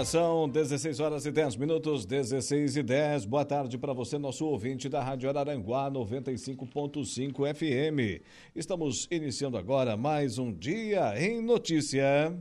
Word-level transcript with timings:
Agora 0.00 0.08
são 0.08 0.48
16 0.48 0.98
horas 0.98 1.26
e 1.26 1.30
10 1.30 1.56
minutos, 1.56 2.06
16 2.06 2.76
e 2.76 2.82
10. 2.82 3.26
Boa 3.26 3.44
tarde 3.44 3.76
para 3.76 3.92
você, 3.92 4.16
nosso 4.16 4.46
ouvinte 4.46 4.88
da 4.88 5.02
Rádio 5.02 5.28
Araranguá 5.28 5.90
95.5 5.90 7.54
FM. 7.54 8.24
Estamos 8.56 9.06
iniciando 9.10 9.58
agora 9.58 9.98
mais 9.98 10.38
um 10.38 10.50
Dia 10.54 11.22
em 11.22 11.42
Notícia. 11.42 12.34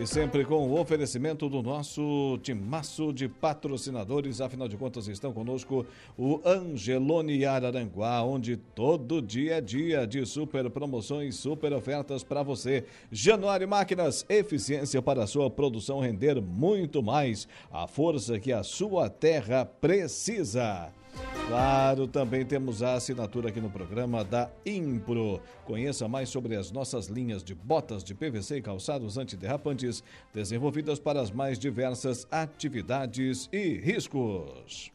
E 0.00 0.06
sempre 0.06 0.42
com 0.42 0.70
o 0.70 0.80
oferecimento 0.80 1.50
do 1.50 1.62
nosso 1.62 2.38
timaço 2.42 3.12
de 3.12 3.28
patrocinadores. 3.28 4.40
Afinal 4.40 4.66
de 4.66 4.74
contas, 4.74 5.06
estão 5.06 5.34
conosco 5.34 5.84
o 6.16 6.40
Angelone 6.46 7.44
Araranguá, 7.44 8.22
onde 8.22 8.56
todo 8.56 9.20
dia 9.20 9.56
é 9.56 9.60
dia 9.60 10.06
de 10.06 10.24
super 10.24 10.70
promoções, 10.70 11.34
super 11.34 11.74
ofertas 11.74 12.24
para 12.24 12.42
você. 12.42 12.84
Januário 13.10 13.68
Máquinas, 13.68 14.24
eficiência 14.30 15.02
para 15.02 15.24
a 15.24 15.26
sua 15.26 15.50
produção 15.50 16.00
render 16.00 16.40
muito 16.40 17.02
mais. 17.02 17.46
A 17.70 17.86
força 17.86 18.40
que 18.40 18.50
a 18.50 18.62
sua 18.62 19.10
terra 19.10 19.66
precisa. 19.66 20.90
Claro, 21.48 22.06
também 22.06 22.44
temos 22.44 22.82
a 22.82 22.94
assinatura 22.94 23.48
aqui 23.48 23.60
no 23.60 23.68
programa 23.68 24.24
da 24.24 24.50
Impro. 24.64 25.40
Conheça 25.64 26.08
mais 26.08 26.28
sobre 26.28 26.56
as 26.56 26.70
nossas 26.70 27.08
linhas 27.08 27.42
de 27.44 27.54
botas 27.54 28.02
de 28.02 28.14
PVC 28.14 28.56
e 28.56 28.62
calçados 28.62 29.18
antiderrapantes, 29.18 30.02
desenvolvidas 30.32 30.98
para 30.98 31.20
as 31.20 31.30
mais 31.30 31.58
diversas 31.58 32.26
atividades 32.30 33.48
e 33.52 33.74
riscos. 33.78 34.90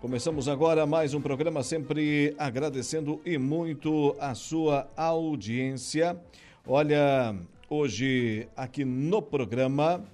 Começamos 0.00 0.48
agora 0.48 0.84
mais 0.84 1.14
um 1.14 1.20
programa, 1.20 1.62
sempre 1.62 2.34
agradecendo 2.36 3.22
e 3.24 3.38
muito 3.38 4.14
a 4.20 4.34
sua 4.34 4.86
audiência. 4.94 6.20
Olha, 6.66 7.34
hoje 7.70 8.46
aqui 8.54 8.84
no 8.84 9.22
programa 9.22 10.04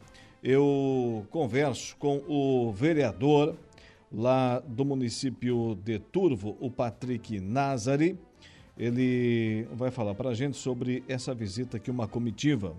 eu 0.42 1.26
converso 1.30 1.96
com 1.96 2.22
o 2.28 2.72
vereador 2.72 3.56
lá 4.12 4.58
do 4.60 4.84
município 4.84 5.76
de 5.76 5.98
Turvo, 5.98 6.56
o 6.60 6.70
Patrick 6.70 7.40
Nazari. 7.40 8.18
Ele 8.76 9.68
vai 9.72 9.90
falar 9.90 10.14
para 10.14 10.30
a 10.30 10.34
gente 10.34 10.56
sobre 10.56 11.04
essa 11.06 11.34
visita 11.34 11.78
que 11.78 11.90
uma 11.90 12.08
comitiva, 12.08 12.74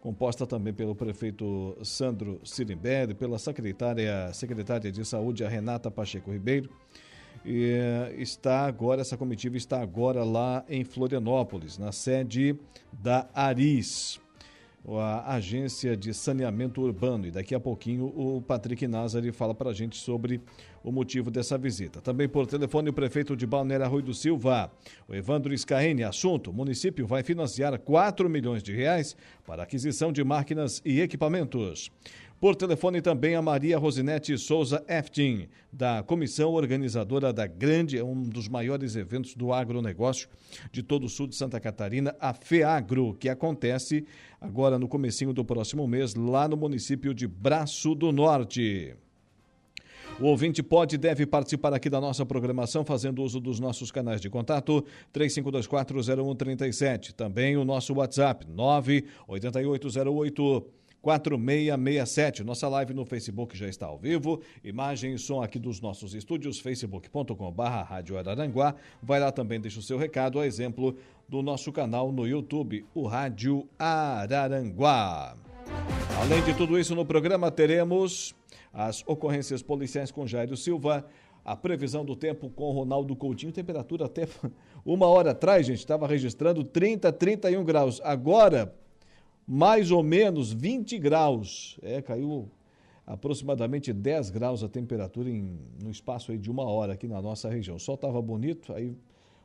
composta 0.00 0.46
também 0.46 0.72
pelo 0.74 0.94
prefeito 0.94 1.76
Sandro 1.82 2.40
Sirimbelli, 2.44 3.14
pela 3.14 3.38
secretária, 3.38 4.32
secretária 4.34 4.92
de 4.92 5.04
Saúde, 5.04 5.44
a 5.44 5.48
Renata 5.48 5.90
Pacheco 5.90 6.30
Ribeiro, 6.30 6.68
e 7.44 7.78
está 8.18 8.66
agora, 8.66 9.00
essa 9.00 9.16
comitiva 9.16 9.56
está 9.56 9.80
agora 9.80 10.22
lá 10.22 10.64
em 10.68 10.84
Florianópolis, 10.84 11.78
na 11.78 11.92
sede 11.92 12.54
da 12.92 13.28
Aris 13.34 14.21
a 14.98 15.34
Agência 15.34 15.96
de 15.96 16.12
Saneamento 16.12 16.80
Urbano. 16.80 17.26
E 17.26 17.30
daqui 17.30 17.54
a 17.54 17.60
pouquinho 17.60 18.06
o 18.06 18.42
Patrick 18.42 18.86
Nazari 18.86 19.30
fala 19.30 19.54
para 19.54 19.70
a 19.70 19.72
gente 19.72 19.96
sobre 19.96 20.40
o 20.82 20.90
motivo 20.90 21.30
dessa 21.30 21.56
visita. 21.56 22.00
Também 22.00 22.28
por 22.28 22.46
telefone 22.46 22.90
o 22.90 22.92
prefeito 22.92 23.36
de 23.36 23.46
Balneário 23.46 23.88
Rui 23.88 24.02
do 24.02 24.12
Silva, 24.12 24.72
o 25.08 25.14
Evandro 25.14 25.56
Scaene. 25.56 26.02
Assunto: 26.02 26.50
o 26.50 26.52
município 26.52 27.06
vai 27.06 27.22
financiar 27.22 27.78
4 27.78 28.28
milhões 28.28 28.62
de 28.62 28.74
reais 28.74 29.16
para 29.46 29.62
aquisição 29.62 30.12
de 30.12 30.24
máquinas 30.24 30.82
e 30.84 31.00
equipamentos. 31.00 31.90
Por 32.42 32.54
telefone 32.56 33.00
também 33.00 33.36
a 33.36 33.40
Maria 33.40 33.78
Rosinete 33.78 34.36
Souza 34.36 34.84
Eftin, 34.88 35.46
da 35.72 36.02
comissão 36.02 36.50
organizadora 36.50 37.32
da 37.32 37.46
grande, 37.46 38.02
um 38.02 38.20
dos 38.20 38.48
maiores 38.48 38.96
eventos 38.96 39.36
do 39.36 39.52
agronegócio 39.52 40.28
de 40.72 40.82
todo 40.82 41.04
o 41.04 41.08
sul 41.08 41.28
de 41.28 41.36
Santa 41.36 41.60
Catarina, 41.60 42.16
a 42.18 42.34
FEAGRO, 42.34 43.14
que 43.14 43.28
acontece 43.28 44.04
agora 44.40 44.76
no 44.76 44.88
comecinho 44.88 45.32
do 45.32 45.44
próximo 45.44 45.86
mês, 45.86 46.16
lá 46.16 46.48
no 46.48 46.56
município 46.56 47.14
de 47.14 47.28
Braço 47.28 47.94
do 47.94 48.10
Norte. 48.10 48.96
O 50.18 50.24
ouvinte 50.24 50.64
pode 50.64 50.96
e 50.96 50.98
deve 50.98 51.24
participar 51.24 51.72
aqui 51.72 51.88
da 51.88 52.00
nossa 52.00 52.26
programação 52.26 52.84
fazendo 52.84 53.22
uso 53.22 53.38
dos 53.38 53.60
nossos 53.60 53.92
canais 53.92 54.20
de 54.20 54.28
contato 54.28 54.84
35240137. 55.14 57.12
Também 57.12 57.56
o 57.56 57.64
nosso 57.64 57.94
WhatsApp 57.94 58.44
98808 58.48 60.81
4667. 61.02 62.44
Nossa 62.44 62.68
live 62.68 62.94
no 62.94 63.04
Facebook 63.04 63.56
já 63.58 63.68
está 63.68 63.86
ao 63.86 63.98
vivo. 63.98 64.40
Imagem 64.62 65.14
e 65.14 65.18
som 65.18 65.42
aqui 65.42 65.58
dos 65.58 65.80
nossos 65.80 66.14
estúdios, 66.14 66.60
facebook.com.br 66.60 67.62
Rádio 67.62 68.16
Araranguá. 68.16 68.74
Vai 69.02 69.18
lá 69.18 69.32
também, 69.32 69.60
deixa 69.60 69.80
o 69.80 69.82
seu 69.82 69.98
recado, 69.98 70.38
a 70.38 70.46
exemplo 70.46 70.96
do 71.28 71.42
nosso 71.42 71.72
canal 71.72 72.12
no 72.12 72.26
YouTube, 72.26 72.86
o 72.94 73.06
Rádio 73.06 73.68
Araranguá. 73.78 75.36
Além 76.20 76.42
de 76.44 76.54
tudo 76.54 76.78
isso, 76.78 76.94
no 76.94 77.04
programa 77.04 77.50
teremos 77.50 78.34
as 78.72 79.02
ocorrências 79.06 79.60
policiais 79.60 80.10
com 80.10 80.26
Jairo 80.26 80.56
Silva, 80.56 81.04
a 81.44 81.56
previsão 81.56 82.04
do 82.04 82.14
tempo 82.14 82.48
com 82.50 82.70
Ronaldo 82.70 83.16
Coutinho, 83.16 83.50
temperatura 83.50 84.06
até 84.06 84.28
uma 84.86 85.06
hora 85.06 85.32
atrás, 85.32 85.66
gente, 85.66 85.78
estava 85.78 86.06
registrando 86.06 86.62
30, 86.62 87.12
31 87.12 87.64
graus. 87.64 88.00
Agora, 88.04 88.72
mais 89.46 89.90
ou 89.90 90.02
menos 90.02 90.52
20 90.52 90.98
graus. 90.98 91.78
É, 91.82 92.00
caiu 92.00 92.50
aproximadamente 93.06 93.92
10 93.92 94.30
graus 94.30 94.62
a 94.62 94.68
temperatura 94.68 95.28
em, 95.28 95.58
no 95.82 95.90
espaço 95.90 96.32
aí 96.32 96.38
de 96.38 96.50
uma 96.50 96.64
hora 96.64 96.92
aqui 96.92 97.08
na 97.08 97.20
nossa 97.20 97.48
região. 97.48 97.76
O 97.76 97.80
sol 97.80 97.96
estava 97.96 98.20
bonito, 98.22 98.72
aí 98.72 98.96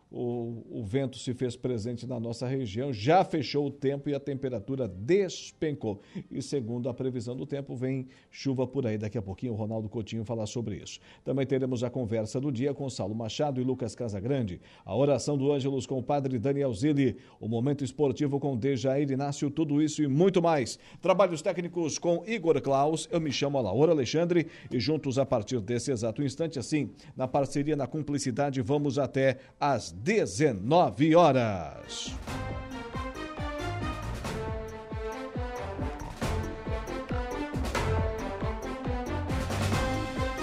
o, 0.09 0.63
o, 0.69 0.83
vento 0.83 1.17
se 1.17 1.33
fez 1.33 1.55
presente 1.55 2.07
na 2.07 2.19
nossa 2.19 2.47
região, 2.47 2.93
já 2.93 3.23
fechou 3.25 3.67
o 3.67 3.71
tempo 3.71 4.09
e 4.09 4.15
a 4.15 4.19
temperatura 4.19 4.87
despencou. 4.87 6.01
E 6.31 6.41
segundo 6.41 6.87
a 6.87 6.93
previsão 6.93 7.35
do 7.35 7.45
tempo, 7.45 7.75
vem 7.75 8.07
chuva 8.31 8.65
por 8.65 8.87
aí. 8.87 8.97
Daqui 8.97 9.17
a 9.17 9.21
pouquinho 9.21 9.53
o 9.53 9.55
Ronaldo 9.55 9.89
Coutinho 9.89 10.23
falar 10.23 10.45
sobre 10.45 10.77
isso. 10.77 10.99
Também 11.25 11.45
teremos 11.45 11.83
a 11.83 11.89
conversa 11.89 12.39
do 12.39 12.51
dia 12.51 12.73
com 12.73 12.89
Saulo 12.89 13.13
Machado 13.13 13.59
e 13.59 13.63
Lucas 13.63 13.95
Casagrande, 13.95 14.61
a 14.85 14.95
oração 14.95 15.37
do 15.37 15.51
Ângelos 15.51 15.85
com 15.85 15.99
o 15.99 16.03
padre 16.03 16.39
Daniel 16.39 16.73
Zilli, 16.73 17.17
o 17.39 17.47
momento 17.47 17.83
esportivo 17.83 18.39
com 18.39 18.55
Dejair 18.55 19.11
Inácio, 19.11 19.51
tudo 19.51 19.81
isso 19.81 20.01
e 20.01 20.07
muito 20.07 20.41
mais. 20.41 20.79
Trabalhos 21.01 21.41
técnicos 21.41 21.99
com 21.99 22.23
Igor 22.25 22.61
Klaus, 22.61 23.09
eu 23.11 23.19
me 23.19 23.31
chamo 23.31 23.61
Laura 23.61 23.91
Alexandre 23.91 24.47
e 24.71 24.79
juntos 24.79 25.19
a 25.19 25.25
partir 25.25 25.59
desse 25.59 25.91
exato 25.91 26.23
instante, 26.23 26.57
assim, 26.57 26.89
na 27.15 27.27
parceria, 27.27 27.75
na 27.75 27.87
cumplicidade, 27.87 28.61
vamos 28.61 28.97
até 28.97 29.37
as 29.59 29.96
19 29.97 31.15
horas. 31.15 32.15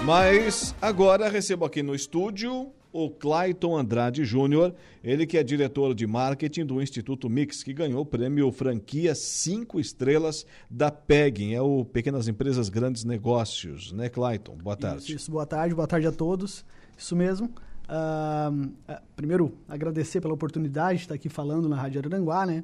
Mas 0.05 0.75
agora 0.79 1.29
recebo 1.29 1.65
aqui 1.65 1.81
no 1.81 1.95
estúdio 1.95 2.71
o 2.93 3.09
Clayton 3.09 3.75
Andrade 3.75 4.23
Júnior, 4.23 4.73
ele 5.03 5.25
que 5.25 5.37
é 5.37 5.43
diretor 5.43 5.95
de 5.95 6.05
marketing 6.05 6.65
do 6.65 6.81
Instituto 6.81 7.29
Mix, 7.29 7.63
que 7.63 7.73
ganhou 7.73 8.01
o 8.01 8.05
prêmio 8.05 8.51
Franquia 8.51 9.15
5 9.15 9.79
Estrelas 9.79 10.45
da 10.69 10.91
PEG, 10.91 11.53
é 11.53 11.61
o 11.61 11.83
Pequenas 11.83 12.27
Empresas 12.27 12.69
Grandes 12.69 13.03
Negócios, 13.03 13.91
né, 13.91 14.07
Clayton? 14.07 14.55
Boa 14.57 14.77
tarde. 14.77 15.03
Isso, 15.03 15.11
isso, 15.13 15.31
boa 15.31 15.45
tarde, 15.45 15.73
boa 15.73 15.87
tarde 15.87 16.07
a 16.07 16.11
todos. 16.11 16.63
Isso 16.97 17.15
mesmo. 17.15 17.51
Uh, 17.85 18.71
primeiro, 19.15 19.57
agradecer 19.67 20.19
pela 20.19 20.33
oportunidade 20.33 20.99
de 20.99 21.03
estar 21.05 21.15
aqui 21.15 21.29
falando 21.29 21.69
na 21.69 21.75
Rádio 21.75 22.01
Aranguá, 22.03 22.45
né? 22.45 22.63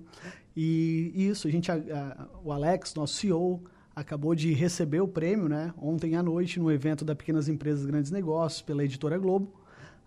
E 0.56 1.12
isso, 1.15 1.47
a 1.47 1.51
gente, 1.51 1.71
uh, 1.71 1.75
o 2.44 2.51
Alex, 2.51 2.95
nosso 2.95 3.15
CEO, 3.15 3.62
acabou 3.95 4.33
de 4.33 4.53
receber 4.53 5.01
o 5.01 5.07
prêmio, 5.07 5.47
né? 5.47 5.73
Ontem 5.77 6.15
à 6.15 6.23
noite, 6.23 6.59
no 6.59 6.71
evento 6.71 7.06
da 7.06 7.15
Pequenas 7.15 7.47
Empresas 7.47 7.85
Grandes 7.85 8.12
Negócios, 8.12 8.62
pela 8.62 8.83
Editora 8.83 9.18
Globo, 9.18 9.53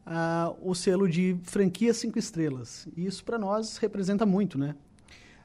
uh, 0.07 0.57
o 0.69 0.75
selo 0.75 1.09
de 1.09 1.37
franquia 1.45 1.95
cinco 1.95 2.19
estrelas. 2.19 2.89
E 2.97 3.07
isso 3.07 3.25
para 3.25 3.39
nós 3.39 3.77
representa 3.77 4.27
muito, 4.27 4.59
né? 4.59 4.75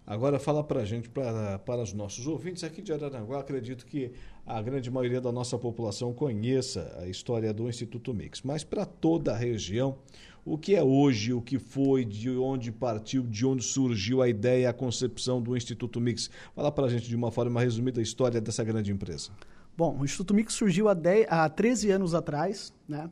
Agora 0.06 0.39
fala 0.39 0.63
para 0.63 0.81
a 0.81 0.86
gente, 0.86 1.07
para 1.07 1.81
os 1.83 1.94
nossos 1.94 2.25
ouvintes 2.25 2.63
aqui 2.63 2.81
de 2.81 2.92
Araranguá, 2.92 3.42
acredito 3.42 3.86
que 3.86 4.12
a 4.50 4.63
grande 4.63 4.90
maioria 4.90 5.22
da 5.22 5.31
nossa 5.31 5.60
população 5.60 6.12
conheça 6.12 6.98
a 7.00 7.07
história 7.07 7.54
do 7.54 7.69
Instituto 7.69 8.12
Mix, 8.16 8.42
mas 8.42 8.63
para 8.63 8.84
toda 8.84 9.31
a 9.31 9.38
região, 9.38 10.00
o 10.44 10.57
que 10.57 10.75
é 10.75 10.84
hoje, 10.84 11.31
o 11.31 11.40
que 11.40 11.60
foi, 11.60 12.04
de 12.04 12.31
onde 12.31 12.72
partiu, 12.72 13.22
de 13.22 13.46
onde 13.46 13.63
surgiu 13.63 14.24
a 14.24 14.28
ideia, 14.28 14.68
a 14.68 14.74
concepção 14.74 15.40
do 15.40 15.56
Instituto 15.56 16.01
Mix? 16.01 16.31
Fala 16.56 16.72
para 16.72 16.88
a 16.88 16.90
gente 16.90 17.07
de 17.07 17.16
uma 17.16 17.31
forma 17.31 17.62
resumida 17.62 18.00
a 18.00 18.04
história 18.04 18.42
dessa 18.42 18.63
grande 18.63 18.92
empresa. 18.92 19.30
Bom, 19.78 19.96
o 20.00 20.04
Instituto 20.04 20.34
Mix 20.34 20.56
surgiu 20.56 20.90
há, 20.90 20.95
10, 20.95 21.28
há 21.30 21.48
13 21.48 21.92
anos 21.92 22.16
atrás, 22.16 22.74
né? 22.88 23.07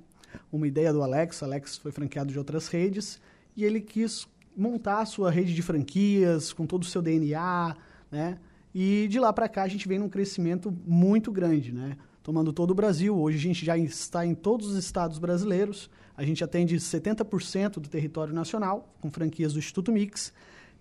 uma 0.52 0.68
ideia 0.68 0.92
do 0.92 1.04
Alex, 1.04 1.44
Alex 1.44 1.78
foi 1.78 1.92
franqueado 1.92 2.32
de 2.32 2.40
outras 2.40 2.68
redes, 2.68 3.22
e 3.56 3.64
ele 3.64 3.80
quis 3.80 4.28
montar 4.56 5.02
a 5.02 5.06
sua 5.06 5.30
rede 5.30 5.54
de 5.54 5.62
franquias 5.62 6.52
com 6.52 6.66
todo 6.66 6.82
o 6.82 6.86
seu 6.86 7.00
DNA, 7.00 7.78
né? 8.12 8.40
E 8.74 9.08
de 9.10 9.20
lá 9.20 9.32
para 9.32 9.48
cá 9.48 9.64
a 9.64 9.68
gente 9.68 9.88
vem 9.88 10.00
num 10.00 10.10
crescimento 10.10 10.76
muito 10.86 11.32
grande, 11.32 11.72
né? 11.72 11.98
Tomando 12.22 12.52
todo 12.52 12.72
o 12.72 12.76
Brasil. 12.76 13.18
Hoje 13.18 13.38
a 13.38 13.42
gente 13.42 13.66
já 13.66 13.78
está 13.78 14.26
em 14.26 14.36
todos 14.36 14.68
os 14.68 14.78
estados 14.78 15.18
brasileiros. 15.18 15.90
A 16.16 16.24
gente 16.24 16.44
atende 16.44 16.76
70% 16.76 17.74
do 17.74 17.90
território 17.90 18.34
nacional 18.34 18.94
com 19.00 19.10
franquias 19.10 19.54
do 19.54 19.60
Instituto 19.60 19.92
Mix. 19.92 20.34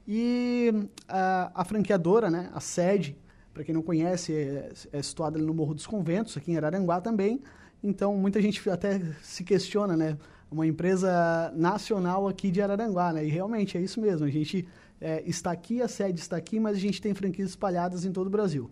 E 0.09 0.73
a, 1.09 1.50
a 1.55 1.65
franqueadora, 1.65 2.31
né, 2.31 2.50
a 2.53 2.61
sede, 2.61 3.17
para 3.53 3.65
quem 3.65 3.75
não 3.75 3.83
conhece, 3.83 4.33
é, 4.33 4.73
é 4.93 5.03
situada 5.03 5.38
no 5.38 5.55
Morro 5.55 5.75
dos 5.75 5.87
Conventos, 5.87 6.37
aqui 6.37 6.53
em 6.53 6.56
Araranguá 6.56 7.00
também. 7.00 7.41
Então, 7.83 8.17
muita 8.17 8.41
gente 8.41 8.69
até 8.69 9.00
se 9.23 9.44
questiona, 9.44 9.97
né? 9.97 10.19
Uma 10.50 10.67
empresa 10.67 11.53
nacional 11.56 12.29
aqui 12.29 12.50
de 12.50 12.61
Araranguá, 12.61 13.12
né? 13.12 13.25
E 13.25 13.29
realmente 13.29 13.77
é 13.77 13.81
isso 13.81 14.00
mesmo. 14.00 14.27
A 14.27 14.31
gente 14.31 14.67
é, 15.00 15.22
está 15.26 15.50
aqui, 15.50 15.82
a 15.82 15.88
sede 15.88 16.20
está 16.20 16.37
aqui, 16.37 16.58
mas 16.58 16.76
a 16.76 16.81
gente 16.81 17.00
tem 17.00 17.14
franquias 17.14 17.50
espalhadas 17.50 18.04
em 18.04 18.12
todo 18.12 18.26
o 18.26 18.31
Brasil. 18.31 18.70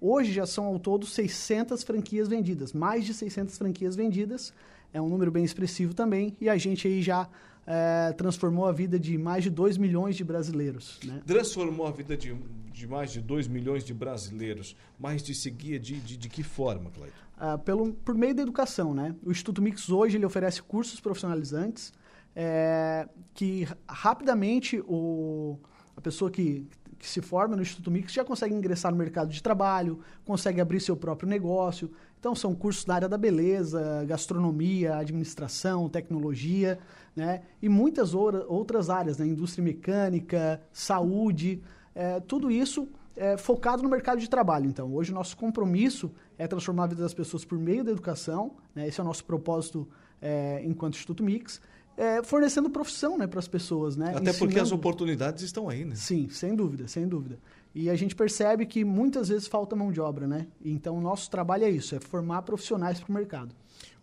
Hoje 0.00 0.32
já 0.32 0.46
são 0.46 0.66
ao 0.66 0.78
todo 0.78 1.06
600 1.06 1.82
franquias 1.82 2.28
vendidas, 2.28 2.72
mais 2.72 3.04
de 3.04 3.14
600 3.14 3.56
franquias 3.56 3.96
vendidas. 3.96 4.52
É 4.92 5.00
um 5.00 5.08
número 5.08 5.30
bem 5.30 5.44
expressivo 5.44 5.94
também. 5.94 6.36
E 6.40 6.48
a 6.48 6.56
gente 6.56 6.86
aí 6.86 7.02
já 7.02 7.28
é, 7.66 8.12
transformou 8.12 8.66
a 8.66 8.72
vida 8.72 8.98
de 8.98 9.16
mais 9.16 9.42
de 9.42 9.50
2 9.50 9.76
milhões 9.78 10.14
de 10.14 10.22
brasileiros. 10.22 11.00
Né? 11.04 11.22
Transformou 11.26 11.86
a 11.86 11.90
vida 11.90 12.16
de, 12.16 12.36
de 12.72 12.86
mais 12.86 13.10
de 13.10 13.20
2 13.20 13.48
milhões 13.48 13.84
de 13.84 13.94
brasileiros. 13.94 14.76
Mas 14.98 15.22
de 15.22 15.34
seguir 15.34 15.78
de, 15.78 15.98
de, 16.00 16.16
de 16.16 16.28
que 16.28 16.42
forma, 16.42 16.90
Cleiton? 16.90 17.16
Ah, 17.36 17.58
pelo, 17.58 17.92
por 17.92 18.14
meio 18.14 18.34
da 18.34 18.42
educação. 18.42 18.94
Né? 18.94 19.14
O 19.24 19.30
Instituto 19.30 19.60
Mix 19.60 19.88
hoje 19.88 20.16
ele 20.16 20.26
oferece 20.26 20.62
cursos 20.62 21.00
profissionalizantes 21.00 21.92
é, 22.34 23.08
que 23.32 23.66
rapidamente 23.88 24.82
o, 24.86 25.58
a 25.96 26.00
pessoa 26.00 26.30
que, 26.30 26.66
que 26.98 27.08
se 27.08 27.20
forma 27.20 27.54
no 27.54 27.62
Instituto 27.62 27.90
Mix 27.90 28.12
já 28.12 28.24
consegue 28.24 28.54
ingressar 28.54 28.90
no 28.90 28.98
mercado 28.98 29.30
de 29.30 29.42
trabalho, 29.42 30.00
consegue 30.24 30.60
abrir 30.60 30.80
seu 30.80 30.96
próprio 30.96 31.28
negócio. 31.28 31.90
Então, 32.18 32.34
são 32.34 32.54
cursos 32.54 32.86
na 32.86 32.94
área 32.94 33.08
da 33.08 33.18
beleza, 33.18 34.04
gastronomia, 34.06 34.96
administração, 34.96 35.88
tecnologia, 35.88 36.78
né? 37.14 37.42
E 37.60 37.68
muitas 37.68 38.14
outras 38.14 38.88
áreas, 38.88 39.18
né? 39.18 39.26
Indústria 39.26 39.62
mecânica, 39.62 40.60
saúde, 40.72 41.62
é, 41.94 42.20
tudo 42.20 42.50
isso 42.50 42.88
é, 43.14 43.36
focado 43.36 43.82
no 43.82 43.88
mercado 43.88 44.18
de 44.18 44.28
trabalho. 44.28 44.66
Então, 44.66 44.92
hoje 44.94 45.12
o 45.12 45.14
nosso 45.14 45.36
compromisso 45.36 46.10
é 46.38 46.46
transformar 46.46 46.84
a 46.84 46.86
vida 46.88 47.02
das 47.02 47.14
pessoas 47.14 47.44
por 47.44 47.58
meio 47.58 47.84
da 47.84 47.92
educação, 47.92 48.56
né? 48.74 48.88
Esse 48.88 49.00
é 49.00 49.02
o 49.02 49.06
nosso 49.06 49.24
propósito 49.24 49.86
é, 50.20 50.62
enquanto 50.64 50.94
Instituto 50.94 51.22
Mix 51.22 51.60
é, 51.96 52.22
fornecendo 52.22 52.68
profissão 52.70 53.16
né, 53.16 53.26
para 53.26 53.38
as 53.38 53.48
pessoas. 53.48 53.96
Né? 53.96 54.08
Até 54.08 54.30
Ensinando... 54.30 54.38
porque 54.38 54.58
as 54.58 54.72
oportunidades 54.72 55.42
estão 55.42 55.68
aí, 55.68 55.84
né? 55.84 55.94
Sim, 55.94 56.28
sem 56.28 56.54
dúvida, 56.54 56.88
sem 56.88 57.06
dúvida. 57.06 57.38
E 57.74 57.90
a 57.90 57.96
gente 57.96 58.14
percebe 58.14 58.66
que 58.66 58.84
muitas 58.84 59.28
vezes 59.28 59.48
falta 59.48 59.74
mão 59.74 59.90
de 59.90 60.00
obra, 60.00 60.26
né? 60.26 60.46
Então, 60.64 60.96
o 60.96 61.00
nosso 61.00 61.28
trabalho 61.28 61.64
é 61.64 61.70
isso, 61.70 61.94
é 61.96 62.00
formar 62.00 62.42
profissionais 62.42 63.00
para 63.00 63.10
o 63.10 63.12
mercado. 63.12 63.54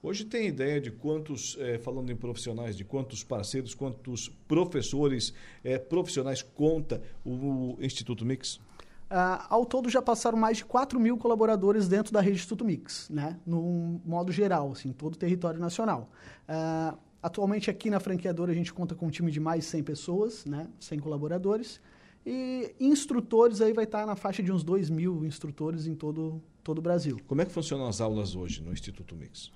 Hoje 0.03 0.25
tem 0.25 0.47
ideia 0.47 0.81
de 0.81 0.91
quantos, 0.91 1.55
é, 1.59 1.77
falando 1.77 2.11
em 2.11 2.15
profissionais, 2.15 2.75
de 2.75 2.83
quantos 2.83 3.23
parceiros, 3.23 3.73
quantos 3.75 4.29
professores 4.47 5.33
é, 5.63 5.77
profissionais 5.77 6.41
conta 6.41 7.01
o, 7.23 7.77
Instituto 7.79 8.25
Mix? 8.25 8.55
Uh, 8.55 9.45
ao 9.49 9.65
todo 9.65 9.89
já 9.89 10.01
passaram 10.01 10.38
mais 10.38 10.57
de 10.57 10.65
4 10.65 10.99
mil 10.99 11.17
colaboradores 11.17 11.88
dentro 11.88 12.11
da 12.13 12.19
rede 12.19 12.38
Instituto 12.38 12.65
Mix, 12.65 13.09
né? 13.09 13.38
no 13.45 14.01
modo 14.05 14.31
geral, 14.31 14.71
assim, 14.71 14.91
todo 14.91 15.13
o 15.13 15.17
território 15.17 15.59
nacional. 15.59 16.09
Uh, 16.49 16.97
Atualmente 17.21 17.69
aqui 17.69 17.89
na 17.89 18.00
franqueadora 18.00 18.51
a 18.51 18.56
gente 18.56 18.73
conta 18.73 18.95
com 18.95 19.07
um 19.07 19.09
time 19.09 19.31
de 19.31 19.39
mais 19.39 19.63
de 19.63 19.69
100 19.69 19.83
pessoas, 19.83 20.45
né? 20.45 20.68
100 20.79 21.00
colaboradores. 21.00 21.79
E 22.25 22.75
instrutores 22.79 23.62
aí 23.62 23.73
vai 23.73 23.85
estar 23.85 24.06
na 24.06 24.15
faixa 24.15 24.41
de 24.41 24.51
uns 24.51 24.63
2 24.63 24.89
mil 24.89 25.25
instrutores 25.25 25.88
em 25.88 25.95
todo, 25.95 26.41
todo 26.63 26.79
o 26.79 26.81
Brasil. 26.81 27.19
Como 27.27 27.41
é 27.41 27.45
que 27.45 27.51
funcionam 27.51 27.88
as 27.88 28.01
aulas 28.01 28.35
hoje 28.35 28.62
no 28.62 28.71
Instituto 28.71 29.15
Mix? 29.15 29.51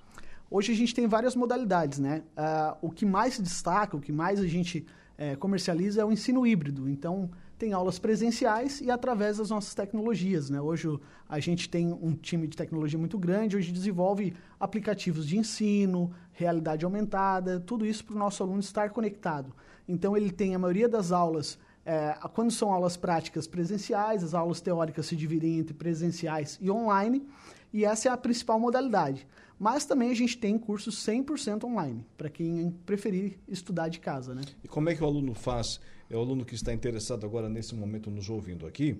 Hoje 0.49 0.71
a 0.71 0.75
gente 0.75 0.93
tem 0.93 1.07
várias 1.07 1.35
modalidades, 1.35 1.99
né? 1.99 2.23
Uh, 2.37 2.87
o 2.87 2.91
que 2.91 3.05
mais 3.05 3.35
se 3.35 3.41
destaca, 3.41 3.97
o 3.97 3.99
que 3.99 4.11
mais 4.11 4.39
a 4.39 4.47
gente 4.47 4.85
é, 5.17 5.35
comercializa 5.35 6.01
é 6.01 6.05
o 6.05 6.11
ensino 6.11 6.45
híbrido. 6.45 6.89
Então, 6.89 7.29
tem 7.57 7.73
aulas 7.73 7.97
presenciais 7.97 8.81
e 8.81 8.91
através 8.91 9.37
das 9.37 9.49
nossas 9.49 9.73
tecnologias. 9.73 10.49
Né? 10.49 10.59
Hoje 10.59 10.87
a 11.27 11.39
gente 11.39 11.69
tem 11.69 11.91
um 11.93 12.13
time 12.13 12.47
de 12.47 12.57
tecnologia 12.57 12.99
muito 12.99 13.17
grande, 13.17 13.55
hoje 13.55 13.71
desenvolve 13.71 14.33
aplicativos 14.59 15.27
de 15.27 15.37
ensino, 15.37 16.11
realidade 16.33 16.83
aumentada, 16.83 17.59
tudo 17.59 17.85
isso 17.85 18.03
para 18.03 18.15
o 18.15 18.19
nosso 18.19 18.43
aluno 18.43 18.59
estar 18.59 18.89
conectado. 18.89 19.53
Então 19.87 20.15
ele 20.15 20.31
tem 20.31 20.53
a 20.55 20.59
maioria 20.59 20.89
das 20.89 21.11
aulas, 21.11 21.57
é, 21.85 22.17
quando 22.33 22.51
são 22.51 22.71
aulas 22.71 22.97
práticas 22.97 23.47
presenciais, 23.47 24.23
as 24.23 24.33
aulas 24.33 24.59
teóricas 24.59 25.05
se 25.05 25.15
dividem 25.15 25.59
entre 25.59 25.73
presenciais 25.73 26.57
e 26.61 26.69
online, 26.69 27.25
e 27.71 27.85
essa 27.85 28.09
é 28.09 28.11
a 28.11 28.17
principal 28.17 28.59
modalidade. 28.59 29.27
Mas 29.57 29.85
também 29.85 30.11
a 30.11 30.13
gente 30.13 30.37
tem 30.37 30.57
cursos 30.57 31.05
100% 31.05 31.63
online, 31.63 32.05
para 32.17 32.29
quem 32.29 32.71
preferir 32.85 33.39
estudar 33.47 33.87
de 33.87 33.99
casa. 33.99 34.35
Né? 34.35 34.41
E 34.63 34.67
como 34.67 34.89
é 34.89 34.95
que 34.95 35.03
o 35.03 35.05
aluno 35.05 35.33
faz 35.33 35.79
é 36.09 36.15
o 36.15 36.19
aluno 36.19 36.45
que 36.45 36.55
está 36.55 36.73
interessado 36.73 37.25
agora 37.25 37.49
nesse 37.49 37.75
momento 37.75 38.11
nos 38.11 38.29
ouvindo 38.29 38.67
aqui, 38.67 38.99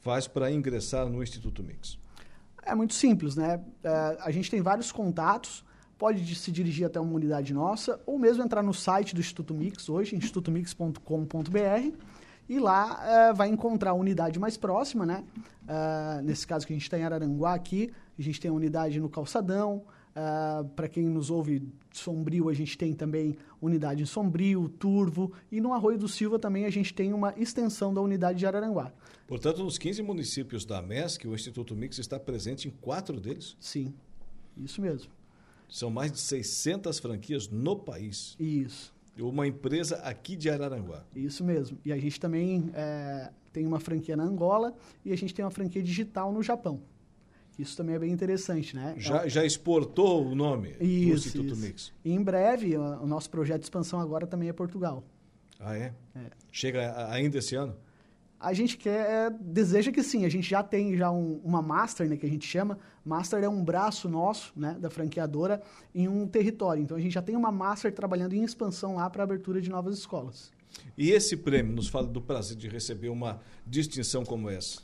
faz 0.00 0.26
para 0.26 0.50
ingressar 0.50 1.08
no 1.08 1.22
Instituto 1.22 1.62
Mix? 1.62 1.98
É 2.62 2.74
muito 2.74 2.94
simples, 2.94 3.36
né? 3.36 3.60
É, 3.82 4.16
a 4.20 4.30
gente 4.30 4.50
tem 4.50 4.60
vários 4.60 4.90
contatos, 4.90 5.64
pode 5.98 6.34
se 6.34 6.50
dirigir 6.50 6.86
até 6.86 6.98
uma 7.00 7.12
unidade 7.12 7.54
nossa, 7.54 8.00
ou 8.04 8.18
mesmo 8.18 8.42
entrar 8.42 8.62
no 8.62 8.74
site 8.74 9.14
do 9.14 9.20
Instituto 9.20 9.54
Mix 9.54 9.88
hoje, 9.88 10.16
institutomix.com.br, 10.16 11.92
e 12.48 12.58
lá 12.58 13.00
é, 13.04 13.32
vai 13.32 13.48
encontrar 13.48 13.90
a 13.90 13.94
unidade 13.94 14.38
mais 14.38 14.56
próxima, 14.56 15.04
né? 15.04 15.24
É, 15.68 16.22
nesse 16.22 16.46
caso 16.46 16.66
que 16.66 16.72
a 16.72 16.76
gente 16.76 16.84
está 16.84 16.98
em 16.98 17.02
Araranguá 17.02 17.54
aqui, 17.54 17.92
a 18.18 18.22
gente 18.22 18.40
tem 18.40 18.50
a 18.50 18.54
unidade 18.54 19.00
no 19.00 19.08
Calçadão, 19.08 19.84
Uh, 20.16 20.18
ah, 20.18 20.64
Para 20.74 20.88
quem 20.88 21.04
nos 21.04 21.30
ouve 21.30 21.62
Sombrio, 21.92 22.48
a 22.48 22.54
gente 22.54 22.78
tem 22.78 22.94
também 22.94 23.36
unidade 23.60 24.02
em 24.02 24.06
Sombrio, 24.06 24.66
Turvo, 24.66 25.30
e 25.52 25.60
no 25.60 25.74
Arroio 25.74 25.98
do 25.98 26.08
Silva 26.08 26.38
também 26.38 26.64
a 26.64 26.70
gente 26.70 26.94
tem 26.94 27.12
uma 27.12 27.34
extensão 27.36 27.92
da 27.92 28.00
unidade 28.00 28.38
de 28.38 28.46
Araranguá. 28.46 28.92
Portanto, 29.26 29.62
nos 29.62 29.76
15 29.76 30.02
municípios 30.02 30.64
da 30.64 30.80
MESC, 30.80 31.28
o 31.28 31.34
Instituto 31.34 31.76
Mix 31.76 31.98
está 31.98 32.18
presente 32.18 32.66
em 32.66 32.70
quatro 32.70 33.20
deles? 33.20 33.56
Sim, 33.60 33.92
isso 34.56 34.80
mesmo. 34.80 35.12
São 35.68 35.90
mais 35.90 36.10
de 36.10 36.20
600 36.20 36.98
franquias 36.98 37.48
no 37.48 37.76
país. 37.76 38.36
Isso. 38.40 38.94
Uma 39.18 39.46
empresa 39.46 39.96
aqui 39.96 40.34
de 40.34 40.48
Araranguá. 40.48 41.04
Isso 41.14 41.44
mesmo. 41.44 41.78
E 41.84 41.92
a 41.92 41.98
gente 41.98 42.18
também 42.18 42.70
é, 42.72 43.30
tem 43.52 43.66
uma 43.66 43.80
franquia 43.80 44.16
na 44.16 44.24
Angola 44.24 44.74
e 45.04 45.12
a 45.12 45.16
gente 45.16 45.34
tem 45.34 45.44
uma 45.44 45.50
franquia 45.50 45.82
digital 45.82 46.32
no 46.32 46.42
Japão. 46.42 46.80
Isso 47.58 47.76
também 47.76 47.94
é 47.94 47.98
bem 47.98 48.12
interessante, 48.12 48.76
né? 48.76 48.94
Já, 48.98 49.24
é 49.24 49.28
já 49.28 49.44
exportou 49.44 50.26
o 50.26 50.34
nome 50.34 50.76
isso, 50.78 50.78
do 50.78 51.14
Instituto 51.14 51.52
isso. 51.52 51.60
Mix? 51.60 51.92
E 52.04 52.12
em 52.12 52.22
breve, 52.22 52.76
o 52.76 53.06
nosso 53.06 53.30
projeto 53.30 53.60
de 53.60 53.66
expansão 53.66 53.98
agora 53.98 54.26
também 54.26 54.48
é 54.48 54.52
Portugal. 54.52 55.02
Ah, 55.58 55.76
é? 55.76 55.94
é. 56.14 56.30
Chega 56.52 57.10
ainda 57.10 57.38
esse 57.38 57.54
ano? 57.54 57.74
A 58.38 58.52
gente 58.52 58.76
quer, 58.76 59.08
é, 59.08 59.30
deseja 59.30 59.90
que 59.90 60.02
sim. 60.02 60.26
A 60.26 60.28
gente 60.28 60.48
já 60.48 60.62
tem 60.62 60.94
já 60.94 61.10
um, 61.10 61.40
uma 61.42 61.62
master, 61.62 62.06
né, 62.06 62.18
que 62.18 62.26
a 62.26 62.28
gente 62.28 62.46
chama. 62.46 62.78
Master 63.02 63.42
é 63.42 63.48
um 63.48 63.64
braço 63.64 64.08
nosso, 64.08 64.52
né, 64.54 64.76
da 64.78 64.90
franqueadora, 64.90 65.62
em 65.94 66.06
um 66.06 66.26
território. 66.26 66.82
Então 66.82 66.96
a 66.96 67.00
gente 67.00 67.12
já 67.12 67.22
tem 67.22 67.34
uma 67.34 67.50
master 67.50 67.92
trabalhando 67.92 68.34
em 68.34 68.44
expansão 68.44 68.96
lá 68.96 69.08
para 69.08 69.22
abertura 69.22 69.62
de 69.62 69.70
novas 69.70 69.96
escolas. 69.98 70.52
E 70.98 71.10
esse 71.10 71.38
prêmio 71.38 71.74
nos 71.74 71.88
fala 71.88 72.06
do 72.06 72.20
prazer 72.20 72.56
de 72.56 72.68
receber 72.68 73.08
uma 73.08 73.40
distinção 73.66 74.22
como 74.22 74.50
essa? 74.50 74.80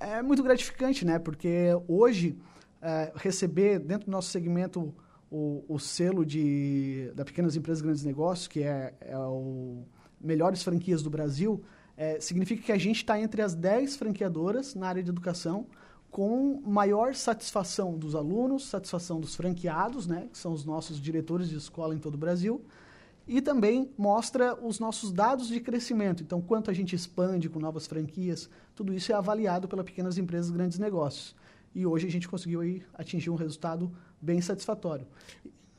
É 0.00 0.22
muito 0.22 0.42
gratificante, 0.42 1.04
né? 1.04 1.18
Porque 1.18 1.68
hoje 1.88 2.38
é, 2.80 3.12
receber 3.16 3.78
dentro 3.78 4.06
do 4.06 4.12
nosso 4.12 4.30
segmento 4.30 4.94
o, 5.30 5.64
o, 5.68 5.78
selo 5.78 6.24
de 6.24 7.10
da 7.14 7.24
pequenas 7.24 7.56
empresas 7.56 7.82
grandes 7.82 8.04
negócios, 8.04 8.46
que 8.46 8.62
é, 8.62 8.94
é 9.00 9.18
o 9.18 9.84
melhores 10.20 10.62
franquias 10.62 11.02
do 11.02 11.10
Brasil, 11.10 11.62
é, 11.96 12.20
significa 12.20 12.62
que 12.62 12.72
a 12.72 12.78
gente 12.78 12.96
está 12.96 13.20
entre 13.20 13.42
as 13.42 13.54
10 13.54 13.96
franqueadoras 13.96 14.74
na 14.74 14.88
área 14.88 15.02
de 15.02 15.10
educação 15.10 15.66
com 16.10 16.62
maior 16.64 17.14
satisfação 17.14 17.98
dos 17.98 18.14
alunos, 18.14 18.66
satisfação 18.66 19.20
dos 19.20 19.34
franqueados, 19.34 20.06
né, 20.06 20.28
que 20.32 20.38
são 20.38 20.52
os 20.52 20.64
nossos 20.64 21.00
diretores 21.00 21.48
de 21.48 21.56
escola 21.56 21.94
em 21.94 21.98
todo 21.98 22.14
o 22.14 22.18
Brasil, 22.18 22.64
e 23.26 23.40
também 23.40 23.90
mostra 23.98 24.54
os 24.54 24.78
nossos 24.78 25.10
dados 25.10 25.48
de 25.48 25.60
crescimento. 25.60 26.22
Então, 26.22 26.40
quanto 26.40 26.70
a 26.70 26.74
gente 26.74 26.94
expande 26.94 27.48
com 27.48 27.58
novas 27.58 27.86
franquias, 27.86 28.48
tudo 28.74 28.94
isso 28.94 29.10
é 29.10 29.14
avaliado 29.14 29.66
pelas 29.66 29.84
pequenas 29.84 30.16
empresas 30.16 30.50
grandes 30.50 30.78
negócios. 30.78 31.34
E 31.74 31.84
hoje 31.84 32.06
a 32.06 32.10
gente 32.10 32.28
conseguiu 32.28 32.60
aí 32.60 32.82
atingir 32.94 33.30
um 33.30 33.34
resultado 33.34 33.92
bem 34.20 34.40
satisfatório. 34.40 35.06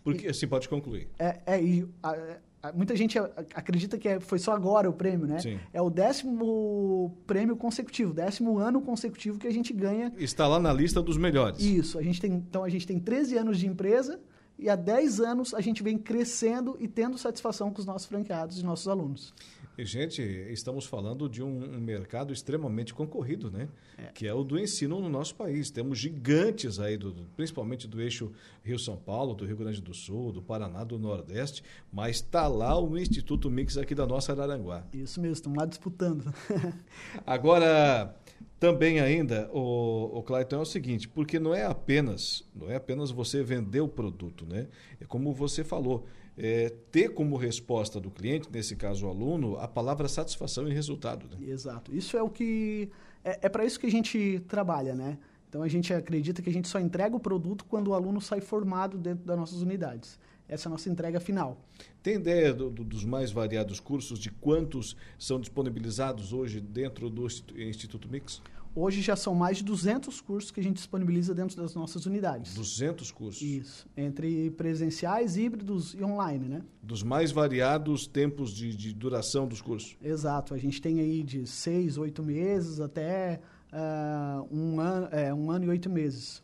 Porque, 0.03 0.27
assim, 0.27 0.47
pode 0.47 0.67
concluir. 0.69 1.07
É, 1.17 1.39
é 1.45 1.63
e 1.63 1.87
a, 2.03 2.37
a, 2.63 2.71
muita 2.73 2.95
gente 2.95 3.17
acredita 3.53 3.97
que 3.97 4.07
é, 4.07 4.19
foi 4.19 4.39
só 4.39 4.53
agora 4.53 4.89
o 4.89 4.93
prêmio, 4.93 5.25
né? 5.25 5.39
Sim. 5.39 5.59
É 5.73 5.81
o 5.81 5.89
décimo 5.89 7.17
prêmio 7.25 7.55
consecutivo, 7.55 8.13
décimo 8.13 8.57
ano 8.57 8.81
consecutivo 8.81 9.39
que 9.39 9.47
a 9.47 9.51
gente 9.51 9.73
ganha. 9.73 10.13
Está 10.17 10.47
lá 10.47 10.59
na 10.59 10.71
lista 10.71 11.01
dos 11.01 11.17
melhores. 11.17 11.61
Isso. 11.61 11.97
A 11.97 12.03
gente 12.03 12.21
tem, 12.21 12.33
então, 12.33 12.63
a 12.63 12.69
gente 12.69 12.85
tem 12.85 12.99
13 12.99 13.37
anos 13.37 13.57
de 13.57 13.67
empresa 13.67 14.19
e 14.59 14.69
há 14.69 14.75
10 14.75 15.19
anos 15.19 15.53
a 15.53 15.61
gente 15.61 15.83
vem 15.83 15.97
crescendo 15.97 16.75
e 16.79 16.87
tendo 16.87 17.17
satisfação 17.17 17.71
com 17.71 17.79
os 17.79 17.85
nossos 17.85 18.07
franqueados 18.07 18.59
e 18.59 18.65
nossos 18.65 18.87
alunos. 18.87 19.33
E, 19.77 19.85
gente, 19.85 20.23
estamos 20.23 20.85
falando 20.85 21.29
de 21.29 21.43
um, 21.43 21.79
mercado 21.79 22.33
extremamente 22.33 22.95
concorrido, 22.95 23.51
né? 23.51 23.69
É. 23.95 24.05
Que 24.07 24.25
é 24.25 24.33
o 24.33 24.43
do 24.43 24.57
ensino 24.57 24.99
no 24.99 25.07
nosso 25.07 25.35
país. 25.35 25.69
Temos 25.69 25.99
gigantes 25.99 26.79
aí, 26.79 26.97
do, 26.97 27.13
principalmente 27.35 27.87
do 27.87 28.01
eixo 28.01 28.31
Rio-São 28.63 28.97
Paulo, 28.97 29.35
do 29.35 29.45
Rio 29.45 29.55
Grande 29.55 29.79
do 29.79 29.93
Sul, 29.93 30.31
do 30.31 30.41
Paraná, 30.41 30.83
do 30.83 30.97
Nordeste, 30.97 31.63
mas 31.93 32.15
está 32.15 32.47
lá 32.47 32.79
o 32.79 32.97
Instituto 32.97 33.51
Mix 33.51 33.77
aqui 33.77 33.93
da 33.93 34.07
nossa 34.07 34.31
Araranguá. 34.31 34.83
Isso 34.91 35.21
mesmo, 35.21 35.33
estamos 35.33 35.59
lá 35.59 35.65
disputando. 35.67 36.33
Agora, 37.23 38.15
também 38.59 38.99
ainda, 38.99 39.49
o, 39.53 40.17
o 40.17 40.23
Clayton, 40.23 40.57
é 40.57 40.59
o 40.59 40.65
seguinte, 40.65 41.07
porque 41.07 41.39
não 41.39 41.53
é 41.53 41.65
apenas, 41.65 42.43
não 42.55 42.69
é 42.69 42.75
apenas 42.75 43.11
você 43.11 43.43
vender 43.43 43.81
o 43.81 43.87
produto, 43.87 44.45
né? 44.45 44.67
É 44.99 45.05
como 45.05 45.31
você 45.33 45.63
falou, 45.63 46.05
é, 46.37 46.69
ter 46.91 47.13
como 47.13 47.35
resposta 47.35 47.99
do 47.99 48.09
cliente, 48.09 48.49
nesse 48.51 48.75
caso 48.75 49.05
o 49.05 49.09
aluno, 49.09 49.57
a 49.57 49.67
palavra 49.67 50.07
satisfação 50.07 50.67
e 50.67 50.73
resultado. 50.73 51.27
Né? 51.27 51.49
Exato. 51.49 51.95
Isso 51.95 52.17
é 52.17 52.21
o 52.21 52.29
que. 52.29 52.89
É, 53.23 53.39
é 53.43 53.49
para 53.49 53.65
isso 53.65 53.79
que 53.79 53.87
a 53.87 53.91
gente 53.91 54.39
trabalha, 54.47 54.95
né? 54.95 55.17
Então 55.49 55.63
a 55.63 55.67
gente 55.67 55.93
acredita 55.93 56.41
que 56.41 56.49
a 56.49 56.53
gente 56.53 56.67
só 56.67 56.79
entrega 56.79 57.15
o 57.15 57.19
produto 57.19 57.65
quando 57.65 57.89
o 57.89 57.93
aluno 57.93 58.19
sai 58.19 58.41
formado 58.41 58.97
dentro 58.97 59.25
das 59.25 59.37
nossas 59.37 59.61
unidades. 59.61 60.19
Essa 60.47 60.67
é 60.67 60.69
a 60.69 60.71
nossa 60.71 60.89
entrega 60.89 61.19
final. 61.19 61.61
Tem 62.01 62.15
ideia 62.15 62.53
do, 62.53 62.69
do, 62.69 62.83
dos 62.83 63.03
mais 63.03 63.31
variados 63.31 63.79
cursos, 63.79 64.17
de 64.17 64.31
quantos 64.31 64.95
são 65.19 65.39
disponibilizados 65.39 66.31
hoje 66.31 66.61
dentro 66.61 67.09
do 67.09 67.27
Instituto 67.55 68.09
Mix? 68.09 68.41
Hoje 68.79 69.01
já 69.01 69.15
são 69.15 69.33
mais 69.33 69.57
de 69.57 69.63
200 69.63 70.21
cursos 70.21 70.51
que 70.51 70.59
a 70.59 70.63
gente 70.63 70.75
disponibiliza 70.75 71.33
dentro 71.33 71.57
das 71.57 71.73
nossas 71.73 72.05
unidades. 72.05 72.53
200 72.53 73.09
cursos? 73.09 73.41
Isso, 73.41 73.87
entre 73.97 74.51
presenciais, 74.51 75.35
híbridos 75.35 75.95
e 75.95 76.03
online, 76.03 76.47
né? 76.47 76.61
Dos 76.83 77.01
mais 77.01 77.31
variados 77.31 78.05
tempos 78.05 78.53
de, 78.53 78.75
de 78.75 78.93
duração 78.93 79.47
dos 79.47 79.61
cursos? 79.61 79.97
Exato, 79.99 80.53
a 80.53 80.59
gente 80.59 80.79
tem 80.79 80.99
aí 80.99 81.23
de 81.23 81.47
seis, 81.47 81.97
oito 81.97 82.21
meses 82.21 82.79
até 82.79 83.41
uh, 83.71 84.47
um, 84.55 84.79
ano, 84.79 85.07
é, 85.11 85.33
um 85.33 85.51
ano 85.51 85.65
e 85.65 85.69
oito 85.69 85.89
meses, 85.89 86.41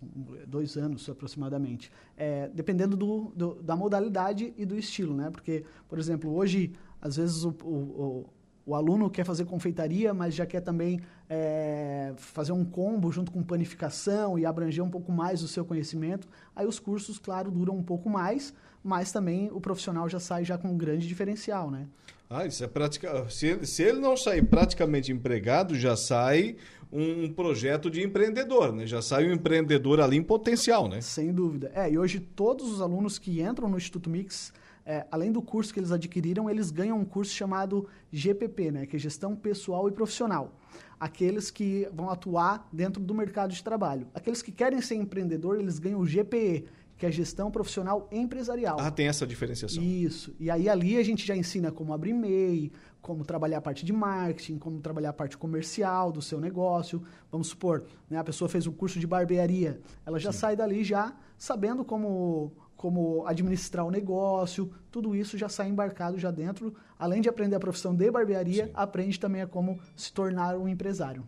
dois 0.48 0.78
anos 0.78 1.10
aproximadamente, 1.10 1.92
é, 2.18 2.50
dependendo 2.54 2.96
do, 2.96 3.32
do, 3.36 3.56
da 3.62 3.76
modalidade 3.76 4.54
e 4.58 4.66
do 4.66 4.78
estilo, 4.78 5.14
né? 5.16 5.30
Porque, 5.30 5.64
por 5.88 6.00
exemplo, 6.00 6.34
hoje, 6.34 6.74
às 7.02 7.18
vezes 7.18 7.44
o, 7.44 7.50
o, 7.64 8.26
o 8.66 8.76
aluno 8.76 9.10
quer 9.10 9.26
fazer 9.26 9.46
confeitaria, 9.46 10.14
mas 10.14 10.34
já 10.34 10.46
quer 10.46 10.62
também 10.62 11.00
é, 11.30 12.14
fazer 12.18 12.52
um 12.52 12.64
combo 12.64 13.12
junto 13.12 13.32
com 13.32 13.44
panificação 13.44 14.38
e 14.38 14.46
abranger 14.46 14.84
um 14.84 14.90
pouco 14.90 15.12
mais 15.12 15.44
o 15.44 15.48
seu 15.48 15.66
conhecimento. 15.66 16.28
Aí 16.56 16.66
os 16.66 16.80
cursos, 16.80 17.20
claro, 17.20 17.52
duram 17.52 17.76
um 17.76 17.84
pouco 17.84 18.10
mais, 18.10 18.54
mas 18.84 19.12
também 19.12 19.50
o 19.52 19.60
profissional 19.60 20.08
já 20.08 20.20
sai 20.20 20.46
já 20.46 20.58
com 20.58 20.70
um 20.70 20.78
grande 20.78 21.08
diferencial, 21.08 21.70
né? 21.70 21.88
Ah, 22.30 22.46
isso 22.48 22.64
é 22.64 22.68
prática. 22.68 23.30
Se 23.30 23.48
ele, 23.48 23.66
se 23.66 23.84
ele 23.84 24.00
não 24.00 24.18
sair 24.18 24.44
praticamente 24.44 25.12
empregado, 25.12 25.76
já 25.76 25.96
sai 25.96 26.56
um, 26.94 27.26
um 27.26 27.34
projeto 27.34 27.90
de 27.90 28.02
empreendedor, 28.02 28.72
né? 28.72 28.86
Já 28.86 29.02
sai 29.02 29.28
um 29.28 29.34
empreendedor 29.34 30.00
ali 30.00 30.18
em 30.18 30.24
potencial, 30.24 30.88
né? 30.88 31.02
Sem 31.02 31.34
dúvida. 31.34 31.72
É, 31.74 31.92
e 31.92 31.98
hoje 31.98 32.20
todos 32.20 32.72
os 32.72 32.82
alunos 32.82 33.18
que 33.18 33.42
entram 33.42 33.68
no 33.68 33.78
Instituto 33.78 34.10
Mix 34.10 34.54
é, 34.86 35.06
além 35.10 35.32
do 35.32 35.42
curso 35.42 35.74
que 35.74 35.80
eles 35.80 35.92
adquiriram, 35.92 36.50
eles 36.50 36.70
ganham 36.70 37.00
um 37.00 37.06
curso 37.06 37.34
chamado 37.34 37.88
GPP, 38.12 38.72
né, 38.72 38.86
que 38.86 38.96
é 38.96 39.00
Gestão 39.00 39.36
Pessoal 39.36 39.88
e 39.88 39.92
Profissional. 39.92 40.54
Aqueles 41.00 41.50
que 41.50 41.88
vão 41.94 42.10
atuar 42.10 42.68
dentro 42.72 43.02
do 43.02 43.14
mercado 43.14 43.54
de 43.54 43.64
trabalho. 43.64 44.08
Aqueles 44.14 44.42
que 44.42 44.52
querem 44.52 44.82
ser 44.82 44.96
empreendedor, 44.96 45.60
eles 45.60 45.80
ganham 45.80 46.00
o 46.00 46.06
GPE, 46.06 46.66
que 46.98 47.06
é 47.06 47.12
Gestão 47.12 47.52
Profissional 47.52 48.08
Empresarial. 48.12 48.78
Ah, 48.80 48.92
tem 48.92 49.08
essa 49.08 49.26
diferenciação. 49.26 49.84
Isso. 49.84 50.34
E 50.40 50.50
aí 50.50 50.70
ali 50.70 50.98
a 50.98 51.04
gente 51.04 51.26
já 51.26 51.36
ensina 51.36 51.72
como 51.72 51.94
abrir 51.94 52.14
MEI, 52.14 52.72
como 53.04 53.26
trabalhar 53.26 53.58
a 53.58 53.62
parte 53.62 53.86
de 53.86 53.92
marketing, 53.92 54.58
como 54.58 54.80
trabalhar 54.80 55.10
a 55.10 55.14
parte 55.14 55.38
comercial 55.38 56.10
do 56.10 56.22
seu 56.22 56.40
negócio. 56.40 57.04
Vamos 57.30 57.48
supor, 57.48 57.84
né, 58.10 58.18
a 58.18 58.24
pessoa 58.24 58.48
fez 58.48 58.66
um 58.66 58.72
curso 58.72 58.98
de 58.98 59.06
barbearia, 59.06 59.82
ela 60.06 60.18
já 60.18 60.32
Sim. 60.32 60.40
sai 60.40 60.56
dali 60.56 60.84
já 60.84 61.14
sabendo 61.38 61.86
como 61.86 62.54
como 62.76 63.26
administrar 63.26 63.86
o 63.86 63.92
negócio, 63.92 64.70
tudo 64.92 65.16
isso 65.16 65.38
já 65.38 65.48
sai 65.48 65.70
embarcado 65.70 66.20
já 66.20 66.30
dentro. 66.30 66.76
Além 67.00 67.22
de 67.22 67.30
aprender 67.30 67.56
a 67.56 67.60
profissão 67.60 67.96
de 67.96 68.12
barbearia, 68.12 68.66
Sim. 68.66 68.72
aprende 68.74 69.18
também 69.18 69.42
a 69.42 69.48
como 69.48 69.80
se 69.96 70.12
tornar 70.12 70.58
um 70.58 70.68
empresário. 70.68 71.24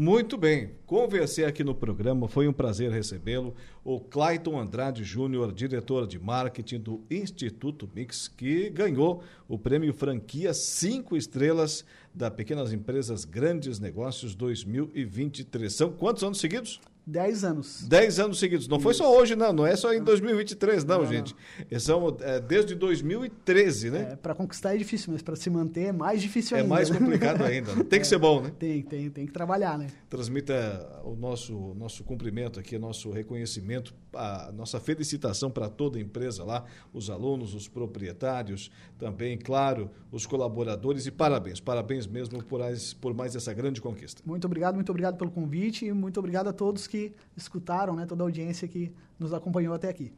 Muito 0.00 0.38
bem, 0.38 0.70
conversei 0.86 1.44
aqui 1.44 1.64
no 1.64 1.74
programa, 1.74 2.28
foi 2.28 2.46
um 2.46 2.52
prazer 2.52 2.88
recebê-lo. 2.88 3.52
O 3.82 3.98
Clayton 3.98 4.56
Andrade 4.56 5.02
Júnior, 5.02 5.52
diretor 5.52 6.06
de 6.06 6.20
marketing 6.20 6.78
do 6.78 7.04
Instituto 7.10 7.90
Mix, 7.92 8.28
que 8.28 8.70
ganhou 8.70 9.24
o 9.48 9.58
prêmio 9.58 9.92
Franquia 9.92 10.54
5 10.54 11.16
Estrelas 11.16 11.84
da 12.14 12.30
Pequenas 12.30 12.72
Empresas 12.72 13.24
Grandes 13.24 13.80
Negócios 13.80 14.36
2023. 14.36 15.74
São 15.74 15.90
quantos 15.90 16.22
anos 16.22 16.38
seguidos? 16.38 16.80
Dez 17.08 17.42
anos. 17.42 17.86
Dez 17.88 18.20
anos 18.20 18.38
seguidos. 18.38 18.68
Não 18.68 18.76
Isso. 18.76 18.82
foi 18.82 18.92
só 18.92 19.16
hoje, 19.18 19.34
não. 19.34 19.50
Não 19.50 19.66
é 19.66 19.74
só 19.76 19.94
em 19.94 20.02
2023, 20.04 20.84
não, 20.84 20.98
não 20.98 21.06
gente. 21.06 21.34
Não. 21.70 21.80
São 21.80 22.14
é, 22.20 22.38
desde 22.38 22.74
2013, 22.74 23.90
né? 23.90 24.08
É, 24.12 24.16
para 24.16 24.34
conquistar 24.34 24.74
é 24.74 24.76
difícil, 24.76 25.14
mas 25.14 25.22
para 25.22 25.34
se 25.34 25.48
manter 25.48 25.84
é 25.84 25.92
mais 25.92 26.20
difícil 26.20 26.58
é 26.58 26.60
ainda. 26.60 26.74
É 26.74 26.76
mais 26.76 26.90
complicado 26.90 27.40
ainda. 27.48 27.74
Né? 27.74 27.84
Tem 27.84 27.98
que 27.98 28.04
é, 28.04 28.08
ser 28.08 28.18
bom, 28.18 28.42
né? 28.42 28.52
Tem, 28.58 28.82
tem, 28.82 29.08
tem 29.08 29.26
que 29.26 29.32
trabalhar, 29.32 29.78
né? 29.78 29.86
Transmita 30.10 31.00
o 31.02 31.16
nosso, 31.16 31.74
nosso 31.78 32.04
cumprimento 32.04 32.60
aqui, 32.60 32.78
nosso 32.78 33.10
reconhecimento, 33.10 33.94
a 34.12 34.52
nossa 34.52 34.78
felicitação 34.78 35.50
para 35.50 35.70
toda 35.70 35.96
a 35.96 36.02
empresa 36.02 36.44
lá, 36.44 36.64
os 36.92 37.08
alunos, 37.08 37.54
os 37.54 37.66
proprietários, 37.66 38.70
também, 38.98 39.38
claro, 39.38 39.90
os 40.12 40.26
colaboradores 40.26 41.06
e 41.06 41.10
parabéns. 41.10 41.58
Parabéns 41.58 42.06
mesmo 42.06 42.44
por 42.44 42.60
mais, 42.60 42.92
por 42.92 43.14
mais 43.14 43.34
essa 43.34 43.54
grande 43.54 43.80
conquista. 43.80 44.20
Muito 44.26 44.44
obrigado, 44.44 44.74
muito 44.74 44.90
obrigado 44.90 45.16
pelo 45.16 45.30
convite 45.30 45.86
e 45.86 45.92
muito 45.94 46.18
obrigado 46.18 46.48
a 46.48 46.52
todos 46.52 46.86
que 46.86 46.97
que 46.98 47.12
escutaram, 47.36 47.94
né, 47.94 48.06
toda 48.06 48.22
a 48.22 48.26
audiência 48.26 48.66
que 48.66 48.92
nos 49.18 49.32
acompanhou 49.32 49.74
até 49.74 49.88
aqui. 49.88 50.12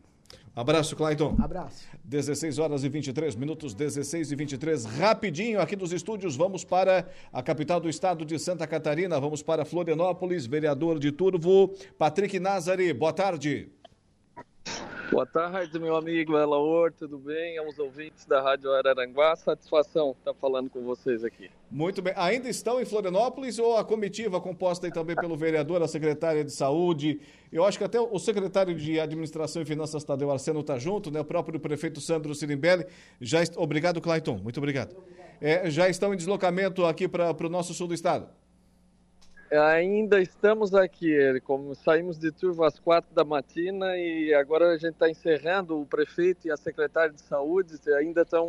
Abraço, 0.55 0.97
Clayton. 0.97 1.37
Abraço. 1.39 1.87
16 2.05 2.59
horas 2.59 2.85
e 2.85 2.89
23 2.89 3.35
minutos, 3.37 3.75
16 3.75 4.33
e 4.33 4.37
23. 4.37 4.85
Rapidinho 4.85 5.61
aqui 5.61 5.77
dos 5.77 5.93
estúdios, 5.93 6.37
vamos 6.37 6.65
para 6.65 7.09
a 7.33 7.43
capital 7.43 7.81
do 7.81 7.89
estado 7.89 8.25
de 8.25 8.39
Santa 8.39 8.67
Catarina, 8.67 9.19
vamos 9.21 9.43
para 9.43 9.65
Florianópolis, 9.65 10.47
vereador 10.47 10.99
de 10.99 11.13
Turvo, 11.13 11.75
Patrick 11.97 12.39
Nazari. 12.39 12.93
Boa 12.93 13.13
tarde. 13.13 13.71
Boa 15.11 15.27
tarde, 15.27 15.77
meu 15.81 15.97
amigo 15.97 16.39
Elaor, 16.39 16.93
tudo 16.93 17.19
bem? 17.19 17.59
Aos 17.59 17.77
ouvintes 17.81 18.25
da 18.27 18.41
Rádio 18.41 18.73
Araranguá, 18.73 19.35
satisfação 19.35 20.13
estar 20.13 20.33
falando 20.35 20.71
com 20.71 20.85
vocês 20.85 21.25
aqui. 21.25 21.51
Muito 21.69 22.01
bem. 22.01 22.13
Ainda 22.17 22.49
estão 22.49 22.81
em 22.81 22.85
Florianópolis 22.85 23.59
ou 23.59 23.77
a 23.77 23.85
comitiva 23.85 24.41
composta 24.41 24.87
aí 24.87 24.93
também 24.93 25.17
pelo 25.17 25.37
vereador, 25.37 25.83
a 25.83 25.89
secretária 25.89 26.45
de 26.45 26.53
saúde? 26.53 27.21
Eu 27.51 27.65
acho 27.65 27.77
que 27.77 27.83
até 27.83 28.01
o 28.01 28.19
secretário 28.21 28.73
de 28.73 29.01
Administração 29.01 29.63
e 29.63 29.65
Finanças, 29.65 30.05
Tadeu 30.05 30.31
Arseno, 30.31 30.61
está 30.61 30.79
junto, 30.79 31.11
né? 31.11 31.19
O 31.21 31.25
próprio 31.25 31.59
prefeito 31.59 32.01
Sandro 32.01 32.33
Sirimbelli. 32.33 32.87
Já 33.21 33.43
est... 33.43 33.57
Obrigado, 33.57 34.01
Clayton. 34.01 34.39
Muito 34.39 34.59
obrigado. 34.59 34.95
É, 35.41 35.69
já 35.69 35.89
estão 35.89 36.15
em 36.15 36.17
deslocamento 36.17 36.87
aqui 36.87 37.09
para 37.09 37.35
o 37.47 37.51
nosso 37.51 37.75
sul 37.75 37.89
do 37.89 37.95
estado? 37.95 38.29
Ainda 39.51 40.23
estamos 40.23 40.77
aqui, 40.77 41.13
como 41.43 41.75
saímos 41.75 42.17
de 42.17 42.31
turva 42.31 42.69
às 42.69 42.79
quatro 42.79 43.13
da 43.13 43.25
matina 43.25 43.97
e 43.97 44.33
agora 44.33 44.71
a 44.71 44.79
gente 44.79 44.93
está 44.93 45.11
encerrando, 45.11 45.81
o 45.81 45.85
prefeito 45.85 46.47
e 46.47 46.53
a 46.53 46.57
secretária 46.57 47.13
de 47.13 47.21
saúde 47.21 47.75
ainda 47.99 48.23
estão 48.23 48.49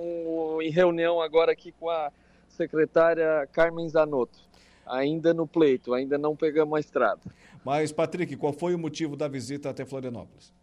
em 0.61 0.69
reunião 0.69 1.19
agora 1.19 1.53
aqui 1.53 1.71
com 1.71 1.89
a 1.89 2.11
secretária 2.47 3.49
Carmen 3.51 3.89
Zanotto, 3.89 4.39
ainda 4.85 5.33
no 5.33 5.47
pleito, 5.47 5.95
ainda 5.95 6.19
não 6.19 6.35
pegamos 6.35 6.77
a 6.77 6.79
estrada. 6.79 7.21
Mas, 7.65 7.91
Patrick, 7.91 8.35
qual 8.35 8.53
foi 8.53 8.75
o 8.75 8.79
motivo 8.79 9.15
da 9.15 9.27
visita 9.27 9.71
até 9.71 9.83
Florianópolis? 9.83 10.53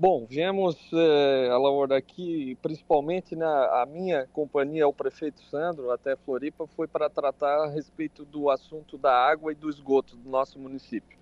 Bom, 0.00 0.24
viemos 0.30 0.76
é, 0.92 1.50
a 1.50 1.96
aqui, 1.96 2.56
principalmente 2.62 3.34
na 3.34 3.62
né, 3.62 3.68
a 3.82 3.84
minha 3.84 4.28
companhia, 4.32 4.86
o 4.86 4.92
prefeito 4.92 5.42
Sandro, 5.50 5.90
até 5.90 6.14
Floripa, 6.14 6.68
foi 6.68 6.86
para 6.86 7.10
tratar 7.10 7.64
a 7.64 7.68
respeito 7.68 8.24
do 8.24 8.48
assunto 8.48 8.96
da 8.96 9.12
água 9.12 9.50
e 9.50 9.56
do 9.56 9.68
esgoto 9.68 10.14
do 10.14 10.30
nosso 10.30 10.56
município. 10.56 11.18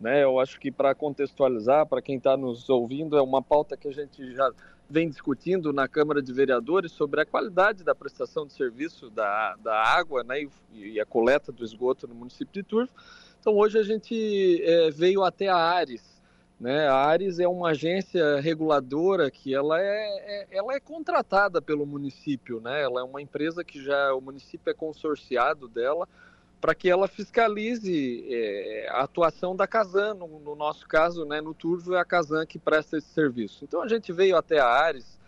Né, 0.00 0.24
eu 0.24 0.40
acho 0.40 0.58
que 0.58 0.72
para 0.72 0.96
contextualizar, 0.96 1.86
para 1.86 2.02
quem 2.02 2.16
está 2.16 2.36
nos 2.36 2.68
ouvindo, 2.68 3.16
é 3.16 3.22
uma 3.22 3.40
pauta 3.40 3.76
que 3.76 3.86
a 3.86 3.92
gente 3.92 4.34
já 4.34 4.50
vem 4.90 5.08
discutindo 5.08 5.72
na 5.72 5.86
Câmara 5.86 6.20
de 6.20 6.32
Vereadores 6.32 6.90
sobre 6.90 7.20
a 7.20 7.26
qualidade 7.26 7.84
da 7.84 7.94
prestação 7.94 8.44
de 8.44 8.52
serviço 8.52 9.10
da, 9.10 9.54
da 9.62 9.80
água 9.80 10.24
né, 10.24 10.42
e, 10.72 10.94
e 10.94 11.00
a 11.00 11.06
coleta 11.06 11.52
do 11.52 11.64
esgoto 11.64 12.08
no 12.08 12.16
município 12.16 12.52
de 12.52 12.64
Turvo. 12.64 12.90
Então 13.38 13.54
hoje 13.54 13.78
a 13.78 13.84
gente 13.84 14.60
é, 14.64 14.90
veio 14.90 15.22
até 15.22 15.46
a 15.46 15.56
Ares, 15.56 16.17
né? 16.60 16.88
A 16.88 16.94
Ares 16.94 17.38
é 17.38 17.46
uma 17.46 17.70
agência 17.70 18.40
reguladora 18.40 19.30
que 19.30 19.54
ela 19.54 19.80
é, 19.80 19.84
é, 19.84 20.46
ela 20.50 20.74
é 20.74 20.80
contratada 20.80 21.62
pelo 21.62 21.86
município, 21.86 22.60
né? 22.60 22.82
Ela 22.82 23.00
é 23.00 23.04
uma 23.04 23.22
empresa 23.22 23.62
que 23.62 23.82
já 23.82 24.14
o 24.14 24.20
município 24.20 24.70
é 24.70 24.74
consorciado 24.74 25.68
dela 25.68 26.08
para 26.60 26.74
que 26.74 26.90
ela 26.90 27.06
fiscalize 27.06 28.26
é, 28.28 28.88
a 28.90 29.02
atuação 29.02 29.54
da 29.54 29.66
Casan, 29.66 30.14
no, 30.14 30.40
no, 30.40 30.56
nosso 30.56 30.86
caso, 30.88 31.24
né, 31.24 31.40
no 31.40 31.54
Turvo 31.54 31.94
é 31.94 32.00
a 32.00 32.04
Casan 32.04 32.44
que 32.46 32.58
presta 32.58 32.98
esse 32.98 33.08
serviço. 33.08 33.64
Então 33.64 33.80
a 33.80 33.88
gente 33.88 34.12
veio 34.12 34.36
até 34.36 34.58
a 34.58 34.66
Ares, 34.66 35.18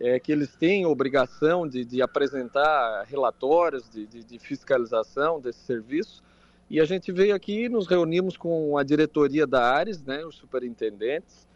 é, 0.00 0.18
que 0.18 0.32
eles 0.32 0.54
têm 0.54 0.86
obrigação 0.86 1.66
de, 1.66 1.84
de 1.84 2.00
apresentar 2.00 3.04
relatórios 3.04 3.88
de, 3.90 4.06
de, 4.06 4.24
de, 4.24 4.38
fiscalização 4.38 5.40
desse 5.40 5.60
serviço, 5.60 6.22
e 6.70 6.80
a 6.80 6.84
gente 6.84 7.10
veio 7.10 7.34
aqui, 7.34 7.68
nos 7.68 7.86
reunimos 7.86 8.36
com 8.36 8.76
a 8.76 8.82
diretoria 8.82 9.46
da 9.46 9.64
Ares, 9.64 10.02
né, 10.02 10.24
os 10.24 10.36
superintendentes, 10.36 11.46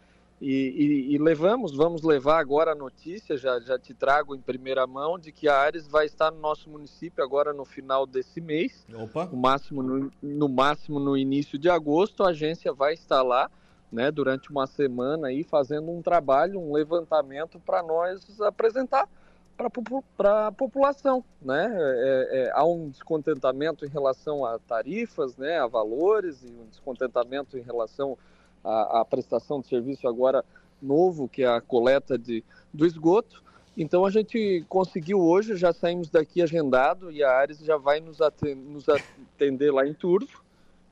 e, 0.41 0.51
e, 0.51 1.15
e, 1.15 1.17
levamos, 1.17 1.73
vamos 1.73 2.01
levar 2.01 2.37
agora 2.37 2.73
a 2.73 2.75
notícia, 2.75 3.37
já, 3.37 3.61
já 3.61 3.79
te 3.79 3.93
trago 3.93 4.35
em 4.35 4.41
primeira 4.41 4.85
mão, 4.85 5.17
de 5.17 5.31
que 5.31 5.47
a 5.47 5.55
Ares 5.55 5.87
vai 5.87 6.05
estar 6.05 6.31
no 6.31 6.39
nosso 6.39 6.69
município 6.69 7.23
agora 7.23 7.53
no 7.53 7.63
final 7.63 8.05
desse 8.05 8.41
mês. 8.41 8.85
Opa. 8.93 9.25
No 9.27 9.37
máximo 9.37 9.81
no, 9.81 10.11
no 10.21 10.49
máximo 10.49 10.99
no 10.99 11.15
início 11.15 11.57
de 11.57 11.69
agosto, 11.69 12.23
a 12.23 12.29
agência 12.29 12.73
vai 12.73 12.93
estar 12.93 13.21
lá, 13.21 13.49
né, 13.89 14.11
durante 14.11 14.49
uma 14.51 14.67
semana 14.67 15.27
aí, 15.27 15.43
fazendo 15.43 15.89
um 15.91 16.01
trabalho, 16.01 16.59
um 16.59 16.73
levantamento 16.73 17.57
para 17.59 17.81
nós 17.81 18.41
apresentar 18.41 19.07
para 19.55 20.47
a 20.47 20.51
população, 20.51 21.23
né? 21.41 21.71
É, 21.71 22.29
é, 22.31 22.51
há 22.53 22.65
um 22.65 22.89
descontentamento 22.89 23.85
em 23.85 23.89
relação 23.89 24.45
a 24.45 24.57
tarifas, 24.59 25.37
né, 25.37 25.59
a 25.59 25.67
valores 25.67 26.43
e 26.43 26.47
um 26.47 26.65
descontentamento 26.65 27.57
em 27.57 27.61
relação 27.61 28.17
a 28.63 29.03
prestação 29.03 29.59
de 29.59 29.67
serviço 29.67 30.07
agora 30.07 30.43
novo, 30.81 31.27
que 31.27 31.43
é 31.43 31.47
a 31.47 31.61
coleta 31.61 32.17
de, 32.17 32.43
do 32.73 32.85
esgoto. 32.85 33.43
Então 33.75 34.05
a 34.05 34.11
gente 34.11 34.63
conseguiu 34.69 35.19
hoje, 35.19 35.55
já 35.55 35.73
saímos 35.73 36.09
daqui 36.09 36.41
agendado 36.41 37.11
e 37.11 37.23
a 37.23 37.31
Ares 37.31 37.59
já 37.59 37.75
vai 37.75 37.99
nos 37.99 38.21
atender, 38.21 38.55
nos 38.55 38.85
atender 38.87 39.71
lá 39.71 39.85
em 39.87 39.93
Turvo 39.93 40.43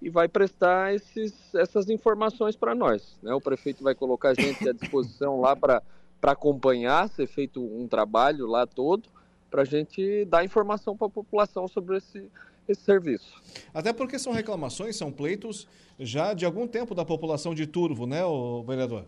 e 0.01 0.09
vai 0.09 0.27
prestar 0.27 0.95
esses, 0.95 1.53
essas 1.53 1.89
informações 1.89 2.55
para 2.55 2.73
nós. 2.73 3.15
Né? 3.21 3.33
O 3.33 3.41
prefeito 3.41 3.83
vai 3.83 3.93
colocar 3.93 4.29
a 4.29 4.33
gente 4.33 4.67
à 4.67 4.73
disposição 4.73 5.39
lá 5.39 5.55
para 5.55 5.83
acompanhar, 6.21 7.09
ser 7.09 7.27
feito 7.27 7.63
um 7.63 7.87
trabalho 7.87 8.45
lá 8.45 8.67
todo, 8.67 9.09
para 9.49 9.63
a 9.63 9.65
gente 9.65 10.25
dar 10.25 10.45
informação 10.45 10.95
para 10.95 11.07
a 11.07 11.09
população 11.09 11.67
sobre 11.67 11.97
esse, 11.97 12.29
esse 12.67 12.81
serviço. 12.81 13.41
Até 13.73 13.91
porque 13.91 14.19
são 14.19 14.31
reclamações, 14.31 14.95
são 14.95 15.11
pleitos 15.11 15.67
já 15.99 16.33
de 16.33 16.45
algum 16.45 16.67
tempo 16.67 16.95
da 16.95 17.03
população 17.03 17.53
de 17.53 17.67
Turvo, 17.67 18.05
né, 18.05 18.23
o 18.23 18.63
vereador? 18.63 19.05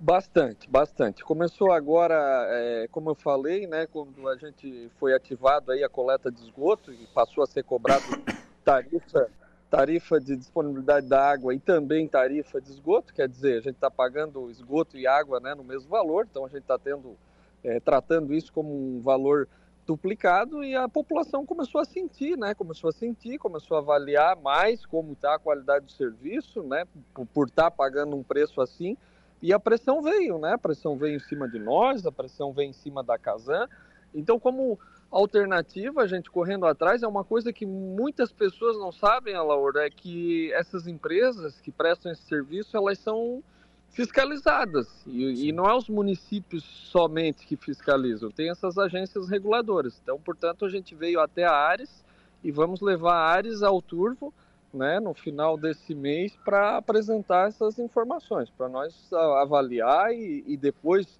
Bastante, 0.00 0.70
bastante. 0.70 1.24
Começou 1.24 1.72
agora, 1.72 2.46
é, 2.50 2.88
como 2.90 3.10
eu 3.10 3.14
falei, 3.16 3.66
né, 3.66 3.86
quando 3.86 4.28
a 4.28 4.36
gente 4.36 4.88
foi 4.98 5.12
ativado 5.12 5.72
aí 5.72 5.82
a 5.82 5.88
coleta 5.88 6.30
de 6.30 6.40
esgoto 6.40 6.92
e 6.92 7.06
passou 7.12 7.42
a 7.42 7.46
ser 7.46 7.64
cobrado 7.64 8.04
tarifa, 8.64 9.28
tarifa 9.70 10.18
de 10.18 10.36
disponibilidade 10.36 11.06
da 11.06 11.30
água 11.30 11.54
e 11.54 11.58
também 11.58 12.08
tarifa 12.08 12.60
de 12.60 12.70
esgoto, 12.70 13.12
quer 13.12 13.28
dizer, 13.28 13.58
a 13.58 13.60
gente 13.60 13.74
está 13.74 13.90
pagando 13.90 14.50
esgoto 14.50 14.96
e 14.96 15.06
água 15.06 15.40
né, 15.40 15.54
no 15.54 15.62
mesmo 15.62 15.88
valor, 15.88 16.26
então 16.30 16.44
a 16.44 16.48
gente 16.48 16.62
está 16.62 16.78
tendo, 16.78 17.16
é, 17.62 17.78
tratando 17.78 18.34
isso 18.34 18.52
como 18.52 18.72
um 18.72 19.00
valor 19.00 19.46
duplicado 19.88 20.62
e 20.62 20.76
a 20.76 20.86
população 20.86 21.46
começou 21.46 21.80
a 21.80 21.84
sentir, 21.84 22.36
né? 22.36 22.54
Começou 22.54 22.90
a 22.90 22.92
sentir, 22.92 23.38
começou 23.38 23.78
a 23.78 23.80
avaliar 23.80 24.36
mais 24.36 24.84
como 24.84 25.14
está 25.14 25.36
a 25.36 25.38
qualidade 25.38 25.86
do 25.86 25.92
serviço, 25.92 26.62
né? 26.62 26.84
Por 27.32 27.48
estar 27.48 27.64
tá 27.64 27.70
pagando 27.70 28.14
um 28.14 28.22
preço 28.22 28.60
assim. 28.60 28.98
E 29.40 29.50
a 29.50 29.58
pressão 29.58 30.02
veio, 30.02 30.38
né? 30.38 30.52
A 30.52 30.58
pressão 30.58 30.98
veio 30.98 31.16
em 31.16 31.20
cima 31.20 31.48
de 31.48 31.58
nós, 31.58 32.04
a 32.04 32.12
pressão 32.12 32.52
veio 32.52 32.68
em 32.68 32.72
cima 32.74 33.02
da 33.02 33.16
Casan. 33.16 33.66
Então, 34.14 34.38
como 34.38 34.78
alternativa, 35.10 36.02
a 36.02 36.06
gente 36.06 36.30
correndo 36.30 36.66
atrás, 36.66 37.02
é 37.02 37.06
uma 37.06 37.24
coisa 37.24 37.52
que 37.52 37.64
muitas 37.64 38.32
pessoas 38.32 38.76
não 38.76 38.92
sabem, 38.92 39.34
Laura, 39.34 39.86
é 39.86 39.90
que 39.90 40.52
essas 40.52 40.86
empresas 40.86 41.60
que 41.60 41.70
prestam 41.70 42.12
esse 42.12 42.22
serviço, 42.22 42.76
elas 42.76 42.98
são 42.98 43.42
fiscalizadas. 43.90 44.86
E, 45.06 45.48
e, 45.48 45.52
não 45.52 45.64
é 45.64 45.74
os 45.74 45.88
municípios 45.88 46.62
somente 46.64 47.46
que 47.46 47.56
fiscalizam, 47.56 48.30
tem 48.30 48.50
essas 48.50 48.76
agências 48.76 49.28
reguladoras. 49.28 49.98
Então, 50.02 50.20
portanto, 50.20 50.64
a 50.64 50.68
gente 50.68 50.94
veio 50.94 51.20
até 51.20 51.44
a 51.44 51.52
Ares 51.52 52.04
e 52.44 52.52
vamos 52.52 52.80
levar 52.80 53.14
a 53.14 53.28
Ares 53.30 53.62
ao 53.62 53.80
Turvo 53.80 54.32
né, 54.72 55.00
no 55.00 55.14
final 55.14 55.56
desse 55.56 55.94
mês 55.94 56.36
para 56.44 56.76
apresentar 56.76 57.48
essas 57.48 57.78
informações, 57.78 58.50
para 58.50 58.68
nós 58.68 59.10
avaliar 59.12 60.12
e, 60.12 60.44
e, 60.46 60.56
depois 60.56 61.18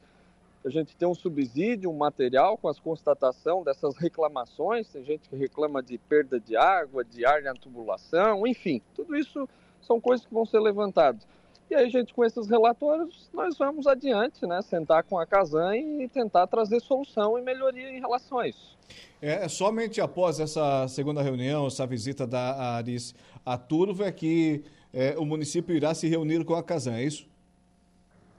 a 0.69 0.71
gente 0.71 0.95
ter 0.95 1.07
um 1.07 1.15
subsídio, 1.15 1.91
um 1.91 1.97
material 1.97 2.57
com 2.57 2.69
as 2.69 2.79
constatação 2.79 3.63
dessas 3.65 3.97
reclamações. 3.97 4.89
Tem 4.89 5.03
gente 5.03 5.29
que 5.29 5.37
reclama 5.37 5.83
de 5.83 5.99
perda 5.99 6.39
de 6.39 6.57
água, 6.57 7.05
de 7.05 7.25
ar 7.25 7.43
na 7.43 7.55
tubulação, 7.55 8.47
enfim, 8.47 8.81
tudo 8.95 9.17
isso 9.17 9.49
são 9.81 10.01
coisas 10.01 10.27
que 10.27 10.33
vão 10.33 10.45
ser 10.45 10.61
levantadas. 10.61 11.27
E 11.71 11.75
aí, 11.75 11.91
gente, 11.91 12.15
com 12.15 12.25
esses 12.25 12.49
relatórios, 12.49 13.29
nós 13.33 13.59
vamos 13.59 13.87
adiante, 13.87 14.47
né? 14.47 14.63
Sentar 14.63 15.03
com 15.03 15.19
a 15.19 15.27
Casan 15.27 15.77
e 15.77 16.09
tentar 16.09 16.47
trazer 16.47 16.81
solução 16.81 17.39
e 17.39 17.43
melhoria 17.43 17.91
em 17.91 18.01
relação 18.01 18.39
a 18.39 18.49
isso. 18.49 18.77
É, 19.21 19.45
é 19.45 19.49
somente 19.49 20.01
após 20.01 20.41
essa 20.41 20.89
segunda 20.89 21.21
reunião, 21.21 21.67
essa 21.67 21.87
visita 21.87 22.27
da 22.27 22.77
Aris 22.77 23.15
a 23.45 23.59
Turvo, 23.59 24.03
é 24.03 24.11
que 24.11 24.65
é, 24.95 25.15
o 25.19 25.27
município 25.27 25.77
irá 25.77 25.95
se 25.95 26.09
reunir 26.09 26.43
com 26.45 26.55
a 26.55 26.63
Casan, 26.63 26.95
é 26.95 27.05
isso? 27.05 27.29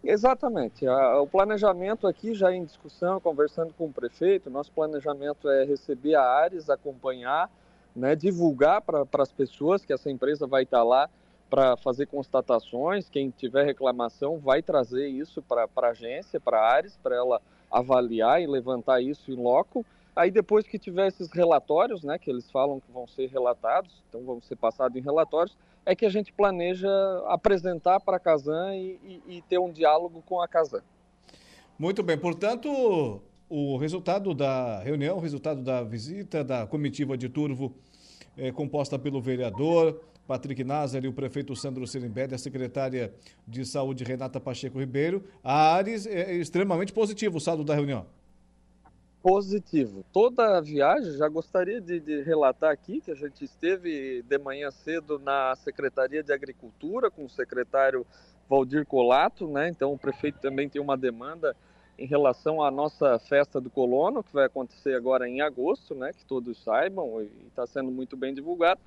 Exatamente. 0.04 0.88
O 0.88 1.28
planejamento 1.28 2.08
aqui 2.08 2.34
já 2.34 2.54
em 2.54 2.64
discussão, 2.64 3.20
conversando 3.20 3.74
com 3.74 3.86
o 3.86 3.94
prefeito, 3.94 4.50
nosso 4.50 4.72
planejamento 4.72 5.50
é 5.50 5.66
receber 5.66 6.16
a 6.16 6.24
Ares, 6.24 6.70
acompanhar, 6.70 7.50
né, 7.96 8.16
divulgar 8.16 8.82
para 8.82 9.06
as 9.18 9.32
pessoas 9.32 9.84
que 9.84 9.92
essa 9.92 10.10
empresa 10.10 10.48
vai 10.48 10.64
estar 10.64 10.84
lá 10.84 11.10
para 11.50 11.76
fazer 11.76 12.06
constatações. 12.06 13.10
Quem 13.10 13.30
tiver 13.30 13.66
reclamação 13.66 14.38
vai 14.38 14.62
trazer 14.62 15.08
isso 15.08 15.42
para 15.42 15.68
a 15.76 15.88
agência, 15.88 16.40
para 16.40 16.60
a 16.60 16.74
Ares, 16.74 16.98
para 17.04 17.16
ela 17.16 17.42
avaliar 17.70 18.42
e 18.42 18.48
levantar 18.48 19.02
isso 19.02 19.32
em 19.32 19.36
loco. 19.36 19.86
Aí 20.16 20.32
depois 20.32 20.66
que 20.66 20.80
tiver 20.80 21.08
esses 21.08 21.32
relatórios, 21.32 22.04
né, 22.04 22.18
que 22.18 22.30
eles 22.30 22.50
falam 22.50 22.80
que 22.80 22.92
vão 22.92 23.06
ser 23.06 23.28
relatados, 23.28 24.02
então 24.08 24.24
vão 24.24 24.40
ser 24.42 24.56
passados 24.56 24.96
em 24.96 25.02
relatórios, 25.02 25.58
é 25.86 25.96
que 25.96 26.06
a 26.06 26.10
gente 26.10 26.32
planeja 26.32 26.89
apresentar 27.28 28.00
para 28.00 28.18
a 28.18 28.20
Casan 28.20 28.76
e, 28.76 29.00
e, 29.04 29.38
e, 29.38 29.42
ter 29.44 29.58
um 29.58 29.72
diálogo 29.72 30.24
com 30.26 30.42
a 30.42 30.48
Casan. 30.48 30.82
Muito 31.78 32.04
bem, 32.04 32.18
portanto, 32.18 33.22
o 33.50 33.78
resultado 33.78 34.34
da 34.34 34.80
reunião, 34.80 35.18
o 35.18 35.20
resultado 35.20 35.62
da 35.62 35.82
visita 35.84 36.44
da 36.44 36.68
comitiva 36.68 37.18
de 37.18 37.30
Turvo, 37.30 37.74
é, 38.38 38.52
composta 38.52 39.00
pelo 39.00 39.22
vereador, 39.22 40.02
Patrick 40.28 40.63
Nazar 40.63 41.04
e 41.04 41.08
o 41.08 41.13
prefeito 41.13 41.56
Sandro 41.56 41.88
Sirimbede, 41.88 42.36
a 42.36 42.38
secretária 42.38 43.12
de 43.48 43.65
Saúde 43.65 44.04
Renata 44.04 44.39
Pacheco 44.39 44.80
Ribeiro. 44.80 45.24
A 45.44 45.74
Ares 45.74 46.06
é 46.06 46.36
extremamente 46.36 46.94
positivo 46.94 47.38
o 47.38 47.42
saldo 47.42 47.63
da 47.63 47.74
reunião. 47.74 48.06
Positivo. 49.22 50.06
Toda 50.14 50.58
a 50.58 50.62
viagem, 50.62 51.18
já 51.18 51.28
gostaria 51.28 51.82
de, 51.82 52.00
de, 52.00 52.22
relatar 52.22 52.72
aqui 52.72 53.02
que 53.02 53.12
a 53.12 53.16
gente 53.16 53.44
esteve 53.44 54.22
de 54.22 54.38
manhã 54.38 54.72
cedo 54.72 55.20
na 55.20 55.54
Secretaria 55.58 56.24
de 56.24 56.32
Agricultura 56.32 57.12
com 57.12 57.26
o 57.26 57.30
secretário 57.30 58.08
Valdir 58.50 58.86
Colato, 58.86 59.46
né? 59.48 59.68
Então 59.68 59.92
o 59.92 59.98
prefeito 59.98 60.40
também 60.40 60.70
tem 60.70 60.82
uma 60.82 60.96
demanda 60.96 61.54
em 61.98 62.06
relação 62.06 62.64
à 62.64 62.72
nossa 62.72 63.20
festa 63.20 63.60
do 63.60 63.70
colono, 63.70 64.24
que 64.24 64.32
vai 64.32 64.46
acontecer 64.46 64.96
agora 64.96 65.28
em 65.28 65.42
agosto, 65.42 65.94
né? 65.94 66.14
Que 66.14 66.24
todos 66.24 66.64
saibam 66.64 67.22
e 67.22 67.30
está 67.48 67.68
sendo 67.68 67.92
muito 67.92 68.16
bem 68.16 68.34
divulgado 68.34 68.80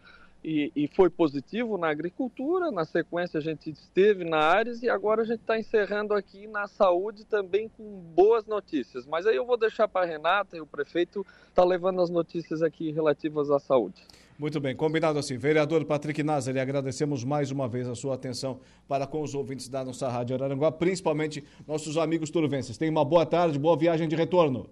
e, 0.44 0.72
e, 0.74 0.88
foi 0.88 1.08
positivo 1.08 1.78
na 1.78 1.88
agricultura. 1.88 2.70
Na 2.70 2.84
sequência, 2.84 3.38
a 3.38 3.40
gente 3.40 3.70
esteve 3.70 4.24
na 4.24 4.38
Ares 4.38 4.82
e 4.82 4.88
agora 4.88 5.22
a 5.22 5.24
gente 5.24 5.40
está 5.40 5.58
encerrando 5.58 6.14
aqui 6.14 6.46
na 6.48 6.66
saúde 6.66 7.24
também 7.24 7.68
com 7.68 7.84
boas 8.14 8.44
notícias. 8.46 9.06
Mas 9.06 9.26
aí 9.26 9.36
eu 9.36 9.46
vou 9.46 9.56
deixar 9.56 9.86
para 9.86 10.04
a 10.04 10.08
Renata 10.08 10.56
e 10.56 10.60
o 10.60 10.66
prefeito 10.66 11.24
está 11.48 11.64
levando 11.64 12.00
as 12.02 12.10
notícias 12.10 12.62
aqui 12.62 12.90
relativas 12.90 13.50
à 13.50 13.58
saúde. 13.58 14.02
Muito 14.38 14.58
bem, 14.58 14.74
combinado 14.74 15.18
assim. 15.18 15.36
Vereador 15.36 15.84
Patrick 15.84 16.20
Nazari, 16.22 16.58
agradecemos 16.58 17.22
mais 17.22 17.52
uma 17.52 17.68
vez 17.68 17.86
a 17.86 17.94
sua 17.94 18.14
atenção 18.14 18.58
para 18.88 19.06
com 19.06 19.22
os 19.22 19.34
ouvintes 19.34 19.68
da 19.68 19.84
nossa 19.84 20.08
Rádio 20.08 20.34
Araranguá, 20.34 20.72
principalmente 20.72 21.44
nossos 21.66 21.96
amigos 21.96 22.30
turvenses. 22.30 22.76
Tenha 22.76 22.90
uma 22.90 23.04
boa 23.04 23.24
tarde, 23.24 23.58
boa 23.58 23.76
viagem 23.76 24.08
de 24.08 24.16
retorno. 24.16 24.68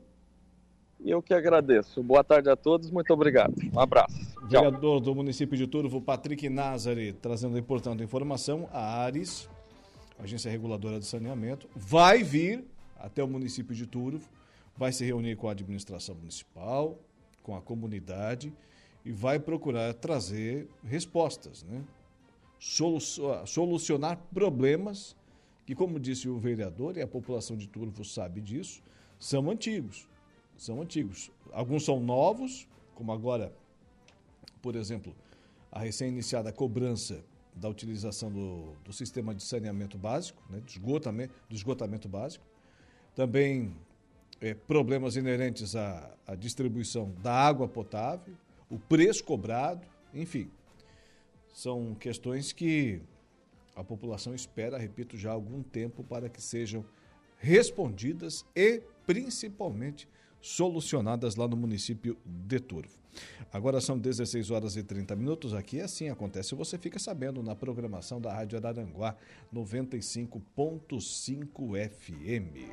Eu 1.05 1.23
que 1.23 1.33
agradeço. 1.33 2.03
Boa 2.03 2.23
tarde 2.23 2.51
a 2.51 2.57
todos, 2.57 2.91
muito 2.91 3.11
obrigado. 3.13 3.55
Um 3.75 3.81
abraço. 3.81 4.15
Vereador 4.43 4.81
Tchau. 4.81 5.01
do 5.01 5.15
município 5.15 5.57
de 5.57 5.67
Turvo, 5.67 6.01
Patrick 6.01 6.49
Nazari, 6.49 7.13
trazendo 7.15 7.57
importante 7.59 8.03
informação. 8.03 8.69
A 8.71 9.03
Ares, 9.03 9.49
Agência 10.19 10.51
Reguladora 10.51 10.99
de 10.99 11.07
Saneamento, 11.07 11.69
vai 11.75 12.23
vir 12.23 12.65
até 12.99 13.25
o 13.25 13.29
município 13.29 13.75
de 13.75 13.87
Turvo, 13.87 14.29
vai 14.77 14.93
se 14.93 15.05
reunir 15.05 15.37
com 15.37 15.49
a 15.49 15.53
administração 15.53 16.15
municipal, 16.15 16.99
com 17.43 17.57
a 17.57 17.63
comunidade 17.63 18.53
e 19.03 19.11
vai 19.11 19.39
procurar 19.39 19.95
trazer 19.95 20.69
respostas, 20.85 21.63
né? 21.63 21.83
solucionar 23.47 24.19
problemas 24.35 25.17
que, 25.65 25.75
como 25.75 25.99
disse 25.99 26.29
o 26.29 26.37
vereador, 26.37 26.99
e 26.99 27.01
a 27.01 27.07
população 27.07 27.57
de 27.57 27.67
Turvo 27.67 28.05
sabe 28.05 28.43
disso, 28.43 28.83
são 29.19 29.51
antigos 29.51 30.10
são 30.63 30.81
antigos. 30.81 31.31
Alguns 31.53 31.85
são 31.85 32.01
novos, 32.01 32.69
como 32.95 33.13
agora 33.13 33.53
por 34.61 34.77
exemplo, 34.77 35.15
a 35.71 35.81
recém-iniciada 35.81 36.53
cobrança 36.53 37.25
da 37.55 37.69
utilização 37.69 38.31
do, 38.31 38.73
do 38.85 38.93
sistema 38.93 39.35
de 39.35 39.43
saneamento 39.43 39.99
básico, 39.99 40.43
né, 40.49 40.61
do, 40.61 40.69
esgotamento, 40.69 41.35
do 41.49 41.55
esgotamento 41.55 42.09
básico. 42.09 42.45
Também 43.15 43.75
é, 44.41 44.55
problemas 44.55 45.17
inerentes 45.17 45.75
à, 45.75 46.15
à 46.27 46.35
distribuição 46.35 47.13
da 47.23 47.33
água 47.33 47.69
potável, 47.69 48.35
o 48.69 48.79
preço 48.79 49.25
cobrado, 49.25 49.87
enfim. 50.15 50.51
São 51.53 51.95
questões 51.95 52.53
que 52.53 53.01
a 53.75 53.83
população 53.83 54.35
espera, 54.35 54.79
repito, 54.79 55.17
já 55.17 55.31
há 55.31 55.35
algum 55.35 55.63
tempo 55.63 56.05
para 56.05 56.29
que 56.29 56.41
sejam 56.41 56.85
respondidas 57.39 58.45
e, 58.55 58.83
principalmente, 59.07 60.09
solucionadas 60.41 61.37
lá 61.37 61.47
no 61.47 61.57
município 61.57 62.17
de 62.25 62.59
Turvo. 62.61 63.01
Agora 63.53 63.81
são 63.81 63.99
16 63.99 64.51
horas 64.51 64.77
e 64.77 64.83
30 64.83 65.17
minutos. 65.17 65.55
Aqui 65.55 65.81
assim 65.81 66.09
acontece. 66.09 66.55
Você 66.55 66.79
fica 66.79 66.99
sabendo 66.99 67.43
na 67.43 67.57
programação 67.57 68.21
da 68.21 68.33
Rádio 68.33 68.59
Araranguá 68.59 69.17
95.5 69.53 71.91
FM. 71.91 72.71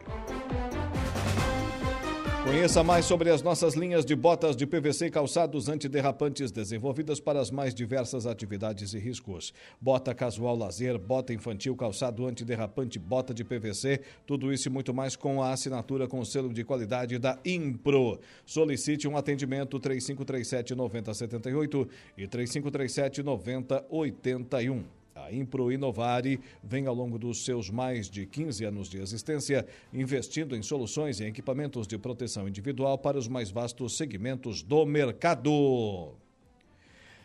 Conheça 2.48 2.82
mais 2.82 3.04
sobre 3.04 3.30
as 3.30 3.42
nossas 3.42 3.74
linhas 3.74 4.06
de 4.06 4.16
botas 4.16 4.56
de 4.56 4.66
PVC 4.66 5.08
e 5.08 5.12
calçados 5.12 5.68
antiderrapantes 5.68 6.50
desenvolvidas 6.50 7.20
para 7.20 7.42
as 7.42 7.52
mais 7.52 7.76
diversas 7.76 8.26
atividades 8.26 8.94
e 8.94 9.00
riscos. 9.00 9.54
Bota 9.82 10.16
casual 10.16 10.56
lazer, 10.56 10.98
bota 10.98 11.34
infantil, 11.34 11.76
calçado 11.76 12.26
antiderrapante, 12.26 12.98
bota 12.98 13.34
de 13.34 13.44
PVC, 13.44 14.00
tudo 14.26 14.54
isso 14.54 14.70
e 14.70 14.72
muito 14.72 14.94
mais 14.94 15.18
com 15.18 15.44
a 15.44 15.52
assinatura 15.52 16.08
com 16.08 16.24
selo 16.24 16.54
de 16.54 16.64
qualidade 16.64 17.20
da 17.20 17.38
Impro. 17.44 18.18
Solicite 18.46 19.10
um 19.10 19.18
atendimento 19.18 19.78
3537 19.78 20.74
9078 20.74 21.90
e 22.18 22.28
3537 22.28 23.24
9081. 23.24 24.97
A 25.24 25.34
Impro 25.34 25.72
Inovare 25.72 26.40
vem 26.64 26.86
ao 26.86 26.94
longo 26.94 27.18
dos 27.18 27.44
seus 27.44 27.70
mais 27.70 28.10
de 28.10 28.26
15 28.26 28.66
anos 28.66 28.90
de 28.90 29.00
existência 29.00 29.66
investindo 29.92 30.56
em 30.56 30.62
soluções 30.62 31.20
e 31.20 31.26
equipamentos 31.26 31.88
de 31.88 31.98
proteção 31.98 32.48
individual 32.48 32.98
para 32.98 33.18
os 33.18 33.28
mais 33.28 33.50
vastos 33.50 33.98
segmentos 33.98 34.62
do 34.62 34.86
mercado. 34.86 36.14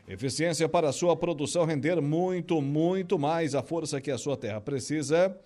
Eficiência 0.08 0.68
para 0.68 0.88
a 0.88 0.92
sua 0.92 1.14
produção 1.16 1.64
render 1.64 2.00
muito, 2.00 2.60
muito 2.60 3.18
mais 3.18 3.54
a 3.54 3.62
força 3.62 4.00
que 4.00 4.10
a 4.10 4.18
sua 4.18 4.36
terra 4.36 4.60
precisa. 4.60 5.36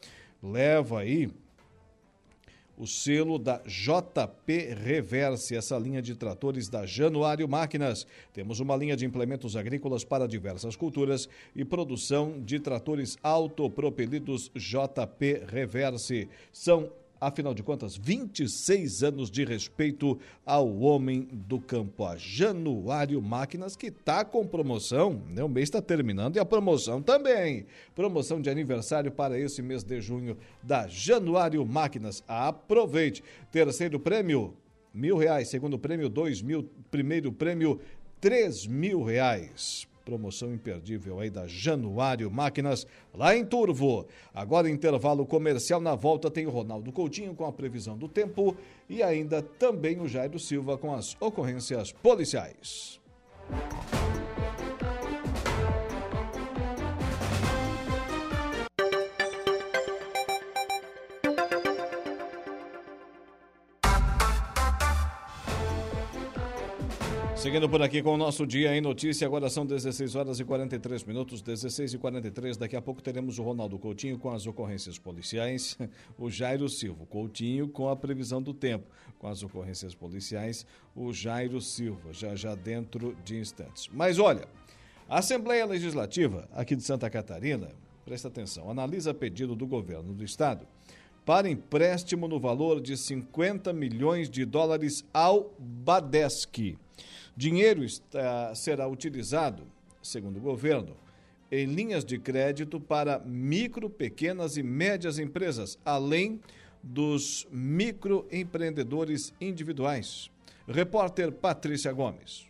Leva 0.43 1.01
aí 1.01 1.31
o 2.77 2.87
selo 2.87 3.39
da 3.39 3.63
JP 3.67 4.75
Reverse, 4.75 5.57
essa 5.57 5.79
linha 5.79 6.03
de 6.03 6.15
tratores 6.15 6.69
da 6.69 6.85
Januário 6.85 7.49
Máquinas. 7.49 8.07
Temos 8.33 8.61
uma 8.61 8.77
linha 8.77 8.97
de 8.97 9.07
implementos 9.07 9.57
agrícolas 9.57 10.05
para 10.05 10.29
diversas 10.29 10.77
culturas 10.77 11.29
e 11.55 11.65
produção 11.65 12.41
de 12.43 12.61
tratores 12.61 13.17
autopropelidos 13.23 14.51
JP 14.55 15.45
Reverse. 15.49 16.29
São 16.53 16.91
afinal 17.21 17.55
de 17.55 17.63
contas, 17.63 17.97
26 17.97 19.03
anos 19.03 19.31
de 19.31 19.45
respeito 19.45 20.19
ao 20.45 20.79
homem 20.81 21.29
do 21.33 21.61
campo. 21.61 22.05
A 22.05 22.17
Januário 22.17 23.21
Máquinas, 23.21 23.77
que 23.77 23.87
está 23.87 24.25
com 24.25 24.47
promoção, 24.47 25.23
né? 25.31 25.43
o 25.43 25.49
mês 25.49 25.69
está 25.69 25.81
terminando 25.81 26.37
e 26.37 26.39
a 26.39 26.45
promoção 26.45 27.03
também. 27.03 27.67
Promoção 27.95 28.41
de 28.41 28.51
aniversário 28.51 29.11
para 29.11 29.39
esse 29.39 29.63
mês 29.63 29.83
de 29.83 30.01
junho 30.01 30.37
da 30.63 30.87
Januário 30.87 31.65
Máquinas. 31.65 32.23
Aproveite. 32.29 33.23
Terceiro 33.51 33.99
prêmio, 33.99 34.55
mil 34.93 35.17
reais. 35.17 35.49
Segundo 35.49 35.79
prêmio, 35.79 36.09
dois 36.09 36.43
mil. 36.43 36.69
Primeiro 36.91 37.33
prêmio, 37.33 37.81
três 38.21 38.67
mil 38.67 39.03
reais 39.03 39.89
promoção 40.07 40.55
imperdível 40.55 41.19
aí 41.19 41.29
da 41.29 41.49
Januário 41.49 42.31
Máquinas, 42.31 42.87
lá 43.13 43.37
em 43.37 43.45
Turvo. 43.45 44.07
Agora, 44.33 44.71
intervalo 44.71 45.27
comercial, 45.27 45.81
na 45.81 45.97
volta 45.97 46.31
tem 46.31 46.47
o 46.47 46.51
Ronaldo 46.51 46.93
Coutinho 46.93 47.35
com 47.35 47.45
a 47.45 47.53
previsão 47.53 47.99
do 47.99 48.09
tempo 48.09 48.57
e 48.89 49.03
ainda 49.03 49.43
também 49.43 50.01
o 50.01 50.07
Jairo 50.07 50.39
Silva 50.39 50.79
com 50.79 50.95
as 50.95 51.17
ocorrências 51.21 51.91
policiais. 51.91 53.01
Seguindo 67.47 67.69
por 67.69 67.81
aqui 67.81 68.03
com 68.03 68.13
o 68.13 68.17
nosso 68.17 68.45
Dia 68.45 68.77
em 68.77 68.81
Notícia, 68.81 69.25
agora 69.25 69.49
são 69.49 69.65
16 69.65 70.17
horas 70.17 70.41
e 70.41 70.45
43 70.45 71.05
minutos, 71.05 71.41
16 71.41 71.95
e 71.95 71.97
43. 71.97 72.57
Daqui 72.57 72.75
a 72.75 72.83
pouco 72.83 73.01
teremos 73.01 73.39
o 73.39 73.45
Ronaldo 73.45 73.79
Coutinho 73.79 74.19
com 74.19 74.33
as 74.33 74.49
ocorrências 74.49 74.99
policiais, 74.99 75.79
o 76.19 76.29
Jairo 76.29 76.69
Silva 76.69 77.07
Coutinho 77.07 77.69
com 77.69 77.89
a 77.89 77.95
previsão 77.95 78.43
do 78.43 78.53
tempo, 78.53 78.87
com 79.21 79.29
as 79.29 79.45
ocorrências 79.45 79.95
policiais, 79.95 80.67
o 80.93 81.13
Jairo 81.13 81.61
Silva, 81.61 82.13
já 82.13 82.35
já 82.35 82.57
dentro 82.57 83.17
de 83.25 83.39
instantes. 83.39 83.89
Mas 83.93 84.19
olha, 84.19 84.49
a 85.09 85.21
Assembleia 85.21 85.65
Legislativa 85.67 86.49
aqui 86.53 86.75
de 86.75 86.83
Santa 86.83 87.09
Catarina, 87.09 87.69
presta 88.05 88.27
atenção, 88.27 88.69
analisa 88.69 89.15
pedido 89.15 89.55
do 89.55 89.69
governo 89.69 90.13
do 90.13 90.25
estado 90.25 90.67
para 91.25 91.49
empréstimo 91.49 92.27
no 92.27 92.41
valor 92.41 92.81
de 92.81 92.97
50 92.97 93.73
milhões 93.73 94.29
de 94.29 94.45
dólares 94.45 95.05
ao 95.15 95.55
Badesc. 95.61 96.77
Dinheiro 97.37 97.85
está, 97.85 98.55
será 98.55 98.89
utilizado, 98.89 99.65
segundo 100.03 100.39
o 100.39 100.41
governo, 100.41 100.97
em 101.53 101.67
linhas 101.67 102.05
de 102.05 102.19
crédito 102.19 102.81
para 102.81 103.19
micro, 103.19 103.91
pequenas 103.91 104.57
e 104.57 104.63
médias 104.63 105.19
empresas, 105.19 105.79
além 105.85 106.41
dos 106.83 107.47
microempreendedores 107.51 109.35
individuais. 109.41 110.31
Repórter 110.67 111.31
Patrícia 111.31 111.93
Gomes. 111.93 112.47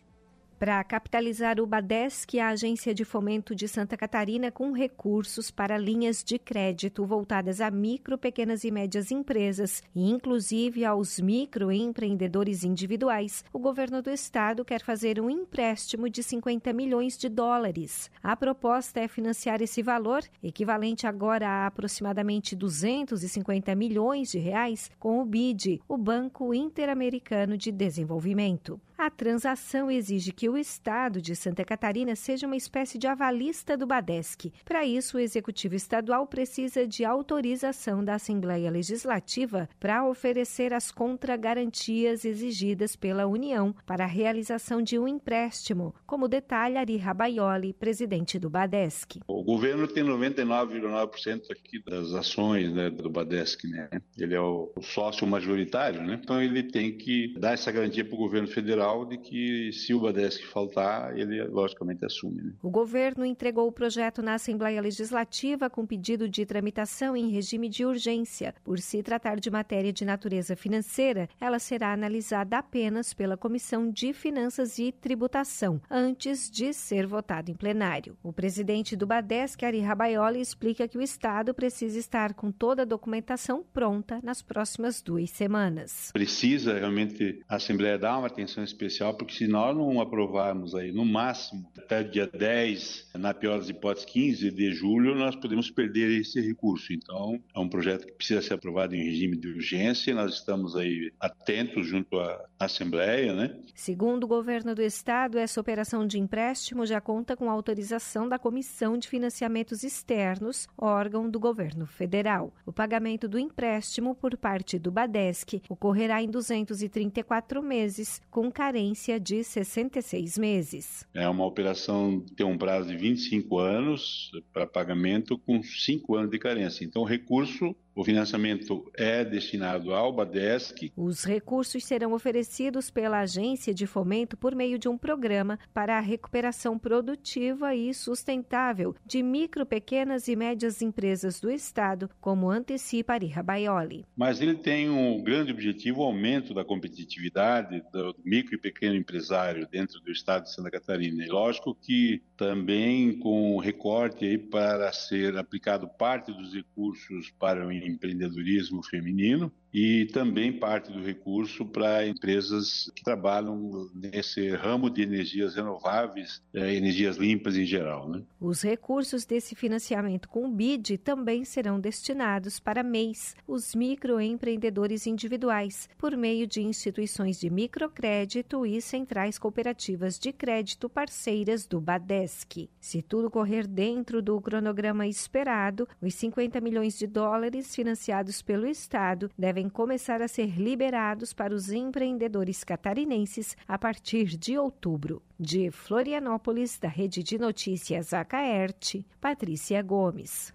Para 0.59 0.83
capitalizar 0.83 1.59
o 1.59 1.67
Badesc, 1.67 2.39
a 2.39 2.47
agência 2.47 2.91
de 2.91 3.05
fomento 3.05 3.53
de 3.53 3.67
Santa 3.67 3.95
Catarina, 3.95 4.51
com 4.51 4.71
recursos 4.71 5.51
para 5.51 5.77
linhas 5.77 6.23
de 6.23 6.39
crédito 6.39 7.05
voltadas 7.05 7.61
a 7.61 7.69
micro, 7.69 8.17
pequenas 8.17 8.63
e 8.63 8.71
médias 8.71 9.11
empresas, 9.11 9.83
e 9.93 10.09
inclusive 10.09 10.83
aos 10.83 11.19
microempreendedores 11.19 12.63
individuais, 12.63 13.45
o 13.53 13.59
governo 13.59 14.01
do 14.01 14.09
estado 14.09 14.65
quer 14.65 14.81
fazer 14.81 15.21
um 15.21 15.29
empréstimo 15.29 16.09
de 16.09 16.23
50 16.23 16.73
milhões 16.73 17.19
de 17.19 17.29
dólares. 17.29 18.09
A 18.23 18.35
proposta 18.35 18.99
é 18.99 19.07
financiar 19.07 19.61
esse 19.61 19.83
valor, 19.83 20.23
equivalente 20.41 21.05
agora 21.05 21.47
a 21.47 21.67
aproximadamente 21.67 22.55
250 22.55 23.75
milhões 23.75 24.31
de 24.31 24.39
reais, 24.39 24.89
com 24.97 25.21
o 25.21 25.25
BID, 25.25 25.81
o 25.87 25.97
Banco 25.97 26.51
Interamericano 26.51 27.55
de 27.55 27.71
Desenvolvimento. 27.71 28.81
A 28.97 29.11
transação 29.11 29.91
exige 29.91 30.31
que 30.31 30.49
o 30.49 30.57
Estado 30.57 31.21
de 31.21 31.35
Santa 31.35 31.63
Catarina 31.63 32.15
seja 32.15 32.47
uma 32.47 32.55
espécie 32.55 32.97
de 32.97 33.05
avalista 33.05 33.77
do 33.77 33.85
Badesc. 33.85 34.51
Para 34.65 34.83
isso, 34.85 35.17
o 35.17 35.19
Executivo 35.19 35.75
Estadual 35.75 36.25
precisa 36.25 36.87
de 36.87 37.05
autorização 37.05 38.03
da 38.03 38.15
Assembleia 38.15 38.71
Legislativa 38.71 39.69
para 39.79 40.03
oferecer 40.03 40.73
as 40.73 40.89
contragarantias 40.89 42.25
exigidas 42.25 42.95
pela 42.95 43.27
União 43.27 43.71
para 43.85 44.05
a 44.05 44.07
realização 44.07 44.81
de 44.81 44.97
um 44.97 45.07
empréstimo, 45.07 45.93
como 46.07 46.27
detalha 46.27 46.79
Ari 46.79 46.97
Rabaioli, 46.97 47.73
presidente 47.73 48.39
do 48.39 48.49
Badesc. 48.49 49.19
O 49.27 49.43
governo 49.43 49.87
tem 49.87 50.03
99,9% 50.03 51.51
aqui 51.51 51.79
das 51.85 52.13
ações 52.13 52.73
né, 52.73 52.89
do 52.89 53.11
Badesc, 53.11 53.67
né? 53.67 53.89
Ele 54.17 54.33
é 54.33 54.41
o 54.41 54.73
sócio 54.81 55.27
majoritário, 55.27 56.01
né? 56.01 56.19
Então 56.19 56.41
ele 56.41 56.63
tem 56.63 56.97
que 56.97 57.35
dar 57.37 57.53
essa 57.53 57.71
garantia 57.71 58.03
para 58.03 58.15
o 58.15 58.17
governo 58.17 58.47
federal 58.47 58.86
de 59.05 59.17
que 59.17 59.71
se 59.71 59.93
o 59.93 59.99
Badesc 59.99 60.45
faltar, 60.47 61.17
ele 61.17 61.43
logicamente 61.43 62.05
assume. 62.05 62.41
Né? 62.41 62.53
O 62.61 62.69
governo 62.69 63.25
entregou 63.25 63.67
o 63.67 63.71
projeto 63.71 64.21
na 64.21 64.35
Assembleia 64.35 64.81
Legislativa 64.81 65.69
com 65.69 65.85
pedido 65.85 66.27
de 66.29 66.45
tramitação 66.45 67.15
em 67.15 67.29
regime 67.29 67.69
de 67.69 67.85
urgência. 67.85 68.55
Por 68.63 68.79
se 68.79 69.03
tratar 69.03 69.39
de 69.39 69.49
matéria 69.49 69.91
de 69.91 70.05
natureza 70.05 70.55
financeira, 70.55 71.29
ela 71.39 71.59
será 71.59 71.93
analisada 71.93 72.57
apenas 72.57 73.13
pela 73.13 73.37
Comissão 73.37 73.89
de 73.91 74.13
Finanças 74.13 74.79
e 74.79 74.91
Tributação, 74.91 75.81
antes 75.89 76.49
de 76.49 76.73
ser 76.73 77.05
votada 77.05 77.51
em 77.51 77.55
plenário. 77.55 78.17
O 78.23 78.33
presidente 78.33 78.95
do 78.95 79.05
Badesc, 79.05 79.63
Ari 79.63 79.79
Rabaioli, 79.79 80.39
explica 80.39 80.87
que 80.87 80.97
o 80.97 81.01
Estado 81.01 81.53
precisa 81.53 81.99
estar 81.99 82.33
com 82.33 82.51
toda 82.51 82.83
a 82.83 82.85
documentação 82.85 83.63
pronta 83.73 84.19
nas 84.23 84.41
próximas 84.41 85.01
duas 85.01 85.29
semanas. 85.29 86.11
Precisa 86.13 86.73
realmente 86.79 87.41
a 87.47 87.57
Assembleia 87.57 87.97
dar 87.97 88.17
uma 88.17 88.27
atenção 88.27 88.63
especial 88.63 88.76
especial, 88.77 89.15
porque 89.15 89.33
se 89.33 89.47
nós 89.47 89.75
não 89.75 89.99
aprovarmos 89.99 90.75
aí 90.75 90.91
no 90.91 91.03
máximo 91.03 91.69
até 91.77 92.03
dia 92.03 92.27
10, 92.27 93.09
na 93.15 93.33
pior 93.33 93.57
das 93.57 93.69
hipóteses 93.69 94.05
15 94.05 94.51
de 94.51 94.71
julho, 94.71 95.15
nós 95.15 95.35
podemos 95.35 95.71
perder 95.71 96.21
esse 96.21 96.39
recurso. 96.39 96.93
Então, 96.93 97.41
é 97.53 97.59
um 97.59 97.67
projeto 97.67 98.05
que 98.05 98.13
precisa 98.13 98.41
ser 98.41 98.53
aprovado 98.53 98.95
em 98.95 99.03
regime 99.03 99.35
de 99.35 99.47
urgência, 99.47 100.13
nós 100.13 100.35
estamos 100.35 100.75
aí 100.75 101.11
atentos 101.19 101.87
junto 101.87 102.19
à 102.19 102.45
Assembleia, 102.59 103.33
né? 103.33 103.55
Segundo 103.73 104.23
o 104.23 104.27
governo 104.27 104.75
do 104.75 104.81
estado, 104.81 105.37
essa 105.37 105.59
operação 105.59 106.05
de 106.05 106.19
empréstimo 106.19 106.85
já 106.85 107.01
conta 107.01 107.35
com 107.35 107.49
autorização 107.49 108.27
da 108.27 108.37
Comissão 108.37 108.97
de 108.97 109.07
Financiamentos 109.07 109.83
Externos, 109.83 110.67
órgão 110.77 111.29
do 111.29 111.39
governo 111.39 111.85
federal. 111.85 112.53
O 112.65 112.71
pagamento 112.71 113.27
do 113.27 113.39
empréstimo 113.39 114.15
por 114.15 114.37
parte 114.37 114.77
do 114.77 114.91
Badesc 114.91 115.61
ocorrerá 115.69 116.21
em 116.21 116.29
234 116.29 117.63
meses, 117.63 118.21
com 118.29 118.51
carência 118.67 119.17
de 119.17 119.45
66 119.45 120.37
meses. 120.37 121.07
É 121.13 121.27
uma 121.29 121.45
operação 121.45 122.19
que 122.19 122.35
tem 122.35 122.45
um 122.45 122.57
prazo 122.57 122.89
de 122.89 122.97
25 122.97 123.57
anos 123.57 124.29
para 124.51 124.67
pagamento 124.67 125.37
com 125.37 125.63
5 125.63 126.15
anos 126.15 126.29
de 126.29 126.37
carência. 126.37 126.83
Então, 126.83 127.03
o 127.03 127.05
recurso 127.05 127.73
o 127.97 128.03
financiamento 128.03 128.91
é 128.95 129.25
destinado 129.25 129.91
ao 129.91 130.13
Badesc. 130.13 130.91
Os 130.95 131.23
recursos 131.23 131.83
serão 131.83 132.13
oferecidos 132.13 132.91
pela 132.91 133.21
Agência 133.21 133.73
de 133.73 133.87
Fomento 133.87 134.37
por 134.37 134.53
meio 134.53 134.77
de 134.77 134.87
um 134.87 134.95
programa 134.95 135.57
para 135.73 135.97
a 135.97 135.99
recuperação 135.99 136.77
produtiva 136.77 137.73
e 137.73 137.91
sustentável 137.95 138.95
de 139.03 139.23
micro, 139.23 139.65
pequenas 139.65 140.27
e 140.27 140.35
médias 140.35 140.79
empresas 140.83 141.39
do 141.39 141.49
Estado, 141.49 142.07
como 142.21 142.51
antecipa 142.51 143.13
Ariha 143.13 143.41
Baioli. 143.41 144.05
Mas 144.15 144.41
ele 144.41 144.53
tem 144.53 144.91
um 144.91 145.23
grande 145.23 145.51
objetivo, 145.51 146.01
o 146.01 146.05
aumento 146.05 146.53
da 146.53 146.63
competitividade 146.63 147.81
do 147.91 148.15
micro 148.23 148.53
e 148.53 148.59
pequeno 148.59 148.95
empresário 148.95 149.67
dentro 149.71 149.99
do 150.01 150.11
Estado 150.11 150.43
de 150.43 150.53
Santa 150.53 150.69
Catarina. 150.69 151.25
E 151.25 151.29
lógico 151.29 151.73
que 151.73 152.21
também 152.37 153.17
com 153.17 153.57
recorte 153.57 154.23
aí 154.23 154.37
para 154.37 154.93
ser 154.93 155.35
aplicado 155.35 155.87
parte 155.87 156.31
dos 156.31 156.53
recursos 156.53 157.31
para 157.39 157.65
o 157.65 157.71
empreendedorismo 157.87 158.83
feminino 158.83 159.51
e 159.73 160.05
também 160.05 160.51
parte 160.51 160.91
do 160.91 161.01
recurso 161.01 161.65
para 161.65 162.07
empresas 162.07 162.91
que 162.95 163.03
trabalham 163.03 163.89
nesse 163.93 164.49
ramo 164.49 164.89
de 164.89 165.01
energias 165.01 165.55
renováveis, 165.55 166.41
é, 166.53 166.75
energias 166.75 167.17
limpas 167.17 167.55
em 167.55 167.65
geral. 167.65 168.09
Né? 168.09 168.21
Os 168.39 168.61
recursos 168.61 169.25
desse 169.25 169.55
financiamento 169.55 170.29
com 170.29 170.45
o 170.45 170.51
BID 170.51 170.97
também 170.97 171.43
serão 171.43 171.79
destinados 171.79 172.59
para 172.59 172.83
MEIs, 172.83 173.35
os 173.47 173.75
microempreendedores 173.75 175.05
individuais, 175.05 175.89
por 175.97 176.15
meio 176.15 176.47
de 176.47 176.61
instituições 176.61 177.39
de 177.39 177.49
microcrédito 177.49 178.65
e 178.65 178.81
centrais 178.81 179.37
cooperativas 179.37 180.17
de 180.17 180.31
crédito 180.31 180.89
parceiras 180.89 181.65
do 181.65 181.79
Badesc. 181.79 182.69
Se 182.79 183.01
tudo 183.01 183.29
correr 183.29 183.67
dentro 183.67 184.21
do 184.21 184.39
cronograma 184.39 185.07
esperado, 185.07 185.87
os 186.01 186.13
50 186.15 186.59
milhões 186.61 186.97
de 186.97 187.07
dólares 187.07 187.75
financiados 187.75 188.41
pelo 188.41 188.65
Estado 188.65 189.29
devem 189.37 189.56
devem 189.57 189.69
começar 189.69 190.21
a 190.21 190.27
ser 190.27 190.59
liberados 190.59 191.33
para 191.33 191.51
os 191.51 191.71
empreendedores 191.71 192.63
catarinenses 192.63 193.57
a 193.67 193.75
partir 193.75 194.37
de 194.37 194.55
outubro. 194.55 195.19
De 195.39 195.71
Florianópolis, 195.71 196.77
da 196.77 196.87
Rede 196.87 197.23
de 197.23 197.39
Notícias 197.39 198.13
Acaerte, 198.13 199.03
Patrícia 199.19 199.81
Gomes. 199.81 200.53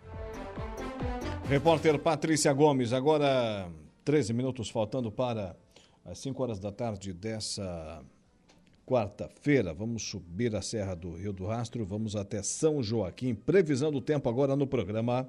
Repórter 1.48 1.98
Patrícia 1.98 2.52
Gomes, 2.52 2.92
agora 2.92 3.68
13 4.04 4.32
minutos 4.32 4.70
faltando 4.70 5.10
para 5.10 5.56
as 6.04 6.18
5 6.18 6.40
horas 6.40 6.60
da 6.60 6.70
tarde 6.70 7.12
dessa 7.12 8.04
quarta-feira. 8.86 9.74
Vamos 9.74 10.04
subir 10.04 10.54
a 10.54 10.62
Serra 10.62 10.94
do 10.94 11.14
Rio 11.14 11.32
do 11.32 11.44
Rastro, 11.44 11.84
vamos 11.84 12.14
até 12.14 12.40
São 12.40 12.80
Joaquim. 12.80 13.34
Previsão 13.34 13.90
do 13.90 14.00
tempo 14.00 14.28
agora 14.28 14.54
no 14.54 14.66
programa. 14.66 15.28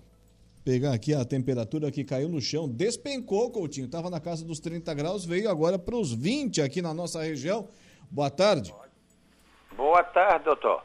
pegar 0.63 0.93
aqui 0.93 1.13
a 1.13 1.25
temperatura 1.25 1.91
que 1.91 2.03
caiu 2.03 2.29
no 2.29 2.41
chão. 2.41 2.67
Despencou, 2.67 3.51
Coutinho. 3.51 3.85
Estava 3.85 4.09
na 4.09 4.19
casa 4.19 4.45
dos 4.45 4.59
30 4.59 4.93
graus, 4.93 5.25
veio 5.25 5.49
agora 5.49 5.77
para 5.77 5.95
os 5.95 6.13
20 6.13 6.61
aqui 6.61 6.81
na 6.81 6.93
nossa 6.93 7.21
região. 7.21 7.67
Boa 8.09 8.29
tarde. 8.29 8.73
Boa 9.75 10.03
tarde, 10.03 10.45
doutor. 10.45 10.83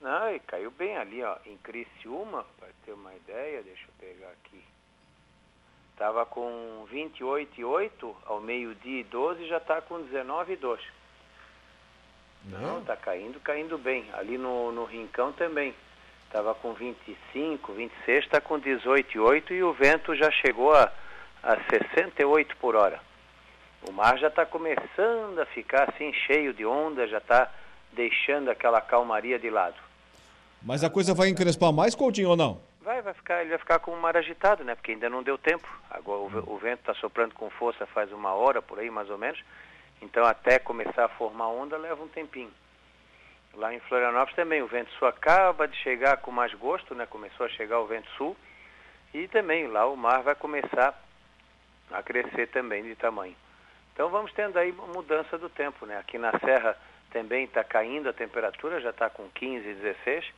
Não, 0.00 0.34
e 0.34 0.38
caiu 0.40 0.70
bem 0.70 0.96
ali, 0.96 1.22
ó, 1.22 1.36
em 1.44 1.56
Criciúma, 1.56 2.46
para 2.58 2.68
ter 2.84 2.92
uma 2.92 3.14
ideia, 3.14 3.62
deixa 3.62 3.82
eu 3.82 3.94
pegar 3.98 4.28
aqui. 4.28 4.62
Tava 5.96 6.24
com 6.24 6.86
28,8 6.92 8.14
ao 8.26 8.40
meio-dia 8.40 9.00
e 9.00 9.04
12, 9.04 9.48
já 9.48 9.56
está 9.56 9.82
com 9.82 9.96
19,2. 10.04 10.78
Não, 12.44 12.82
tá 12.84 12.96
caindo, 12.96 13.40
caindo 13.40 13.76
bem. 13.76 14.08
Ali 14.12 14.38
no, 14.38 14.70
no 14.70 14.84
Rincão 14.84 15.32
também 15.32 15.74
estava 16.28 16.54
com 16.54 16.74
25, 16.74 17.72
26, 17.72 18.24
está 18.24 18.40
com 18.40 18.60
18,8 18.60 19.50
e 19.50 19.62
o 19.62 19.72
vento 19.72 20.14
já 20.14 20.30
chegou 20.30 20.74
a, 20.74 20.92
a 21.42 21.56
68 21.70 22.56
por 22.58 22.76
hora. 22.76 23.00
O 23.88 23.92
mar 23.92 24.18
já 24.18 24.28
está 24.28 24.44
começando 24.44 25.38
a 25.40 25.46
ficar 25.46 25.88
assim 25.88 26.12
cheio 26.12 26.52
de 26.52 26.66
onda, 26.66 27.08
já 27.08 27.18
está 27.18 27.50
deixando 27.92 28.50
aquela 28.50 28.80
calmaria 28.80 29.38
de 29.38 29.48
lado. 29.48 29.76
Mas 30.62 30.84
a 30.84 30.90
coisa 30.90 31.14
vai 31.14 31.28
encrespar 31.28 31.72
mais, 31.72 31.94
Coutinho, 31.94 32.30
ou 32.30 32.36
não? 32.36 32.60
Vai, 32.82 33.00
vai 33.00 33.14
ficar, 33.14 33.40
ele 33.40 33.50
vai 33.50 33.58
ficar 33.58 33.78
com 33.78 33.92
o 33.92 34.00
mar 34.00 34.16
agitado, 34.16 34.64
né? 34.64 34.74
Porque 34.74 34.92
ainda 34.92 35.08
não 35.08 35.22
deu 35.22 35.38
tempo. 35.38 35.68
Agora 35.90 36.20
o, 36.20 36.54
o 36.54 36.58
vento 36.58 36.80
está 36.80 36.94
soprando 36.94 37.34
com 37.34 37.48
força 37.50 37.86
faz 37.86 38.12
uma 38.12 38.32
hora 38.32 38.60
por 38.60 38.78
aí, 38.78 38.90
mais 38.90 39.08
ou 39.08 39.16
menos. 39.16 39.42
Então 40.02 40.24
até 40.24 40.58
começar 40.58 41.04
a 41.04 41.08
formar 41.08 41.48
onda 41.48 41.76
leva 41.76 42.02
um 42.02 42.08
tempinho. 42.08 42.50
Lá 43.54 43.74
em 43.74 43.80
Florianópolis 43.80 44.36
também 44.36 44.62
o 44.62 44.66
vento 44.66 44.90
sul 44.92 45.08
acaba 45.08 45.66
de 45.66 45.76
chegar 45.78 46.18
com 46.18 46.30
mais 46.30 46.52
gosto, 46.54 46.94
né? 46.94 47.06
Começou 47.06 47.46
a 47.46 47.48
chegar 47.48 47.80
o 47.80 47.86
vento 47.86 48.08
sul 48.16 48.36
e 49.12 49.26
também 49.28 49.66
lá 49.66 49.86
o 49.86 49.96
mar 49.96 50.22
vai 50.22 50.34
começar 50.34 50.94
a 51.90 52.02
crescer 52.02 52.48
também 52.48 52.82
de 52.82 52.94
tamanho. 52.94 53.34
Então 53.92 54.10
vamos 54.10 54.32
tendo 54.32 54.58
aí 54.58 54.70
mudança 54.72 55.36
do 55.38 55.48
tempo, 55.48 55.86
né? 55.86 55.98
Aqui 55.98 56.18
na 56.18 56.30
Serra 56.38 56.76
também 57.10 57.44
está 57.44 57.64
caindo 57.64 58.08
a 58.08 58.12
temperatura, 58.12 58.80
já 58.80 58.90
está 58.90 59.10
com 59.10 59.28
15, 59.30 59.74
16 59.74 60.32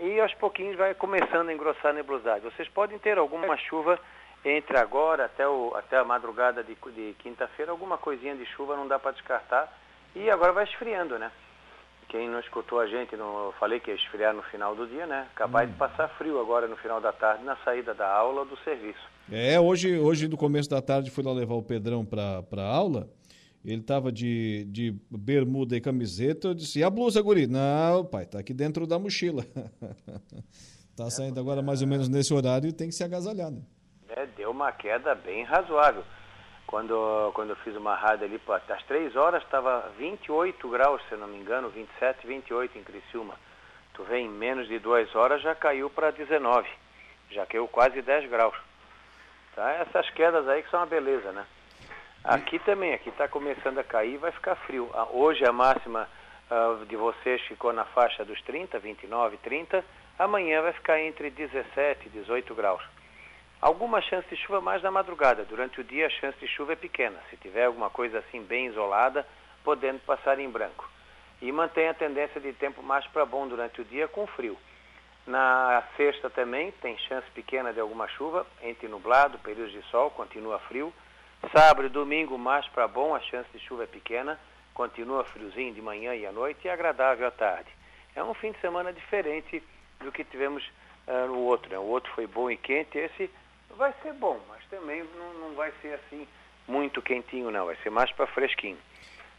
e 0.00 0.20
aos 0.20 0.32
pouquinhos 0.34 0.76
vai 0.76 0.94
começando 0.94 1.48
a 1.48 1.52
engrossar 1.52 1.90
a 1.90 1.94
nebulosidade. 1.94 2.44
Vocês 2.44 2.68
podem 2.68 2.98
ter 2.98 3.18
alguma 3.18 3.56
chuva 3.56 3.98
entre 4.44 4.78
agora 4.78 5.24
até, 5.24 5.46
o, 5.46 5.74
até 5.76 5.96
a 5.96 6.04
madrugada 6.04 6.62
de, 6.62 6.74
de 6.74 7.14
quinta-feira, 7.18 7.72
alguma 7.72 7.98
coisinha 7.98 8.36
de 8.36 8.46
chuva 8.46 8.76
não 8.76 8.86
dá 8.86 8.98
para 8.98 9.12
descartar 9.12 9.72
e 10.14 10.30
agora 10.30 10.52
vai 10.52 10.64
esfriando, 10.64 11.18
né? 11.18 11.30
Quem 12.08 12.28
não 12.28 12.40
escutou 12.40 12.80
a 12.80 12.86
gente, 12.86 13.14
não, 13.16 13.46
eu 13.46 13.52
falei 13.60 13.80
que 13.80 13.90
ia 13.90 13.96
esfriar 13.96 14.34
no 14.34 14.42
final 14.44 14.74
do 14.74 14.86
dia, 14.86 15.06
né? 15.06 15.28
Capaz 15.34 15.68
hum. 15.68 15.72
de 15.72 15.78
passar 15.78 16.08
frio 16.16 16.40
agora 16.40 16.66
no 16.66 16.76
final 16.76 17.00
da 17.00 17.12
tarde, 17.12 17.44
na 17.44 17.56
saída 17.58 17.94
da 17.94 18.10
aula 18.10 18.40
ou 18.40 18.46
do 18.46 18.56
serviço. 18.58 19.00
É, 19.30 19.60
hoje, 19.60 19.98
hoje 19.98 20.26
no 20.26 20.36
começo 20.36 20.70
da 20.70 20.80
tarde 20.80 21.10
fui 21.10 21.22
lá 21.22 21.32
levar 21.32 21.54
o 21.54 21.62
Pedrão 21.62 22.04
para 22.04 22.62
aula. 22.62 23.08
Ele 23.64 23.82
tava 23.82 24.10
de, 24.10 24.64
de 24.70 24.94
bermuda 25.10 25.76
e 25.76 25.80
camiseta. 25.80 26.48
Eu 26.48 26.54
disse, 26.54 26.78
e 26.78 26.84
a 26.84 26.88
blusa, 26.88 27.20
guri? 27.20 27.46
Não, 27.46 28.04
pai, 28.04 28.24
tá 28.24 28.38
aqui 28.38 28.54
dentro 28.54 28.86
da 28.86 28.98
mochila. 28.98 29.44
tá 30.96 31.10
saindo 31.10 31.38
agora 31.38 31.60
mais 31.60 31.82
ou 31.82 31.88
menos 31.88 32.08
nesse 32.08 32.32
horário 32.32 32.68
e 32.68 32.72
tem 32.72 32.88
que 32.88 32.94
se 32.94 33.04
agasalhar, 33.04 33.50
né? 33.50 33.60
É, 34.08 34.24
deu 34.26 34.50
uma 34.50 34.72
queda 34.72 35.14
bem 35.14 35.44
razoável. 35.44 36.02
Quando, 36.68 37.32
quando 37.32 37.48
eu 37.50 37.56
fiz 37.56 37.74
uma 37.76 37.94
rádio 37.94 38.26
ali, 38.26 38.38
às 38.68 38.82
três 38.84 39.16
horas 39.16 39.42
estava 39.42 39.90
28 39.96 40.68
graus, 40.68 41.00
se 41.08 41.16
não 41.16 41.26
me 41.26 41.38
engano, 41.38 41.70
27, 41.70 42.26
28 42.26 42.76
em 42.76 42.84
Criciúma. 42.84 43.34
Tu 43.94 44.02
vê, 44.04 44.18
em 44.18 44.28
menos 44.28 44.68
de 44.68 44.78
duas 44.78 45.12
horas 45.16 45.40
já 45.40 45.54
caiu 45.54 45.88
para 45.88 46.10
19, 46.10 46.68
já 47.30 47.46
caiu 47.46 47.66
quase 47.68 48.02
10 48.02 48.28
graus. 48.28 48.54
Tá? 49.54 49.72
Essas 49.76 50.10
quedas 50.10 50.46
aí 50.46 50.62
que 50.62 50.70
são 50.70 50.80
uma 50.80 50.86
beleza, 50.86 51.32
né? 51.32 51.46
Aqui 52.22 52.58
também, 52.58 52.92
aqui 52.92 53.08
está 53.08 53.26
começando 53.26 53.78
a 53.78 53.84
cair 53.84 54.18
vai 54.18 54.30
ficar 54.32 54.54
frio. 54.54 54.90
Ah, 54.92 55.06
hoje 55.10 55.46
a 55.46 55.52
máxima 55.52 56.06
uh, 56.50 56.84
de 56.84 56.96
vocês 56.96 57.40
ficou 57.48 57.72
na 57.72 57.86
faixa 57.86 58.26
dos 58.26 58.42
30, 58.42 58.78
29, 58.78 59.38
30. 59.38 59.82
Amanhã 60.18 60.60
vai 60.60 60.74
ficar 60.74 61.00
entre 61.00 61.30
17 61.30 62.08
e 62.08 62.10
18 62.10 62.54
graus. 62.54 62.82
Alguma 63.60 64.00
chance 64.00 64.28
de 64.28 64.36
chuva 64.36 64.60
mais 64.60 64.82
na 64.82 64.90
madrugada. 64.90 65.44
Durante 65.44 65.80
o 65.80 65.84
dia 65.84 66.06
a 66.06 66.10
chance 66.10 66.38
de 66.38 66.46
chuva 66.46 66.74
é 66.74 66.76
pequena. 66.76 67.18
Se 67.28 67.36
tiver 67.36 67.64
alguma 67.64 67.90
coisa 67.90 68.20
assim 68.20 68.40
bem 68.40 68.66
isolada, 68.66 69.26
podendo 69.64 69.98
passar 70.00 70.38
em 70.38 70.48
branco. 70.48 70.88
E 71.42 71.50
mantém 71.50 71.88
a 71.88 71.94
tendência 71.94 72.40
de 72.40 72.52
tempo 72.52 72.82
mais 72.82 73.04
para 73.08 73.26
bom 73.26 73.48
durante 73.48 73.80
o 73.80 73.84
dia 73.84 74.06
com 74.06 74.28
frio. 74.28 74.56
Na 75.26 75.82
sexta 75.96 76.30
também 76.30 76.70
tem 76.80 76.96
chance 76.98 77.28
pequena 77.32 77.72
de 77.72 77.80
alguma 77.80 78.08
chuva, 78.08 78.46
entre 78.62 78.86
nublado, 78.86 79.38
períodos 79.40 79.72
de 79.72 79.82
sol, 79.90 80.10
continua 80.10 80.58
frio. 80.60 80.92
Sábado 81.52 81.86
e 81.86 81.90
domingo 81.90 82.38
mais 82.38 82.66
para 82.68 82.88
bom, 82.88 83.14
a 83.14 83.20
chance 83.20 83.48
de 83.52 83.58
chuva 83.58 83.84
é 83.84 83.86
pequena, 83.86 84.38
continua 84.72 85.24
friozinho 85.24 85.74
de 85.74 85.82
manhã 85.82 86.14
e 86.14 86.24
à 86.24 86.32
noite 86.32 86.60
e 86.64 86.70
agradável 86.70 87.26
à 87.26 87.30
tarde. 87.30 87.70
É 88.14 88.22
um 88.22 88.34
fim 88.34 88.52
de 88.52 88.60
semana 88.60 88.92
diferente 88.92 89.62
do 90.00 90.10
que 90.10 90.24
tivemos 90.24 90.64
uh, 91.06 91.26
no 91.26 91.40
outro. 91.40 91.70
Né? 91.70 91.78
O 91.78 91.84
outro 91.84 92.10
foi 92.14 92.26
bom 92.26 92.50
e 92.50 92.56
quente, 92.56 92.96
esse 92.96 93.30
vai 93.78 93.94
ser 94.02 94.12
bom, 94.12 94.38
mas 94.48 94.62
também 94.68 95.04
não, 95.16 95.34
não 95.34 95.54
vai 95.54 95.72
ser 95.80 95.94
assim 95.94 96.26
muito 96.66 97.00
quentinho, 97.00 97.50
não. 97.50 97.66
Vai 97.66 97.76
ser 97.76 97.90
mais 97.90 98.10
para 98.12 98.26
fresquinho. 98.26 98.76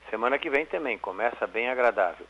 Semana 0.10 0.40
que 0.40 0.50
vem 0.50 0.66
também 0.66 0.98
começa 0.98 1.46
bem 1.46 1.70
agradável. 1.70 2.26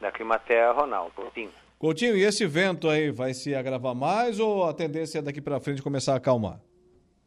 Da 0.00 0.10
Climatea 0.10 0.72
Ronaldo. 0.72 1.12
Coutinho. 1.12 1.52
Coutinho, 1.78 2.16
e 2.16 2.24
esse 2.24 2.44
vento 2.46 2.90
aí 2.90 3.10
vai 3.10 3.32
se 3.32 3.54
agravar 3.54 3.94
mais 3.94 4.40
ou 4.40 4.64
a 4.64 4.74
tendência 4.74 5.20
é 5.20 5.22
daqui 5.22 5.40
para 5.40 5.60
frente 5.60 5.80
começar 5.80 6.14
a 6.14 6.16
acalmar? 6.16 6.60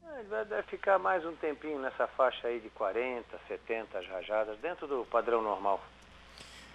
É, 0.04 0.24
vai, 0.24 0.46
vai 0.46 0.63
ficar 0.63 1.00
mais 1.00 1.26
um 1.26 1.34
tempinho 1.36 1.80
nessa 1.80 2.06
faixa 2.08 2.48
aí 2.48 2.60
de 2.60 2.70
40, 2.70 3.26
70 3.48 4.02
rajadas, 4.02 4.60
dentro 4.60 4.86
do 4.88 5.06
padrão 5.06 5.42
normal. 5.42 5.82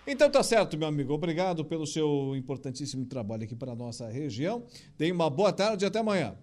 Então 0.06 0.28
tá 0.30 0.42
certo, 0.42 0.76
meu 0.76 0.88
amigo. 0.88 1.12
Obrigado 1.12 1.64
pelo 1.64 1.86
seu 1.86 2.34
importantíssimo 2.34 3.06
trabalho 3.06 3.44
aqui 3.44 3.54
para 3.54 3.72
a 3.72 3.76
nossa 3.76 4.08
região. 4.08 4.66
Tenha 4.98 5.14
uma 5.14 5.30
boa 5.30 5.52
tarde 5.52 5.84
e 5.84 5.86
até 5.86 6.00
amanhã. 6.00 6.36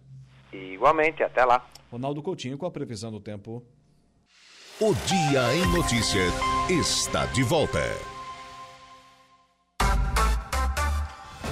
Igualmente, 0.52 1.24
até 1.24 1.46
lá. 1.46 1.66
Ronaldo 1.92 2.22
Coutinho 2.22 2.58
com 2.58 2.66
a 2.66 2.72
previsão 2.72 3.12
do 3.12 3.20
tempo. 3.20 3.64
O 4.80 4.94
Dia 5.06 5.54
em 5.56 5.66
Notícias 5.74 6.34
está 6.70 7.26
de 7.28 7.44
volta. 7.44 7.84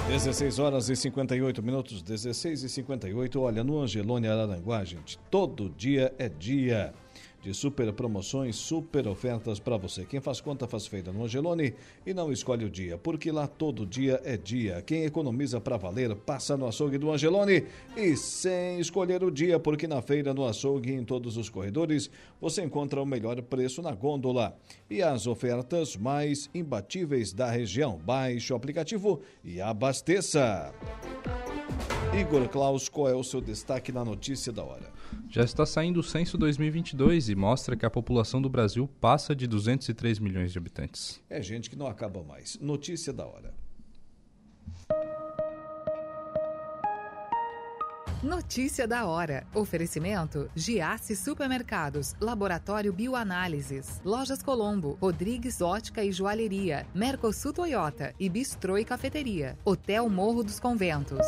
16 0.08 0.58
horas 0.58 0.88
e 0.88 0.96
58 0.96 1.62
minutos, 1.62 2.00
16 2.00 2.62
e 2.62 2.68
58. 2.70 3.38
Olha, 3.42 3.62
no 3.62 3.78
Angelone 3.78 4.26
Araranguá, 4.26 4.82
gente, 4.82 5.18
todo 5.30 5.68
dia 5.68 6.14
é 6.18 6.30
dia 6.30 6.94
de 7.42 7.54
super 7.54 7.92
promoções, 7.92 8.56
super 8.56 9.06
ofertas 9.06 9.58
para 9.60 9.76
você. 9.76 10.04
Quem 10.04 10.20
faz 10.20 10.40
conta 10.40 10.66
faz 10.66 10.86
feita 10.86 11.12
no 11.12 11.24
Angelone 11.24 11.74
e 12.04 12.12
não 12.12 12.32
escolhe 12.32 12.64
o 12.64 12.70
dia, 12.70 12.98
porque 12.98 13.30
lá 13.30 13.46
todo 13.46 13.86
dia 13.86 14.20
é 14.24 14.36
dia. 14.36 14.82
Quem 14.82 15.04
economiza 15.04 15.60
para 15.60 15.76
valer 15.76 16.14
passa 16.16 16.56
no 16.56 16.66
açougue 16.66 16.98
do 16.98 17.10
Angelone 17.10 17.64
e 17.96 18.16
sem 18.16 18.80
escolher 18.80 19.22
o 19.22 19.30
dia, 19.30 19.58
porque 19.58 19.86
na 19.86 20.02
feira, 20.02 20.34
no 20.34 20.44
açougue 20.44 20.90
e 20.90 20.94
em 20.94 21.04
todos 21.04 21.36
os 21.36 21.48
corredores 21.48 22.10
você 22.40 22.62
encontra 22.62 23.00
o 23.00 23.06
melhor 23.06 23.40
preço 23.42 23.82
na 23.82 23.92
gôndola 23.92 24.56
e 24.90 25.02
as 25.02 25.26
ofertas 25.26 25.96
mais 25.96 26.50
imbatíveis 26.54 27.32
da 27.32 27.50
região. 27.50 27.98
Baixe 27.98 28.52
o 28.52 28.56
aplicativo 28.56 29.20
e 29.44 29.60
abasteça. 29.60 30.74
Igor 32.18 32.48
Klaus, 32.48 32.88
qual 32.88 33.08
é 33.08 33.14
o 33.14 33.22
seu 33.22 33.40
destaque 33.40 33.92
na 33.92 34.04
notícia 34.04 34.52
da 34.52 34.64
hora? 34.64 34.97
Já 35.30 35.42
está 35.44 35.66
saindo 35.66 36.00
o 36.00 36.02
censo 36.02 36.38
2022 36.38 37.28
e 37.28 37.34
mostra 37.34 37.76
que 37.76 37.84
a 37.84 37.90
população 37.90 38.40
do 38.40 38.48
Brasil 38.48 38.88
passa 38.98 39.36
de 39.36 39.46
203 39.46 40.18
milhões 40.18 40.52
de 40.52 40.58
habitantes. 40.58 41.20
É 41.28 41.42
gente 41.42 41.68
que 41.68 41.76
não 41.76 41.86
acaba 41.86 42.22
mais. 42.24 42.58
Notícia 42.60 43.12
da 43.12 43.26
hora. 43.26 43.52
Notícia 48.22 48.88
da 48.88 49.06
hora. 49.06 49.46
Oferecimento: 49.54 50.50
Giasse 50.56 51.14
Supermercados, 51.14 52.16
Laboratório 52.18 52.92
Bioanálises, 52.92 54.00
Lojas 54.04 54.42
Colombo, 54.42 54.96
Rodrigues 55.00 55.60
Ótica 55.60 56.02
e 56.02 56.10
Joalheria, 56.10 56.86
Mercosul 56.94 57.52
Toyota 57.52 58.14
e 58.18 58.30
Bistrô 58.30 58.78
e 58.78 58.84
Cafeteria, 58.84 59.58
Hotel 59.62 60.08
Morro 60.08 60.42
dos 60.42 60.58
Conventos. 60.58 61.26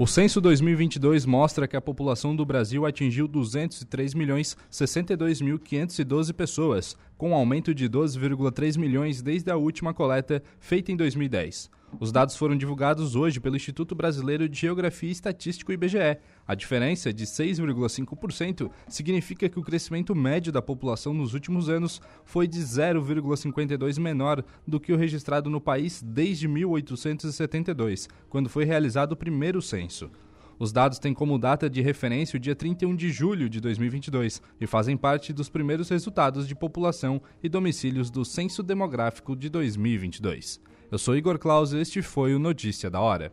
O 0.00 0.06
censo 0.06 0.40
2022 0.40 1.26
mostra 1.26 1.66
que 1.66 1.76
a 1.76 1.80
população 1.80 2.36
do 2.36 2.46
Brasil 2.46 2.86
atingiu 2.86 3.26
203 3.26 4.14
milhões 4.14 4.56
62.512 4.70 6.32
pessoas, 6.32 6.96
com 7.16 7.30
um 7.30 7.34
aumento 7.34 7.74
de 7.74 7.90
12,3 7.90 8.78
milhões 8.78 9.20
desde 9.20 9.50
a 9.50 9.56
última 9.56 9.92
coleta 9.92 10.40
feita 10.60 10.92
em 10.92 10.96
2010. 10.96 11.68
Os 11.98 12.12
dados 12.12 12.36
foram 12.36 12.56
divulgados 12.56 13.16
hoje 13.16 13.40
pelo 13.40 13.56
Instituto 13.56 13.94
Brasileiro 13.94 14.48
de 14.48 14.60
Geografia 14.60 15.08
e 15.08 15.12
Estatística 15.12 15.72
IBGE. 15.72 16.18
A 16.46 16.54
diferença 16.54 17.12
de 17.12 17.24
6,5% 17.24 18.70
significa 18.86 19.48
que 19.48 19.58
o 19.58 19.62
crescimento 19.62 20.14
médio 20.14 20.52
da 20.52 20.62
população 20.62 21.12
nos 21.14 21.34
últimos 21.34 21.68
anos 21.68 22.00
foi 22.24 22.46
de 22.46 22.60
0,52 22.60 23.98
menor 23.98 24.44
do 24.66 24.78
que 24.78 24.92
o 24.92 24.96
registrado 24.96 25.50
no 25.50 25.60
país 25.60 26.02
desde 26.02 26.46
1872, 26.46 28.08
quando 28.28 28.48
foi 28.48 28.64
realizado 28.64 29.12
o 29.12 29.16
primeiro 29.16 29.60
censo. 29.60 30.10
Os 30.58 30.72
dados 30.72 30.98
têm 30.98 31.14
como 31.14 31.38
data 31.38 31.70
de 31.70 31.80
referência 31.80 32.36
o 32.36 32.40
dia 32.40 32.54
31 32.54 32.94
de 32.94 33.10
julho 33.10 33.48
de 33.48 33.60
2022 33.60 34.42
e 34.60 34.66
fazem 34.66 34.96
parte 34.96 35.32
dos 35.32 35.48
primeiros 35.48 35.88
resultados 35.88 36.46
de 36.46 36.54
população 36.54 37.22
e 37.42 37.48
domicílios 37.48 38.10
do 38.10 38.24
Censo 38.24 38.62
Demográfico 38.62 39.34
de 39.36 39.48
2022. 39.48 40.67
Eu 40.90 40.96
sou 40.96 41.14
Igor 41.14 41.38
Claus 41.38 41.74
e 41.74 41.78
este 41.78 42.00
foi 42.00 42.34
o 42.34 42.38
Notícia 42.38 42.88
da 42.88 42.98
Hora. 42.98 43.30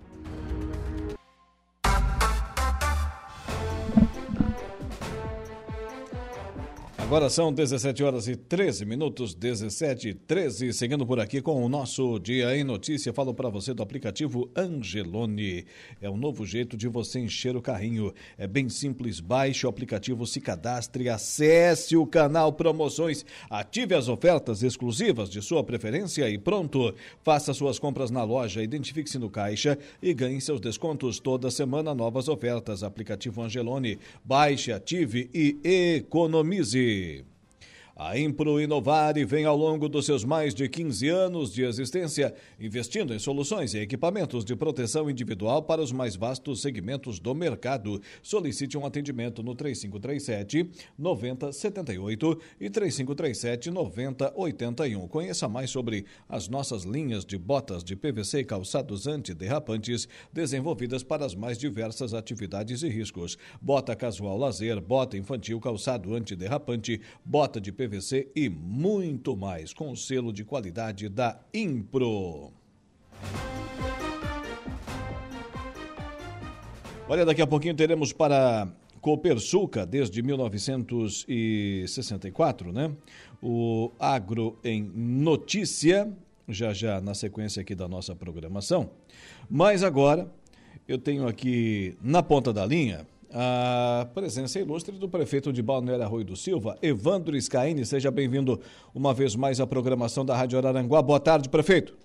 Agora 7.05 7.29
são 7.29 7.53
17 7.53 8.03
horas 8.03 8.27
e 8.27 8.35
13 8.35 8.83
minutos, 8.83 9.35
17 9.35 10.09
e 10.09 10.13
13. 10.15 10.73
Seguindo 10.73 11.05
por 11.05 11.19
aqui 11.19 11.39
com 11.39 11.63
o 11.63 11.69
nosso 11.69 12.17
Dia 12.17 12.57
em 12.57 12.63
Notícia, 12.63 13.13
falo 13.13 13.31
para 13.31 13.47
você 13.47 13.75
do 13.75 13.83
aplicativo 13.83 14.49
Angelone. 14.57 15.65
É 16.01 16.09
um 16.09 16.17
novo 16.17 16.43
jeito 16.47 16.75
de 16.75 16.87
você 16.87 17.19
encher 17.19 17.55
o 17.55 17.61
carrinho. 17.61 18.11
É 18.39 18.47
bem 18.47 18.69
simples. 18.69 19.19
Baixe 19.19 19.67
o 19.67 19.69
aplicativo, 19.69 20.25
se 20.25 20.41
cadastre, 20.41 21.07
acesse 21.07 21.95
o 21.95 22.07
canal 22.07 22.51
Promoções, 22.51 23.23
ative 23.51 23.93
as 23.93 24.07
ofertas 24.07 24.63
exclusivas 24.63 25.29
de 25.29 25.43
sua 25.43 25.63
preferência 25.63 26.27
e 26.27 26.39
pronto. 26.39 26.91
Faça 27.23 27.53
suas 27.53 27.77
compras 27.77 28.09
na 28.09 28.23
loja, 28.23 28.63
identifique-se 28.63 29.19
no 29.19 29.29
caixa 29.29 29.77
e 30.01 30.11
ganhe 30.11 30.41
seus 30.41 30.59
descontos. 30.59 31.19
Toda 31.19 31.51
semana, 31.51 31.93
novas 31.93 32.27
ofertas. 32.27 32.81
Aplicativo 32.81 33.43
Angelone. 33.43 33.99
Baixe, 34.23 34.71
ative 34.71 35.29
e 35.31 35.59
economize. 35.97 36.94
que 36.95 37.25
A 37.97 38.19
Impro 38.19 38.59
Inovar 38.59 39.13
vem 39.25 39.45
ao 39.45 39.55
longo 39.55 39.87
dos 39.87 40.05
seus 40.05 40.25
mais 40.25 40.53
de 40.53 40.67
15 40.67 41.07
anos 41.07 41.53
de 41.53 41.63
existência 41.63 42.35
investindo 42.59 43.13
em 43.13 43.19
soluções 43.19 43.73
e 43.73 43.79
equipamentos 43.79 44.43
de 44.43 44.53
proteção 44.53 45.09
individual 45.09 45.63
para 45.63 45.81
os 45.81 45.93
mais 45.93 46.13
vastos 46.13 46.61
segmentos 46.61 47.19
do 47.19 47.33
mercado. 47.33 48.01
Solicite 48.21 48.77
um 48.77 48.85
atendimento 48.85 49.41
no 49.41 49.55
3537 49.55 50.69
9078 50.97 52.41
e 52.59 52.69
3537 52.69 53.71
9081. 53.71 55.07
Conheça 55.07 55.47
mais 55.47 55.69
sobre 55.69 56.05
as 56.27 56.49
nossas 56.49 56.83
linhas 56.83 57.23
de 57.23 57.37
botas 57.37 57.81
de 57.81 57.95
PVC 57.95 58.39
e 58.39 58.43
calçados 58.43 59.07
antiderrapantes 59.07 60.05
desenvolvidas 60.33 61.01
para 61.01 61.25
as 61.25 61.33
mais 61.33 61.57
diversas 61.57 62.13
atividades 62.13 62.83
e 62.83 62.89
riscos. 62.89 63.37
Bota 63.61 63.95
casual 63.95 64.37
lazer, 64.37 64.81
bota 64.81 65.15
infantil, 65.15 65.61
calçado 65.61 66.13
antiderrapante, 66.13 66.99
bota 67.23 67.61
de 67.61 67.71
PVC 67.71 67.84
PVC 67.87 68.31
e 68.35 68.49
muito 68.49 69.37
mais, 69.37 69.73
com 69.73 69.91
o 69.91 69.95
selo 69.95 70.33
de 70.33 70.43
qualidade 70.43 71.07
da 71.07 71.39
Impro. 71.53 72.51
Olha, 77.07 77.23
daqui 77.23 77.43
a 77.43 77.47
pouquinho 77.47 77.75
teremos 77.75 78.11
para 78.11 78.67
Copersuca, 78.99 79.85
desde 79.85 80.23
1964, 80.23 82.73
né? 82.73 82.91
O 83.41 83.89
Agro 83.99 84.57
em 84.63 84.81
Notícia, 84.81 86.11
já 86.49 86.73
já 86.73 86.99
na 86.99 87.13
sequência 87.13 87.61
aqui 87.61 87.75
da 87.75 87.87
nossa 87.87 88.15
programação. 88.15 88.89
Mas 89.47 89.83
agora 89.83 90.27
eu 90.87 90.97
tenho 90.97 91.27
aqui 91.27 91.95
na 92.01 92.23
ponta 92.23 92.51
da 92.51 92.65
linha 92.65 93.05
a 93.37 94.07
presença 94.13 94.57
ilustre 94.57 94.97
do 94.97 95.09
prefeito 95.09 95.51
de 95.51 95.61
Balneário 95.61 96.05
Arroio 96.05 96.23
do 96.23 96.37
Silva, 96.37 96.77
Evandro 96.81 97.39
Scaini. 97.39 97.85
Seja 97.85 98.09
bem-vindo 98.09 98.61
uma 98.93 99.13
vez 99.13 99.35
mais 99.35 99.59
à 99.59 99.67
programação 99.67 100.25
da 100.25 100.33
Rádio 100.33 100.57
Araranguá. 100.57 101.01
Boa 101.01 101.19
tarde, 101.19 101.49
prefeito. 101.49 101.97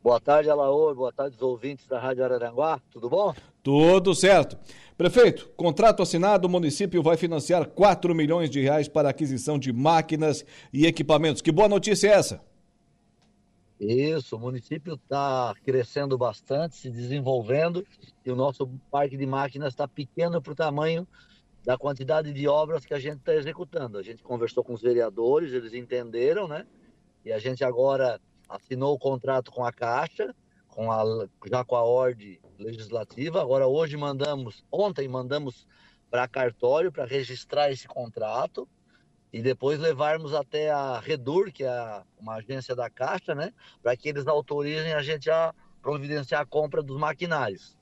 Boa 0.00 0.20
tarde, 0.20 0.48
Alaor. 0.48 0.94
Boa 0.94 1.12
tarde, 1.12 1.34
os 1.34 1.42
ouvintes 1.42 1.88
da 1.88 1.98
Rádio 1.98 2.22
Araranguá. 2.22 2.80
Tudo 2.92 3.10
bom? 3.10 3.34
Tudo 3.64 4.14
certo. 4.14 4.56
Prefeito, 4.96 5.50
contrato 5.56 6.02
assinado, 6.02 6.46
o 6.46 6.50
município 6.50 7.02
vai 7.02 7.16
financiar 7.16 7.66
4 7.66 8.14
milhões 8.14 8.48
de 8.48 8.60
reais 8.60 8.86
para 8.86 9.08
aquisição 9.08 9.58
de 9.58 9.72
máquinas 9.72 10.44
e 10.72 10.86
equipamentos. 10.86 11.42
Que 11.42 11.50
boa 11.50 11.68
notícia 11.68 12.06
é 12.06 12.12
essa? 12.12 12.51
Isso, 13.84 14.36
o 14.36 14.38
município 14.38 14.94
está 14.94 15.52
crescendo 15.64 16.16
bastante, 16.16 16.76
se 16.76 16.88
desenvolvendo, 16.88 17.84
e 18.24 18.30
o 18.30 18.36
nosso 18.36 18.68
parque 18.88 19.16
de 19.16 19.26
máquinas 19.26 19.72
está 19.72 19.88
pequeno 19.88 20.40
para 20.40 20.52
o 20.52 20.54
tamanho 20.56 21.06
da 21.64 21.76
quantidade 21.76 22.32
de 22.32 22.46
obras 22.46 22.86
que 22.86 22.94
a 22.94 23.00
gente 23.00 23.18
está 23.18 23.34
executando. 23.34 23.98
A 23.98 24.02
gente 24.02 24.22
conversou 24.22 24.62
com 24.62 24.72
os 24.72 24.82
vereadores, 24.82 25.52
eles 25.52 25.74
entenderam, 25.74 26.46
né? 26.46 26.64
E 27.24 27.32
a 27.32 27.40
gente 27.40 27.64
agora 27.64 28.20
assinou 28.48 28.94
o 28.94 28.98
contrato 28.98 29.50
com 29.50 29.64
a 29.64 29.72
Caixa, 29.72 30.32
com 30.68 30.92
a, 30.92 31.02
já 31.50 31.64
com 31.64 31.74
a 31.74 31.82
ordem 31.82 32.38
legislativa. 32.60 33.42
Agora 33.42 33.66
hoje 33.66 33.96
mandamos, 33.96 34.64
ontem 34.70 35.08
mandamos 35.08 35.66
para 36.08 36.28
cartório 36.28 36.92
para 36.92 37.04
registrar 37.04 37.72
esse 37.72 37.88
contrato 37.88 38.68
e 39.32 39.40
depois 39.40 39.78
levarmos 39.78 40.34
até 40.34 40.70
a 40.70 41.00
Redur, 41.00 41.50
que 41.50 41.64
é 41.64 42.02
uma 42.20 42.34
agência 42.34 42.76
da 42.76 42.90
Caixa, 42.90 43.34
né, 43.34 43.52
para 43.82 43.96
que 43.96 44.08
eles 44.08 44.26
autorizem 44.26 44.92
a 44.92 45.02
gente 45.02 45.30
a 45.30 45.54
providenciar 45.80 46.42
a 46.42 46.46
compra 46.46 46.82
dos 46.82 46.98
maquinários. 46.98 47.76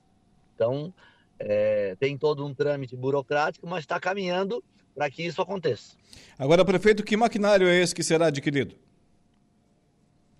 Então, 0.55 0.93
é, 1.37 1.95
tem 1.99 2.17
todo 2.17 2.45
um 2.45 2.53
trâmite 2.53 2.95
burocrático, 2.95 3.67
mas 3.67 3.79
está 3.79 3.99
caminhando 3.99 4.63
para 4.95 5.09
que 5.09 5.23
isso 5.23 5.41
aconteça. 5.41 5.95
Agora, 6.37 6.63
prefeito, 6.63 7.03
que 7.03 7.17
maquinário 7.17 7.67
é 7.67 7.75
esse 7.75 7.93
que 7.93 8.03
será 8.03 8.27
adquirido? 8.27 8.75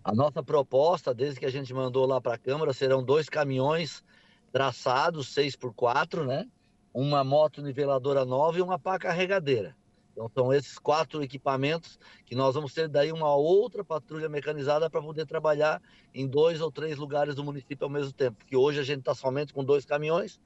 A 0.03 0.15
nossa 0.15 0.41
proposta, 0.41 1.13
desde 1.13 1.39
que 1.39 1.45
a 1.45 1.51
gente 1.51 1.73
mandou 1.73 2.05
lá 2.05 2.19
para 2.19 2.35
a 2.35 2.37
Câmara, 2.37 2.73
serão 2.73 3.03
dois 3.03 3.29
caminhões 3.29 4.03
traçados, 4.51 5.29
6 5.29 5.55
por 5.55 5.73
4 5.73 6.25
né? 6.25 6.47
Uma 6.93 7.23
moto 7.23 7.61
niveladora 7.61 8.25
nova 8.25 8.57
e 8.57 8.61
uma 8.61 8.77
pá 8.79 8.97
carregadeira. 8.97 9.75
Então 10.21 10.29
são 10.33 10.53
esses 10.53 10.77
quatro 10.77 11.23
equipamentos 11.23 11.97
que 12.25 12.35
nós 12.35 12.53
vamos 12.53 12.73
ter 12.73 12.87
daí 12.87 13.11
uma 13.11 13.33
outra 13.35 13.83
patrulha 13.83 14.29
mecanizada 14.29 14.89
para 14.89 15.01
poder 15.01 15.25
trabalhar 15.25 15.81
em 16.13 16.27
dois 16.27 16.61
ou 16.61 16.71
três 16.71 16.97
lugares 16.97 17.33
do 17.33 17.43
município 17.43 17.85
ao 17.85 17.89
mesmo 17.89 18.13
tempo. 18.13 18.37
Porque 18.37 18.55
hoje 18.55 18.79
a 18.79 18.83
gente 18.83 18.99
está 18.99 19.15
somente 19.15 19.53
com 19.53 19.63
dois 19.63 19.85
caminhões 19.85 20.39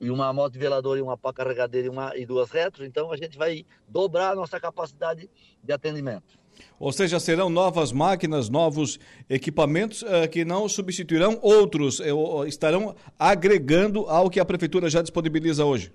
e 0.00 0.10
uma 0.10 0.32
moto 0.32 0.54
niveladora 0.54 0.98
e 0.98 1.02
uma 1.02 1.16
pá 1.16 1.32
carregadeira 1.32 1.86
e, 1.86 1.90
uma, 1.90 2.16
e 2.16 2.26
duas 2.26 2.50
retros, 2.50 2.86
então 2.86 3.10
a 3.10 3.16
gente 3.16 3.36
vai 3.38 3.64
dobrar 3.88 4.32
a 4.32 4.34
nossa 4.34 4.60
capacidade 4.60 5.28
de 5.62 5.72
atendimento. 5.72 6.38
Ou 6.78 6.92
seja, 6.92 7.18
serão 7.20 7.48
novas 7.50 7.92
máquinas, 7.92 8.48
novos 8.48 8.98
equipamentos 9.28 10.02
uh, 10.02 10.28
que 10.30 10.44
não 10.44 10.68
substituirão 10.68 11.38
outros, 11.42 12.00
uh, 12.00 12.44
estarão 12.46 12.94
agregando 13.18 14.00
ao 14.06 14.30
que 14.30 14.40
a 14.40 14.44
prefeitura 14.44 14.88
já 14.88 15.02
disponibiliza 15.02 15.64
hoje. 15.64 15.92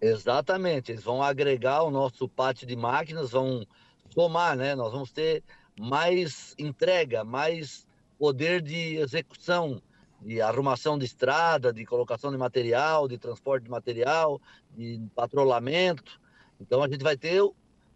Exatamente, 0.00 0.92
eles 0.92 1.02
vão 1.02 1.22
agregar 1.22 1.82
o 1.82 1.90
nosso 1.90 2.28
pátio 2.28 2.66
de 2.66 2.76
máquinas, 2.76 3.30
vão 3.30 3.66
somar, 4.12 4.56
né? 4.56 4.74
Nós 4.74 4.92
vamos 4.92 5.10
ter 5.10 5.42
mais 5.78 6.54
entrega, 6.58 7.24
mais 7.24 7.86
poder 8.18 8.60
de 8.60 8.96
execução, 8.96 9.80
de 10.20 10.40
arrumação 10.40 10.98
de 10.98 11.04
estrada, 11.04 11.72
de 11.72 11.84
colocação 11.84 12.30
de 12.30 12.38
material, 12.38 13.08
de 13.08 13.18
transporte 13.18 13.64
de 13.64 13.70
material, 13.70 14.40
de 14.74 15.00
patrulhamento. 15.14 16.20
Então 16.60 16.82
a 16.82 16.88
gente 16.88 17.02
vai 17.02 17.16
ter, 17.16 17.42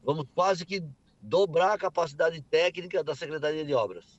vamos 0.05 0.27
quase 0.35 0.65
que 0.65 0.83
dobrar 1.21 1.75
a 1.75 1.79
capacidade 1.79 2.41
técnica 2.43 3.05
da 3.05 3.15
Secretaria 3.15 3.65
de 3.65 3.75
Obras. 3.75 4.19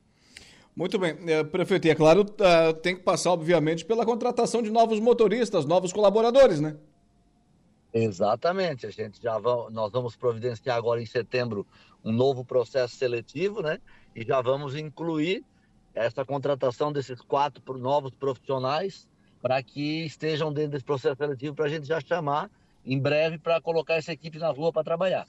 Muito 0.75 0.97
bem, 0.97 1.17
é, 1.27 1.43
prefeito, 1.43 1.87
e 1.87 1.89
é 1.89 1.95
claro, 1.95 2.21
uh, 2.21 2.73
tem 2.81 2.95
que 2.95 3.03
passar, 3.03 3.31
obviamente, 3.31 3.83
pela 3.83 4.05
contratação 4.05 4.61
de 4.61 4.69
novos 4.69 4.99
motoristas, 4.99 5.65
novos 5.65 5.91
colaboradores, 5.91 6.61
né? 6.61 6.77
Exatamente, 7.93 8.85
a 8.85 8.89
gente 8.89 9.21
já 9.21 9.37
vamos, 9.37 9.73
nós 9.73 9.91
vamos 9.91 10.15
providenciar 10.15 10.77
agora 10.77 11.01
em 11.01 11.05
setembro 11.05 11.67
um 12.03 12.11
novo 12.11 12.45
processo 12.45 12.95
seletivo, 12.95 13.61
né? 13.61 13.79
E 14.15 14.23
já 14.23 14.41
vamos 14.41 14.75
incluir 14.75 15.43
essa 15.93 16.23
contratação 16.23 16.91
desses 16.91 17.21
quatro 17.21 17.77
novos 17.77 18.11
profissionais 18.13 19.09
para 19.41 19.61
que 19.61 20.05
estejam 20.05 20.53
dentro 20.53 20.71
desse 20.71 20.85
processo 20.85 21.17
seletivo 21.17 21.53
para 21.53 21.65
a 21.65 21.69
gente 21.69 21.85
já 21.85 21.99
chamar 21.99 22.49
em 22.85 22.97
breve 22.97 23.37
para 23.37 23.59
colocar 23.59 23.95
essa 23.95 24.13
equipe 24.13 24.37
na 24.37 24.49
rua 24.51 24.71
para 24.71 24.83
trabalhar. 24.83 25.27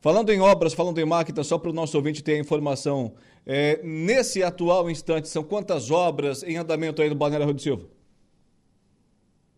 Falando 0.00 0.30
em 0.30 0.40
obras, 0.40 0.72
falando 0.72 0.98
em 0.98 1.04
máquinas, 1.04 1.46
só 1.46 1.58
para 1.58 1.70
o 1.70 1.74
nosso 1.74 1.96
ouvinte 1.96 2.22
ter 2.22 2.34
a 2.34 2.38
informação, 2.38 3.14
é, 3.44 3.82
nesse 3.82 4.42
atual 4.42 4.88
instante, 4.88 5.28
são 5.28 5.42
quantas 5.42 5.90
obras 5.90 6.44
em 6.44 6.56
andamento 6.56 7.02
aí 7.02 7.08
no 7.08 7.16
Balneário 7.16 7.46
Rio 7.46 7.54
de 7.54 7.62
Silva? 7.62 7.88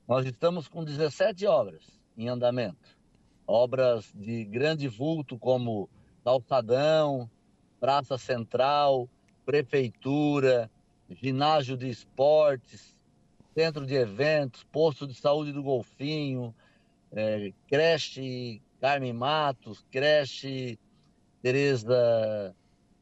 Nós 0.06 0.24
estamos 0.24 0.66
com 0.66 0.82
17 0.82 1.46
obras 1.46 1.97
em 2.18 2.28
andamento. 2.28 2.98
Obras 3.46 4.12
de 4.14 4.44
grande 4.44 4.88
vulto 4.88 5.38
como 5.38 5.88
calçadão, 6.24 7.30
praça 7.80 8.18
central, 8.18 9.08
prefeitura, 9.46 10.70
ginásio 11.08 11.76
de 11.76 11.88
esportes, 11.88 12.94
centro 13.54 13.86
de 13.86 13.94
eventos, 13.94 14.64
posto 14.64 15.06
de 15.06 15.14
saúde 15.14 15.52
do 15.52 15.62
Golfinho, 15.62 16.54
é, 17.12 17.52
creche 17.66 18.60
Carmen 18.80 19.12
Matos, 19.12 19.84
creche 19.90 20.78
Tereza 21.40 22.54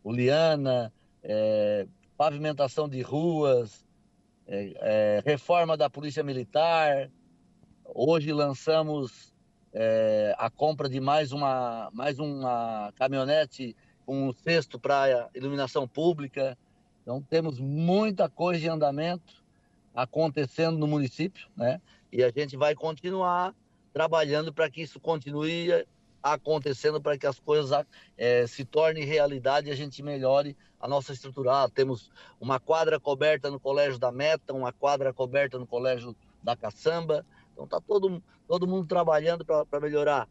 Uliana, 0.04 0.92
é, 1.22 1.86
pavimentação 2.16 2.88
de 2.88 3.02
ruas, 3.02 3.84
é, 4.46 4.72
é, 4.76 5.22
reforma 5.24 5.76
da 5.76 5.90
Polícia 5.90 6.22
Militar. 6.22 7.10
Hoje 7.94 8.32
lançamos 8.32 9.32
é, 9.72 10.34
a 10.38 10.50
compra 10.50 10.88
de 10.88 11.00
mais 11.00 11.32
uma, 11.32 11.88
mais 11.92 12.18
uma 12.18 12.92
caminhonete 12.96 13.76
com 14.04 14.28
um 14.28 14.32
cesto 14.32 14.78
para 14.78 15.28
iluminação 15.34 15.86
pública. 15.86 16.58
Então 17.02 17.22
temos 17.22 17.60
muita 17.60 18.28
coisa 18.28 18.66
em 18.66 18.68
andamento 18.68 19.44
acontecendo 19.94 20.78
no 20.78 20.86
município, 20.86 21.48
né? 21.56 21.80
E 22.12 22.22
a 22.22 22.30
gente 22.30 22.56
vai 22.56 22.74
continuar 22.74 23.54
trabalhando 23.92 24.52
para 24.52 24.68
que 24.68 24.82
isso 24.82 25.00
continue 25.00 25.86
acontecendo, 26.22 27.00
para 27.00 27.16
que 27.16 27.26
as 27.26 27.38
coisas 27.38 27.84
é, 28.18 28.46
se 28.46 28.64
tornem 28.64 29.04
realidade 29.04 29.68
e 29.68 29.72
a 29.72 29.76
gente 29.76 30.02
melhore 30.02 30.56
a 30.80 30.88
nossa 30.88 31.12
estrutura. 31.12 31.64
Ah, 31.64 31.68
temos 31.68 32.10
uma 32.40 32.58
quadra 32.58 32.98
coberta 32.98 33.50
no 33.50 33.60
Colégio 33.60 33.98
da 33.98 34.10
Meta, 34.10 34.52
uma 34.52 34.72
quadra 34.72 35.12
coberta 35.12 35.58
no 35.58 35.66
Colégio 35.66 36.14
da 36.42 36.56
Caçamba. 36.56 37.24
Então 37.56 37.64
está 37.64 37.80
todo, 37.80 38.22
todo 38.46 38.66
mundo 38.66 38.86
trabalhando 38.86 39.42
para 39.42 39.80
melhorar. 39.80 40.28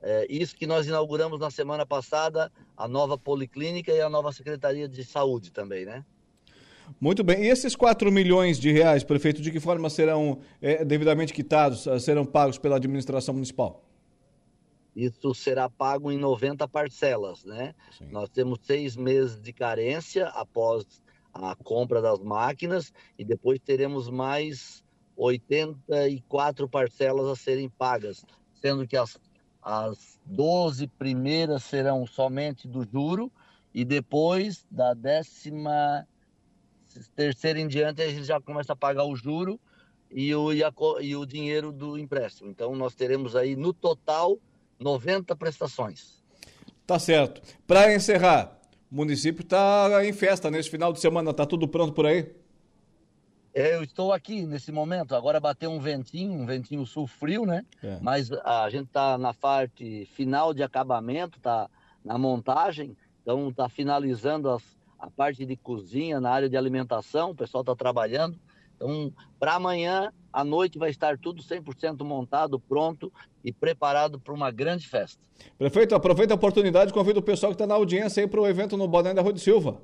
É, 0.00 0.26
isso 0.28 0.56
que 0.56 0.66
nós 0.66 0.86
inauguramos 0.86 1.38
na 1.38 1.50
semana 1.50 1.84
passada, 1.84 2.50
a 2.74 2.88
nova 2.88 3.18
Policlínica 3.18 3.92
e 3.92 4.00
a 4.00 4.08
nova 4.08 4.32
Secretaria 4.32 4.88
de 4.88 5.04
Saúde 5.04 5.52
também, 5.52 5.84
né? 5.84 6.02
Muito 6.98 7.22
bem. 7.22 7.44
E 7.44 7.48
esses 7.48 7.76
4 7.76 8.10
milhões 8.10 8.58
de 8.58 8.72
reais, 8.72 9.04
prefeito, 9.04 9.42
de 9.42 9.52
que 9.52 9.60
forma 9.60 9.88
serão 9.90 10.40
é, 10.60 10.84
devidamente 10.84 11.32
quitados, 11.32 11.86
eh, 11.86 11.98
serão 11.98 12.24
pagos 12.24 12.58
pela 12.58 12.76
administração 12.76 13.34
municipal? 13.34 13.84
Isso 14.96 15.34
será 15.34 15.70
pago 15.70 16.10
em 16.10 16.18
90 16.18 16.66
parcelas, 16.66 17.44
né? 17.44 17.74
Sim. 17.96 18.08
Nós 18.10 18.28
temos 18.28 18.58
seis 18.62 18.96
meses 18.96 19.40
de 19.40 19.52
carência 19.52 20.26
após 20.28 20.84
a 21.32 21.54
compra 21.54 22.02
das 22.02 22.18
máquinas 22.18 22.92
e 23.18 23.24
depois 23.24 23.58
teremos 23.58 24.10
mais 24.10 24.81
84 25.16 26.68
parcelas 26.68 27.28
a 27.28 27.36
serem 27.36 27.68
pagas, 27.68 28.24
sendo 28.54 28.86
que 28.86 28.96
as, 28.96 29.18
as 29.62 30.20
12 30.26 30.86
primeiras 30.86 31.64
serão 31.64 32.06
somente 32.06 32.66
do 32.66 32.84
juro 32.84 33.30
e 33.74 33.84
depois 33.84 34.66
da 34.70 34.94
décima 34.94 36.06
terceiro 37.16 37.58
em 37.58 37.66
diante 37.66 38.02
a 38.02 38.08
gente 38.08 38.24
já 38.24 38.40
começa 38.40 38.74
a 38.74 38.76
pagar 38.76 39.04
o 39.04 39.16
juro 39.16 39.58
e 40.10 40.34
o, 40.34 40.52
e, 40.52 40.62
a, 40.62 40.72
e 41.00 41.16
o 41.16 41.24
dinheiro 41.24 41.72
do 41.72 41.98
empréstimo. 41.98 42.50
Então 42.50 42.76
nós 42.76 42.94
teremos 42.94 43.34
aí 43.34 43.56
no 43.56 43.72
total 43.72 44.38
90 44.78 45.34
prestações. 45.36 46.22
Tá 46.86 46.98
certo. 46.98 47.40
Para 47.66 47.94
encerrar, 47.94 48.60
o 48.90 48.96
município 48.96 49.42
está 49.42 50.04
em 50.04 50.12
festa 50.12 50.50
nesse 50.50 50.68
final 50.68 50.92
de 50.92 51.00
semana, 51.00 51.32
tá 51.32 51.46
tudo 51.46 51.66
pronto 51.66 51.94
por 51.94 52.04
aí? 52.04 52.30
É, 53.54 53.76
eu 53.76 53.82
estou 53.82 54.12
aqui 54.12 54.46
nesse 54.46 54.72
momento. 54.72 55.14
Agora 55.14 55.38
bateu 55.38 55.70
um 55.70 55.78
ventinho, 55.78 56.32
um 56.32 56.46
ventinho 56.46 56.86
sul 56.86 57.06
frio, 57.06 57.44
né? 57.44 57.64
É. 57.82 57.98
Mas 58.00 58.30
a 58.32 58.68
gente 58.70 58.86
está 58.86 59.18
na 59.18 59.34
parte 59.34 60.06
final 60.06 60.54
de 60.54 60.62
acabamento, 60.62 61.38
tá 61.40 61.68
na 62.04 62.16
montagem, 62.16 62.96
então 63.20 63.48
está 63.48 63.68
finalizando 63.68 64.48
as, 64.50 64.62
a 64.98 65.10
parte 65.10 65.44
de 65.44 65.56
cozinha, 65.56 66.20
na 66.20 66.30
área 66.30 66.48
de 66.48 66.56
alimentação, 66.56 67.30
o 67.30 67.34
pessoal 67.34 67.62
está 67.62 67.76
trabalhando. 67.76 68.38
Então, 68.76 69.12
para 69.38 69.54
amanhã, 69.54 70.12
à 70.32 70.42
noite, 70.42 70.78
vai 70.78 70.90
estar 70.90 71.18
tudo 71.18 71.42
100% 71.42 72.02
montado, 72.04 72.58
pronto 72.58 73.12
e 73.44 73.52
preparado 73.52 74.18
para 74.18 74.32
uma 74.32 74.50
grande 74.50 74.88
festa. 74.88 75.20
Prefeito, 75.58 75.94
aproveita 75.94 76.34
a 76.34 76.36
oportunidade 76.36 76.90
e 76.90 76.94
convida 76.94 77.18
o 77.18 77.22
pessoal 77.22 77.52
que 77.52 77.54
está 77.54 77.66
na 77.66 77.74
audiência 77.74 78.22
aí 78.22 78.28
para 78.28 78.40
o 78.40 78.46
evento 78.46 78.76
no 78.76 78.88
Boné 78.88 79.12
da 79.12 79.22
Rua 79.22 79.32
de 79.32 79.40
Silva. 79.40 79.80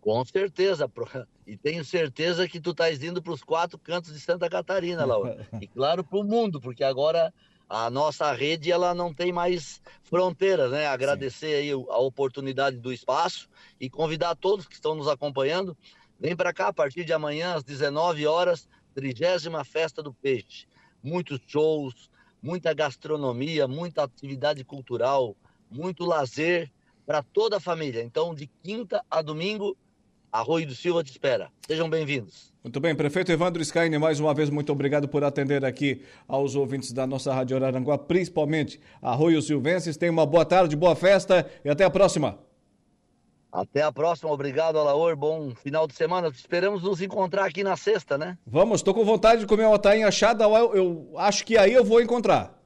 Com 0.00 0.24
certeza, 0.24 0.90
e 1.46 1.56
tenho 1.56 1.84
certeza 1.84 2.48
que 2.48 2.60
tu 2.60 2.70
estás 2.70 3.02
indo 3.02 3.22
para 3.22 3.32
os 3.32 3.42
quatro 3.42 3.78
cantos 3.78 4.12
de 4.12 4.20
Santa 4.20 4.48
Catarina, 4.48 5.04
Laura. 5.04 5.46
e 5.60 5.66
claro, 5.66 6.02
para 6.02 6.18
o 6.18 6.24
mundo, 6.24 6.60
porque 6.60 6.82
agora 6.82 7.32
a 7.68 7.88
nossa 7.88 8.32
rede 8.32 8.72
ela 8.72 8.94
não 8.94 9.14
tem 9.14 9.32
mais 9.32 9.80
fronteiras, 10.02 10.72
né? 10.72 10.86
Agradecer 10.86 11.54
aí 11.54 11.70
a 11.70 11.98
oportunidade 11.98 12.78
do 12.78 12.92
espaço 12.92 13.48
e 13.78 13.88
convidar 13.88 14.34
todos 14.34 14.66
que 14.66 14.74
estão 14.74 14.94
nos 14.94 15.06
acompanhando, 15.06 15.76
vem 16.18 16.34
para 16.34 16.52
cá 16.52 16.68
a 16.68 16.72
partir 16.72 17.04
de 17.04 17.12
amanhã 17.12 17.54
às 17.54 17.62
19 17.62 18.26
horas, 18.26 18.68
trigésima 18.92 19.64
festa 19.64 20.02
do 20.02 20.12
peixe. 20.12 20.66
Muitos 21.02 21.40
shows, 21.46 22.10
muita 22.42 22.74
gastronomia, 22.74 23.68
muita 23.68 24.02
atividade 24.02 24.64
cultural, 24.64 25.36
muito 25.70 26.04
lazer 26.04 26.72
para 27.06 27.22
toda 27.22 27.58
a 27.58 27.60
família. 27.60 28.02
Então, 28.02 28.34
de 28.34 28.46
quinta 28.46 29.04
a 29.08 29.22
domingo, 29.22 29.76
Arroio 30.32 30.66
do 30.66 30.74
Silva 30.74 31.02
te 31.02 31.10
espera. 31.10 31.50
Sejam 31.66 31.88
bem-vindos. 31.90 32.52
Muito 32.62 32.78
bem, 32.78 32.94
prefeito 32.94 33.32
Evandro 33.32 33.64
Scaine, 33.64 33.98
mais 33.98 34.20
uma 34.20 34.34
vez, 34.34 34.50
muito 34.50 34.70
obrigado 34.70 35.08
por 35.08 35.24
atender 35.24 35.64
aqui 35.64 36.02
aos 36.28 36.54
ouvintes 36.54 36.92
da 36.92 37.06
nossa 37.06 37.32
Rádio 37.32 37.56
Araranguá, 37.56 37.96
principalmente 37.96 38.78
Arroio 39.00 39.40
Silvenses. 39.40 39.96
Tenha 39.96 40.12
uma 40.12 40.26
boa 40.26 40.44
tarde, 40.44 40.76
boa 40.76 40.94
festa 40.94 41.50
e 41.64 41.70
até 41.70 41.84
a 41.84 41.90
próxima. 41.90 42.38
Até 43.50 43.82
a 43.82 43.90
próxima, 43.90 44.30
obrigado, 44.30 44.78
Alaor. 44.78 45.16
Bom 45.16 45.52
final 45.54 45.88
de 45.88 45.94
semana. 45.94 46.28
Esperamos 46.28 46.82
nos 46.82 47.02
encontrar 47.02 47.46
aqui 47.46 47.64
na 47.64 47.76
sexta, 47.76 48.16
né? 48.16 48.38
Vamos, 48.46 48.80
estou 48.80 48.94
com 48.94 49.04
vontade 49.04 49.40
de 49.40 49.46
comer 49.46 49.64
uma 49.64 49.78
tainha 49.78 50.06
achada. 50.06 50.44
Eu, 50.44 50.74
eu 50.74 51.12
acho 51.16 51.44
que 51.44 51.56
aí 51.58 51.72
eu 51.72 51.84
vou 51.84 52.00
encontrar. 52.00 52.62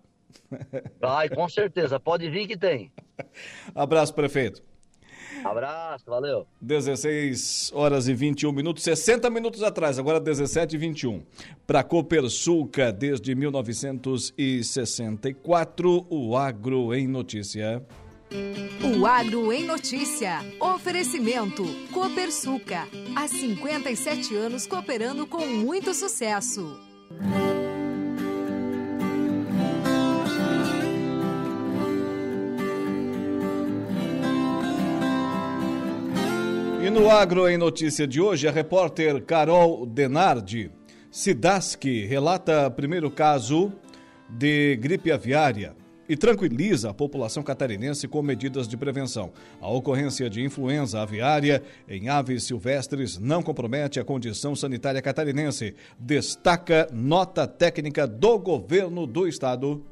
Vai, 1.00 1.30
com 1.30 1.48
certeza. 1.48 1.98
Pode 1.98 2.28
vir 2.28 2.46
que 2.46 2.56
tem. 2.56 2.92
Abraço, 3.74 4.12
prefeito. 4.12 4.62
Abraço, 5.44 6.04
valeu. 6.06 6.46
16 6.60 7.72
horas 7.74 8.06
e 8.08 8.14
21 8.14 8.52
minutos, 8.52 8.82
60 8.82 9.30
minutos 9.30 9.62
atrás, 9.62 9.98
agora 9.98 10.20
17 10.20 10.76
e 10.76 10.78
21. 10.78 11.22
Para 11.66 11.82
Copersuca, 11.82 12.92
desde 12.92 13.34
1964, 13.34 16.06
o 16.08 16.36
Agro 16.36 16.94
em 16.94 17.08
Notícia. 17.08 17.82
O 18.82 19.06
Agro 19.06 19.52
em 19.52 19.64
Notícia. 19.64 20.40
Oferecimento. 20.60 21.64
Copersuca. 21.92 22.88
Há 23.14 23.28
57 23.28 24.34
anos 24.34 24.66
cooperando 24.66 25.26
com 25.26 25.46
muito 25.46 25.94
sucesso. 25.94 26.80
No 36.94 37.10
Agro 37.10 37.48
em 37.48 37.58
Notícia 37.58 38.06
de 38.06 38.20
hoje, 38.20 38.46
a 38.46 38.52
repórter 38.52 39.20
Carol 39.24 39.84
Denardi, 39.84 40.70
Sidaski, 41.10 42.06
relata 42.06 42.70
primeiro 42.70 43.10
caso 43.10 43.72
de 44.30 44.76
gripe 44.76 45.10
aviária 45.10 45.74
e 46.08 46.16
tranquiliza 46.16 46.90
a 46.90 46.94
população 46.94 47.42
catarinense 47.42 48.06
com 48.06 48.22
medidas 48.22 48.68
de 48.68 48.76
prevenção. 48.76 49.32
A 49.60 49.68
ocorrência 49.68 50.30
de 50.30 50.40
influenza 50.40 51.02
aviária 51.02 51.64
em 51.88 52.08
aves 52.08 52.44
silvestres 52.44 53.18
não 53.18 53.42
compromete 53.42 53.98
a 53.98 54.04
condição 54.04 54.54
sanitária 54.54 55.02
catarinense, 55.02 55.74
destaca 55.98 56.88
nota 56.92 57.44
técnica 57.44 58.06
do 58.06 58.38
governo 58.38 59.04
do 59.04 59.26
estado. 59.26 59.84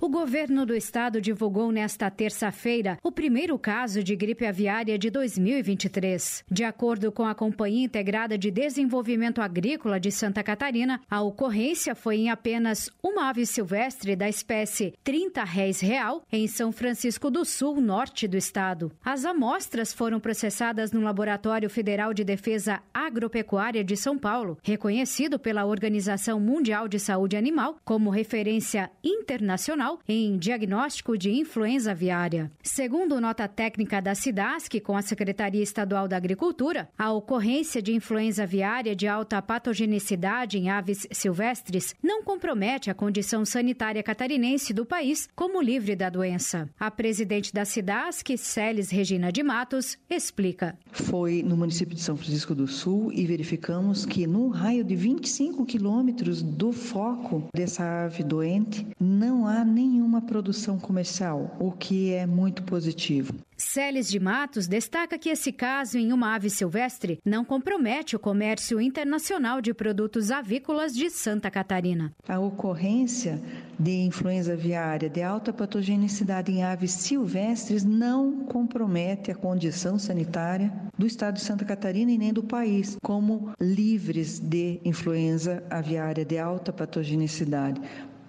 O 0.00 0.08
governo 0.08 0.64
do 0.64 0.76
estado 0.76 1.20
divulgou 1.20 1.72
nesta 1.72 2.08
terça-feira 2.08 2.96
o 3.02 3.10
primeiro 3.10 3.58
caso 3.58 4.00
de 4.00 4.14
gripe 4.14 4.46
aviária 4.46 4.96
de 4.96 5.10
2023. 5.10 6.44
De 6.48 6.62
acordo 6.62 7.10
com 7.10 7.24
a 7.24 7.34
Companhia 7.34 7.84
Integrada 7.84 8.38
de 8.38 8.48
Desenvolvimento 8.48 9.42
Agrícola 9.42 9.98
de 9.98 10.12
Santa 10.12 10.40
Catarina, 10.44 11.00
a 11.10 11.20
ocorrência 11.20 11.96
foi 11.96 12.18
em 12.18 12.30
apenas 12.30 12.88
uma 13.02 13.28
ave 13.28 13.44
silvestre 13.44 14.14
da 14.14 14.28
espécie 14.28 14.94
30 15.02 15.42
réis 15.42 15.80
real 15.80 16.22
em 16.30 16.46
São 16.46 16.70
Francisco 16.70 17.28
do 17.28 17.44
Sul, 17.44 17.80
norte 17.80 18.28
do 18.28 18.36
estado. 18.36 18.92
As 19.04 19.24
amostras 19.24 19.92
foram 19.92 20.20
processadas 20.20 20.92
no 20.92 21.00
Laboratório 21.00 21.68
Federal 21.68 22.14
de 22.14 22.22
Defesa 22.22 22.80
Agropecuária 22.94 23.82
de 23.82 23.96
São 23.96 24.16
Paulo, 24.16 24.58
reconhecido 24.62 25.40
pela 25.40 25.66
Organização 25.66 26.38
Mundial 26.38 26.86
de 26.86 27.00
Saúde 27.00 27.36
Animal 27.36 27.78
como 27.84 28.10
referência 28.10 28.88
internacional 29.02 29.87
em 30.08 30.36
diagnóstico 30.36 31.16
de 31.16 31.30
influenza 31.30 31.92
aviária. 31.92 32.50
Segundo 32.62 33.20
nota 33.20 33.46
técnica 33.46 34.02
da 34.02 34.14
SIDASC 34.14 34.80
com 34.80 34.96
a 34.96 35.02
Secretaria 35.02 35.62
Estadual 35.62 36.08
da 36.08 36.16
Agricultura, 36.16 36.88
a 36.98 37.12
ocorrência 37.12 37.80
de 37.80 37.94
influenza 37.94 38.42
aviária 38.42 38.96
de 38.96 39.06
alta 39.06 39.40
patogenicidade 39.40 40.58
em 40.58 40.68
aves 40.68 41.06
silvestres 41.10 41.94
não 42.02 42.22
compromete 42.22 42.90
a 42.90 42.94
condição 42.94 43.44
sanitária 43.44 44.02
catarinense 44.02 44.72
do 44.72 44.84
país 44.84 45.28
como 45.36 45.62
livre 45.62 45.94
da 45.94 46.10
doença. 46.10 46.68
A 46.78 46.90
presidente 46.90 47.52
da 47.52 47.64
SIDASC, 47.64 48.36
Celes 48.36 48.90
Regina 48.90 49.30
de 49.30 49.42
Matos, 49.42 49.96
explica. 50.10 50.76
Foi 50.90 51.42
no 51.42 51.56
município 51.56 51.94
de 51.94 52.00
São 52.00 52.16
Francisco 52.16 52.54
do 52.54 52.66
Sul 52.66 53.12
e 53.12 53.26
verificamos 53.26 54.04
que 54.04 54.26
no 54.26 54.48
raio 54.48 54.82
de 54.82 54.96
25 54.96 55.64
quilômetros 55.64 56.42
do 56.42 56.72
foco 56.72 57.48
dessa 57.54 58.04
ave 58.04 58.22
doente 58.22 58.86
não 58.98 59.46
há 59.46 59.64
nenhuma 59.78 60.20
produção 60.20 60.76
comercial, 60.76 61.56
o 61.60 61.70
que 61.70 62.12
é 62.12 62.26
muito 62.26 62.64
positivo. 62.64 63.32
Celes 63.56 64.08
de 64.08 64.18
Matos 64.18 64.66
destaca 64.66 65.18
que 65.18 65.28
esse 65.28 65.52
caso 65.52 65.98
em 65.98 66.12
uma 66.12 66.34
ave 66.34 66.48
silvestre 66.48 67.18
não 67.24 67.44
compromete 67.44 68.14
o 68.14 68.18
comércio 68.18 68.80
internacional 68.80 69.60
de 69.60 69.74
produtos 69.74 70.30
avícolas 70.30 70.94
de 70.94 71.10
Santa 71.10 71.50
Catarina. 71.50 72.12
A 72.28 72.38
ocorrência 72.38 73.40
de 73.78 73.92
influenza 73.92 74.52
aviária 74.52 75.08
de 75.08 75.22
alta 75.22 75.52
patogenicidade 75.52 76.52
em 76.52 76.62
aves 76.62 76.92
silvestres 76.92 77.84
não 77.84 78.44
compromete 78.46 79.30
a 79.30 79.34
condição 79.34 79.98
sanitária 79.98 80.72
do 80.96 81.06
estado 81.06 81.34
de 81.34 81.40
Santa 81.40 81.64
Catarina 81.64 82.10
e 82.10 82.18
nem 82.18 82.32
do 82.32 82.42
país, 82.42 82.96
como 83.02 83.52
livres 83.60 84.40
de 84.40 84.80
influenza 84.84 85.62
aviária 85.70 86.24
de 86.24 86.38
alta 86.38 86.72
patogenicidade. 86.72 87.80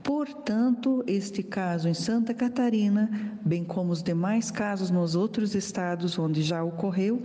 Portanto, 0.09 1.03
este 1.05 1.43
caso 1.43 1.87
em 1.87 1.93
Santa 1.93 2.33
Catarina, 2.33 3.37
bem 3.45 3.63
como 3.63 3.91
os 3.91 4.01
demais 4.01 4.49
casos 4.49 4.89
nos 4.89 5.13
outros 5.13 5.53
estados 5.53 6.17
onde 6.17 6.41
já 6.41 6.63
ocorreu, 6.63 7.21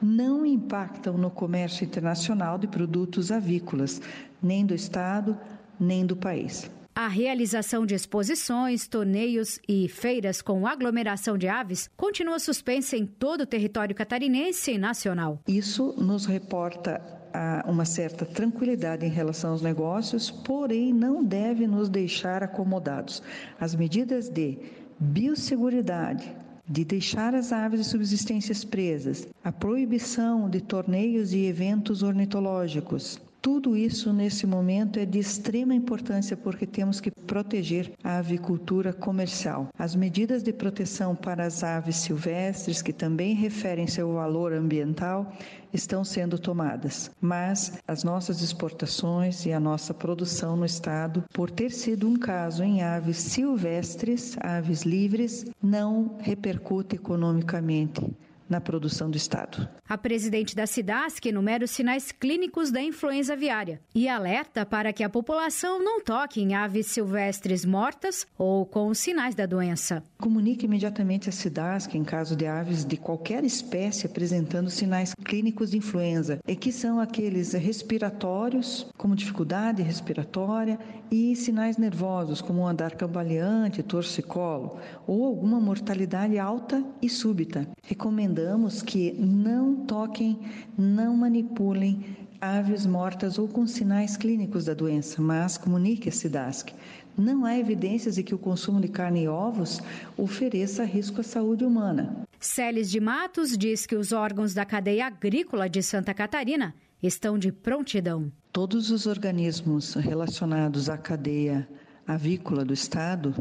não 0.00 0.46
impactam 0.46 1.18
no 1.18 1.28
comércio 1.28 1.84
internacional 1.84 2.56
de 2.56 2.68
produtos 2.68 3.32
avícolas, 3.32 4.00
nem 4.40 4.64
do 4.64 4.72
estado, 4.72 5.36
nem 5.78 6.06
do 6.06 6.14
país. 6.14 6.70
A 6.94 7.08
realização 7.08 7.84
de 7.84 7.96
exposições, 7.96 8.86
torneios 8.86 9.58
e 9.68 9.88
feiras 9.88 10.40
com 10.40 10.68
aglomeração 10.68 11.36
de 11.36 11.48
aves 11.48 11.90
continua 11.96 12.38
suspensa 12.38 12.96
em 12.96 13.06
todo 13.06 13.40
o 13.40 13.46
território 13.46 13.92
catarinense 13.92 14.70
e 14.70 14.78
nacional. 14.78 15.40
Isso 15.48 15.96
nos 15.98 16.26
reporta 16.26 17.19
uma 17.66 17.84
certa 17.84 18.24
tranquilidade 18.24 19.06
em 19.06 19.10
relação 19.10 19.52
aos 19.52 19.62
negócios, 19.62 20.30
porém 20.30 20.92
não 20.92 21.24
deve 21.24 21.66
nos 21.66 21.88
deixar 21.88 22.42
acomodados. 22.42 23.22
As 23.60 23.74
medidas 23.74 24.28
de 24.28 24.58
biosseguridade, 24.98 26.34
de 26.68 26.84
deixar 26.84 27.34
as 27.34 27.52
aves 27.52 27.80
de 27.80 27.86
subsistências 27.86 28.64
presas, 28.64 29.26
a 29.42 29.50
proibição 29.50 30.48
de 30.48 30.60
torneios 30.60 31.32
e 31.32 31.46
eventos 31.46 32.02
ornitológicos, 32.02 33.20
tudo 33.42 33.76
isso 33.76 34.12
nesse 34.12 34.46
momento 34.46 34.98
é 34.98 35.06
de 35.06 35.18
extrema 35.18 35.74
importância 35.74 36.36
porque 36.36 36.66
temos 36.66 37.00
que 37.00 37.10
proteger 37.10 37.92
a 38.04 38.18
avicultura 38.18 38.92
comercial. 38.92 39.68
As 39.78 39.94
medidas 39.94 40.42
de 40.42 40.52
proteção 40.52 41.16
para 41.16 41.46
as 41.46 41.64
aves 41.64 41.96
silvestres, 41.96 42.82
que 42.82 42.92
também 42.92 43.34
referem 43.34 43.86
seu 43.86 44.12
valor 44.12 44.52
ambiental, 44.52 45.32
estão 45.72 46.04
sendo 46.04 46.38
tomadas, 46.38 47.10
mas 47.20 47.78
as 47.86 48.04
nossas 48.04 48.42
exportações 48.42 49.46
e 49.46 49.52
a 49.52 49.60
nossa 49.60 49.94
produção 49.94 50.56
no 50.56 50.66
estado, 50.66 51.24
por 51.32 51.50
ter 51.50 51.70
sido 51.70 52.08
um 52.08 52.16
caso 52.16 52.62
em 52.62 52.82
aves 52.82 53.16
silvestres, 53.18 54.36
aves 54.40 54.82
livres, 54.82 55.46
não 55.62 56.16
repercute 56.20 56.96
economicamente 56.96 58.02
na 58.50 58.60
produção 58.60 59.08
do 59.08 59.16
Estado. 59.16 59.66
A 59.88 59.96
presidente 59.96 60.54
da 60.54 60.66
SIDASC 60.66 61.26
enumera 61.26 61.64
os 61.64 61.70
sinais 61.70 62.12
clínicos 62.12 62.70
da 62.70 62.82
influenza 62.82 63.32
aviária 63.32 63.80
e 63.94 64.08
alerta 64.08 64.66
para 64.66 64.92
que 64.92 65.04
a 65.04 65.08
população 65.08 65.82
não 65.82 66.02
toque 66.02 66.42
em 66.42 66.54
aves 66.54 66.88
silvestres 66.88 67.64
mortas 67.64 68.26
ou 68.36 68.66
com 68.66 68.92
sinais 68.92 69.34
da 69.34 69.46
doença. 69.46 70.02
Comunique 70.18 70.66
imediatamente 70.66 71.28
a 71.28 71.32
SIDASC 71.32 71.94
em 71.94 72.04
caso 72.04 72.34
de 72.34 72.46
aves 72.46 72.84
de 72.84 72.96
qualquer 72.96 73.44
espécie 73.44 74.06
apresentando 74.06 74.68
sinais 74.68 75.14
clínicos 75.24 75.70
de 75.70 75.78
influenza, 75.78 76.40
e 76.46 76.56
que 76.56 76.72
são 76.72 76.98
aqueles 76.98 77.52
respiratórios, 77.52 78.86
como 78.96 79.14
dificuldade 79.14 79.82
respiratória, 79.82 80.78
e 81.10 81.34
sinais 81.34 81.76
nervosos, 81.76 82.40
como 82.40 82.60
um 82.60 82.66
andar 82.66 82.94
cambaleante, 82.94 83.82
torcicolo, 83.82 84.78
ou 85.06 85.24
alguma 85.24 85.58
mortalidade 85.58 86.38
alta 86.38 86.84
e 87.02 87.08
súbita. 87.08 87.68
Recomendamos 87.82 88.82
que 88.82 89.12
não 89.12 89.74
toquem, 89.86 90.38
não 90.78 91.16
manipulem 91.16 92.16
aves 92.40 92.86
mortas 92.86 93.38
ou 93.38 93.46
com 93.46 93.66
sinais 93.66 94.16
clínicos 94.16 94.64
da 94.64 94.74
doença, 94.74 95.20
mas 95.20 95.58
comunique 95.58 96.08
a 96.08 96.12
SIDASC. 96.12 96.72
Não 97.18 97.44
há 97.44 97.58
evidências 97.58 98.14
de 98.14 98.22
que 98.22 98.34
o 98.34 98.38
consumo 98.38 98.80
de 98.80 98.88
carne 98.88 99.24
e 99.24 99.28
ovos 99.28 99.80
ofereça 100.16 100.84
risco 100.84 101.20
à 101.20 101.24
saúde 101.24 101.64
humana. 101.64 102.24
Celes 102.38 102.90
de 102.90 102.98
Matos 102.98 103.58
diz 103.58 103.84
que 103.84 103.94
os 103.94 104.12
órgãos 104.12 104.54
da 104.54 104.64
cadeia 104.64 105.06
agrícola 105.06 105.68
de 105.68 105.82
Santa 105.82 106.14
Catarina 106.14 106.74
estão 107.02 107.38
de 107.38 107.50
prontidão. 107.52 108.30
Todos 108.52 108.90
os 108.90 109.06
organismos 109.06 109.94
relacionados 109.94 110.88
à 110.90 110.98
cadeia 110.98 111.68
avícola 112.06 112.64
do 112.64 112.74
estado 112.74 113.34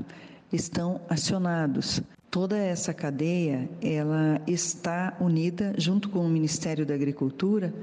estão 0.51 1.01
acionados. 1.09 2.01
Toda 2.29 2.57
essa 2.57 2.93
cadeia, 2.93 3.67
ela 3.81 4.39
está 4.45 5.17
unida 5.19 5.73
junto 5.77 6.09
com 6.09 6.19
o 6.19 6.29
Ministério 6.29 6.85
da 6.85 6.93
Agricultura 6.93 7.73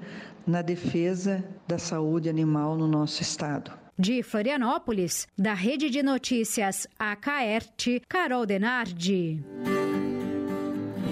na 0.46 0.62
defesa 0.62 1.44
da 1.66 1.78
saúde 1.78 2.28
animal 2.28 2.76
no 2.76 2.86
nosso 2.86 3.22
estado. 3.22 3.72
De 3.98 4.22
Florianópolis, 4.22 5.26
da 5.36 5.54
Rede 5.54 5.90
de 5.90 6.02
Notícias 6.02 6.86
AKERT, 6.98 8.02
Carol 8.08 8.46
Denardi. 8.46 9.42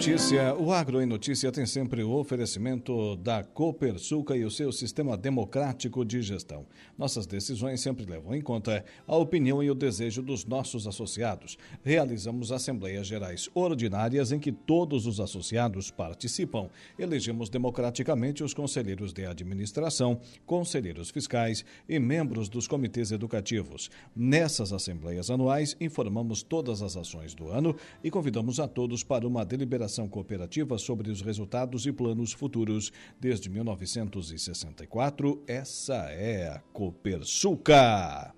Notícia, 0.06 0.54
o 0.56 0.70
Agro 0.70 1.00
em 1.00 1.06
Notícia 1.06 1.50
tem 1.50 1.64
sempre 1.64 2.02
o 2.02 2.10
oferecimento 2.10 3.16
da 3.16 3.42
Copersuca 3.42 4.36
e 4.36 4.44
o 4.44 4.50
seu 4.50 4.70
sistema 4.70 5.16
democrático 5.16 6.04
de 6.04 6.20
gestão. 6.20 6.66
Nossas 6.98 7.26
decisões 7.26 7.80
sempre 7.80 8.04
levam 8.04 8.34
em 8.34 8.42
conta 8.42 8.84
a 9.06 9.16
opinião 9.16 9.62
e 9.62 9.70
o 9.70 9.74
desejo 9.74 10.20
dos 10.20 10.44
nossos 10.44 10.86
associados. 10.86 11.56
Realizamos 11.82 12.52
assembleias 12.52 13.06
gerais 13.06 13.48
ordinárias 13.54 14.30
em 14.30 14.38
que 14.38 14.52
todos 14.52 15.06
os 15.06 15.20
associados 15.20 15.90
participam. 15.90 16.68
Elegemos 16.98 17.48
democraticamente 17.48 18.44
os 18.44 18.52
conselheiros 18.52 19.10
de 19.10 19.24
administração, 19.24 20.20
conselheiros 20.44 21.08
fiscais 21.08 21.64
e 21.88 21.98
membros 21.98 22.50
dos 22.50 22.68
comitês 22.68 23.10
educativos. 23.10 23.90
Nessas 24.14 24.70
assembleias 24.70 25.30
anuais, 25.30 25.74
informamos 25.80 26.42
todas 26.42 26.82
as 26.82 26.94
ações 26.94 27.32
do 27.34 27.48
ano 27.48 27.74
e 28.02 28.10
convidamos 28.10 28.60
a 28.60 28.68
todos 28.68 29.02
para 29.02 29.26
uma 29.26 29.46
deliberação 29.46 29.93
cooperativa 30.08 30.76
sobre 30.78 31.10
os 31.10 31.22
resultados 31.22 31.86
e 31.86 31.92
planos 31.92 32.32
futuros. 32.32 32.90
Desde 33.20 33.48
1964, 33.48 35.42
essa 35.46 36.10
é 36.10 36.48
a 36.48 36.58
Copersuca. 36.72 38.34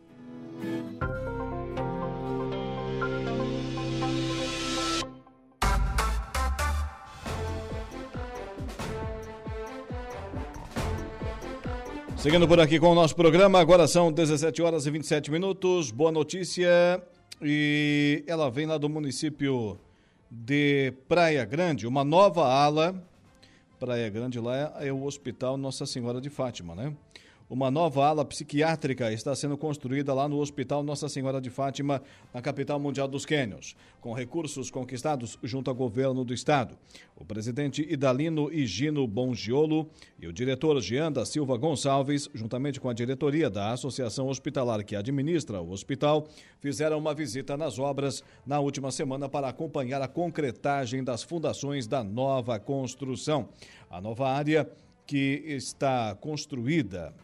Seguindo 12.26 12.48
por 12.48 12.59
aqui 12.59 12.80
com 12.80 12.90
o 12.90 12.94
nosso 12.94 13.14
programa, 13.14 13.61
agora 13.61 13.86
são 13.86 14.12
17 14.12 14.61
horas 14.61 14.84
e 14.84 14.90
27 14.90 15.30
minutos. 15.30 15.90
Boa 15.90 16.11
notícia. 16.11 17.00
E 17.40 18.24
ela 18.26 18.50
vem 18.50 18.66
lá 18.66 18.78
do 18.78 18.88
município 18.88 19.78
de 20.30 20.92
Praia 21.08 21.44
Grande, 21.44 21.86
uma 21.86 22.04
nova 22.04 22.46
ala. 22.46 22.94
Praia 23.78 24.08
Grande 24.08 24.40
lá 24.40 24.76
é 24.80 24.92
o 24.92 25.04
Hospital 25.04 25.56
Nossa 25.56 25.86
Senhora 25.86 26.20
de 26.20 26.30
Fátima, 26.30 26.74
né? 26.74 26.94
Uma 27.49 27.70
nova 27.70 28.05
ala 28.05 28.24
psiquiátrica 28.24 29.12
está 29.12 29.32
sendo 29.36 29.57
construída 29.57 30.12
lá 30.12 30.28
no 30.28 30.40
Hospital 30.40 30.82
Nossa 30.82 31.09
Senhora 31.09 31.40
de 31.40 31.49
Fátima, 31.49 32.03
na 32.34 32.42
capital 32.42 32.80
mundial 32.80 33.07
dos 33.07 33.24
Quênios, 33.24 33.76
com 34.01 34.12
recursos 34.12 34.68
conquistados 34.68 35.38
junto 35.44 35.70
ao 35.70 35.76
governo 35.76 36.24
do 36.24 36.34
estado. 36.34 36.76
O 37.14 37.24
presidente 37.24 37.86
Idalino 37.88 38.53
Higino 38.53 39.07
Bongiolo 39.07 39.88
e 40.18 40.26
o 40.26 40.32
diretor 40.32 40.80
Jean 40.80 41.12
da 41.12 41.24
Silva 41.24 41.57
Gonçalves, 41.57 42.28
juntamente 42.34 42.80
com 42.80 42.88
a 42.88 42.92
diretoria 42.92 43.49
da 43.49 43.70
Associação 43.70 44.26
Hospitalar 44.26 44.84
que 44.84 44.97
administra 44.97 45.61
o 45.61 45.70
hospital, 45.70 46.26
fizeram 46.59 46.99
uma 46.99 47.14
visita 47.14 47.57
nas 47.57 47.78
obras 47.78 48.24
na 48.44 48.59
última 48.59 48.90
semana 48.90 49.28
para 49.28 49.49
acompanhar 49.49 50.03
a 50.03 50.09
concretagem 50.09 51.05
das 51.05 51.22
fundações 51.22 51.86
da 51.86 52.03
nova 52.03 52.59
construção. 52.59 53.49
A 53.88 54.01
nova 54.01 54.28
área 54.28 54.68
que 55.07 55.44
está 55.47 56.12
construída 56.16 57.14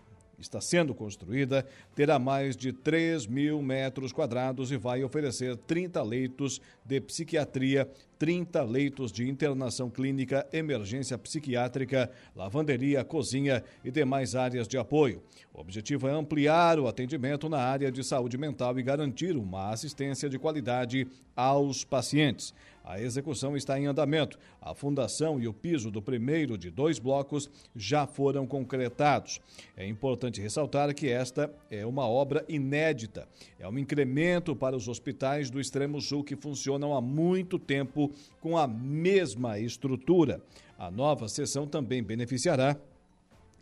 está 0.43 0.61
sendo 0.61 0.95
construída, 0.95 1.67
terá 1.95 2.19
mais 2.19 2.57
de 2.57 2.73
3 2.73 3.27
mil 3.27 3.63
metros 3.63 4.13
quadrados 4.13 4.71
e 4.71 4.77
vai 4.77 5.03
oferecer 5.03 5.57
30 5.57 6.03
leitos 6.03 6.61
de 6.85 7.01
psiquiatria, 7.01 7.89
30 8.19 8.63
leitos 8.63 9.11
de 9.11 9.29
internação 9.29 9.91
clínica, 9.91 10.47
emergência 10.53 11.17
psiquiátrica, 11.19 12.11
lavanderia, 12.37 13.05
cozinha 13.05 13.65
e 13.85 13.91
demais 13.91 14.35
áreas 14.35 14.69
de 14.69 14.79
apoio. 14.79 15.23
O 15.53 15.61
objetivo 15.61 16.09
é 16.09 16.13
ampliar 16.13 16.79
o 16.79 16.87
atendimento 16.87 17.49
na 17.49 17.59
área 17.59 17.91
de 17.91 18.05
saúde 18.05 18.39
mental 18.39 18.79
e 18.79 18.83
garantir 18.83 19.37
uma 19.37 19.71
assistência 19.71 20.29
de 20.29 20.39
qualidade 20.39 21.07
aos 21.35 21.85
pacientes. 21.85 22.55
A 22.85 23.01
execução 23.01 23.57
está 23.57 23.79
em 23.79 23.87
andamento. 23.87 24.39
A 24.61 24.75
fundação 24.75 25.41
e 25.41 25.47
o 25.47 25.53
piso 25.53 25.91
do 25.91 26.03
primeiro 26.03 26.59
de 26.59 26.71
dois 26.71 26.99
blocos 26.99 27.49
já 27.75 28.07
foram 28.07 28.47
concretados. 28.47 29.41
É 29.77 29.87
importante 29.87 30.41
ressaltar 30.41 30.93
que 30.95 31.09
esta 31.09 31.53
é 31.71 31.87
uma 31.87 32.09
obra 32.09 32.45
inédita. 32.49 33.29
É 33.59 33.69
um 33.69 33.79
incremento 33.79 34.57
para 34.57 34.77
os 34.77 34.89
hospitais 34.89 35.51
do 35.51 35.61
extremo 35.61 36.01
sul 36.01 36.25
que 36.25 36.37
funcionam 36.37 36.95
há 36.95 37.01
muito 37.01 37.59
tempo 37.59 38.11
com 38.41 38.59
a 38.59 38.67
mesma 38.67 39.59
estrutura. 39.59 40.41
A 40.79 40.91
nova 40.91 41.29
seção 41.29 41.67
também 41.67 42.03
beneficiará 42.03 42.77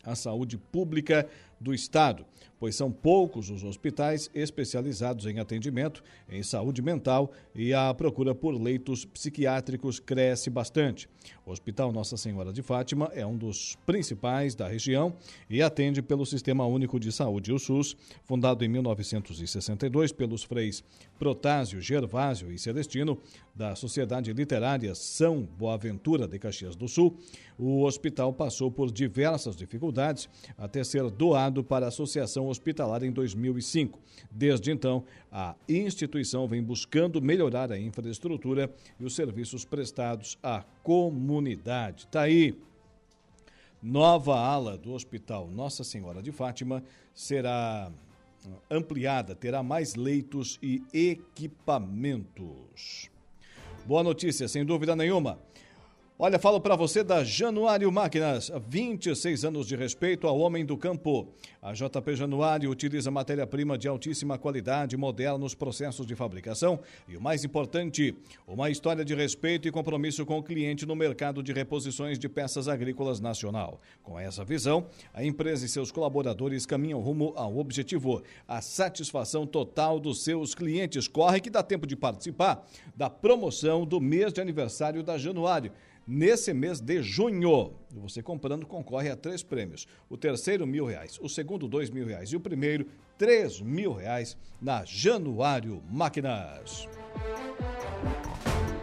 a 0.02 0.14
saúde 0.14 0.56
pública 0.56 1.28
do 1.60 1.74
Estado, 1.74 2.24
pois 2.58 2.74
são 2.74 2.90
poucos 2.90 3.50
os 3.50 3.64
hospitais 3.64 4.30
especializados 4.34 5.26
em 5.26 5.38
atendimento 5.38 6.02
em 6.28 6.42
saúde 6.42 6.80
mental 6.80 7.32
e 7.54 7.74
a 7.74 7.92
procura 7.92 8.34
por 8.34 8.52
leitos 8.52 9.04
psiquiátricos 9.04 9.98
cresce 9.98 10.48
bastante. 10.48 11.08
O 11.44 11.50
Hospital 11.50 11.90
Nossa 11.90 12.16
Senhora 12.16 12.52
de 12.52 12.62
Fátima 12.62 13.10
é 13.14 13.26
um 13.26 13.36
dos 13.36 13.76
principais 13.84 14.54
da 14.54 14.68
região 14.68 15.14
e 15.48 15.60
atende 15.62 16.00
pelo 16.00 16.24
Sistema 16.24 16.64
Único 16.66 17.00
de 17.00 17.10
Saúde, 17.10 17.52
o 17.52 17.58
SUS, 17.58 17.96
fundado 18.24 18.64
em 18.64 18.68
1962 18.68 20.12
pelos 20.12 20.42
freis 20.42 20.84
Protásio, 21.18 21.80
Gervásio 21.80 22.52
e 22.52 22.58
Celestino, 22.58 23.18
da 23.54 23.74
Sociedade 23.74 24.32
Literária 24.32 24.94
São 24.94 25.42
Boaventura 25.42 26.26
de 26.26 26.38
Caxias 26.38 26.76
do 26.76 26.88
Sul. 26.88 27.18
O 27.58 27.82
hospital 27.82 28.32
passou 28.32 28.70
por 28.70 28.90
diversas 28.90 29.56
dificuldades 29.56 30.28
até 30.56 30.82
ser 30.82 31.10
doado 31.10 31.49
para 31.64 31.86
a 31.86 31.88
Associação 31.88 32.46
Hospitalar 32.46 33.02
em 33.02 33.10
2005. 33.10 33.98
Desde 34.30 34.70
então, 34.70 35.04
a 35.30 35.54
instituição 35.68 36.46
vem 36.46 36.62
buscando 36.62 37.20
melhorar 37.20 37.72
a 37.72 37.78
infraestrutura 37.78 38.72
e 38.98 39.04
os 39.04 39.14
serviços 39.14 39.64
prestados 39.64 40.38
à 40.42 40.64
comunidade. 40.82 42.04
Está 42.04 42.22
aí. 42.22 42.56
Nova 43.82 44.38
ala 44.38 44.76
do 44.76 44.92
Hospital 44.92 45.48
Nossa 45.48 45.82
Senhora 45.82 46.22
de 46.22 46.30
Fátima 46.30 46.84
será 47.14 47.90
ampliada, 48.70 49.34
terá 49.34 49.62
mais 49.62 49.94
leitos 49.94 50.58
e 50.62 50.82
equipamentos. 50.92 53.10
Boa 53.86 54.02
notícia, 54.02 54.46
sem 54.48 54.64
dúvida 54.64 54.94
nenhuma. 54.94 55.38
Olha, 56.22 56.38
falo 56.38 56.60
para 56.60 56.76
você 56.76 57.02
da 57.02 57.24
Januário 57.24 57.90
Máquinas, 57.90 58.52
26 58.68 59.42
anos 59.42 59.66
de 59.66 59.74
respeito 59.74 60.26
ao 60.26 60.38
homem 60.38 60.66
do 60.66 60.76
campo. 60.76 61.32
A 61.62 61.72
JP 61.72 62.14
Januário 62.14 62.70
utiliza 62.70 63.10
matéria-prima 63.10 63.78
de 63.78 63.88
altíssima 63.88 64.36
qualidade, 64.36 64.98
moderna 64.98 65.38
nos 65.38 65.54
processos 65.54 66.04
de 66.04 66.14
fabricação 66.14 66.78
e 67.08 67.16
o 67.16 67.22
mais 67.22 67.42
importante, 67.42 68.14
uma 68.46 68.68
história 68.68 69.02
de 69.02 69.14
respeito 69.14 69.66
e 69.66 69.70
compromisso 69.70 70.26
com 70.26 70.36
o 70.36 70.42
cliente 70.42 70.84
no 70.84 70.94
mercado 70.94 71.42
de 71.42 71.54
reposições 71.54 72.18
de 72.18 72.28
peças 72.28 72.68
agrícolas 72.68 73.18
nacional. 73.18 73.80
Com 74.02 74.20
essa 74.20 74.44
visão, 74.44 74.88
a 75.14 75.24
empresa 75.24 75.64
e 75.64 75.70
seus 75.70 75.90
colaboradores 75.90 76.66
caminham 76.66 77.00
rumo 77.00 77.32
ao 77.34 77.56
objetivo, 77.56 78.22
a 78.46 78.60
satisfação 78.60 79.46
total 79.46 79.98
dos 79.98 80.22
seus 80.22 80.54
clientes. 80.54 81.08
Corre 81.08 81.40
que 81.40 81.48
dá 81.48 81.62
tempo 81.62 81.86
de 81.86 81.96
participar 81.96 82.62
da 82.94 83.08
promoção 83.08 83.86
do 83.86 83.98
mês 84.02 84.34
de 84.34 84.42
aniversário 84.42 85.02
da 85.02 85.16
Januário 85.16 85.72
nesse 86.10 86.52
mês 86.52 86.80
de 86.80 87.00
junho. 87.02 87.72
Você 87.92 88.20
comprando 88.20 88.66
concorre 88.66 89.10
a 89.10 89.16
três 89.16 89.44
prêmios. 89.44 89.86
O 90.08 90.16
terceiro, 90.16 90.66
mil 90.66 90.84
reais. 90.84 91.18
O 91.22 91.28
segundo, 91.28 91.68
dois 91.68 91.88
mil 91.88 92.04
reais. 92.04 92.30
E 92.30 92.36
o 92.36 92.40
primeiro, 92.40 92.86
três 93.16 93.60
mil 93.60 93.92
reais 93.92 94.36
na 94.60 94.84
Januário 94.84 95.80
Máquinas. 95.88 96.88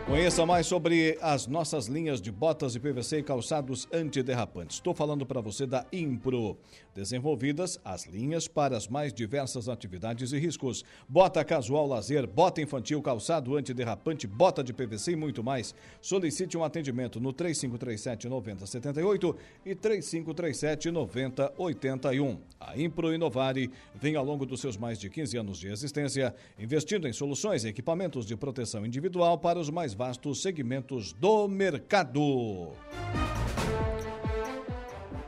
Conheça 0.07 0.45
mais 0.45 0.65
sobre 0.65 1.17
as 1.21 1.47
nossas 1.47 1.87
linhas 1.87 2.21
de 2.21 2.31
botas 2.31 2.71
de 2.71 2.79
PVC 2.79 3.17
e 3.17 3.23
calçados 3.23 3.85
antiderrapantes. 3.91 4.77
Estou 4.77 4.93
falando 4.93 5.25
para 5.25 5.41
você 5.41 5.67
da 5.67 5.85
Impro. 5.91 6.57
Desenvolvidas 6.95 7.77
as 7.83 8.05
linhas 8.05 8.47
para 8.47 8.77
as 8.77 8.87
mais 8.87 9.13
diversas 9.13 9.67
atividades 9.67 10.31
e 10.31 10.39
riscos. 10.39 10.85
Bota 11.09 11.43
casual 11.43 11.85
lazer, 11.85 12.25
bota 12.25 12.61
infantil, 12.61 13.01
calçado 13.01 13.57
antiderrapante, 13.57 14.25
bota 14.25 14.63
de 14.63 14.73
PVC 14.73 15.11
e 15.11 15.15
muito 15.17 15.43
mais. 15.43 15.75
Solicite 16.01 16.57
um 16.57 16.63
atendimento 16.63 17.19
no 17.19 17.33
3537 17.33 18.29
9078 18.29 19.35
e 19.65 19.75
3537 19.75 20.89
9081. 20.89 22.39
A 22.57 22.79
Impro 22.79 23.13
Inovare 23.13 23.69
vem 23.93 24.15
ao 24.15 24.23
longo 24.23 24.45
dos 24.45 24.61
seus 24.61 24.77
mais 24.77 24.97
de 24.97 25.09
15 25.09 25.37
anos 25.37 25.59
de 25.59 25.67
existência 25.67 26.33
investindo 26.57 27.09
em 27.09 27.13
soluções 27.13 27.65
e 27.65 27.67
equipamentos 27.67 28.25
de 28.25 28.37
proteção 28.37 28.85
individual 28.85 29.37
para 29.37 29.59
os 29.59 29.69
mais 29.69 29.96
vastos 29.97 30.43
segmentos 30.43 31.11
do 31.11 31.47
mercado. 31.47 32.71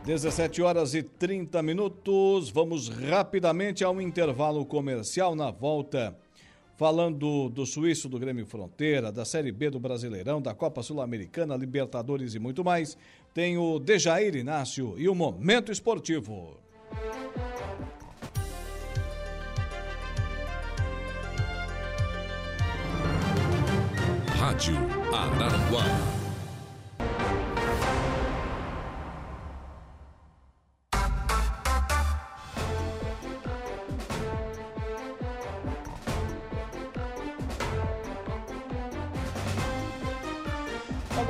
17 0.05 0.61
horas 0.61 0.93
e 0.93 1.01
30 1.01 1.63
minutos. 1.63 2.51
Vamos 2.51 2.87
rapidamente 2.87 3.83
ao 3.83 3.99
intervalo 3.99 4.63
comercial 4.63 5.35
na 5.35 5.49
volta. 5.49 6.15
Falando 6.77 7.49
do 7.49 7.65
Suíço 7.65 8.07
do 8.07 8.19
Grêmio 8.19 8.45
Fronteira, 8.45 9.11
da 9.11 9.25
Série 9.25 9.51
B 9.51 9.71
do 9.71 9.79
Brasileirão, 9.79 10.39
da 10.39 10.53
Copa 10.53 10.83
Sul-Americana, 10.83 11.57
Libertadores 11.57 12.35
e 12.35 12.39
muito 12.39 12.63
mais, 12.63 12.95
tem 13.33 13.57
o 13.57 13.79
Dejair 13.79 14.35
Inácio 14.35 14.93
e 14.97 15.09
o 15.09 15.15
Momento 15.15 15.71
Esportivo. 15.71 16.57
Rádio 24.39 24.77
Araranguá. 25.11 26.18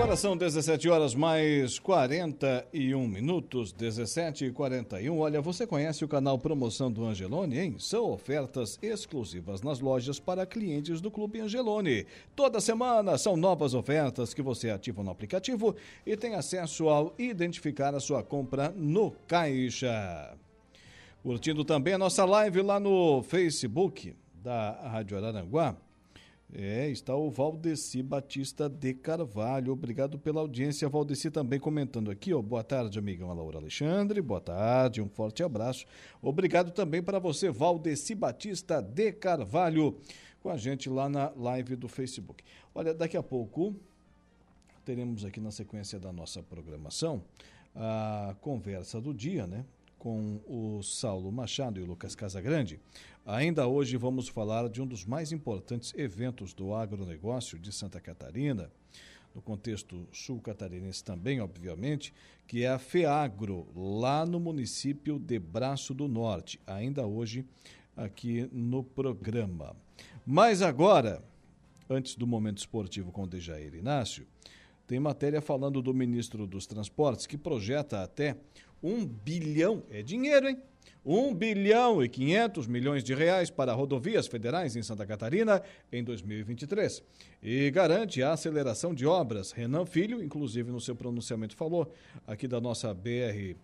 Agora 0.10 0.18
são 0.18 0.36
17 0.36 0.90
horas 0.90 1.14
mais 1.14 1.78
41 1.78 3.08
minutos, 3.08 3.72
17 3.72 4.46
e 4.46 4.52
41. 4.52 5.16
Olha, 5.16 5.40
você 5.40 5.68
conhece 5.68 6.04
o 6.04 6.08
canal 6.08 6.40
Promoção 6.40 6.92
do 6.92 7.06
Angelone, 7.06 7.60
hein? 7.60 7.76
São 7.78 8.12
ofertas 8.12 8.80
exclusivas 8.82 9.62
nas 9.62 9.80
lojas 9.80 10.20
para 10.20 10.48
clientes 10.48 11.00
do 11.00 11.12
Clube 11.12 11.40
Angelone. 11.40 12.08
Toda 12.36 12.60
semana 12.60 13.20
são 13.20 13.38
novas 13.38 13.76
ofertas 13.76 14.34
que 14.34 14.42
você 14.42 14.72
ativa 14.72 15.04
no 15.04 15.12
aplicativo 15.12 15.76
e 16.04 16.18
tem 16.18 16.34
acesso 16.34 16.90
ao 16.90 17.14
identificar 17.20 17.94
a 17.94 18.00
sua 18.00 18.24
compra 18.24 18.74
no 18.76 19.12
caixa. 19.28 20.36
Curtindo 21.22 21.64
também 21.64 21.94
a 21.94 22.00
nossa 22.00 22.26
live 22.26 22.64
lá 22.64 22.80
no 22.80 23.22
Facebook 23.22 24.16
da 24.34 24.72
Rádio 24.72 25.18
Araranguá. 25.18 25.78
É, 26.52 26.90
está 26.90 27.16
o 27.16 27.30
Valdeci 27.30 28.02
Batista 28.02 28.68
de 28.68 28.96
Carvalho. 28.96 29.72
Obrigado 29.72 30.18
pela 30.18 30.42
audiência. 30.42 30.90
Valdeci 30.90 31.30
também 31.30 31.60
comentando 31.60 32.10
aqui, 32.10 32.34
ó. 32.34 32.42
Boa 32.42 32.64
tarde, 32.64 32.98
amigão 32.98 33.32
Laura 33.32 33.60
Alexandre. 33.60 34.20
Boa 34.20 34.42
tarde, 34.42 35.00
um 35.00 35.08
forte 35.08 35.44
abraço. 35.44 35.86
Obrigado 36.20 36.72
também 36.72 37.04
para 37.04 37.20
você, 37.20 37.52
Valdeci 37.52 38.16
Batista 38.16 38.82
de 38.82 39.12
Carvalho, 39.12 40.00
com 40.42 40.50
a 40.50 40.58
gente 40.58 40.90
lá 40.90 41.08
na 41.08 41.32
live 41.36 41.76
do 41.76 41.88
Facebook. 41.88 42.44
Olha, 42.74 42.96
daqui 42.96 43.16
a 43.16 43.22
pouco 43.22 43.76
teremos 44.84 45.24
aqui 45.24 45.40
na 45.40 45.52
sequência 45.52 46.00
da 46.00 46.12
nossa 46.12 46.42
programação 46.42 47.22
a 47.76 48.36
conversa 48.42 49.00
do 49.00 49.14
dia, 49.14 49.46
né? 49.46 49.64
Com 50.00 50.40
o 50.48 50.82
Saulo 50.82 51.32
Machado 51.32 51.80
e 51.80 51.84
o 51.84 51.86
Lucas 51.86 52.16
Casagrande. 52.16 52.80
Ainda 53.32 53.68
hoje 53.68 53.96
vamos 53.96 54.28
falar 54.28 54.68
de 54.70 54.82
um 54.82 54.88
dos 54.88 55.06
mais 55.06 55.32
importantes 55.32 55.94
eventos 55.96 56.52
do 56.52 56.74
agronegócio 56.74 57.60
de 57.60 57.72
Santa 57.72 58.02
Catarina, 58.02 58.72
no 59.36 59.40
contexto 59.40 60.08
sul-catarinense 60.12 61.04
também, 61.04 61.40
obviamente, 61.40 62.12
que 62.48 62.64
é 62.64 62.70
a 62.70 62.80
FEAGRO, 62.80 63.68
lá 63.76 64.26
no 64.26 64.40
município 64.40 65.20
de 65.20 65.38
Braço 65.38 65.94
do 65.94 66.08
Norte, 66.08 66.60
ainda 66.66 67.06
hoje 67.06 67.46
aqui 67.96 68.50
no 68.52 68.84
programa. 68.84 69.76
Mas 70.26 70.64
agora, 70.64 71.24
antes 71.88 72.16
do 72.16 72.26
momento 72.26 72.58
esportivo 72.58 73.12
com 73.12 73.28
Dejair 73.28 73.76
Inácio, 73.76 74.26
tem 74.88 75.00
matéria 75.00 75.40
falando 75.40 75.84
do 75.84 75.94
ministro 75.94 76.48
dos 76.48 76.66
Transportes 76.66 77.28
que 77.28 77.38
projeta 77.38 78.02
até 78.02 78.38
um 78.82 79.06
bilhão, 79.06 79.84
é 79.92 80.02
dinheiro, 80.02 80.50
hein? 80.50 80.58
1 81.06 81.34
bilhão 81.34 82.04
e 82.04 82.10
500 82.10 82.68
milhões 82.68 83.04
de 83.04 83.14
reais 83.14 83.50
para 83.50 83.74
rodovias 83.74 84.28
federais 84.28 84.76
em 84.76 84.84
Santa 84.84 85.06
Catarina 85.06 85.62
em 85.92 86.04
2023 86.04 87.02
e 87.42 87.72
garante 87.72 88.22
a 88.22 88.34
aceleração 88.34 88.94
de 88.94 89.06
obras. 89.06 89.52
Renan 89.52 89.86
Filho, 89.86 90.22
inclusive 90.22 90.72
no 90.72 90.82
seu 90.82 90.96
pronunciamento, 90.96 91.56
falou 91.56 91.92
aqui 92.28 92.48
da 92.48 92.60
nossa 92.60 92.94
BR 92.94 93.56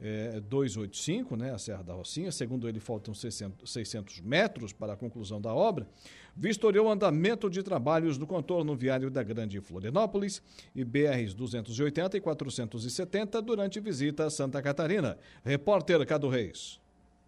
é, 0.00 0.40
285, 0.40 1.36
né, 1.36 1.52
a 1.52 1.58
Serra 1.58 1.82
da 1.82 1.92
Rocinha. 1.92 2.32
Segundo 2.32 2.68
ele, 2.68 2.80
faltam 2.80 3.12
600, 3.12 3.70
600 3.70 4.20
metros 4.20 4.72
para 4.72 4.94
a 4.94 4.96
conclusão 4.96 5.40
da 5.40 5.54
obra. 5.54 5.86
Vistoriou 6.34 6.86
o 6.86 6.90
andamento 6.90 7.50
de 7.50 7.62
trabalhos 7.62 8.16
no 8.16 8.26
contorno 8.26 8.74
viário 8.74 9.10
da 9.10 9.22
Grande 9.22 9.60
Florianópolis 9.60 10.42
e 10.74 10.84
BRs 10.84 11.34
280 11.34 12.16
e 12.16 12.20
470 12.20 13.42
durante 13.42 13.80
visita 13.80 14.24
a 14.24 14.30
Santa 14.30 14.62
Catarina. 14.62 15.18
Repórter 15.44 16.06
Cado 16.06 16.28
Reis. 16.28 16.79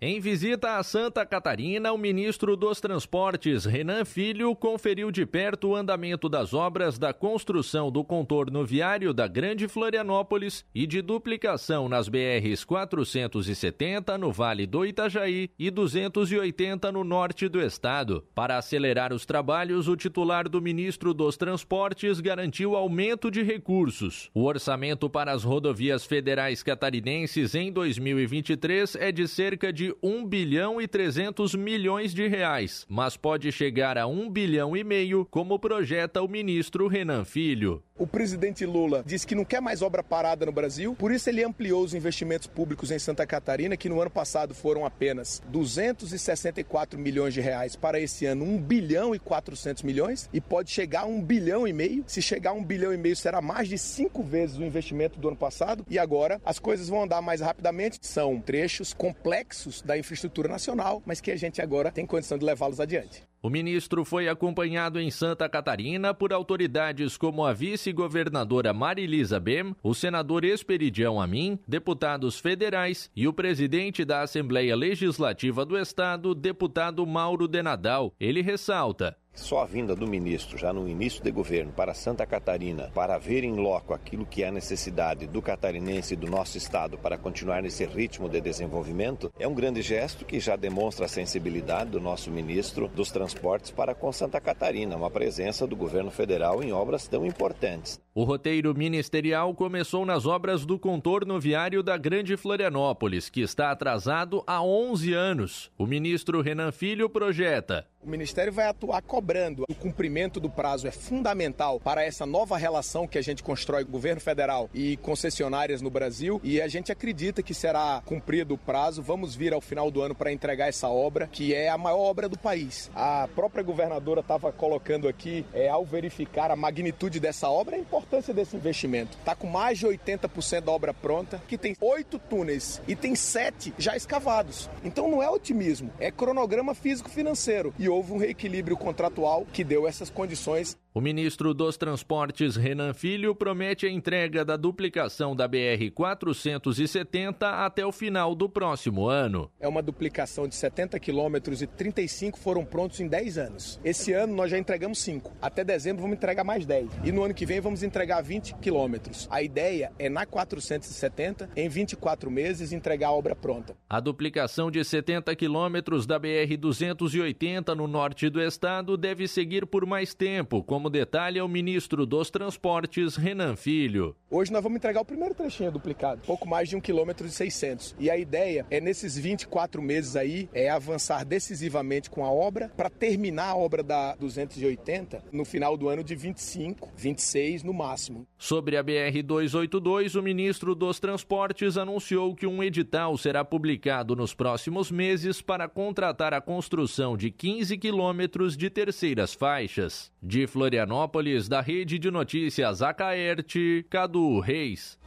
Em 0.05 0.19
visita 0.19 0.79
a 0.79 0.83
Santa 0.83 1.25
Catarina, 1.25 1.93
o 1.93 1.97
ministro 1.97 2.57
dos 2.57 2.81
Transportes, 2.81 3.65
Renan 3.65 4.05
Filho, 4.05 4.53
conferiu 4.57 5.13
de 5.13 5.25
perto 5.25 5.69
o 5.69 5.77
andamento 5.77 6.29
das 6.29 6.53
obras 6.53 6.99
da 6.99 7.13
construção 7.13 7.89
do 7.89 8.03
contorno 8.03 8.67
viário 8.67 9.15
da 9.15 9.29
Grande 9.29 9.69
Florianópolis 9.69 10.65
e 10.75 10.89
de 10.89 11.01
duplicação 11.01 11.89
nas 11.89 12.09
BRs 12.09 12.65
470 12.65 14.19
no 14.19 14.33
Vale 14.33 14.67
do 14.67 14.85
Itajaí 14.85 15.49
e 15.57 15.71
280 15.71 16.91
no 16.91 17.05
norte 17.05 17.49
do 17.49 17.61
estado. 17.61 18.25
Para 18.35 18.59
acelerar 18.59 19.13
os 19.13 19.25
trabalhos, 19.25 19.87
o 19.87 19.95
titular 19.95 20.49
do 20.49 20.61
ministro 20.61 21.15
dos 21.15 21.37
Transportes 21.37 22.19
garantiu 22.19 22.75
aumento 22.75 23.31
de 23.31 23.45
recursos. 23.45 24.33
O 24.35 24.47
orçamento 24.47 25.09
para 25.09 25.31
as 25.31 25.45
rodovias 25.45 26.05
federais 26.05 26.61
catarinenses 26.61 27.55
em 27.55 27.71
2023 27.71 28.97
é 28.97 29.13
de 29.13 29.29
cerca 29.29 29.73
de 29.73 29.92
1 30.03 30.25
bilhão 30.27 30.81
e 30.81 30.87
300 30.87 31.55
milhões 31.55 32.15
de 32.15 32.27
reais, 32.27 32.87
mas 32.89 33.17
pode 33.17 33.51
chegar 33.51 33.99
a 33.99 34.07
1 34.07 34.31
bilhão 34.31 34.77
e 34.77 34.85
meio, 34.85 35.27
como 35.31 35.59
projeta 35.59 36.23
o 36.23 36.29
ministro 36.29 36.87
Renan 36.87 37.25
Filho. 37.25 37.83
O 38.03 38.07
presidente 38.07 38.67
Lula 38.67 39.05
disse 39.07 39.25
que 39.25 39.33
não 39.33 39.45
quer 39.45 39.61
mais 39.61 39.81
obra 39.81 40.03
parada 40.03 40.45
no 40.45 40.51
Brasil, 40.51 40.97
por 40.99 41.13
isso 41.13 41.31
ele 41.31 41.45
ampliou 41.45 41.85
os 41.85 41.95
investimentos 41.95 42.49
públicos 42.49 42.91
em 42.91 42.99
Santa 42.99 43.25
Catarina, 43.25 43.77
que 43.77 43.89
no 43.89 44.01
ano 44.01 44.11
passado 44.11 44.53
foram 44.53 44.85
apenas 44.85 45.41
264 45.47 46.99
milhões 46.99 47.33
de 47.33 47.41
reais, 47.41 47.77
para 47.77 48.01
esse 48.01 48.27
ano 48.27 48.45
1 48.45 48.59
bilhão 48.59 49.15
e 49.15 49.21
400 49.21 49.85
milhões, 49.85 50.29
e 50.33 50.41
pode 50.41 50.73
chegar 50.73 51.03
a 51.03 51.07
1 51.07 51.23
bilhão 51.23 51.65
e 51.65 51.73
meio. 51.73 52.03
Se 52.09 52.21
chegar 52.21 52.51
a 52.51 52.55
1 52.55 52.65
bilhão 52.65 52.93
e 52.93 52.97
meio, 52.97 53.15
será 53.15 53.41
mais 53.41 53.69
de 53.69 53.79
cinco 53.79 54.21
vezes 54.21 54.59
o 54.59 54.65
investimento 54.65 55.21
do 55.21 55.29
ano 55.29 55.37
passado, 55.37 55.87
e 55.89 55.97
agora 55.97 56.41
as 56.45 56.59
coisas 56.59 56.89
vão 56.89 57.05
andar 57.05 57.23
mais 57.23 57.41
rapidamente. 57.41 58.01
São 58.03 58.41
trechos 58.41 58.93
complexos 58.93 59.81
da 59.81 59.97
infraestrutura 59.97 60.49
nacional, 60.49 61.01
mas 61.07 61.21
que 61.21 61.31
a 61.31 61.37
gente 61.37 61.63
agora 61.63 61.93
tem 61.93 62.05
condição 62.05 62.37
de 62.37 62.45
levá-los 62.45 62.81
adiante. 62.81 63.23
O 63.45 63.51
ministro 63.51 64.05
foi 64.05 64.29
acompanhado 64.29 65.01
em 65.01 65.11
Santa 65.11 65.49
Catarina 65.49 66.15
por 66.15 66.33
autoridades 66.33 67.17
como 67.17 67.45
a 67.45 67.53
vice-governadora 67.53 68.73
Marilisa 68.73 69.41
Bem, 69.41 69.75
o 69.83 69.95
senador 69.95 70.45
Esperidião 70.45 71.21
Amin, 71.21 71.59
deputados 71.67 72.39
federais 72.39 73.11
e 73.17 73.27
o 73.27 73.33
presidente 73.33 74.05
da 74.05 74.23
Assembleia 74.23 74.77
Legislativa 74.77 75.67
do 75.67 75.77
Estado, 75.77 76.37
deputado 76.37 77.05
Mauro 77.05 77.49
de 77.49 77.61
Nadal. 77.65 78.15
Ele 78.21 78.43
ressalta: 78.43 79.17
só 79.35 79.63
a 79.63 79.67
vinda 79.67 79.95
do 79.95 80.07
ministro, 80.07 80.59
já 80.59 80.73
no 80.73 80.89
início 80.89 81.23
de 81.23 81.31
governo, 81.31 81.73
para 81.73 81.95
Santa 81.95 82.27
Catarina, 82.27 82.91
para 82.95 83.19
ver 83.19 83.45
em 83.45 83.57
loco 83.57 83.95
aquilo 83.95 84.27
que 84.27 84.43
é 84.43 84.49
a 84.49 84.53
necessidade 84.53 85.27
do 85.27 85.41
catarinense 85.41 86.15
e 86.15 86.17
do 86.17 86.31
nosso 86.31 86.59
estado 86.59 86.99
para 86.99 87.19
continuar 87.19 87.63
nesse 87.63 87.85
ritmo 87.85 88.29
de 88.29 88.41
desenvolvimento, 88.41 89.33
é 89.39 89.49
um 89.49 89.55
grande 89.55 89.83
gesto 89.83 90.25
que 90.25 90.39
já 90.39 90.57
demonstra 90.57 91.07
a 91.07 91.09
sensibilidade 91.09 91.91
do 91.91 92.01
nosso 92.01 92.31
ministro 92.31 92.89
dos 92.89 93.11
Transportes 93.11 93.71
para 93.71 93.95
com 93.95 94.13
Santa 94.13 94.41
Catarina, 94.41 94.97
uma 94.97 95.11
presença 95.11 95.67
do 95.67 95.77
governo 95.77 96.11
federal 96.11 96.63
em 96.63 96.73
obras 96.73 97.09
tão 97.09 97.25
importantes. 97.25 98.01
O 98.15 98.25
roteiro 98.25 98.75
ministerial 98.75 99.55
começou 99.55 100.05
nas 100.05 100.27
obras 100.27 100.67
do 100.67 100.79
contorno 100.79 101.41
viário 101.41 101.83
da 101.83 101.97
Grande 101.97 102.37
Florianópolis, 102.37 103.31
que 103.31 103.41
está 103.41 103.71
atrasado 103.71 104.43
há 104.47 104.63
11 104.63 105.15
anos. 105.15 105.71
O 105.79 105.87
ministro 105.87 106.43
Renan 106.43 106.73
Filho 106.73 107.09
projeta 107.09 107.87
O 108.05 108.11
Ministério 108.11 108.53
vai 108.53 108.67
atuar 108.67 109.01
cobrando. 109.01 109.65
O 109.69 109.75
cumprimento 109.77 110.41
do 110.41 110.51
prazo 110.51 110.89
é 110.89 110.91
fundamental 110.91 111.79
para 111.79 112.03
essa 112.05 112.27
nova 112.27 112.57
relação 112.57 113.07
que 113.07 113.17
a 113.17 113.23
gente 113.23 113.45
constrói 113.45 113.85
com 113.85 113.91
o 113.91 113.93
governo 113.93 114.21
federal 114.21 114.69
e 114.75 114.97
concessionárias 114.97 115.81
no 115.81 115.89
Brasil 115.89 116.41
e 116.43 116.61
a 116.61 116.67
gente 116.67 116.91
acredita 116.91 117.45
que 117.45 117.55
será 117.55 118.03
cumprido 118.05 118.55
o 118.55 118.59
prazo. 118.59 119.01
Vamos 119.01 119.37
vir 119.37 119.55
ao 119.55 119.61
final 119.61 119.89
do 119.89 120.03
ano 120.03 120.17
para 120.17 120.33
entregar 120.33 120.69
essa 120.69 120.89
obra, 120.89 121.29
que 121.29 121.55
é 121.55 121.69
a 121.69 121.79
maior 121.79 122.01
obra 122.01 122.29
do 122.29 122.37
país. 122.37 122.91
A 122.93 123.29
própria 123.37 123.63
governadora 123.63 124.19
estava 124.21 124.51
colocando 124.51 125.07
aqui, 125.07 125.47
é, 125.55 125.69
ao 125.69 125.85
verificar 125.85 126.51
a 126.51 126.57
magnitude 126.57 127.21
dessa 127.21 127.49
obra, 127.49 127.77
a 127.77 127.79
importância 127.79 128.35
desse 128.35 128.57
investimento. 128.57 129.17
Está 129.17 129.37
com 129.37 129.47
mais 129.47 129.79
de 129.79 129.87
80% 129.87 130.63
da 130.63 130.73
obra 130.73 130.93
pronta, 130.93 131.41
que 131.47 131.57
tem 131.57 131.77
oito 131.81 132.19
túneis 132.19 132.83
e 132.89 132.97
tem 132.97 133.15
sete 133.15 133.73
já 133.79 133.97
escavados. 133.97 134.69
Então 134.83 135.09
não 135.09 135.23
é 135.23 135.31
otimismo, 135.31 135.93
é 136.01 136.11
cronograma 136.11 136.75
físico-financeiro. 136.75 137.73
E 137.79 137.92
houve 137.93 138.13
um 138.13 138.19
reequilíbrio 138.19 138.77
contratual 138.77 139.47
que 139.53 139.63
deu 139.63 139.87
essas 139.87 140.11
condições 140.11 140.77
o 140.95 141.01
ministro 141.01 141.55
dos 141.55 141.79
Transportes, 141.79 142.55
Renan 142.55 142.93
Filho, 142.93 143.35
promete 143.35 143.87
a 143.87 143.91
entrega 143.91 144.45
da 144.45 144.59
duplicação 144.59 145.35
da 145.35 145.49
BR-470 145.49 147.35
até 147.41 147.87
o 147.87 147.91
final 147.91 148.35
do 148.35 148.47
próximo 148.47 149.09
ano. 149.09 149.51
É 149.59 149.67
uma 149.67 149.81
duplicação 149.81 150.47
de 150.47 150.55
70 150.55 151.01
quilômetros 151.01 151.63
e 151.63 151.67
35 151.67 152.39
foram 152.39 152.63
prontos 152.63 153.01
em 153.01 153.09
10 153.09 153.39
anos. 153.39 153.81
Esse 153.83 154.13
ano 154.13 154.37
nós 154.37 154.51
já 154.51 154.59
entregamos 154.59 154.99
5. 154.99 155.33
Até 155.41 155.65
dezembro 155.65 156.03
vamos 156.03 156.19
entregar 156.19 156.45
mais 156.45 156.67
10. 156.67 156.91
E 157.03 157.11
no 157.11 157.23
ano 157.23 157.33
que 157.33 157.47
vem 157.47 157.59
vamos 157.59 157.83
entregar 157.83 158.21
20 158.21 158.57
quilômetros. 158.57 159.27
A 159.31 159.43
ideia 159.43 159.93
é 159.99 160.11
na 160.11 160.27
470, 160.27 161.49
em 161.57 161.71
24 161.71 162.31
meses, 162.31 162.71
entregar 162.71 163.09
a 163.09 163.13
obra 163.13 163.35
pronta. 163.35 163.75
A 163.89 163.99
duplicação 163.99 164.71
de 164.71 164.85
70 164.85 165.35
quilômetros 165.37 166.07
da 166.07 166.21
BR-280 166.21 167.75
no 167.75 167.82
norte 167.89 168.29
do 168.29 168.43
estado 168.43 168.97
deve 168.97 169.27
seguir 169.27 169.67
por 169.67 169.87
mais 169.87 170.13
tempo, 170.13 170.63
como 170.63 170.83
como 170.83 170.91
detalha 170.91 171.45
o 171.45 171.49
ministro 171.49 172.05
dos 172.05 172.29
Transportes, 172.29 173.15
Renan 173.15 173.55
Filho. 173.55 174.17
Hoje 174.29 174.51
nós 174.51 174.61
vamos 174.61 174.79
entregar 174.79 175.01
o 175.01 175.05
primeiro 175.05 175.33
trechinho 175.33 175.71
duplicado, 175.71 176.21
pouco 176.27 176.49
mais 176.49 176.69
de 176.69 176.75
um 176.75 176.81
quilômetro 176.81 177.25
e 177.25 177.31
600. 177.31 177.95
E 178.01 178.11
a 178.11 178.17
ideia 178.17 178.67
é, 178.69 178.81
nesses 178.81 179.17
24 179.17 179.81
meses 179.81 180.17
aí, 180.17 180.49
é 180.53 180.69
avançar 180.69 181.25
decisivamente 181.25 182.11
com 182.11 182.25
a 182.25 182.33
obra 182.33 182.69
para 182.77 182.91
terminar 182.91 183.51
a 183.51 183.55
obra 183.55 183.81
da 183.81 184.17
280 184.17 185.23
no 185.31 185.45
final 185.45 185.77
do 185.77 185.89
ano 185.89 186.03
de 186.03 186.17
25, 186.17 186.91
26 186.97 187.63
no 187.63 187.73
máximo. 187.73 188.27
Sobre 188.37 188.77
a 188.77 188.83
BR-282, 188.83 190.19
o 190.19 190.23
ministro 190.23 190.75
dos 190.75 190.99
Transportes 190.99 191.77
anunciou 191.77 192.35
que 192.35 192.45
um 192.45 192.61
edital 192.61 193.17
será 193.17 193.45
publicado 193.45 194.17
nos 194.17 194.35
próximos 194.35 194.91
meses 194.91 195.41
para 195.41 195.69
contratar 195.69 196.35
a 196.35 196.41
construção 196.41 197.17
de 197.17 197.31
15 197.31 197.72
quilômetros 197.77 198.57
de 198.57 198.71
terceiras 198.71 199.35
faixas. 199.35 200.11
De 200.23 200.47
Florianópolis, 200.47 201.49
da 201.49 201.61
Rede 201.61 201.99
de 201.99 202.11
Notícias 202.11 202.83
Acaerte, 202.83 203.85
Cadu 203.89 204.41
Reis. 204.41 204.99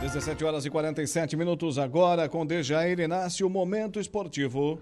17 0.00 0.44
horas 0.44 0.66
e 0.66 0.70
47 0.70 1.36
minutos 1.36 1.78
agora 1.78 2.28
com 2.28 2.44
Dejair 2.44 3.00
Inácio, 3.00 3.48
Momento 3.48 3.98
Esportivo. 3.98 4.78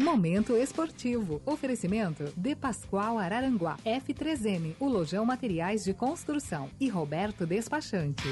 Momento 0.00 0.56
Esportivo. 0.56 1.42
Oferecimento 1.44 2.32
de 2.34 2.56
Pascoal 2.56 3.18
Araranguá, 3.18 3.76
F3M, 3.84 4.74
o 4.80 4.88
Lojão 4.88 5.26
Materiais 5.26 5.84
de 5.84 5.92
Construção 5.92 6.70
e 6.80 6.88
Roberto 6.88 7.46
Despachante. 7.46 8.24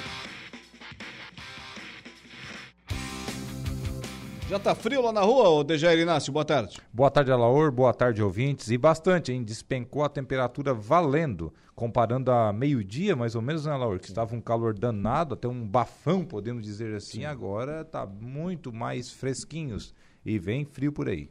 Já 4.48 4.58
tá 4.58 4.74
frio 4.74 5.02
lá 5.02 5.12
na 5.12 5.20
rua, 5.20 5.50
ô 5.50 5.62
Dejair 5.62 5.98
Inácio? 5.98 6.32
Boa 6.32 6.44
tarde. 6.44 6.80
Boa 6.90 7.10
tarde, 7.10 7.30
Alaor. 7.30 7.70
Boa 7.70 7.92
tarde, 7.92 8.22
ouvintes. 8.22 8.70
E 8.70 8.78
bastante, 8.78 9.30
hein? 9.30 9.44
Despencou 9.44 10.02
a 10.02 10.08
temperatura 10.08 10.72
valendo, 10.72 11.52
comparando 11.74 12.30
a 12.30 12.50
meio-dia, 12.50 13.14
mais 13.14 13.34
ou 13.34 13.42
menos, 13.42 13.66
né, 13.66 13.72
Alaor? 13.72 13.98
Que 13.98 14.06
estava 14.06 14.34
um 14.34 14.40
calor 14.40 14.72
danado, 14.72 15.34
até 15.34 15.46
um 15.46 15.68
bafão, 15.68 16.24
podemos 16.24 16.62
dizer 16.62 16.94
assim. 16.94 17.18
Sim. 17.18 17.24
Agora 17.26 17.84
tá 17.84 18.06
muito 18.06 18.72
mais 18.72 19.10
fresquinhos 19.10 19.94
e 20.24 20.38
vem 20.38 20.64
frio 20.64 20.92
por 20.92 21.10
aí. 21.10 21.28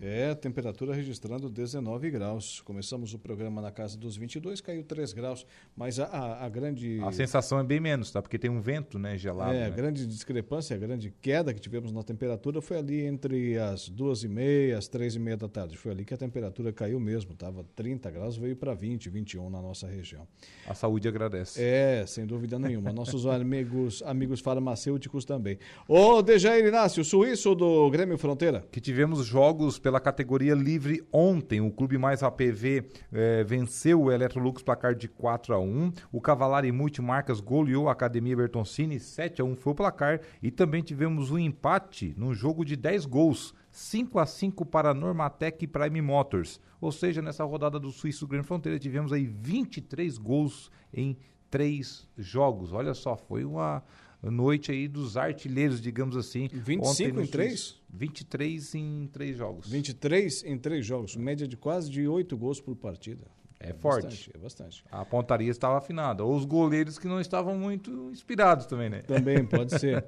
É, 0.00 0.34
temperatura 0.34 0.94
registrando 0.94 1.48
19 1.48 2.10
graus. 2.10 2.60
Começamos 2.60 3.14
o 3.14 3.18
programa 3.18 3.62
na 3.62 3.70
casa 3.70 3.96
dos 3.96 4.16
22, 4.16 4.60
caiu 4.60 4.84
3 4.84 5.12
graus, 5.14 5.46
mas 5.74 5.98
a, 5.98 6.44
a, 6.44 6.48
grande... 6.48 7.00
A 7.02 7.10
sensação 7.12 7.58
é 7.58 7.64
bem 7.64 7.80
menos, 7.80 8.10
tá? 8.10 8.20
Porque 8.20 8.38
tem 8.38 8.50
um 8.50 8.60
vento, 8.60 8.98
né, 8.98 9.16
gelado. 9.16 9.52
É, 9.52 9.60
né? 9.60 9.66
a 9.66 9.70
grande 9.70 10.06
discrepância, 10.06 10.76
a 10.76 10.78
grande 10.78 11.14
queda 11.22 11.54
que 11.54 11.60
tivemos 11.60 11.92
na 11.92 12.02
temperatura 12.02 12.60
foi 12.60 12.76
ali 12.76 13.06
entre 13.06 13.58
as 13.58 13.88
2 13.88 14.24
e 14.24 14.28
meia, 14.28 14.78
as 14.78 14.86
3 14.86 15.14
e 15.14 15.18
meia 15.18 15.36
da 15.36 15.48
tarde. 15.48 15.78
Foi 15.78 15.92
ali 15.92 16.04
que 16.04 16.12
a 16.12 16.18
temperatura 16.18 16.72
caiu 16.72 17.00
mesmo, 17.00 17.34
tava 17.34 17.64
30 17.74 18.10
graus, 18.10 18.36
veio 18.36 18.54
para 18.54 18.74
20, 18.74 19.08
21 19.08 19.48
na 19.48 19.62
nossa 19.62 19.86
região. 19.86 20.26
A 20.66 20.74
saúde 20.74 21.08
agradece. 21.08 21.62
É, 21.62 22.04
sem 22.06 22.26
dúvida 22.26 22.58
nenhuma. 22.58 22.92
Nossos 22.92 23.24
amigos, 23.26 24.02
amigos 24.04 24.40
farmacêuticos 24.40 25.24
também. 25.24 25.58
Ô, 25.88 26.20
Dejair 26.20 26.66
Inácio, 26.66 27.02
suíço 27.02 27.54
do 27.54 27.88
Grêmio 27.90 28.18
Fronteira. 28.18 28.66
Que 28.70 28.80
tivemos 28.80 29.24
jogos 29.24 29.78
pela 29.86 30.00
categoria 30.00 30.52
livre 30.52 31.06
ontem. 31.12 31.60
O 31.60 31.70
Clube 31.70 31.96
Mais 31.96 32.20
APV 32.20 32.90
eh, 33.12 33.44
venceu 33.44 34.02
o 34.02 34.10
Electrolux 34.10 34.60
placar 34.60 34.96
de 34.96 35.06
4 35.06 35.54
a 35.54 35.60
1 35.60 35.92
O 36.10 36.20
Cavalari 36.20 36.72
Multimarcas 36.72 37.38
goleou 37.38 37.88
a 37.88 37.92
Academia 37.92 38.34
Bertoncini, 38.34 38.98
7 38.98 39.42
a 39.42 39.44
1 39.44 39.54
foi 39.54 39.72
o 39.72 39.76
placar. 39.76 40.20
E 40.42 40.50
também 40.50 40.82
tivemos 40.82 41.30
um 41.30 41.38
empate 41.38 42.12
num 42.18 42.34
jogo 42.34 42.64
de 42.64 42.74
10 42.74 43.06
gols. 43.06 43.54
5 43.70 44.18
a 44.18 44.26
5 44.26 44.66
para 44.66 44.92
Normatec 44.92 45.64
e 45.64 45.68
Prime 45.68 46.02
Motors. 46.02 46.60
Ou 46.80 46.90
seja, 46.90 47.22
nessa 47.22 47.44
rodada 47.44 47.78
do 47.78 47.92
Suíço 47.92 48.26
Grande 48.26 48.48
Fronteira 48.48 48.80
tivemos 48.80 49.12
aí 49.12 49.24
23 49.24 50.18
gols 50.18 50.68
em 50.92 51.16
três 51.48 52.08
jogos. 52.18 52.72
Olha 52.72 52.92
só, 52.92 53.16
foi 53.16 53.44
uma 53.44 53.84
noite 54.30 54.70
aí 54.70 54.88
dos 54.88 55.16
artilheiros, 55.16 55.80
digamos 55.80 56.16
assim. 56.16 56.48
25 56.52 57.20
em 57.20 57.26
3? 57.26 57.80
23 57.92 58.74
em 58.74 59.10
3 59.12 59.36
jogos. 59.36 59.68
23 59.68 60.44
em 60.44 60.58
3 60.58 60.86
jogos, 60.86 61.16
média 61.16 61.46
de 61.46 61.56
quase 61.56 61.90
de 61.90 62.06
8 62.06 62.36
gols 62.36 62.60
por 62.60 62.76
partida. 62.76 63.26
É, 63.58 63.70
é 63.70 63.74
forte. 63.74 64.04
Bastante, 64.04 64.30
é 64.34 64.38
bastante. 64.38 64.84
A 64.90 65.04
pontaria 65.04 65.50
estava 65.50 65.78
afinada. 65.78 66.24
Ou 66.24 66.36
os 66.36 66.44
goleiros 66.44 66.98
que 66.98 67.08
não 67.08 67.20
estavam 67.20 67.56
muito 67.56 68.10
inspirados 68.10 68.66
também, 68.66 68.90
né? 68.90 69.00
Também, 69.02 69.44
pode 69.44 69.78
ser. 69.78 70.04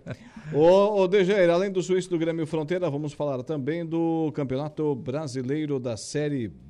ô, 0.53 1.01
ô 1.01 1.09
Dejair, 1.09 1.49
além 1.49 1.71
do 1.71 1.83
Suíço 1.83 2.11
do 2.11 2.19
Grêmio 2.19 2.47
Fronteira, 2.47 2.91
vamos 2.91 3.13
falar 3.13 3.43
também 3.43 3.85
do 3.85 4.31
Campeonato 4.35 4.95
Brasileiro 4.95 5.81
da 5.81 5.97
Série 5.97 6.49
B. 6.49 6.68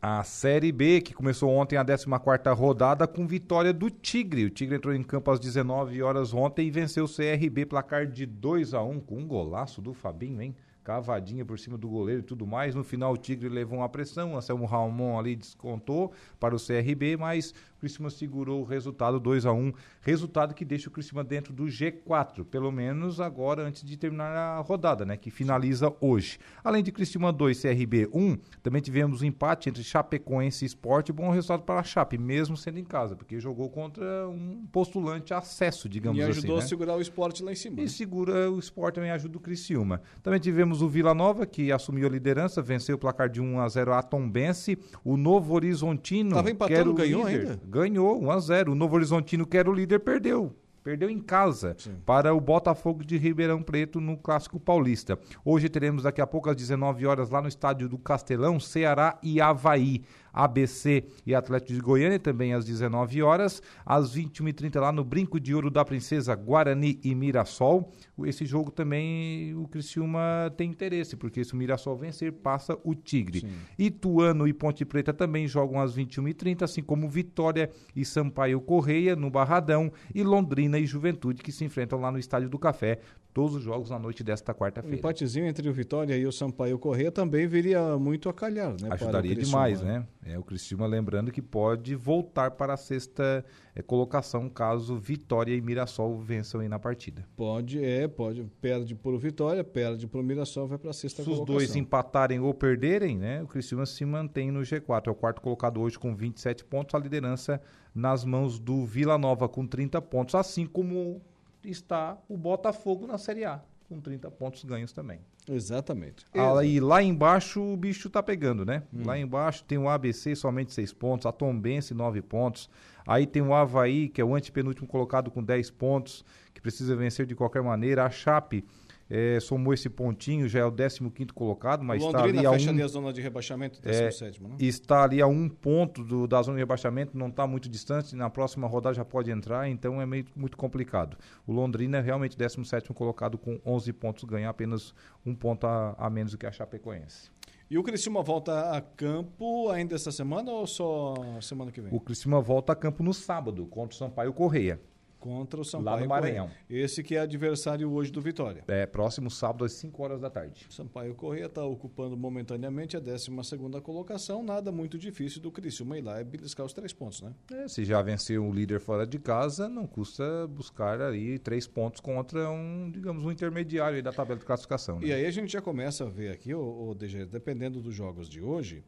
A 0.00 0.24
Série 0.24 0.72
B, 0.72 1.02
que 1.02 1.12
começou 1.12 1.50
ontem 1.50 1.76
a 1.76 1.84
14ª 1.84 2.56
rodada 2.56 3.06
com 3.06 3.26
vitória 3.26 3.70
do 3.70 3.90
Tigre. 3.90 4.46
O 4.46 4.50
Tigre 4.50 4.76
entrou 4.76 4.94
em 4.94 5.02
campo 5.02 5.30
às 5.30 5.38
19 5.38 6.02
horas 6.02 6.32
ontem 6.32 6.66
e 6.66 6.70
venceu 6.70 7.04
o 7.04 7.08
CRB 7.08 7.66
placar 7.66 8.06
de 8.06 8.24
2 8.24 8.72
a 8.72 8.82
1 8.82 9.00
com 9.00 9.18
um 9.18 9.26
golaço 9.26 9.82
do 9.82 9.92
Fabinho, 9.92 10.40
hein? 10.40 10.56
Cavadinha 10.82 11.44
por 11.44 11.58
cima 11.58 11.76
do 11.76 11.88
goleiro 11.88 12.20
e 12.20 12.24
tudo 12.24 12.46
mais. 12.46 12.74
No 12.74 12.82
final, 12.82 13.12
o 13.12 13.16
Tigre 13.16 13.48
levou 13.48 13.78
uma 13.78 13.88
pressão. 13.88 14.34
O 14.34 14.36
Anselmo 14.36 14.66
Ramon 14.66 15.18
ali 15.18 15.36
descontou 15.36 16.12
para 16.38 16.54
o 16.54 16.58
CRB, 16.58 17.16
mas 17.16 17.54
o 17.76 17.80
Criciúma 17.80 18.10
segurou 18.10 18.60
o 18.60 18.64
resultado 18.64 19.18
2 19.18 19.46
a 19.46 19.52
1 19.52 19.72
Resultado 20.02 20.54
que 20.54 20.64
deixa 20.64 20.88
o 20.88 20.92
Criciúma 20.92 21.24
dentro 21.24 21.52
do 21.52 21.64
G4, 21.64 22.44
pelo 22.44 22.70
menos 22.70 23.20
agora 23.20 23.62
antes 23.62 23.82
de 23.82 23.96
terminar 23.96 24.30
a 24.32 24.60
rodada, 24.60 25.04
né? 25.04 25.16
Que 25.16 25.30
finaliza 25.30 25.92
hoje. 26.00 26.38
Além 26.62 26.82
de 26.82 26.92
Criciúma 26.92 27.32
2, 27.32 27.60
CRB 27.60 28.08
1, 28.12 28.38
também 28.62 28.80
tivemos 28.80 29.22
um 29.22 29.24
empate 29.24 29.68
entre 29.68 29.82
Chapecoense 29.82 30.64
e 30.64 30.66
Sport. 30.66 31.10
Bom 31.10 31.30
resultado 31.30 31.62
para 31.62 31.80
a 31.80 31.82
Chape, 31.82 32.16
mesmo 32.16 32.56
sendo 32.56 32.78
em 32.78 32.84
casa, 32.84 33.16
porque 33.16 33.38
jogou 33.40 33.68
contra 33.68 34.28
um 34.28 34.66
postulante 34.72 35.34
acesso, 35.34 35.88
digamos 35.88 36.20
assim. 36.20 36.28
E 36.28 36.30
ajudou 36.30 36.56
assim, 36.56 36.66
a 36.66 36.68
segurar 36.68 36.96
o 36.96 37.00
esporte 37.00 37.42
lá 37.42 37.52
em 37.52 37.56
cima. 37.56 37.80
E 37.80 37.82
né? 37.82 37.88
segura 37.88 38.50
o 38.50 38.58
esporte 38.58 38.94
também 38.96 39.10
ajuda 39.10 39.36
o 39.36 39.40
Criciúma. 39.40 40.00
Também 40.22 40.40
tivemos 40.40 40.69
o 40.72 40.88
Vila 40.88 41.12
Nova, 41.14 41.44
que 41.44 41.72
assumiu 41.72 42.06
a 42.06 42.10
liderança, 42.10 42.62
venceu 42.62 42.96
o 42.96 42.98
placar 42.98 43.28
de 43.28 43.40
1 43.40 43.60
a 43.60 43.68
0 43.68 43.92
a 43.92 44.02
Tombense. 44.02 44.78
O 45.04 45.16
Novo 45.16 45.54
Horizontino. 45.54 46.30
Estava 46.30 46.50
empatando, 46.50 46.94
ganhou 46.94 47.26
líder, 47.26 47.40
ainda? 47.40 47.60
Ganhou 47.66 48.22
1 48.22 48.30
a 48.30 48.38
0 48.38 48.72
O 48.72 48.74
Novo 48.74 48.94
Horizontino, 48.96 49.46
que 49.46 49.56
era 49.56 49.70
o 49.70 49.74
líder, 49.74 50.00
perdeu. 50.00 50.54
Perdeu 50.82 51.10
em 51.10 51.18
casa 51.18 51.74
Sim. 51.78 51.96
para 52.06 52.34
o 52.34 52.40
Botafogo 52.40 53.04
de 53.04 53.18
Ribeirão 53.18 53.62
Preto 53.62 54.00
no 54.00 54.16
Clássico 54.16 54.58
Paulista. 54.58 55.18
Hoje 55.44 55.68
teremos 55.68 56.04
daqui 56.04 56.22
a 56.22 56.26
pouco 56.26 56.48
às 56.48 56.56
19 56.56 57.06
horas 57.06 57.28
lá 57.28 57.42
no 57.42 57.48
estádio 57.48 57.86
do 57.86 57.98
Castelão, 57.98 58.58
Ceará 58.58 59.18
e 59.22 59.42
Havaí. 59.42 60.02
ABC 60.32 61.04
e 61.26 61.34
Atlético 61.34 61.72
de 61.72 61.80
Goiânia, 61.80 62.18
também 62.18 62.52
às 62.52 62.64
19 62.64 63.22
horas. 63.22 63.62
Às 63.84 64.14
21h30, 64.16 64.80
lá 64.80 64.92
no 64.92 65.04
Brinco 65.04 65.40
de 65.40 65.54
Ouro 65.54 65.70
da 65.70 65.84
Princesa, 65.84 66.34
Guarani 66.34 66.98
e 67.02 67.14
Mirassol. 67.14 67.92
Esse 68.24 68.44
jogo 68.44 68.70
também 68.70 69.54
o 69.54 69.66
Criciúma 69.68 70.52
tem 70.56 70.70
interesse, 70.70 71.16
porque 71.16 71.42
se 71.44 71.54
o 71.54 71.56
Mirassol 71.56 71.96
vencer, 71.96 72.32
passa 72.32 72.78
o 72.84 72.94
Tigre. 72.94 73.40
Sim. 73.40 73.48
Ituano 73.78 74.46
e 74.46 74.52
Ponte 74.52 74.84
Preta 74.84 75.12
também 75.12 75.48
jogam 75.48 75.80
às 75.80 75.96
21h30, 75.96 76.62
assim 76.62 76.82
como 76.82 77.08
Vitória 77.08 77.70
e 77.94 78.04
Sampaio 78.04 78.60
Correia 78.60 79.16
no 79.16 79.30
Barradão 79.30 79.90
e 80.14 80.22
Londrina 80.22 80.78
e 80.78 80.86
Juventude 80.86 81.42
que 81.42 81.52
se 81.52 81.64
enfrentam 81.64 82.00
lá 82.00 82.10
no 82.10 82.18
Estádio 82.18 82.48
do 82.48 82.58
Café. 82.58 83.00
Todos 83.32 83.54
os 83.54 83.62
jogos 83.62 83.90
na 83.90 83.98
noite 83.98 84.24
desta 84.24 84.52
quarta-feira. 84.52 84.96
empatezinho 84.96 85.46
entre 85.46 85.68
o 85.68 85.72
Vitória 85.72 86.16
e 86.16 86.26
o 86.26 86.32
Sampaio 86.32 86.76
Corrêa 86.78 87.12
também 87.12 87.46
viria 87.46 87.96
muito 87.96 88.28
a 88.28 88.34
calhar, 88.34 88.70
né? 88.80 88.88
o 88.88 88.92
Ajudaria 88.92 89.36
demais, 89.36 89.80
né? 89.82 90.04
É, 90.22 90.38
o 90.38 90.42
Criciúma 90.42 90.86
lembrando 90.86 91.32
que 91.32 91.40
pode 91.40 91.94
voltar 91.94 92.50
para 92.50 92.74
a 92.74 92.76
sexta 92.76 93.44
é, 93.74 93.80
colocação 93.80 94.50
caso 94.50 94.96
Vitória 94.96 95.54
e 95.54 95.60
Mirassol 95.62 96.18
vençam 96.18 96.60
aí 96.60 96.68
na 96.68 96.78
partida. 96.78 97.26
Pode, 97.34 97.82
é, 97.82 98.06
pode. 98.06 98.44
Perde 98.60 98.94
por 98.94 99.16
Vitória, 99.18 99.64
perde 99.64 100.06
por 100.06 100.22
Mirassol, 100.22 100.66
vai 100.66 100.76
para 100.76 100.90
a 100.90 100.92
sexta 100.92 101.22
Se 101.22 101.30
os 101.30 101.36
colocação. 101.36 101.56
dois 101.56 101.74
empatarem 101.74 102.38
ou 102.38 102.52
perderem, 102.52 103.16
né, 103.16 103.42
o 103.42 103.46
Criciúma 103.46 103.86
se 103.86 104.04
mantém 104.04 104.50
no 104.50 104.60
G4. 104.60 105.06
É 105.06 105.10
o 105.10 105.14
quarto 105.14 105.40
colocado 105.40 105.80
hoje 105.80 105.98
com 105.98 106.14
27 106.14 106.64
pontos, 106.66 106.94
a 106.94 106.98
liderança 106.98 107.60
nas 107.94 108.22
mãos 108.24 108.58
do 108.58 108.84
Vila 108.84 109.16
Nova 109.16 109.48
com 109.48 109.66
30 109.66 110.02
pontos, 110.02 110.34
assim 110.34 110.66
como 110.66 111.22
está 111.64 112.18
o 112.28 112.36
Botafogo 112.36 113.06
na 113.06 113.18
Série 113.18 113.44
A, 113.44 113.62
com 113.90 114.00
30 114.00 114.30
pontos 114.30 114.64
ganhos 114.64 114.92
também. 114.92 115.18
Exatamente. 115.48 116.24
Ah, 116.32 116.64
e 116.64 116.78
lá 116.78 117.02
embaixo 117.02 117.60
o 117.60 117.76
bicho 117.76 118.08
tá 118.08 118.22
pegando, 118.22 118.64
né? 118.64 118.84
Hum. 118.94 119.02
Lá 119.04 119.18
embaixo 119.18 119.64
tem 119.64 119.76
o 119.76 119.88
ABC 119.88 120.36
somente 120.36 120.72
6 120.72 120.92
pontos, 120.92 121.26
a 121.26 121.32
Tombense 121.32 121.92
9 121.92 122.22
pontos. 122.22 122.70
Aí 123.04 123.26
tem 123.26 123.42
o 123.42 123.52
Havaí, 123.52 124.08
que 124.08 124.20
é 124.20 124.24
o 124.24 124.36
antepenúltimo 124.36 124.86
colocado 124.86 125.28
com 125.28 125.42
10 125.42 125.70
pontos, 125.70 126.24
que 126.54 126.60
precisa 126.60 126.94
vencer 126.94 127.26
de 127.26 127.34
qualquer 127.34 127.64
maneira. 127.64 128.04
A 128.04 128.10
Chape 128.10 128.64
eh, 129.10 129.38
somou 129.40 129.74
esse 129.74 129.90
pontinho, 129.90 130.48
já 130.48 130.60
é 130.60 130.64
o 130.64 130.70
15º 130.70 131.32
colocado, 131.32 131.82
mas 131.82 132.00
está 132.02 132.18
Londrina 132.20 132.38
ali 132.38 132.46
a 132.46 132.52
fecha 132.52 132.70
um... 132.70 132.72
ali 132.74 132.82
a 132.82 132.86
zona 132.86 133.12
de 133.12 133.20
rebaixamento, 133.20 133.80
É, 133.82 133.90
17 133.90 134.42
né? 134.42 134.50
está 134.60 135.02
ali 135.02 135.20
a 135.20 135.26
um 135.26 135.48
ponto 135.48 136.04
do- 136.04 136.28
da 136.28 136.40
zona 136.40 136.56
de 136.56 136.62
rebaixamento, 136.62 137.18
não 137.18 137.26
está 137.28 137.46
muito 137.46 137.68
distante, 137.68 138.14
na 138.14 138.30
próxima 138.30 138.68
rodada 138.68 138.94
já 138.94 139.04
pode 139.04 139.30
entrar, 139.30 139.68
então 139.68 140.00
é 140.00 140.06
meio, 140.06 140.24
muito 140.36 140.56
complicado. 140.56 141.16
O 141.46 141.52
Londrina 141.52 141.98
é 141.98 142.00
realmente 142.00 142.36
17º 142.36 142.94
colocado 142.94 143.36
com 143.36 143.58
11 143.66 143.92
pontos, 143.92 144.22
ganha 144.24 144.48
apenas 144.48 144.94
um 145.26 145.34
ponto 145.34 145.66
a, 145.66 145.94
a 145.98 146.08
menos 146.08 146.32
do 146.32 146.38
que 146.38 146.46
a 146.46 146.52
Chapecoense. 146.52 147.30
E 147.68 147.78
o 147.78 147.84
Criciúma 147.84 148.20
volta 148.22 148.72
a 148.76 148.80
campo 148.80 149.70
ainda 149.70 149.94
essa 149.94 150.10
semana 150.10 150.50
ou 150.50 150.66
só 150.66 151.14
semana 151.40 151.70
que 151.70 151.80
vem? 151.80 151.94
O 151.94 152.00
Criciúma 152.00 152.40
volta 152.40 152.72
a 152.72 152.76
campo 152.76 153.02
no 153.02 153.14
sábado, 153.14 153.64
contra 153.66 153.94
o 153.94 153.98
Sampaio 153.98 154.32
Correia. 154.32 154.80
Contra 155.20 155.60
o 155.60 155.62
Lá 155.62 155.64
Sampaio 155.64 156.02
no 156.02 156.08
Maranhão. 156.08 156.46
Correia. 156.46 156.84
Esse 156.84 157.02
que 157.02 157.14
é 157.14 157.20
adversário 157.20 157.92
hoje 157.92 158.10
do 158.10 158.22
Vitória. 158.22 158.64
É, 158.66 158.86
próximo 158.86 159.30
sábado 159.30 159.66
às 159.66 159.72
5 159.74 160.02
horas 160.02 160.20
da 160.20 160.30
tarde. 160.30 160.66
Sampaio 160.70 161.14
Correia 161.14 161.44
está 161.44 161.62
ocupando 161.62 162.16
momentaneamente 162.16 162.96
a 162.96 163.00
12ª 163.00 163.80
colocação, 163.82 164.42
nada 164.42 164.72
muito 164.72 164.98
difícil 164.98 165.42
do 165.42 165.52
Criciúma 165.52 165.98
ir 165.98 166.02
lá 166.02 166.20
e 166.20 166.24
beliscar 166.24 166.64
os 166.64 166.72
três 166.72 166.92
pontos, 166.92 167.20
né? 167.20 167.34
É, 167.52 167.68
se 167.68 167.84
já 167.84 168.00
venceu 168.00 168.44
o 168.44 168.52
líder 168.52 168.80
fora 168.80 169.06
de 169.06 169.18
casa, 169.18 169.68
não 169.68 169.86
custa 169.86 170.46
buscar 170.48 171.00
aí 171.02 171.38
três 171.38 171.66
pontos 171.66 172.00
contra 172.00 172.50
um, 172.50 172.90
digamos, 172.90 173.22
um 173.22 173.30
intermediário 173.30 173.96
aí 173.96 174.02
da 174.02 174.12
tabela 174.12 174.38
de 174.38 174.46
classificação. 174.46 174.98
né? 174.98 175.06
E 175.08 175.12
aí 175.12 175.26
a 175.26 175.30
gente 175.30 175.52
já 175.52 175.60
começa 175.60 176.04
a 176.04 176.08
ver 176.08 176.30
aqui, 176.30 176.54
o, 176.54 176.90
o 176.90 176.94
dependendo 176.94 177.80
dos 177.80 177.94
jogos 177.94 178.26
de 178.28 178.40
hoje, 178.40 178.82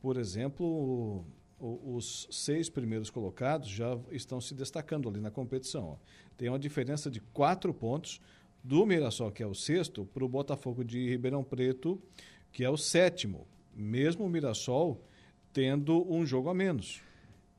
por 0.00 0.16
exemplo, 0.16 1.24
o- 1.58 1.96
os 1.96 2.28
seis 2.30 2.68
primeiros 2.68 3.10
colocados 3.10 3.68
já 3.68 3.98
estão 4.10 4.40
se 4.40 4.54
destacando 4.54 5.08
ali 5.08 5.20
na 5.20 5.30
competição. 5.30 5.84
ó. 5.90 5.96
Tem 6.36 6.48
uma 6.48 6.58
diferença 6.58 7.10
de 7.10 7.20
quatro 7.20 7.72
pontos 7.72 8.20
do 8.62 8.84
Mirassol, 8.84 9.30
que 9.30 9.42
é 9.42 9.46
o 9.46 9.54
sexto, 9.54 10.04
para 10.12 10.24
o 10.24 10.28
Botafogo 10.28 10.84
de 10.84 11.08
Ribeirão 11.08 11.42
Preto, 11.44 12.00
que 12.52 12.64
é 12.64 12.70
o 12.70 12.76
sétimo. 12.76 13.46
Mesmo 13.74 14.24
o 14.24 14.28
Mirassol 14.28 15.00
tendo 15.52 16.10
um 16.12 16.26
jogo 16.26 16.48
a 16.50 16.54
menos. 16.54 17.00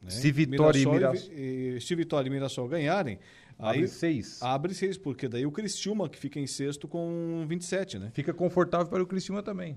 né? 0.01 0.11
Se 0.11 0.31
Vitória 0.31 0.79
e 0.79 0.85
Mirassol 0.85 1.31
e, 1.33 1.81
se 1.81 1.95
Vitória 1.95 2.27
e 2.27 2.31
Mirassol 2.31 2.67
ganharem, 2.67 3.17
Abre 3.59 3.81
aí 3.81 3.87
seis. 3.87 4.39
Abre 4.43 4.71
seis, 4.75 4.95
porque 4.99 5.27
daí 5.27 5.43
o 5.43 5.51
Criciúma 5.51 6.07
que 6.07 6.19
fica 6.19 6.39
em 6.39 6.45
sexto 6.45 6.87
com 6.87 7.43
27, 7.47 7.97
né? 7.97 8.11
Fica 8.13 8.31
confortável 8.31 8.87
para 8.87 9.01
o 9.01 9.07
Criciúma 9.07 9.41
também. 9.41 9.75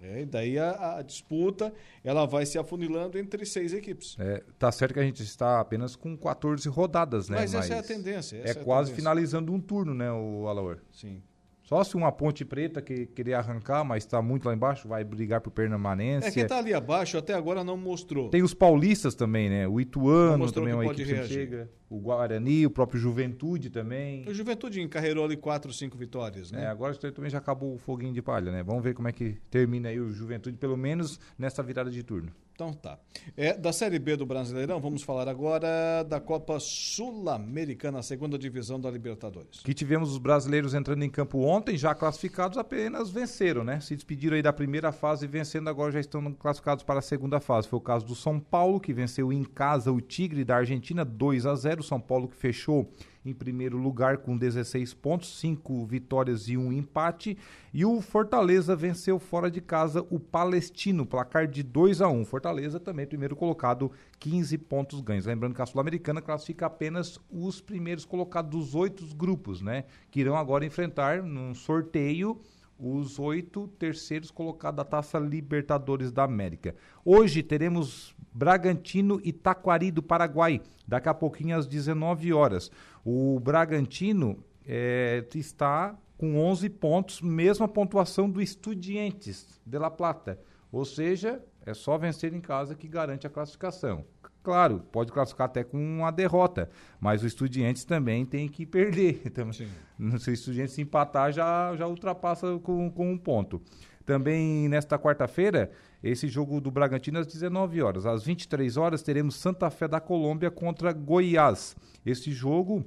É, 0.00 0.22
e 0.22 0.24
daí 0.24 0.58
a, 0.58 0.96
a 0.98 1.02
disputa 1.02 1.72
ela 2.02 2.26
vai 2.26 2.46
se 2.46 2.58
afunilando 2.58 3.18
entre 3.18 3.44
seis 3.44 3.74
equipes. 3.74 4.16
É, 4.18 4.42
tá 4.58 4.72
certo 4.72 4.94
que 4.94 5.00
a 5.00 5.04
gente 5.04 5.22
está 5.22 5.60
apenas 5.60 5.94
com 5.94 6.16
14 6.16 6.68
rodadas, 6.68 7.28
né? 7.28 7.38
Mas 7.40 7.52
essa 7.54 7.74
é 7.74 7.78
a 7.78 7.82
tendência, 7.82 8.36
É 8.38 8.50
é 8.50 8.54
quase 8.54 8.90
tendência. 8.90 8.94
finalizando 8.96 9.52
um 9.52 9.60
turno, 9.60 9.92
né, 9.94 10.10
o 10.10 10.46
Alaor? 10.48 10.78
Sim. 10.90 11.22
Só 11.62 11.84
se 11.84 11.94
uma 11.94 12.10
ponte 12.10 12.44
preta 12.44 12.82
que 12.82 13.06
querer 13.06 13.34
arrancar, 13.34 13.84
mas 13.84 14.02
está 14.02 14.20
muito 14.20 14.44
lá 14.46 14.52
embaixo, 14.52 14.88
vai 14.88 15.04
brigar 15.04 15.40
por 15.40 15.52
permanência. 15.52 16.28
É 16.28 16.32
quem 16.32 16.42
está 16.42 16.58
ali 16.58 16.74
abaixo 16.74 17.16
até 17.16 17.32
agora 17.32 17.62
não 17.62 17.76
mostrou. 17.76 18.28
Tem 18.28 18.42
os 18.42 18.52
paulistas 18.52 19.14
também, 19.14 19.48
né? 19.48 19.68
O 19.68 19.80
Ituano 19.80 20.50
também 20.50 20.70
é 20.70 20.72
que 20.72 20.82
uma 20.82 20.92
equipe 20.92 21.14
que 21.14 21.28
chega. 21.28 21.70
O 21.90 21.98
Guarani, 21.98 22.64
o 22.64 22.70
próprio 22.70 23.00
Juventude 23.00 23.68
também. 23.68 24.24
O 24.28 24.32
Juventude 24.32 24.80
encarreirou 24.80 25.24
ali 25.24 25.36
quatro, 25.36 25.72
cinco 25.72 25.98
vitórias, 25.98 26.52
né? 26.52 26.62
É, 26.62 26.66
agora 26.68 26.94
também 26.94 27.28
já 27.28 27.38
acabou 27.38 27.74
o 27.74 27.78
foguinho 27.78 28.12
de 28.12 28.22
palha, 28.22 28.52
né? 28.52 28.62
Vamos 28.62 28.84
ver 28.84 28.94
como 28.94 29.08
é 29.08 29.12
que 29.12 29.38
termina 29.50 29.88
aí 29.88 29.98
o 29.98 30.12
Juventude, 30.12 30.56
pelo 30.56 30.76
menos 30.76 31.18
nessa 31.36 31.64
virada 31.64 31.90
de 31.90 32.04
turno. 32.04 32.32
Então 32.60 32.74
tá. 32.74 32.98
É, 33.38 33.56
da 33.56 33.72
Série 33.72 33.98
B 33.98 34.16
do 34.16 34.26
Brasileirão, 34.26 34.78
vamos 34.78 35.02
falar 35.02 35.26
agora 35.28 36.02
da 36.02 36.20
Copa 36.20 36.60
Sul-Americana, 36.60 38.02
segunda 38.02 38.38
divisão 38.38 38.78
da 38.78 38.90
Libertadores. 38.90 39.60
Que 39.60 39.72
tivemos 39.72 40.12
os 40.12 40.18
brasileiros 40.18 40.74
entrando 40.74 41.02
em 41.02 41.08
campo 41.08 41.38
ontem, 41.38 41.78
já 41.78 41.94
classificados, 41.94 42.58
apenas 42.58 43.08
venceram, 43.08 43.64
né? 43.64 43.80
Se 43.80 43.96
despediram 43.96 44.36
aí 44.36 44.42
da 44.42 44.52
primeira 44.52 44.92
fase, 44.92 45.26
vencendo, 45.26 45.70
agora 45.70 45.90
já 45.90 46.00
estão 46.00 46.30
classificados 46.34 46.84
para 46.84 46.98
a 46.98 47.02
segunda 47.02 47.40
fase. 47.40 47.66
Foi 47.66 47.78
o 47.78 47.82
caso 47.82 48.04
do 48.04 48.14
São 48.14 48.38
Paulo, 48.38 48.78
que 48.78 48.92
venceu 48.92 49.32
em 49.32 49.42
casa 49.42 49.90
o 49.90 49.98
Tigre 49.98 50.44
da 50.44 50.56
Argentina, 50.56 51.02
2 51.02 51.46
a 51.46 51.54
0 51.54 51.79
São 51.82 52.00
Paulo 52.00 52.28
que 52.28 52.36
fechou 52.36 52.90
em 53.24 53.34
primeiro 53.34 53.76
lugar 53.76 54.18
com 54.18 54.36
16 54.36 54.94
pontos, 54.94 55.38
5 55.38 55.84
vitórias 55.86 56.48
e 56.48 56.56
um 56.56 56.72
empate. 56.72 57.36
E 57.72 57.84
o 57.84 58.00
Fortaleza 58.00 58.74
venceu 58.74 59.18
fora 59.18 59.50
de 59.50 59.60
casa 59.60 60.04
o 60.10 60.18
Palestino, 60.18 61.04
placar 61.04 61.46
de 61.46 61.62
2 61.62 62.00
a 62.00 62.08
1 62.08 62.24
Fortaleza 62.24 62.80
também 62.80 63.06
primeiro 63.06 63.36
colocado, 63.36 63.92
15 64.18 64.56
pontos 64.58 65.00
ganhos. 65.00 65.26
Lembrando 65.26 65.54
que 65.54 65.62
a 65.62 65.66
Sul-Americana 65.66 66.22
classifica 66.22 66.66
apenas 66.66 67.20
os 67.30 67.60
primeiros 67.60 68.04
colocados 68.04 68.50
dos 68.50 68.74
oito 68.74 69.04
grupos, 69.14 69.60
né? 69.60 69.84
Que 70.10 70.20
irão 70.20 70.36
agora 70.36 70.64
enfrentar 70.64 71.22
num 71.22 71.54
sorteio 71.54 72.40
os 72.80 73.18
oito 73.18 73.68
terceiros 73.78 74.30
colocados 74.30 74.78
da 74.78 74.84
Taça 74.84 75.18
Libertadores 75.18 76.10
da 76.10 76.24
América. 76.24 76.74
Hoje 77.04 77.42
teremos 77.42 78.14
Bragantino 78.32 79.20
e 79.22 79.32
Taquari 79.32 79.90
do 79.90 80.02
Paraguai, 80.02 80.62
daqui 80.88 81.08
a 81.08 81.14
pouquinho 81.14 81.56
às 81.56 81.66
19 81.66 82.32
horas. 82.32 82.70
O 83.04 83.38
Bragantino 83.40 84.42
eh, 84.66 85.24
está 85.34 85.96
com 86.16 86.38
11 86.38 86.68
pontos, 86.70 87.20
mesma 87.20 87.68
pontuação 87.68 88.30
do 88.30 88.40
Estudiantes 88.40 89.60
de 89.64 89.78
La 89.78 89.90
Plata. 89.90 90.40
Ou 90.72 90.84
seja, 90.84 91.42
é 91.64 91.74
só 91.74 91.98
vencer 91.98 92.32
em 92.32 92.40
casa 92.40 92.74
que 92.74 92.88
garante 92.88 93.26
a 93.26 93.30
classificação. 93.30 94.04
Claro, 94.42 94.80
pode 94.90 95.12
classificar 95.12 95.46
até 95.46 95.62
com 95.62 95.76
uma 95.76 96.10
derrota, 96.10 96.70
mas 96.98 97.22
o 97.22 97.26
Estudiantes 97.26 97.84
também 97.84 98.24
tem 98.24 98.48
que 98.48 98.64
perder. 98.64 99.22
Então, 99.30 99.52
se 99.52 100.30
o 100.30 100.32
Estudiantes 100.32 100.74
se 100.74 100.80
empatar, 100.80 101.30
já, 101.30 101.76
já 101.76 101.86
ultrapassa 101.86 102.58
com, 102.62 102.90
com 102.90 103.12
um 103.12 103.18
ponto. 103.18 103.60
Também 104.04 104.68
nesta 104.68 104.98
quarta-feira, 104.98 105.70
esse 106.02 106.26
jogo 106.26 106.60
do 106.60 106.70
Bragantino 106.70 107.18
às 107.18 107.26
19 107.26 107.82
horas. 107.82 108.06
Às 108.06 108.24
23 108.24 108.76
horas, 108.76 109.02
teremos 109.02 109.36
Santa 109.36 109.70
Fé 109.70 109.86
da 109.86 110.00
Colômbia 110.00 110.50
contra 110.50 110.92
Goiás. 110.92 111.76
Esse 112.04 112.32
jogo 112.32 112.84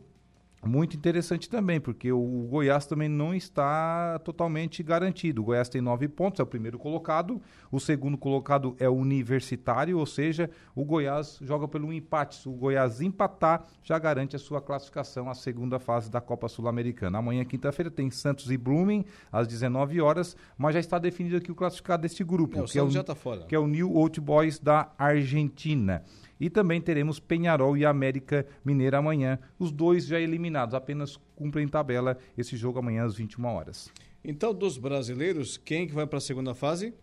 muito 0.65 0.95
interessante 0.95 1.49
também, 1.49 1.79
porque 1.79 2.11
o 2.11 2.47
Goiás 2.49 2.85
também 2.85 3.09
não 3.09 3.33
está 3.33 4.19
totalmente 4.19 4.81
garantido. 4.83 5.41
O 5.41 5.45
Goiás 5.45 5.67
tem 5.69 5.81
nove 5.81 6.07
pontos, 6.07 6.39
é 6.39 6.43
o 6.43 6.45
primeiro 6.45 6.77
colocado. 6.79 7.41
O 7.71 7.79
segundo 7.79 8.17
colocado 8.17 8.75
é 8.79 8.87
o 8.87 8.93
Universitário, 8.93 9.97
ou 9.97 10.05
seja, 10.05 10.49
o 10.75 10.85
Goiás 10.85 11.37
joga 11.41 11.67
pelo 11.67 11.91
empate. 11.91 12.35
Se 12.35 12.49
o 12.49 12.53
Goiás 12.53 13.01
empatar, 13.01 13.65
já 13.83 13.97
garante 13.99 14.35
a 14.35 14.39
sua 14.39 14.61
classificação 14.61 15.29
à 15.29 15.33
segunda 15.33 15.79
fase 15.79 16.09
da 16.09 16.21
Copa 16.21 16.47
Sul-Americana. 16.47 17.17
Amanhã, 17.17 17.43
quinta-feira, 17.45 17.91
tem 17.91 18.09
Santos 18.09 18.49
e 18.51 18.57
Blooming, 18.57 19.05
às 19.31 19.47
19 19.47 19.99
horas, 20.01 20.35
mas 20.57 20.73
já 20.73 20.79
está 20.79 20.97
definido 20.97 21.37
aqui 21.37 21.51
o 21.51 21.55
classificado 21.55 22.01
deste 22.03 22.23
grupo, 22.23 22.57
É, 22.59 22.61
o 22.61 22.65
que, 22.65 22.79
é 22.79 22.83
o, 22.83 22.89
já 22.89 23.03
tá 23.03 23.15
fora. 23.15 23.45
que 23.45 23.55
é 23.55 23.59
o 23.59 23.67
New 23.67 23.93
Old 23.95 24.19
Boys 24.21 24.59
da 24.59 24.91
Argentina. 24.97 26.03
E 26.39 26.49
também 26.49 26.81
teremos 26.81 27.19
Penharol 27.19 27.77
e 27.77 27.85
América 27.85 28.45
Mineira 28.65 28.97
amanhã. 28.97 29.39
Os 29.57 29.71
dois 29.71 30.05
já 30.05 30.19
eliminados, 30.19 30.75
apenas 30.75 31.17
cumprem 31.35 31.67
tabela 31.67 32.17
esse 32.37 32.57
jogo 32.57 32.79
amanhã 32.79 33.05
às 33.05 33.15
21 33.15 33.45
horas. 33.45 33.91
Então, 34.23 34.53
dos 34.53 34.77
brasileiros, 34.77 35.57
quem 35.57 35.87
que 35.87 35.93
vai 35.93 36.07
para 36.07 36.17
a 36.17 36.21
segunda 36.21 36.53
fase? 36.53 36.93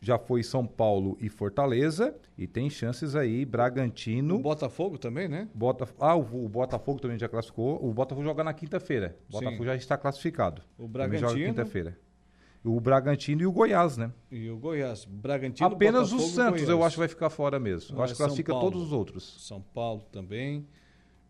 Já 0.00 0.18
foi 0.18 0.42
São 0.42 0.66
Paulo 0.66 1.16
e 1.20 1.28
Fortaleza 1.28 2.14
e 2.36 2.46
tem 2.46 2.68
chances 2.68 3.16
aí 3.16 3.44
Bragantino. 3.44 4.36
O 4.36 4.38
Botafogo 4.38 4.98
também, 4.98 5.26
né? 5.26 5.48
Bota... 5.54 5.88
Ah, 5.98 6.14
o, 6.14 6.44
o 6.44 6.48
Botafogo 6.48 7.00
também 7.00 7.18
já 7.18 7.28
classificou. 7.28 7.82
O 7.82 7.92
Botafogo 7.94 8.22
joga 8.24 8.44
na 8.44 8.52
quinta-feira. 8.52 9.16
O 9.28 9.32
Sim. 9.32 9.44
Botafogo 9.44 9.64
já 9.64 9.74
está 9.74 9.96
classificado. 9.96 10.62
O 10.78 10.82
Também 10.86 11.18
joga 11.18 11.32
Bragantino. 11.32 11.48
quinta-feira. 11.48 11.98
O 12.68 12.80
Bragantino 12.80 13.42
e 13.42 13.46
o 13.46 13.52
Goiás, 13.52 13.96
né? 13.96 14.10
E 14.30 14.50
o 14.50 14.56
Goiás. 14.56 15.04
Bragantino, 15.04 15.68
Apenas 15.68 16.08
o 16.12 16.16
Botafogo 16.16 16.30
e 16.30 16.34
Santos 16.34 16.68
eu 16.68 16.82
acho 16.82 16.96
que 16.96 16.98
vai 17.00 17.08
ficar 17.08 17.30
fora 17.30 17.60
mesmo. 17.60 17.96
Eu 17.96 18.02
acho 18.02 18.12
que 18.12 18.16
São 18.18 18.26
classifica 18.26 18.52
Paulo. 18.52 18.70
todos 18.70 18.86
os 18.86 18.92
outros. 18.92 19.36
São 19.46 19.60
Paulo 19.60 20.02
também. 20.10 20.66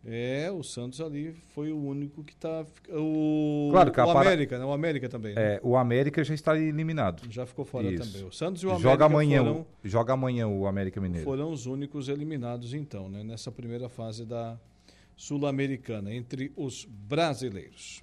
É, 0.09 0.51
o 0.53 0.62
Santos 0.62 1.01
ali 1.01 1.32
foi 1.53 1.72
o 1.72 1.78
único 1.82 2.22
que 2.22 2.32
está. 2.32 2.64
O, 2.91 3.68
Claro 3.72 3.91
que 3.91 4.01
o 4.01 4.05
para- 4.07 4.20
América, 4.20 4.57
né? 4.59 4.64
O 4.64 4.72
América 4.72 5.09
também. 5.09 5.34
né? 5.34 5.55
É, 5.57 5.61
o 5.64 5.76
América 5.76 6.22
já 6.22 6.32
está 6.32 6.57
eliminado. 6.57 7.22
Já 7.28 7.45
ficou 7.45 7.64
fora 7.64 7.91
Isso. 7.91 8.12
também. 8.12 8.26
O 8.28 8.32
Santos 8.32 8.62
e 8.62 8.66
o 8.66 8.70
joga 8.78 9.05
América 9.05 9.05
amanhã, 9.07 9.39
foram, 9.45 9.61
o- 9.62 9.66
joga 9.84 10.12
amanhã 10.14 10.47
o 10.49 10.66
América 10.66 11.01
Mineiro. 11.01 11.24
foram 11.24 11.51
os 11.51 11.66
únicos 11.66 12.09
eliminados, 12.09 12.72
então, 12.72 13.09
né? 13.09 13.24
Nessa 13.24 13.51
primeira 13.51 13.89
fase 13.89 14.24
da 14.24 14.57
Sul-Americana, 15.16 16.14
entre 16.14 16.53
os 16.57 16.84
brasileiros. 16.89 18.03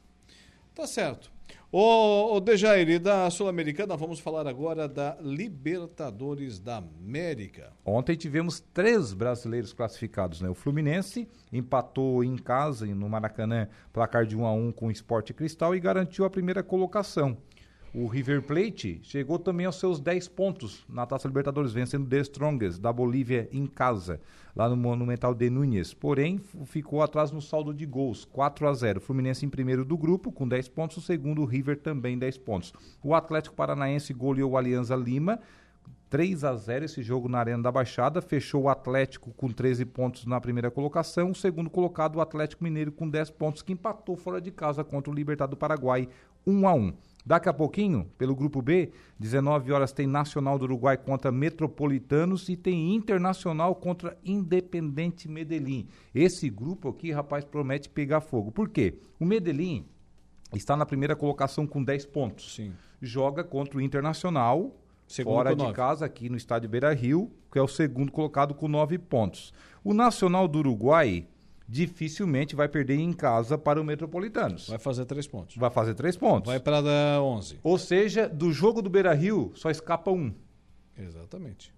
Tá 0.76 0.86
certo. 0.86 1.32
Ô, 1.76 2.36
ô 2.36 2.40
Dejair, 2.40 3.00
da 3.00 3.28
Sul-Americana, 3.32 3.98
vamos 3.98 4.20
falar 4.20 4.46
agora 4.46 4.88
da 4.88 5.18
Libertadores 5.20 6.60
da 6.60 6.78
América. 6.78 7.74
Ontem 7.84 8.16
tivemos 8.16 8.60
três 8.60 9.12
brasileiros 9.12 9.74
classificados, 9.74 10.40
né? 10.40 10.48
O 10.48 10.54
Fluminense 10.54 11.28
empatou 11.52 12.24
em 12.24 12.36
casa, 12.36 12.86
no 12.86 13.10
Maracanã, 13.10 13.68
placar 13.92 14.24
de 14.24 14.38
1 14.38 14.46
a 14.46 14.54
1 14.54 14.72
com 14.72 14.86
o 14.86 14.92
Sport 14.92 15.32
Cristal 15.32 15.76
e 15.76 15.80
garantiu 15.80 16.26
a 16.26 16.30
primeira 16.30 16.62
colocação. 16.62 17.36
O 17.96 18.08
River 18.08 18.42
Plate 18.42 19.00
chegou 19.04 19.38
também 19.38 19.68
aos 19.68 19.76
seus 19.76 20.00
10 20.00 20.28
pontos 20.30 20.84
na 20.90 21.06
Taça 21.06 21.28
Libertadores, 21.28 21.72
vencendo 21.72 22.10
The 22.10 22.22
Strongest 22.22 22.82
da 22.82 22.92
Bolívia 22.92 23.48
em 23.52 23.68
casa, 23.68 24.20
lá 24.56 24.68
no 24.68 24.76
Monumental 24.76 25.36
de 25.36 25.48
Núñez. 25.48 25.94
Porém, 25.94 26.42
ficou 26.66 27.04
atrás 27.04 27.32
no 27.32 27.40
saldo 27.40 27.72
de 27.72 27.86
gols, 27.86 28.26
4 28.26 28.68
a 28.68 28.74
0. 28.74 29.00
Fluminense 29.00 29.46
em 29.46 29.50
primeiro 29.50 29.86
do 29.86 29.96
grupo, 29.96 30.32
com 30.32 30.48
10 30.48 30.70
pontos. 30.70 30.98
O 30.98 31.02
segundo, 31.02 31.44
o 31.44 31.46
River, 31.46 31.80
também 31.80 32.18
10 32.18 32.40
pontos. 32.40 32.74
O 33.04 33.14
Atlético 33.14 33.56
Paranaense 33.56 34.12
goleou 34.12 34.54
o 34.54 34.58
Alianza 34.58 34.96
Lima, 34.96 35.40
3 36.10 36.44
a 36.46 36.56
0 36.56 36.86
esse 36.86 37.04
jogo 37.04 37.30
na 37.30 37.38
Arena 37.38 37.62
da 37.62 37.72
Baixada, 37.72 38.24
fechou 38.24 38.64
o 38.64 38.70
Atlético 38.70 39.32
com 39.34 39.50
13 39.50 39.86
pontos 39.86 40.26
na 40.26 40.42
primeira 40.42 40.72
colocação, 40.72 41.30
o 41.30 41.36
segundo 41.36 41.70
colocado 41.70 42.16
o 42.16 42.22
Atlético 42.22 42.64
Mineiro 42.64 42.92
com 42.92 43.08
10 43.08 43.30
pontos, 43.30 43.62
que 43.62 43.74
empatou 43.74 44.16
fora 44.16 44.42
de 44.42 44.50
casa 44.50 44.84
contra 44.84 45.12
o 45.12 45.16
Libertad 45.16 45.48
do 45.48 45.56
Paraguai, 45.56 46.10
1 46.48 46.68
a 46.68 46.74
1. 46.74 46.94
Daqui 47.26 47.48
a 47.48 47.54
pouquinho, 47.54 48.06
pelo 48.18 48.36
grupo 48.36 48.62
B, 48.62 48.92
19 49.18 49.72
horas 49.72 49.94
tem 49.94 50.06
Nacional 50.06 50.60
do 50.60 50.66
Uruguai 50.66 50.98
contra 50.98 51.32
Metropolitanos 51.32 52.50
e 52.50 52.58
tem 52.58 52.94
Internacional 52.94 53.74
contra 53.76 54.18
Independente 54.26 55.30
Medellín. 55.30 55.88
Esse 56.14 56.50
grupo 56.50 56.90
aqui, 56.90 57.12
rapaz, 57.12 57.46
promete 57.46 57.88
pegar 57.88 58.20
fogo. 58.20 58.52
Por 58.52 58.70
quê? 58.70 59.00
O 59.20 59.26
Medellín 59.26 59.86
está 60.54 60.76
na 60.76 60.86
primeira 60.86 61.16
colocação 61.16 61.66
com 61.66 61.82
10 61.82 62.06
pontos. 62.08 62.56
Sim. 62.56 62.74
Joga 63.02 63.44
contra 63.44 63.78
o 63.78 63.82
Internacional, 63.82 64.76
Segundo 65.08 65.34
fora 65.36 65.56
de 65.56 65.74
casa, 65.74 66.06
aqui 66.06 66.30
no 66.30 66.38
estádio 66.38 66.70
Beira 66.70 66.94
Rio, 66.94 67.32
que 67.52 67.60
é 67.60 67.62
o 67.62 67.68
segundo 67.68 68.12
colocado 68.12 68.54
com 68.54 68.68
9 68.68 68.98
pontos. 68.98 69.54
O 69.84 69.94
Nacional 69.94 70.48
do 70.48 70.60
Uruguai 70.60 71.28
dificilmente 71.68 72.56
vai 72.56 72.68
perder 72.68 72.96
em 73.00 73.14
casa 73.14 73.58
para 73.58 73.80
o 73.82 73.84
Metropolitanos. 73.84 74.68
Vai 74.70 74.80
fazer 74.80 75.06
três 75.06 75.28
pontos. 75.28 75.56
Vai 75.56 75.70
fazer 75.70 75.94
três 75.94 76.16
pontos. 76.16 76.48
Vai 76.52 76.60
para 76.60 76.82
dar 76.82 77.22
11. 77.22 77.60
Ou 77.64 77.78
seja, 77.78 78.28
do 78.28 78.52
jogo 78.52 78.82
do 78.82 78.90
Beira 78.90 79.14
Rio 79.14 79.52
só 79.56 79.70
escapa 79.70 80.12
um. 80.12 80.34
Exatamente. 80.98 81.74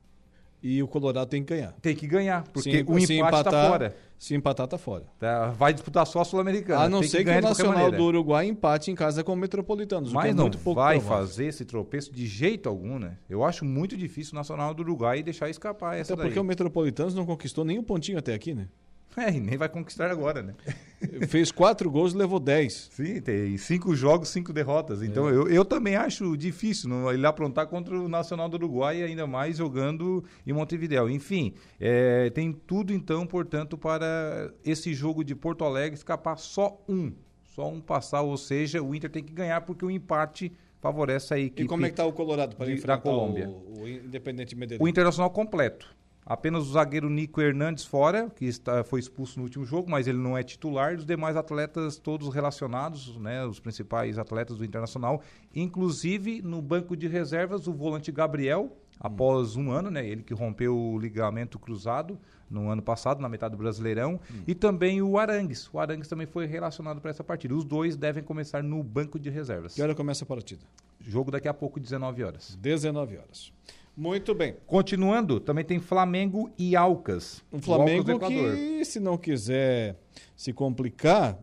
E 0.64 0.82
o 0.82 0.88
Colorado 0.88 1.30
tem 1.30 1.44
que 1.44 1.54
ganhar. 1.54 1.74
Tem 1.74 1.96
que 1.96 2.08
ganhar, 2.08 2.44
porque 2.52 2.72
Se- 2.84 2.84
o 2.92 2.98
empate 2.98 3.38
está 3.38 3.70
fora. 3.70 3.96
Se 4.18 4.34
empatar, 4.34 4.66
tá 4.68 4.78
fora. 4.78 5.04
Tá, 5.20 5.50
vai 5.50 5.74
disputar 5.74 6.08
só 6.08 6.22
a 6.22 6.26
Sul-Americana. 6.26 6.86
A 6.86 6.90
não 6.90 7.04
ser 7.04 7.18
que, 7.20 7.24
ganhar 7.26 7.40
o 7.44 7.50
Nacional 7.50 7.92
do 7.92 8.02
Uruguai 8.04 8.48
empate 8.48 8.90
em 8.90 8.96
casa 8.96 9.24
com 9.24 9.34
o 9.34 9.36
Metropolitanos. 9.36 10.10
que 10.10 10.16
Mas 10.16 10.32
é 10.32 10.34
não 10.34 10.50
pouco 10.50 10.74
vai 10.74 10.98
provável. 10.98 11.28
fazer 11.28 11.46
esse 11.48 11.66
tropeço 11.66 12.12
de 12.12 12.26
jeito 12.26 12.68
algum, 12.68 12.98
né? 12.98 13.18
Eu 13.30 13.44
acho 13.44 13.64
muito 13.66 13.96
difícil 13.96 14.32
o 14.32 14.36
Nacional 14.38 14.74
do 14.74 14.82
Uruguai 14.82 15.22
deixar 15.22 15.50
escapar 15.50 15.98
essa 15.98 16.14
Até 16.14 16.24
porque 16.24 16.36
daí. 16.36 16.42
o 16.42 16.46
Metropolitanos 16.46 17.14
não 17.14 17.26
conquistou 17.26 17.64
nenhum 17.66 17.84
pontinho 17.84 18.18
até 18.18 18.34
aqui, 18.34 18.56
né? 18.56 18.68
É, 19.26 19.32
e 19.32 19.40
nem 19.40 19.58
vai 19.58 19.70
conquistar 19.70 20.12
agora, 20.12 20.44
né? 20.44 20.54
Fez 21.30 21.52
quatro 21.52 21.90
gols 21.90 22.14
e 22.14 22.18
levou 22.18 22.40
dez. 22.40 22.90
Sim, 22.92 23.22
tem 23.22 23.58
cinco 23.58 23.96
jogos, 23.96 24.30
cinco 24.30 24.52
derrotas. 24.52 25.02
Então 25.02 25.30
É. 25.30 25.32
eu, 25.32 25.48
eu 25.48 25.64
também 25.64 25.96
acho 25.96 26.36
difícil 26.36 26.90
não, 26.90 27.12
ele 27.12 27.26
aprontar 27.26 27.68
contra 27.68 27.98
o 27.98 28.10
Nacional 28.10 28.50
do 28.50 28.56
Uruguai, 28.56 29.02
ainda 29.04 29.26
mais 29.26 29.58
jogando 29.58 30.24
em 30.46 30.52
Montevideo. 30.52 31.10
Enfim, 31.10 31.54
é, 31.80 32.30
tem 32.32 32.52
tudo 32.52 32.92
então, 32.92 33.26
portanto, 33.26 33.78
para 33.78 34.52
esse 34.66 34.94
jogo 34.94 35.24
de 35.24 35.34
Porto 35.36 35.64
Alegre 35.64 35.96
escapar 35.98 36.38
só 36.38 36.82
um. 36.90 37.14
Só 37.44 37.70
um 37.70 37.80
passar, 37.80 38.22
ou 38.22 38.36
seja, 38.36 38.82
o 38.84 38.94
Inter 38.94 39.10
tem 39.10 39.24
que 39.24 39.32
ganhar 39.34 39.62
porque 39.62 39.86
o 39.86 39.90
empate 39.90 40.52
favorece 40.82 41.34
a 41.34 41.40
equipe 41.40 41.64
E 41.64 41.68
como 41.68 41.86
é 41.86 41.90
que 41.90 41.96
tá 41.96 42.06
o 42.06 42.12
Colorado 42.12 42.56
para 42.58 42.66
de- 42.66 42.74
enfrentar 42.74 42.98
da 42.98 43.02
Colômbia. 43.02 43.48
O, 43.50 43.84
o 43.84 43.88
Independente 43.88 44.56
Medellín? 44.58 44.84
O 44.84 44.88
Internacional 44.90 45.30
completo. 45.30 45.96
Apenas 46.26 46.64
o 46.64 46.72
zagueiro 46.72 47.08
Nico 47.08 47.40
Hernandes 47.40 47.86
fora, 47.86 48.32
que 48.32 48.46
está, 48.46 48.84
foi 48.84 49.00
expulso 49.00 49.38
no 49.38 49.44
último 49.44 49.64
jogo, 49.64 49.92
mas 49.92 50.08
ele 50.08 50.18
não 50.18 50.36
é 50.36 50.42
titular. 50.42 50.96
Os 50.96 51.06
demais 51.06 51.38
atletas 51.38 51.98
todos 51.98 52.34
relacionados, 52.34 53.16
né, 53.18 53.46
os 53.46 53.60
principais 53.60 54.18
atletas 54.18 54.58
do 54.58 54.66
Internacional. 54.66 55.22
Inclusive, 55.54 56.42
no 56.42 56.64
banco 56.64 56.98
de 56.98 57.08
reservas, 57.08 57.68
o 57.68 57.74
volante 57.74 58.12
Gabriel, 58.12 58.76
após 59.00 59.56
um 59.56 59.70
ano, 59.70 59.92
né, 59.92 60.04
ele 60.04 60.24
que 60.24 60.34
rompeu 60.34 60.76
o 60.76 60.98
ligamento 60.98 61.60
cruzado 61.60 62.18
no 62.50 62.70
ano 62.70 62.82
passado, 62.82 63.22
na 63.22 63.30
metade 63.30 63.52
do 63.52 63.58
Brasileirão. 63.60 64.20
E 64.48 64.56
também 64.56 65.04
o 65.04 65.20
Arangues. 65.20 65.70
O 65.72 65.80
Arangues 65.80 66.08
também 66.08 66.26
foi 66.26 66.48
relacionado 66.48 67.00
para 67.00 67.12
essa 67.12 67.24
partida. 67.24 67.54
Os 67.54 67.64
dois 67.64 67.96
devem 67.96 68.24
começar 68.24 68.64
no 68.64 68.82
banco 68.82 69.20
de 69.20 69.30
reservas. 69.30 69.76
Que 69.76 69.82
hora 69.82 69.94
começa 69.94 70.24
a 70.24 70.28
partida? 70.28 70.66
Jogo 71.00 71.30
daqui 71.30 71.48
a 71.48 71.54
pouco, 71.54 71.80
19 71.80 72.24
horas. 72.24 72.58
19 72.60 73.18
horas. 73.18 73.54
Muito 73.98 74.36
bem. 74.36 74.56
Continuando, 74.68 75.40
também 75.40 75.64
tem 75.64 75.80
Flamengo 75.80 76.50
e 76.58 76.76
Alcas. 76.76 77.44
O 77.52 77.58
do 77.58 77.64
Flamengo 77.64 78.12
Equador. 78.12 78.54
que, 78.56 78.84
se 78.86 79.00
não 79.00 79.18
quiser 79.18 79.96
se 80.36 80.52
complicar, 80.52 81.38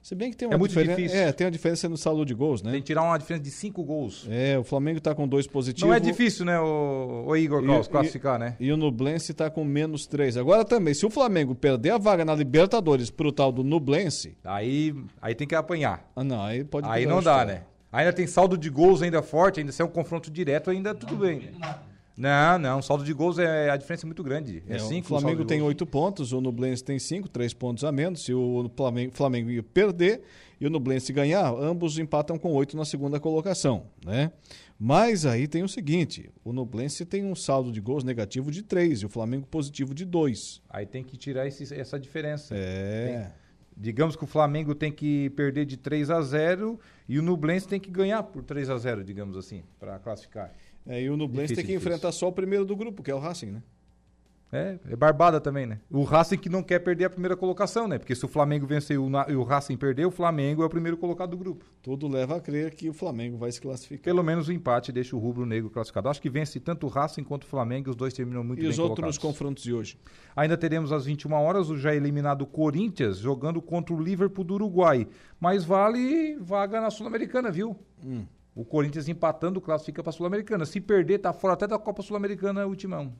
se 0.00 0.14
bem 0.14 0.30
que 0.30 0.36
tem 0.36 0.46
uma 0.46 0.54
É 0.54 0.56
muito 0.58 0.68
diferença. 0.70 0.94
difícil. 1.00 1.18
É, 1.20 1.32
tem 1.32 1.44
uma 1.44 1.50
diferença 1.50 1.88
no 1.88 1.96
saldo 1.96 2.24
de 2.24 2.32
gols, 2.32 2.62
né? 2.62 2.70
Tem 2.70 2.80
que 2.80 2.86
tirar 2.86 3.02
uma 3.02 3.18
diferença 3.18 3.42
de 3.42 3.50
5 3.50 3.82
gols. 3.82 4.24
É, 4.30 4.56
o 4.56 4.62
Flamengo 4.62 4.98
está 4.98 5.16
com 5.16 5.26
dois 5.26 5.48
positivos. 5.48 5.88
Não 5.88 5.92
é 5.92 5.98
difícil, 5.98 6.44
né, 6.44 6.60
o, 6.60 7.24
o 7.26 7.36
Igor 7.36 7.60
Klaus, 7.64 7.86
E- 7.86 7.90
classificar, 7.90 8.38
né? 8.38 8.54
E 8.60 8.70
o 8.70 8.76
Nublense 8.76 9.32
está 9.32 9.50
com 9.50 9.64
menos 9.64 10.06
três. 10.06 10.36
Agora 10.36 10.64
também, 10.64 10.94
se 10.94 11.04
o 11.04 11.10
Flamengo 11.10 11.56
perder 11.56 11.90
a 11.90 11.98
vaga 11.98 12.24
na 12.24 12.36
Libertadores 12.36 13.10
pro 13.10 13.32
tal 13.32 13.50
do 13.50 13.64
Nublense. 13.64 14.38
Aí, 14.44 14.94
aí 15.20 15.34
tem 15.34 15.44
que 15.48 15.56
apanhar. 15.56 16.08
Ah, 16.14 16.22
não, 16.22 16.40
aí 16.40 16.62
pode 16.62 16.88
Aí 16.88 17.04
não 17.04 17.18
o 17.18 17.22
dá, 17.22 17.40
chute. 17.40 17.52
né? 17.54 17.62
Ainda 17.90 18.12
tem 18.12 18.26
saldo 18.28 18.56
de 18.56 18.70
gols 18.70 19.02
ainda 19.02 19.22
forte, 19.22 19.58
ainda 19.58 19.72
se 19.72 19.82
é 19.82 19.84
um 19.84 19.88
confronto 19.88 20.30
direto, 20.30 20.70
ainda 20.70 20.94
tudo 20.94 21.16
bem. 21.16 21.50
Não, 21.58 21.58
não, 21.68 21.74
saldo 22.82 23.04
de 23.04 23.12
gols 23.12 23.38
é 23.38 23.68
a 23.70 23.76
diferença 23.76 24.04
é 24.04 24.08
muito 24.08 24.22
grande. 24.22 24.62
É 24.68 24.76
É, 24.76 24.78
5 24.78 25.04
o 25.04 25.08
Flamengo 25.20 25.44
tem 25.44 25.60
oito 25.62 25.84
pontos, 25.86 26.32
o 26.32 26.40
Nublense 26.40 26.82
tem 26.82 26.98
cinco, 26.98 27.28
três 27.28 27.52
pontos 27.52 27.84
a 27.84 27.92
menos. 27.92 28.24
Se 28.24 28.32
o 28.32 28.70
Flamengo, 28.74 29.12
Flamengo 29.14 29.62
perder 29.64 30.22
e 30.60 30.66
o 30.66 30.70
Nublense 30.70 31.12
ganhar, 31.12 31.46
ambos 31.52 31.98
empatam 31.98 32.38
com 32.38 32.52
oito 32.54 32.74
na 32.76 32.84
segunda 32.86 33.20
colocação, 33.20 33.84
né? 34.04 34.32
Mas 34.78 35.24
aí 35.26 35.46
tem 35.46 35.62
o 35.62 35.68
seguinte, 35.68 36.30
o 36.44 36.52
Nublense 36.52 37.04
tem 37.04 37.24
um 37.24 37.34
saldo 37.34 37.70
de 37.72 37.80
gols 37.80 38.04
negativo 38.04 38.50
de 38.50 38.62
três 38.62 39.00
e 39.00 39.06
o 39.06 39.08
Flamengo 39.08 39.46
positivo 39.46 39.94
de 39.94 40.04
dois. 40.04 40.60
Aí 40.70 40.84
tem 40.86 41.02
que 41.04 41.16
tirar 41.16 41.46
esse- 41.46 41.74
essa 41.74 41.98
diferença. 41.98 42.54
É. 42.56 43.06
Tem- 43.06 43.46
digamos 43.78 44.16
que 44.16 44.24
o 44.24 44.26
Flamengo 44.26 44.74
tem 44.74 44.90
que 44.90 45.28
perder 45.30 45.66
de 45.66 45.76
3 45.76 46.10
a 46.10 46.22
0 46.22 46.80
e 47.06 47.18
o 47.18 47.22
Nublense 47.22 47.68
tem 47.68 47.78
que 47.78 47.90
ganhar 47.90 48.22
por 48.22 48.42
3 48.42 48.70
a 48.70 48.78
0 48.78 49.04
digamos 49.04 49.36
assim, 49.36 49.62
para 49.78 49.98
classificar. 49.98 50.50
É, 50.86 51.02
e 51.02 51.10
o 51.10 51.16
Nublense 51.16 51.48
Difícil, 51.48 51.56
tem 51.56 51.64
que 51.64 51.72
difícil. 51.72 51.88
enfrentar 51.92 52.12
só 52.12 52.28
o 52.28 52.32
primeiro 52.32 52.64
do 52.64 52.76
grupo, 52.76 53.02
que 53.02 53.10
é 53.10 53.14
o 53.14 53.18
Racing, 53.18 53.46
né? 53.46 53.62
É, 54.52 54.78
é 54.90 54.96
barbada 54.96 55.40
também, 55.40 55.66
né? 55.66 55.80
O 55.90 56.04
Racing 56.04 56.38
que 56.38 56.48
não 56.48 56.62
quer 56.62 56.78
perder 56.78 57.06
a 57.06 57.10
primeira 57.10 57.36
colocação, 57.36 57.88
né? 57.88 57.98
Porque 57.98 58.14
se 58.14 58.24
o 58.24 58.28
Flamengo 58.28 58.64
vencer 58.64 58.94
e 58.94 58.98
o 58.98 59.10
e 59.28 59.44
Racing 59.44 59.76
perder, 59.76 60.06
o 60.06 60.10
Flamengo 60.10 60.62
é 60.62 60.66
o 60.66 60.70
primeiro 60.70 60.96
colocado 60.96 61.30
do 61.30 61.36
grupo. 61.36 61.64
Tudo 61.82 62.06
leva 62.06 62.36
a 62.36 62.40
crer 62.40 62.72
que 62.72 62.88
o 62.88 62.92
Flamengo 62.92 63.36
vai 63.36 63.50
se 63.50 63.60
classificar. 63.60 64.04
Pelo 64.04 64.22
menos 64.22 64.46
o 64.46 64.52
empate 64.52 64.92
deixa 64.92 65.16
o 65.16 65.18
rubro-negro 65.18 65.68
classificado. 65.68 66.08
Acho 66.08 66.22
que 66.22 66.30
vence 66.30 66.60
tanto 66.60 66.86
o 66.86 66.88
Racing 66.88 67.24
quanto 67.24 67.42
o 67.42 67.46
Flamengo, 67.46 67.90
os 67.90 67.96
dois 67.96 68.14
terminam 68.14 68.44
muito 68.44 68.60
E 68.60 68.62
bem 68.62 68.70
os 68.70 68.78
outros 68.78 68.96
colocados. 68.96 69.18
confrontos 69.18 69.64
de 69.64 69.74
hoje? 69.74 69.98
Ainda 70.36 70.56
teremos 70.56 70.92
às 70.92 71.06
21 71.06 71.32
horas 71.34 71.68
o 71.68 71.76
já 71.76 71.92
eliminado 71.92 72.46
Corinthians 72.46 73.18
jogando 73.18 73.60
contra 73.60 73.92
o 73.92 74.00
Liverpool 74.00 74.44
do 74.44 74.54
Uruguai. 74.54 75.08
Mas 75.40 75.64
vale 75.64 76.36
vaga 76.38 76.80
na 76.80 76.88
Sul-Americana, 76.90 77.50
viu? 77.50 77.76
Hum. 78.04 78.24
O 78.56 78.64
Corinthians 78.64 79.06
empatando 79.08 79.60
classifica 79.60 80.02
para 80.02 80.10
a 80.10 80.12
Sul-Americana. 80.12 80.64
Se 80.66 80.80
perder, 80.80 81.18
tá 81.18 81.32
fora 81.32 81.52
até 81.54 81.66
da 81.66 81.78
Copa 81.78 82.02
Sul-Americana 82.02 82.66
ultimão. 82.66 83.12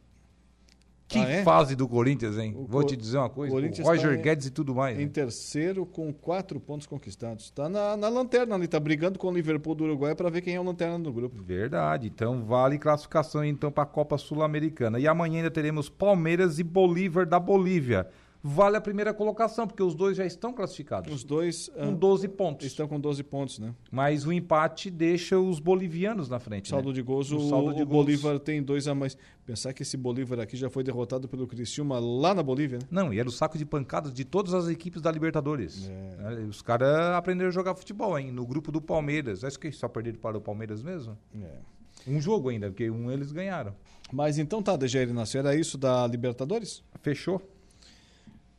Que 1.08 1.18
Ah, 1.20 1.28
é? 1.28 1.42
fase 1.44 1.76
do 1.76 1.86
Corinthians, 1.86 2.36
hein? 2.36 2.52
Vou 2.68 2.80
Co- 2.80 2.86
te 2.88 2.96
dizer 2.96 3.18
uma 3.18 3.28
coisa. 3.30 3.52
O 3.52 3.56
Corinthians 3.56 3.86
Roger 3.86 4.10
tá 4.10 4.16
em- 4.16 4.22
Guedes 4.22 4.46
e 4.46 4.50
tudo 4.50 4.74
mais. 4.74 4.98
Em 4.98 5.04
né? 5.04 5.10
terceiro, 5.12 5.86
com 5.86 6.12
quatro 6.12 6.58
pontos 6.58 6.84
conquistados. 6.88 7.44
Está 7.44 7.68
na, 7.68 7.96
na 7.96 8.08
lanterna 8.08 8.56
ali, 8.56 8.66
tá 8.66 8.80
brigando 8.80 9.16
com 9.16 9.28
o 9.28 9.32
Liverpool 9.32 9.76
do 9.76 9.84
Uruguai 9.84 10.16
para 10.16 10.28
ver 10.30 10.40
quem 10.40 10.56
é 10.56 10.60
o 10.60 10.64
lanterna 10.64 10.98
do 10.98 11.12
grupo. 11.12 11.40
Verdade. 11.40 12.08
Então 12.08 12.42
vale 12.44 12.76
classificação 12.76 13.44
então 13.44 13.70
para 13.70 13.84
a 13.84 13.86
Copa 13.86 14.18
Sul-Americana. 14.18 14.98
E 14.98 15.06
amanhã 15.06 15.36
ainda 15.36 15.50
teremos 15.50 15.88
Palmeiras 15.88 16.58
e 16.58 16.64
Bolívar 16.64 17.24
da 17.24 17.38
Bolívia. 17.38 18.08
Vale 18.46 18.76
a 18.76 18.80
primeira 18.80 19.12
colocação, 19.12 19.66
porque 19.66 19.82
os 19.82 19.94
dois 19.94 20.16
já 20.16 20.24
estão 20.24 20.52
classificados. 20.52 21.12
Os 21.12 21.24
dois 21.24 21.68
com 21.68 21.92
12 21.92 22.28
pontos. 22.28 22.66
Estão 22.66 22.86
com 22.86 23.00
12 23.00 23.24
pontos, 23.24 23.58
né? 23.58 23.74
Mas 23.90 24.24
o 24.24 24.32
empate 24.32 24.88
deixa 24.88 25.38
os 25.38 25.58
bolivianos 25.58 26.28
na 26.28 26.38
frente. 26.38 26.68
Saldo 26.68 26.90
né? 26.90 26.94
de 26.94 27.02
gols, 27.02 27.32
o, 27.32 27.48
saldo 27.48 27.74
de 27.74 27.82
o 27.82 27.86
gols. 27.86 28.04
Bolívar 28.04 28.38
tem 28.38 28.62
dois 28.62 28.86
a 28.86 28.94
mais. 28.94 29.18
Pensar 29.44 29.72
que 29.72 29.82
esse 29.82 29.96
Bolívar 29.96 30.38
aqui 30.38 30.56
já 30.56 30.70
foi 30.70 30.84
derrotado 30.84 31.28
pelo 31.28 31.46
Criciúma 31.46 31.98
lá 31.98 32.34
na 32.34 32.42
Bolívia, 32.42 32.78
né? 32.78 32.86
Não, 32.90 33.12
e 33.12 33.18
era 33.18 33.28
o 33.28 33.32
saco 33.32 33.58
de 33.58 33.66
pancadas 33.66 34.12
de 34.12 34.24
todas 34.24 34.54
as 34.54 34.68
equipes 34.68 35.02
da 35.02 35.10
Libertadores. 35.10 35.88
É. 35.88 36.16
Né? 36.16 36.46
Os 36.48 36.62
caras 36.62 37.16
aprenderam 37.16 37.48
a 37.48 37.52
jogar 37.52 37.74
futebol, 37.74 38.16
hein? 38.16 38.30
No 38.30 38.46
grupo 38.46 38.70
do 38.70 38.80
Palmeiras. 38.80 39.42
Acho 39.42 39.58
que 39.58 39.70
só 39.72 39.88
perderam 39.88 40.18
para 40.18 40.38
o 40.38 40.40
Palmeiras 40.40 40.82
mesmo. 40.82 41.18
É. 41.42 41.58
Um 42.06 42.20
jogo 42.20 42.50
ainda, 42.50 42.68
porque 42.68 42.88
um 42.88 43.10
eles 43.10 43.32
ganharam. 43.32 43.74
Mas 44.12 44.38
então 44.38 44.62
tá, 44.62 44.76
Dejair 44.76 45.08
Inácio, 45.08 45.38
era 45.38 45.56
isso 45.56 45.76
da 45.76 46.06
Libertadores? 46.06 46.84
Fechou. 47.02 47.42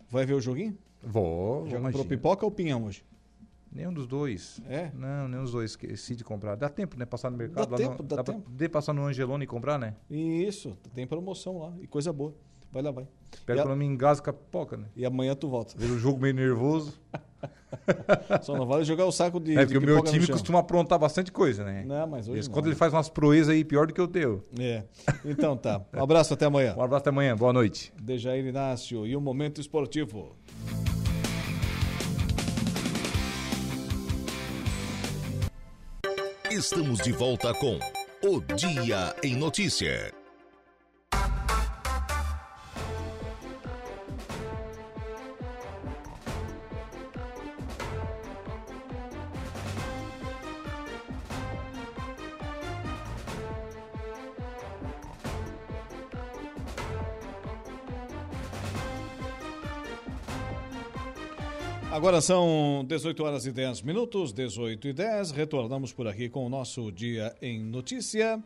Vai 0.09 0.25
ver 0.25 0.33
o 0.33 0.41
joguinho? 0.41 0.77
Vou. 1.01 1.61
Imagina. 1.61 1.81
comprou 1.81 2.05
pipoca 2.05 2.45
ou 2.45 2.51
pinhão 2.51 2.85
hoje? 2.85 3.03
Nenhum 3.71 3.93
dos 3.93 4.07
dois. 4.07 4.61
É? 4.67 4.91
Não, 4.93 5.27
nenhum 5.27 5.43
dos 5.43 5.51
dois 5.51 5.71
esqueci 5.71 6.15
de 6.15 6.23
comprar. 6.23 6.55
Dá 6.55 6.69
tempo, 6.69 6.97
né? 6.97 7.05
Passar 7.05 7.29
no 7.29 7.37
mercado. 7.37 7.69
Dá 7.69 7.77
tempo, 7.77 8.01
no, 8.01 8.09
dá 8.09 8.23
pra 8.23 8.33
tempo. 8.33 8.49
poder 8.49 8.69
passar 8.69 8.93
no 8.93 9.03
Angelone 9.03 9.43
e 9.43 9.47
comprar, 9.47 9.77
né? 9.77 9.95
Isso, 10.09 10.75
tem 10.93 11.05
promoção 11.05 11.59
lá 11.59 11.73
e 11.79 11.87
coisa 11.87 12.11
boa. 12.11 12.33
Vai 12.77 12.83
lá, 12.83 12.91
vai. 12.91 13.07
Espero 13.33 13.57
E 13.57 13.59
a- 13.59 13.63
que 13.63 13.69
não 13.69 13.75
me 13.75 13.85
engasga 13.85 14.29
a 14.29 14.33
pipoca, 14.33 14.77
né? 14.77 14.85
E 14.95 15.03
amanhã 15.03 15.33
tu 15.33 15.49
volta. 15.49 15.73
Ver 15.75 15.89
o 15.89 15.97
jogo 15.97 16.21
meio 16.21 16.35
nervoso. 16.35 16.93
Só 18.43 18.55
não 18.55 18.67
vale 18.67 18.83
jogar 18.83 19.05
o 19.07 19.11
saco 19.11 19.39
de 19.39 19.57
é, 19.57 19.65
de 19.65 19.73
porque 19.73 19.77
o 19.79 19.81
meu 19.81 20.03
time 20.03 20.27
costuma 20.27 20.59
aprontar 20.59 20.99
bastante 20.99 21.31
coisa, 21.31 21.63
né? 21.65 21.83
Não, 21.87 22.05
mas 22.05 22.27
hoje 22.27 22.47
não. 22.47 22.53
Quando 22.53 22.67
ele 22.67 22.75
faz 22.75 22.93
umas 22.93 23.09
proezas 23.09 23.49
aí 23.55 23.65
pior 23.65 23.87
do 23.87 23.95
que 23.95 24.01
o 24.01 24.07
teu. 24.07 24.45
É. 24.59 24.83
Então 25.25 25.57
tá. 25.57 25.81
Um 25.91 26.03
abraço, 26.03 26.35
até 26.35 26.45
amanhã. 26.45 26.75
Um 26.77 26.83
abraço 26.83 27.01
até 27.01 27.09
amanhã. 27.09 27.35
Boa 27.35 27.51
noite. 27.51 27.91
Dejair 27.99 28.45
Inácio 28.45 29.07
e 29.07 29.15
o 29.15 29.21
Momento 29.21 29.59
Esportivo. 29.59 30.35
Estamos 36.51 36.99
de 36.99 37.11
volta 37.11 37.53
com 37.55 37.79
O 38.23 38.39
Dia 38.55 39.15
em 39.23 39.35
Notícia. 39.35 40.16
Agora 62.07 62.21
são 62.21 62.85
18 62.87 63.21
horas 63.21 63.45
e 63.45 63.51
10 63.51 63.81
minutos, 63.81 64.31
18 64.31 64.87
e 64.87 64.93
10. 64.93 65.31
Retornamos 65.31 65.91
por 65.91 66.07
aqui 66.07 66.29
com 66.29 66.45
o 66.45 66.47
nosso 66.47 66.89
Dia 66.89 67.35
em 67.41 67.61
Notícia. 67.61 68.41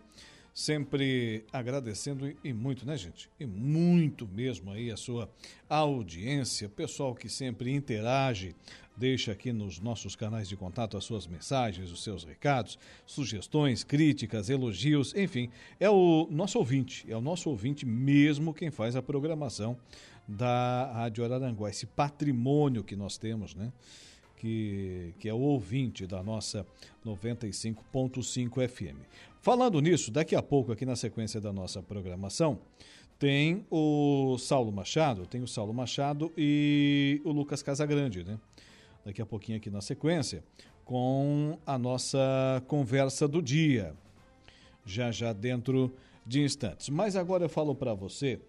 Sempre 0.51 1.45
agradecendo 1.53 2.35
e- 2.43 2.53
muito, 2.53 2.87
né, 2.87 2.97
gente? 2.97 3.29
E 3.39 3.45
muito 3.45 4.27
mesmo 4.27 4.71
aí 4.71 4.89
a 4.89 4.97
sua 4.97 5.29
audiência, 5.69 6.67
pessoal 6.69 7.13
que 7.13 7.29
sempre 7.29 7.71
interage, 7.71 8.55
deixa 8.97 9.31
aqui 9.31 9.53
nos 9.53 9.79
nossos 9.79 10.15
canais 10.15 10.49
de 10.49 10.57
contato 10.57 10.97
as 10.97 11.03
suas 11.03 11.27
mensagens, 11.27 11.91
os 11.91 12.03
seus 12.03 12.23
recados, 12.23 12.79
sugestões, 13.05 13.83
críticas, 13.83 14.49
elogios, 14.49 15.13
enfim, 15.15 15.51
é 15.79 15.89
o 15.89 16.27
nosso 16.31 16.57
ouvinte, 16.57 17.05
é 17.07 17.15
o 17.15 17.21
nosso 17.21 17.47
ouvinte 17.47 17.85
mesmo 17.85 18.55
quem 18.55 18.71
faz 18.71 18.95
a 18.95 19.03
programação 19.03 19.77
da 20.31 20.91
Rádio 20.93 21.25
Araranguá, 21.25 21.69
esse 21.69 21.85
patrimônio 21.85 22.83
que 22.83 22.95
nós 22.95 23.17
temos, 23.17 23.53
né? 23.53 23.71
Que, 24.37 25.13
que 25.19 25.29
é 25.29 25.33
o 25.33 25.39
ouvinte 25.39 26.07
da 26.07 26.23
nossa 26.23 26.65
95.5 27.05 28.67
FM. 28.67 28.97
Falando 29.41 29.79
nisso, 29.79 30.09
daqui 30.09 30.35
a 30.35 30.41
pouco, 30.41 30.71
aqui 30.71 30.85
na 30.85 30.95
sequência 30.95 31.39
da 31.39 31.53
nossa 31.53 31.81
programação, 31.83 32.59
tem 33.19 33.65
o 33.69 34.37
Saulo 34.39 34.71
Machado, 34.71 35.27
tem 35.27 35.43
o 35.43 35.47
Saulo 35.47 35.73
Machado 35.73 36.31
e 36.35 37.21
o 37.23 37.31
Lucas 37.31 37.61
Casagrande, 37.61 38.23
né? 38.23 38.39
Daqui 39.05 39.21
a 39.21 39.25
pouquinho 39.25 39.57
aqui 39.57 39.69
na 39.69 39.81
sequência, 39.81 40.43
com 40.85 41.59
a 41.65 41.77
nossa 41.77 42.63
conversa 42.67 43.27
do 43.27 43.41
dia. 43.41 43.93
Já 44.85 45.11
já 45.11 45.33
dentro 45.33 45.93
de 46.25 46.41
instantes. 46.41 46.89
Mas 46.89 47.15
agora 47.15 47.45
eu 47.45 47.49
falo 47.49 47.75
para 47.75 47.93
você 47.93 48.39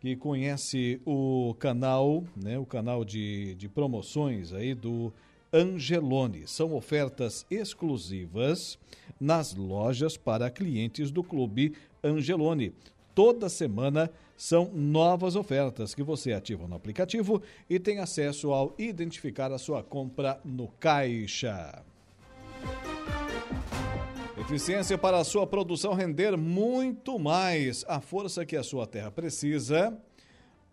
que 0.00 0.16
conhece 0.16 1.00
o 1.04 1.54
canal, 1.58 2.24
né, 2.34 2.58
o 2.58 2.64
canal 2.64 3.04
de, 3.04 3.54
de 3.54 3.68
promoções 3.68 4.52
aí 4.52 4.74
do 4.74 5.12
Angelone. 5.52 6.44
São 6.46 6.74
ofertas 6.74 7.44
exclusivas 7.50 8.78
nas 9.20 9.54
lojas 9.54 10.16
para 10.16 10.50
clientes 10.50 11.10
do 11.10 11.22
Clube 11.22 11.74
Angelone. 12.02 12.72
Toda 13.14 13.48
semana 13.50 14.10
são 14.36 14.70
novas 14.72 15.36
ofertas 15.36 15.94
que 15.94 16.02
você 16.02 16.32
ativa 16.32 16.66
no 16.66 16.76
aplicativo 16.76 17.42
e 17.68 17.78
tem 17.78 17.98
acesso 17.98 18.52
ao 18.52 18.74
identificar 18.78 19.52
a 19.52 19.58
sua 19.58 19.82
compra 19.82 20.40
no 20.42 20.68
caixa. 20.68 21.84
Eficiência 24.50 24.98
para 24.98 25.16
a 25.16 25.22
sua 25.22 25.46
produção 25.46 25.94
render 25.94 26.36
muito 26.36 27.20
mais. 27.20 27.84
A 27.86 28.00
força 28.00 28.44
que 28.44 28.56
a 28.56 28.64
sua 28.64 28.84
terra 28.84 29.08
precisa 29.08 29.96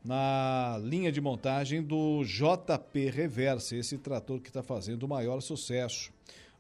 na 0.03 0.79
linha 0.81 1.11
de 1.11 1.21
montagem 1.21 1.83
do 1.83 2.23
JP 2.23 3.11
Reverse, 3.11 3.75
esse 3.75 3.99
trator 3.99 4.41
que 4.41 4.49
está 4.49 4.63
fazendo 4.63 5.03
o 5.03 5.07
maior 5.07 5.41
sucesso. 5.41 6.11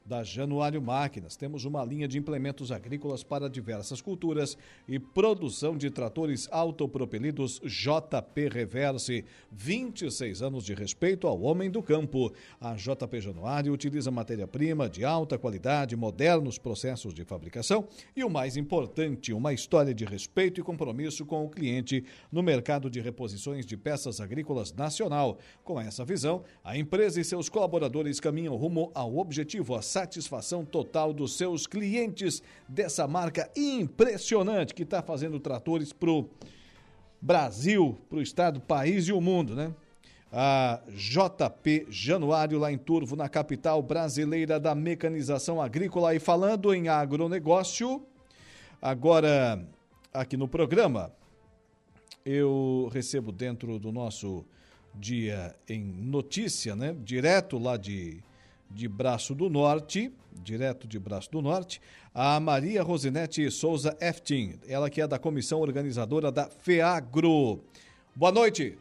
Da 0.07 0.23
Januário 0.23 0.81
Máquinas, 0.81 1.35
temos 1.35 1.65
uma 1.65 1.83
linha 1.83 2.07
de 2.07 2.17
implementos 2.17 2.71
agrícolas 2.71 3.23
para 3.23 3.49
diversas 3.49 3.99
culturas 3.99 4.57
e 4.87 4.97
produção 4.97 5.77
de 5.77 5.89
tratores 5.89 6.47
autopropelidos 6.49 7.59
JP 7.65 8.47
Reverse. 8.47 9.25
26 9.51 10.41
anos 10.41 10.63
de 10.63 10.73
respeito 10.73 11.27
ao 11.27 11.41
homem 11.41 11.69
do 11.69 11.83
campo. 11.83 12.31
A 12.61 12.73
JP 12.75 13.19
Januário 13.19 13.73
utiliza 13.73 14.09
matéria-prima 14.09 14.89
de 14.89 15.03
alta 15.03 15.37
qualidade, 15.37 15.97
modernos 15.97 16.57
processos 16.57 17.13
de 17.13 17.25
fabricação 17.25 17.85
e 18.15 18.23
o 18.23 18.29
mais 18.29 18.55
importante, 18.55 19.33
uma 19.33 19.51
história 19.51 19.93
de 19.93 20.05
respeito 20.05 20.61
e 20.61 20.63
compromisso 20.63 21.25
com 21.25 21.43
o 21.43 21.49
cliente 21.49 22.05
no 22.31 22.41
mercado 22.41 22.89
de 22.89 23.01
reposições 23.01 23.65
de 23.65 23.75
peças 23.75 24.21
agrícolas 24.21 24.71
nacional. 24.71 25.37
Com 25.65 25.81
essa 25.81 26.05
visão, 26.05 26.45
a 26.63 26.77
empresa 26.77 27.19
e 27.19 27.25
seus 27.25 27.49
colaboradores 27.49 28.21
caminham 28.21 28.55
rumo 28.55 28.89
ao 28.95 29.17
objetivo, 29.17 29.75
a 29.75 29.81
satisfação 29.97 30.63
total 30.63 31.11
dos 31.11 31.35
seus 31.35 31.65
clientes 31.65 32.43
dessa 32.69 33.07
marca 33.07 33.49
impressionante 33.55 34.75
que 34.75 34.83
está 34.83 35.01
fazendo 35.01 35.39
tratores 35.39 35.91
pro 35.91 36.29
Brasil, 37.19 37.97
pro 38.07 38.21
estado, 38.21 38.61
país 38.61 39.07
e 39.07 39.11
o 39.11 39.19
mundo, 39.19 39.55
né? 39.55 39.73
A 40.31 40.81
JP 40.89 41.87
Januário, 41.89 42.59
lá 42.59 42.71
em 42.71 42.77
Turvo, 42.77 43.15
na 43.15 43.27
capital 43.27 43.81
brasileira 43.81 44.59
da 44.59 44.75
mecanização 44.75 45.59
agrícola. 45.59 46.13
E 46.13 46.19
falando 46.19 46.71
em 46.75 46.89
agronegócio, 46.89 48.05
agora 48.79 49.67
aqui 50.13 50.37
no 50.37 50.47
programa, 50.47 51.11
eu 52.23 52.87
recebo 52.93 53.31
dentro 53.31 53.79
do 53.79 53.91
nosso 53.91 54.45
dia 54.93 55.55
em 55.67 55.81
notícia, 55.81 56.75
né? 56.75 56.95
Direto 57.03 57.57
lá 57.57 57.77
de, 57.77 58.21
de 58.69 58.87
Braço 58.87 59.33
do 59.33 59.49
Norte, 59.49 60.11
direto 60.43 60.87
de 60.87 60.99
Braço 60.99 61.31
do 61.31 61.41
Norte, 61.41 61.81
a 62.13 62.39
Maria 62.39 62.83
Rosinete 62.83 63.49
Souza 63.51 63.97
Eftin, 64.01 64.59
ela 64.67 64.89
que 64.89 65.01
é 65.01 65.07
da 65.07 65.19
comissão 65.19 65.59
organizadora 65.59 66.31
da 66.31 66.49
FEAGRO. 66.49 67.63
Boa 68.15 68.31
noite. 68.31 68.77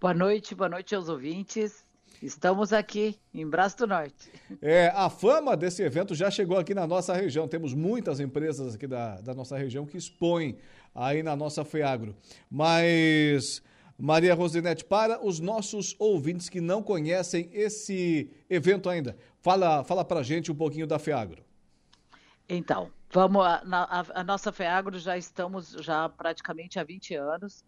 Boa 0.00 0.14
noite, 0.14 0.54
boa 0.54 0.68
noite 0.68 0.94
aos 0.94 1.08
ouvintes. 1.08 1.84
Estamos 2.22 2.72
aqui 2.72 3.16
em 3.32 3.46
Braço 3.46 3.78
do 3.78 3.86
Norte. 3.86 4.30
É, 4.60 4.88
a 4.88 5.08
fama 5.08 5.56
desse 5.56 5.82
evento 5.82 6.14
já 6.14 6.30
chegou 6.30 6.58
aqui 6.58 6.74
na 6.74 6.86
nossa 6.86 7.14
região. 7.14 7.46
Temos 7.46 7.72
muitas 7.72 8.18
empresas 8.18 8.74
aqui 8.74 8.88
da, 8.88 9.20
da 9.20 9.32
nossa 9.34 9.56
região 9.56 9.86
que 9.86 9.96
expõem 9.96 10.56
aí 10.92 11.22
na 11.22 11.36
nossa 11.36 11.64
FEAGRO. 11.64 12.16
Mas, 12.50 13.62
Maria 13.98 14.34
Rosinete, 14.34 14.84
para 14.84 15.24
os 15.24 15.40
nossos 15.40 15.94
ouvintes 15.98 16.48
que 16.48 16.60
não 16.60 16.82
conhecem 16.82 17.50
esse 17.52 18.30
evento 18.48 18.88
ainda, 18.88 19.16
fala, 19.42 19.82
fala 19.84 20.04
pra 20.04 20.22
gente 20.22 20.52
um 20.52 20.54
pouquinho 20.54 20.86
da 20.86 20.98
FEAGRO. 20.98 21.44
Então, 22.48 22.90
vamos 23.12 23.44
a, 23.44 23.62
a- 23.72 24.20
a 24.20 24.24
nossa 24.24 24.52
FEAGRO 24.52 24.98
já 24.98 25.16
estamos 25.18 25.72
já 25.80 26.08
praticamente 26.08 26.78
há 26.78 26.84
20 26.84 27.14
anos, 27.14 27.64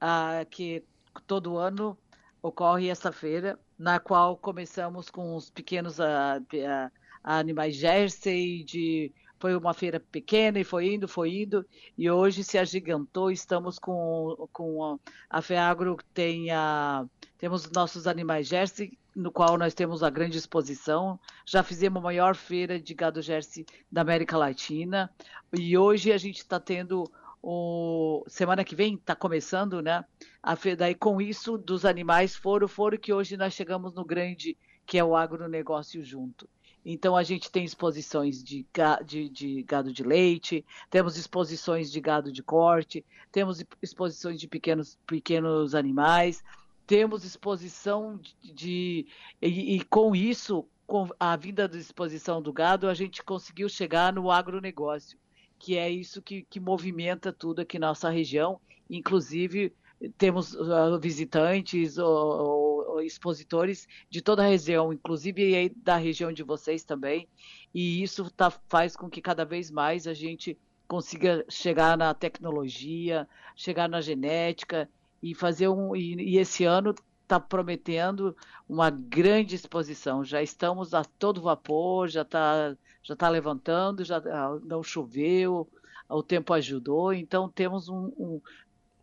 ah, 0.00 0.44
que 0.50 0.84
todo 1.26 1.58
ano 1.58 1.98
ocorre 2.40 2.88
essa 2.88 3.12
feira, 3.12 3.58
na 3.78 4.00
qual 4.00 4.36
começamos 4.36 5.10
com 5.10 5.34
os 5.36 5.50
pequenos 5.50 6.00
ah, 6.00 6.40
ah, 6.66 6.90
animais 7.24 7.76
Jersey 7.76 8.64
de 8.64 9.12
foi 9.42 9.56
uma 9.56 9.74
feira 9.74 9.98
pequena 9.98 10.60
e 10.60 10.62
foi 10.62 10.94
indo, 10.94 11.08
foi 11.08 11.42
indo, 11.42 11.66
e 11.98 12.08
hoje 12.08 12.44
se 12.44 12.56
agigantou. 12.56 13.28
Estamos 13.28 13.76
com, 13.76 14.48
com 14.52 14.84
a, 14.84 14.98
a 15.28 15.42
FEAGRO, 15.42 15.98
tem 16.14 16.52
a, 16.52 17.04
temos 17.38 17.68
nossos 17.72 18.06
animais 18.06 18.46
Jersey, 18.46 18.96
no 19.16 19.32
qual 19.32 19.58
nós 19.58 19.74
temos 19.74 20.04
a 20.04 20.10
grande 20.10 20.38
exposição. 20.38 21.18
Já 21.44 21.64
fizemos 21.64 21.98
a 21.98 22.04
maior 22.04 22.36
feira 22.36 22.78
de 22.78 22.94
gado 22.94 23.20
Jersey 23.20 23.66
da 23.90 24.02
América 24.02 24.38
Latina, 24.38 25.10
e 25.52 25.76
hoje 25.76 26.12
a 26.12 26.18
gente 26.18 26.38
está 26.38 26.60
tendo 26.60 27.10
o 27.42 28.22
semana 28.28 28.62
que 28.62 28.76
vem 28.76 28.94
está 28.94 29.16
começando, 29.16 29.82
né? 29.82 30.04
A 30.40 30.54
daí 30.76 30.94
com 30.94 31.20
isso 31.20 31.58
dos 31.58 31.84
animais 31.84 32.36
foram 32.36 32.68
foram 32.68 32.96
que 32.96 33.12
hoje 33.12 33.36
nós 33.36 33.54
chegamos 33.54 33.92
no 33.92 34.04
grande 34.04 34.56
que 34.86 34.98
é 34.98 35.02
o 35.02 35.16
agronegócio 35.16 36.04
junto. 36.04 36.48
Então 36.84 37.16
a 37.16 37.22
gente 37.22 37.50
tem 37.50 37.64
exposições 37.64 38.42
de, 38.42 38.66
de, 39.04 39.28
de, 39.28 39.62
gado 39.62 39.92
de 39.92 40.02
leite, 40.02 40.64
temos 40.90 41.16
exposições 41.16 41.90
de 41.90 42.00
gado 42.00 42.32
de 42.32 42.42
corte, 42.42 43.04
temos 43.30 43.64
exposições 43.80 44.40
de 44.40 44.48
pequenos, 44.48 44.98
pequenos 45.06 45.74
animais, 45.74 46.42
temos 46.86 47.24
exposição 47.24 48.18
de. 48.40 48.52
de 48.52 49.06
e, 49.40 49.76
e, 49.76 49.84
com 49.84 50.14
isso, 50.14 50.66
com 50.86 51.08
a 51.18 51.36
vinda 51.36 51.68
da 51.68 51.78
exposição 51.78 52.42
do 52.42 52.52
gado, 52.52 52.88
a 52.88 52.94
gente 52.94 53.22
conseguiu 53.22 53.68
chegar 53.68 54.12
no 54.12 54.30
agronegócio, 54.30 55.16
que 55.58 55.76
é 55.76 55.88
isso 55.88 56.20
que, 56.20 56.42
que 56.42 56.58
movimenta 56.58 57.32
tudo 57.32 57.60
aqui 57.60 57.78
na 57.78 57.88
nossa 57.88 58.10
região, 58.10 58.60
inclusive 58.90 59.72
temos 60.18 60.54
uh, 60.54 60.98
visitantes 61.00 61.96
ou, 61.96 62.71
expositores 63.02 63.88
de 64.08 64.20
toda 64.20 64.42
a 64.42 64.48
região, 64.48 64.92
inclusive 64.92 65.72
da 65.76 65.96
região 65.96 66.32
de 66.32 66.42
vocês 66.42 66.84
também, 66.84 67.28
e 67.74 68.02
isso 68.02 68.30
tá, 68.30 68.50
faz 68.50 68.96
com 68.96 69.08
que 69.08 69.20
cada 69.20 69.44
vez 69.44 69.70
mais 69.70 70.06
a 70.06 70.14
gente 70.14 70.58
consiga 70.86 71.44
chegar 71.48 71.96
na 71.96 72.12
tecnologia, 72.12 73.26
chegar 73.56 73.88
na 73.88 74.00
genética 74.00 74.88
e 75.22 75.34
fazer 75.34 75.68
um 75.68 75.96
e, 75.96 76.34
e 76.34 76.38
esse 76.38 76.64
ano 76.64 76.94
está 77.22 77.40
prometendo 77.40 78.36
uma 78.68 78.90
grande 78.90 79.54
exposição. 79.54 80.22
Já 80.22 80.42
estamos 80.42 80.92
a 80.92 81.02
todo 81.02 81.40
vapor, 81.40 82.08
já 82.08 82.22
está 82.22 82.76
já 83.02 83.16
tá 83.16 83.28
levantando, 83.28 84.04
já 84.04 84.18
ah, 84.18 84.58
não 84.62 84.82
choveu, 84.82 85.68
o 86.08 86.22
tempo 86.22 86.52
ajudou, 86.52 87.12
então 87.12 87.48
temos 87.48 87.88
um, 87.88 88.12
um, 88.18 88.40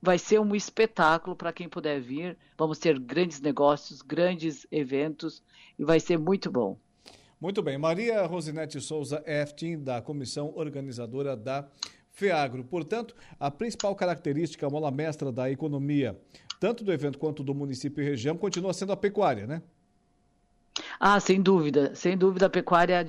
vai 0.02 0.18
ser 0.18 0.40
um 0.40 0.56
espetáculo 0.56 1.36
para 1.36 1.52
quem 1.54 1.68
puder 1.68 2.00
vir. 2.00 2.38
Vamos 2.58 2.80
ter 2.80 2.98
grandes 3.00 3.42
negócios, 3.42 4.02
grandes 4.02 4.66
eventos 4.72 5.44
e 5.78 5.84
vai 5.84 6.00
ser 6.00 6.18
muito 6.18 6.52
bom. 6.52 6.78
Muito 7.40 7.62
bem. 7.62 7.78
Maria 7.78 8.26
Rosinete 8.26 8.82
Souza 8.82 9.24
Eftin, 9.26 9.82
da 9.82 10.02
comissão 10.02 10.52
organizadora 10.56 11.38
da 11.38 11.68
FEAGRO. 12.12 12.66
Portanto, 12.66 13.16
a 13.40 13.50
principal 13.50 13.96
característica, 13.96 14.68
a 14.68 14.70
mola 14.70 14.92
mestra 14.92 15.32
da 15.32 15.50
economia, 15.50 16.20
tanto 16.60 16.84
do 16.84 16.92
evento 16.92 17.18
quanto 17.18 17.42
do 17.42 17.56
município 17.56 18.04
e 18.04 18.06
região, 18.06 18.38
continua 18.38 18.74
sendo 18.74 18.92
a 18.92 18.98
pecuária, 18.98 19.48
né? 19.48 19.62
Ah, 21.00 21.18
sem 21.20 21.42
dúvida, 21.42 21.96
sem 21.96 22.18
dúvida 22.18 22.48
a 22.48 22.50
pecuária, 22.50 23.06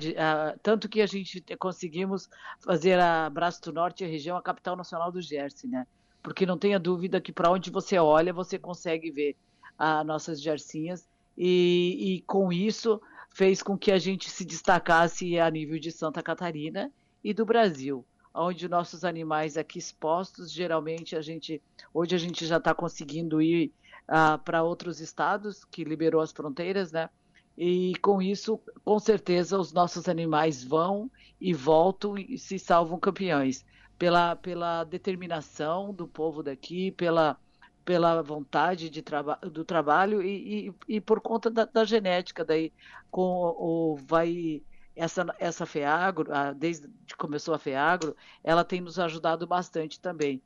tanto 0.63 0.87
que 0.87 1.01
a 1.01 1.05
gente 1.05 1.43
conseguimos 1.57 2.29
fazer 2.59 2.97
a 2.99 3.29
Braço 3.29 3.61
do 3.61 3.73
Norte, 3.73 4.05
a 4.05 4.07
região, 4.07 4.37
a 4.37 4.41
capital 4.41 4.77
nacional 4.77 5.11
do 5.11 5.21
Jersey, 5.21 5.69
né? 5.69 5.85
Porque 6.21 6.45
não 6.45 6.57
tenha 6.57 6.79
dúvida 6.79 7.21
que 7.21 7.31
para 7.31 7.51
onde 7.51 7.69
você 7.69 7.97
olha, 7.97 8.33
você 8.33 8.57
consegue 8.57 9.11
ver 9.11 9.35
as 9.77 10.05
nossas 10.05 10.41
jarcinhas, 10.41 11.07
e, 11.37 11.97
e 11.99 12.21
com 12.21 12.51
isso 12.51 13.01
fez 13.29 13.63
com 13.63 13.77
que 13.77 13.91
a 13.91 13.97
gente 13.97 14.29
se 14.29 14.45
destacasse 14.45 15.39
a 15.39 15.49
nível 15.49 15.79
de 15.79 15.91
Santa 15.91 16.21
Catarina 16.21 16.91
e 17.23 17.33
do 17.33 17.45
Brasil, 17.45 18.05
onde 18.33 18.67
nossos 18.67 19.03
animais 19.03 19.57
aqui 19.57 19.79
expostos, 19.79 20.51
geralmente 20.51 21.15
a 21.15 21.21
gente, 21.21 21.61
hoje 21.93 22.15
a 22.15 22.17
gente 22.17 22.45
já 22.45 22.57
está 22.57 22.73
conseguindo 22.73 23.41
ir 23.41 23.71
uh, 24.07 24.37
para 24.39 24.63
outros 24.63 24.99
estados 24.99 25.63
que 25.65 25.83
liberou 25.83 26.21
as 26.21 26.31
fronteiras, 26.31 26.91
né? 26.91 27.09
E 27.57 27.93
com 28.01 28.21
isso, 28.21 28.59
com 28.83 28.99
certeza, 28.99 29.57
os 29.57 29.73
nossos 29.73 30.07
animais 30.07 30.63
vão 30.63 31.11
e 31.39 31.53
voltam 31.53 32.17
e 32.17 32.37
se 32.37 32.57
salvam 32.57 32.99
campeões 32.99 33.65
pela, 34.01 34.35
pela 34.35 34.83
determinação 34.83 35.93
do 35.93 36.07
povo 36.07 36.41
daqui, 36.41 36.89
pela, 36.89 37.37
pela 37.85 38.23
vontade 38.23 38.89
de 38.89 38.99
traba 38.99 39.37
do 39.43 39.63
trabalho 39.63 40.23
e, 40.23 40.69
e, 40.69 40.95
e 40.95 40.99
por 40.99 41.21
conta 41.21 41.51
da, 41.51 41.65
da, 41.65 41.85
genética. 41.85 42.43
Daí, 42.43 42.73
com 43.11 43.21
o, 43.21 43.95
vai 44.07 44.63
essa, 44.95 45.23
essa 45.37 45.67
FEAGRO, 45.67 46.33
a, 46.33 46.51
desde 46.51 46.87
que 47.05 47.15
começou 47.15 47.53
a 47.53 47.59
FEAGRO, 47.59 48.15
ela 48.43 48.63
tem 48.63 48.81
nos 48.81 48.97
ajudado 48.97 49.45
bastante 49.45 49.99
também. 49.99 50.41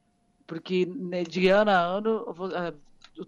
Porque 0.46 0.86
né, 0.86 1.24
de 1.24 1.48
ano 1.48 1.72
a 1.72 1.80
ano, 1.80 2.26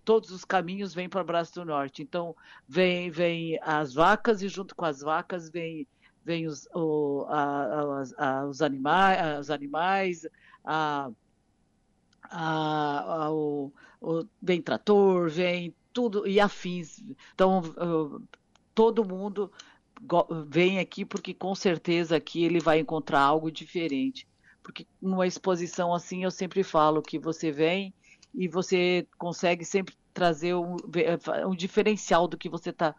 todos 0.04 0.30
os 0.32 0.44
caminhos 0.44 0.94
vêm 0.94 1.08
para 1.08 1.22
o 1.22 1.26
Braço 1.26 1.54
do 1.54 1.64
Norte. 1.64 2.04
Então, 2.04 2.36
vem, 2.68 3.10
vem 3.10 3.58
as 3.62 3.94
vacas 3.94 4.42
e 4.42 4.50
junto 4.50 4.76
com 4.76 4.84
as 4.84 5.00
vacas 5.00 5.50
vem 5.50 5.88
vem 6.28 6.46
os, 6.46 6.68
o, 6.76 7.26
a, 7.30 8.04
a, 8.18 8.46
os, 8.46 8.62
animais, 8.62 9.40
os 9.40 9.50
animais, 9.50 10.28
a, 10.66 11.10
a, 12.24 13.32
o, 13.32 13.72
o, 14.02 14.26
vem 14.42 14.62
trator, 14.62 15.30
vem 15.30 15.74
tudo 15.94 16.28
e 16.28 16.38
afins. 16.38 17.02
Então 17.34 17.64
todo 18.76 19.08
mundo 19.08 19.50
vem 20.50 20.80
aqui 20.80 21.06
porque 21.06 21.34
com 21.34 21.56
certeza 21.56 22.18
aqui 22.18 22.44
ele 22.44 22.60
vai 22.60 22.80
encontrar 22.80 23.22
algo 23.22 23.50
diferente. 23.50 24.28
Porque 24.62 24.86
numa 25.02 25.26
exposição 25.26 25.94
assim 25.94 26.26
eu 26.26 26.32
sempre 26.32 26.62
falo 26.62 27.02
que 27.02 27.18
você 27.18 27.54
vem 27.54 27.94
e 28.36 28.50
você 28.50 29.08
consegue 29.18 29.64
sempre 29.64 29.96
trazer 30.18 30.56
um, 30.56 30.78
um 31.46 31.56
diferencial 31.56 32.28
do 32.28 32.36
que 32.36 32.50
você 32.50 32.74
tá 32.74 32.96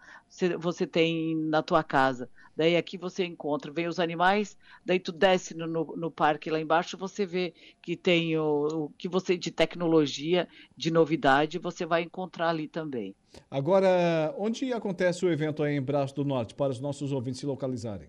você 0.56 0.86
tem 0.86 1.34
na 1.34 1.62
tua 1.62 1.82
casa. 1.82 2.30
Daí 2.56 2.76
aqui 2.76 2.96
você 2.96 3.24
encontra, 3.24 3.72
vem 3.72 3.88
os 3.88 3.98
animais, 3.98 4.56
daí 4.86 5.00
tu 5.00 5.10
desce 5.10 5.52
no, 5.52 5.66
no, 5.66 5.96
no 5.96 6.10
parque 6.12 6.48
lá 6.48 6.60
embaixo, 6.60 6.96
você 6.96 7.26
vê 7.26 7.52
que 7.82 7.96
tem 7.96 8.36
o, 8.38 8.66
o, 8.84 8.90
que 8.96 9.08
você 9.08 9.36
de 9.36 9.50
tecnologia, 9.50 10.46
de 10.76 10.92
novidade, 10.92 11.58
você 11.58 11.84
vai 11.84 12.02
encontrar 12.02 12.50
ali 12.50 12.68
também. 12.68 13.16
Agora, 13.50 14.32
onde 14.38 14.72
acontece 14.72 15.26
o 15.26 15.32
evento 15.32 15.64
aí 15.64 15.74
em 15.74 15.82
Braço 15.82 16.14
do 16.14 16.24
Norte, 16.24 16.54
para 16.54 16.70
os 16.70 16.78
nossos 16.80 17.10
ouvintes 17.10 17.40
se 17.40 17.46
localizarem? 17.46 18.08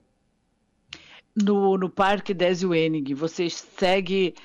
No, 1.35 1.77
no 1.77 1.89
Parque 1.89 2.33
Désio 2.33 2.75
Enig, 2.75 3.13
você 3.15 3.49
segue 3.49 4.35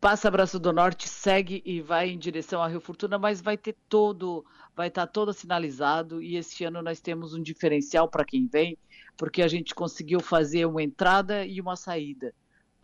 passa 0.00 0.30
Braço 0.30 0.58
do 0.58 0.72
Norte, 0.72 1.06
segue 1.06 1.62
e 1.64 1.82
vai 1.82 2.08
em 2.08 2.18
direção 2.18 2.62
a 2.62 2.68
Rio 2.68 2.80
Fortuna, 2.80 3.18
mas 3.18 3.42
vai 3.42 3.56
ter 3.56 3.76
todo, 3.88 4.44
vai 4.74 4.88
estar 4.88 5.06
tá 5.06 5.12
todo 5.12 5.32
sinalizado 5.32 6.22
e 6.22 6.36
este 6.36 6.64
ano 6.64 6.80
nós 6.80 7.00
temos 7.00 7.34
um 7.34 7.42
diferencial 7.42 8.08
para 8.08 8.24
quem 8.24 8.46
vem, 8.46 8.78
porque 9.16 9.42
a 9.42 9.48
gente 9.48 9.74
conseguiu 9.74 10.18
fazer 10.20 10.64
uma 10.64 10.82
entrada 10.82 11.44
e 11.44 11.60
uma 11.60 11.76
saída. 11.76 12.34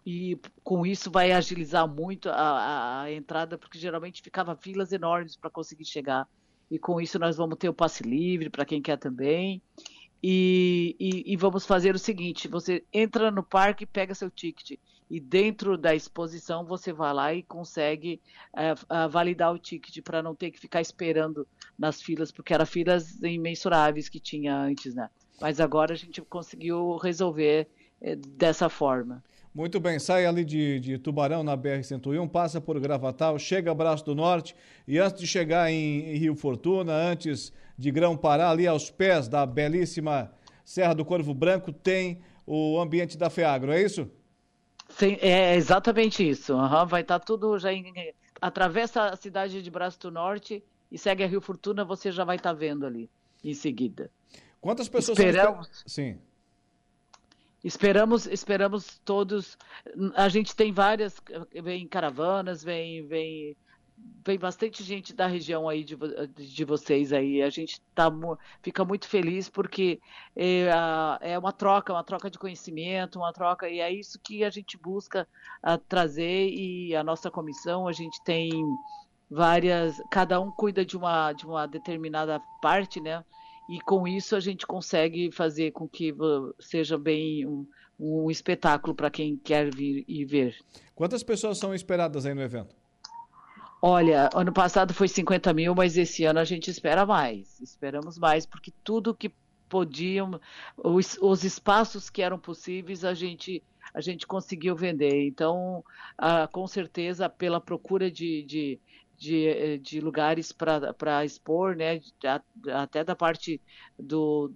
E 0.04 0.38
com 0.62 0.86
isso 0.86 1.10
vai 1.10 1.32
agilizar 1.32 1.88
muito 1.88 2.28
a, 2.28 2.34
a, 2.34 3.02
a 3.02 3.12
entrada, 3.12 3.56
porque 3.56 3.78
geralmente 3.78 4.22
ficava 4.22 4.54
filas 4.54 4.92
enormes 4.92 5.36
para 5.36 5.50
conseguir 5.50 5.86
chegar. 5.86 6.28
E 6.70 6.78
com 6.78 7.00
isso 7.00 7.18
nós 7.18 7.36
vamos 7.36 7.56
ter 7.58 7.68
o 7.68 7.74
passe 7.74 8.04
livre 8.04 8.50
para 8.50 8.64
quem 8.64 8.80
quer 8.82 8.98
também. 8.98 9.60
E, 10.22 10.94
e, 11.00 11.32
e, 11.32 11.36
vamos 11.36 11.66
fazer 11.66 11.94
o 11.94 11.98
seguinte: 11.98 12.46
você 12.46 12.84
entra 12.92 13.30
no 13.30 13.42
parque, 13.42 13.84
pega 13.84 14.14
seu 14.14 14.30
ticket 14.30 14.78
e 15.10 15.20
dentro 15.20 15.78
da 15.78 15.94
exposição 15.94 16.64
você 16.64 16.92
vai 16.92 17.12
lá 17.14 17.34
e 17.34 17.42
consegue 17.42 18.20
é, 18.54 18.74
validar 19.08 19.52
o 19.52 19.58
ticket 19.58 20.02
para 20.02 20.22
não 20.22 20.34
ter 20.34 20.50
que 20.50 20.58
ficar 20.58 20.80
esperando 20.80 21.46
nas 21.78 22.02
filas, 22.02 22.32
porque 22.32 22.52
eram 22.52 22.66
filas 22.66 23.20
imensuráveis 23.22 24.08
que 24.08 24.18
tinha 24.18 24.56
antes, 24.56 24.94
né? 24.94 25.08
Mas 25.40 25.60
agora 25.60 25.92
a 25.92 25.96
gente 25.96 26.20
conseguiu 26.22 26.96
resolver 26.96 27.68
é, 28.00 28.16
dessa 28.16 28.68
forma. 28.68 29.22
Muito 29.54 29.80
bem, 29.80 29.98
sai 29.98 30.26
ali 30.26 30.44
de, 30.44 30.78
de 30.80 30.98
Tubarão 30.98 31.42
na 31.42 31.56
BR-101, 31.56 32.28
passa 32.28 32.60
por 32.60 32.78
Gravatal, 32.78 33.38
chega 33.38 33.70
a 33.70 33.74
Braço 33.74 34.04
do 34.04 34.14
Norte 34.14 34.54
e 34.86 34.98
antes 34.98 35.20
de 35.20 35.26
chegar 35.26 35.70
em, 35.70 36.10
em 36.10 36.16
Rio 36.18 36.36
Fortuna, 36.36 36.92
antes 36.92 37.52
de 37.78 37.90
Grão 37.90 38.16
Pará, 38.16 38.50
ali 38.50 38.66
aos 38.66 38.90
pés 38.90 39.28
da 39.28 39.46
belíssima 39.46 40.30
Serra 40.62 40.94
do 40.94 41.06
Corvo 41.06 41.32
Branco, 41.32 41.72
tem 41.72 42.20
o 42.46 42.78
ambiente 42.78 43.16
da 43.16 43.30
FEAGRO, 43.30 43.72
é 43.72 43.80
isso? 43.80 44.10
Sim, 44.88 45.16
é 45.20 45.54
exatamente 45.56 46.28
isso. 46.28 46.54
Uhum, 46.54 46.86
vai 46.86 47.02
estar 47.02 47.18
tá 47.18 47.24
tudo 47.24 47.58
já 47.58 47.72
em, 47.72 47.92
atravessa 48.40 49.04
a 49.04 49.16
cidade 49.16 49.62
de 49.62 49.70
Braço 49.70 49.98
do 50.00 50.10
Norte 50.10 50.62
e 50.90 50.98
segue 50.98 51.24
a 51.24 51.26
Rio 51.26 51.40
Fortuna, 51.40 51.84
você 51.84 52.10
já 52.12 52.24
vai 52.24 52.36
estar 52.36 52.50
tá 52.50 52.58
vendo 52.58 52.86
ali 52.86 53.10
em 53.42 53.54
seguida. 53.54 54.10
Quantas 54.60 54.88
pessoas 54.88 55.18
esperamos? 55.18 55.68
São... 55.68 55.82
Sim. 55.86 56.18
Esperamos, 57.64 58.26
esperamos 58.26 59.00
todos. 59.04 59.58
A 60.14 60.28
gente 60.28 60.54
tem 60.54 60.72
várias, 60.72 61.20
vem 61.62 61.86
caravanas, 61.88 62.62
vem, 62.62 63.04
vem 63.06 63.56
vem 64.26 64.38
bastante 64.38 64.82
gente 64.82 65.14
da 65.14 65.26
região 65.26 65.68
aí 65.68 65.84
de, 65.84 65.96
de 66.36 66.64
vocês 66.64 67.12
aí. 67.12 67.42
A 67.42 67.48
gente 67.48 67.80
tá, 67.94 68.10
fica 68.60 68.84
muito 68.84 69.08
feliz 69.08 69.48
porque 69.48 70.00
é, 70.34 70.68
é, 71.20 71.38
uma 71.38 71.52
troca, 71.52 71.92
uma 71.92 72.02
troca 72.02 72.28
de 72.28 72.38
conhecimento, 72.38 73.20
uma 73.20 73.32
troca, 73.32 73.68
e 73.68 73.78
é 73.78 73.90
isso 73.90 74.18
que 74.18 74.44
a 74.44 74.50
gente 74.50 74.76
busca 74.76 75.28
a, 75.62 75.78
trazer 75.78 76.50
e 76.50 76.94
a 76.96 77.04
nossa 77.04 77.30
comissão, 77.30 77.86
a 77.86 77.92
gente 77.92 78.22
tem 78.24 78.50
várias, 79.30 80.00
cada 80.10 80.40
um 80.40 80.50
cuida 80.50 80.84
de 80.84 80.96
uma, 80.96 81.32
de 81.32 81.46
uma 81.46 81.66
determinada 81.66 82.40
parte, 82.60 83.00
né? 83.00 83.24
E 83.68 83.80
com 83.80 84.06
isso 84.06 84.36
a 84.36 84.40
gente 84.40 84.66
consegue 84.66 85.30
fazer 85.32 85.72
com 85.72 85.88
que 85.88 86.14
seja 86.60 86.96
bem 86.96 87.46
um, 87.46 87.66
um 87.98 88.30
espetáculo 88.30 88.94
para 88.94 89.10
quem 89.10 89.36
quer 89.36 89.74
vir 89.74 90.04
e 90.06 90.24
ver. 90.24 90.56
Quantas 90.94 91.22
pessoas 91.22 91.58
são 91.58 91.74
esperadas 91.74 92.26
aí 92.26 92.34
no 92.34 92.42
evento? 92.42 92.74
Olha, 93.80 94.30
ano 94.34 94.52
passado 94.52 94.94
foi 94.94 95.06
50 95.06 95.52
mil, 95.52 95.74
mas 95.74 95.96
esse 95.96 96.24
ano 96.24 96.38
a 96.38 96.44
gente 96.44 96.70
espera 96.70 97.04
mais. 97.04 97.60
Esperamos 97.60 98.18
mais, 98.18 98.46
porque 98.46 98.72
tudo 98.82 99.14
que 99.14 99.32
podiam, 99.68 100.40
os, 100.76 101.18
os 101.20 101.44
espaços 101.44 102.08
que 102.08 102.22
eram 102.22 102.38
possíveis, 102.38 103.04
a 103.04 103.14
gente, 103.14 103.62
a 103.92 104.00
gente 104.00 104.26
conseguiu 104.26 104.74
vender. 104.74 105.26
Então, 105.26 105.84
ah, 106.16 106.48
com 106.48 106.66
certeza, 106.66 107.28
pela 107.28 107.60
procura 107.60 108.10
de, 108.10 108.42
de, 108.44 108.80
de, 109.18 109.78
de 109.78 110.00
lugares 110.00 110.52
para 110.52 111.24
expor, 111.24 111.76
né, 111.76 112.00
até 112.72 113.04
da 113.04 113.14
parte 113.14 113.60
do, 113.98 114.52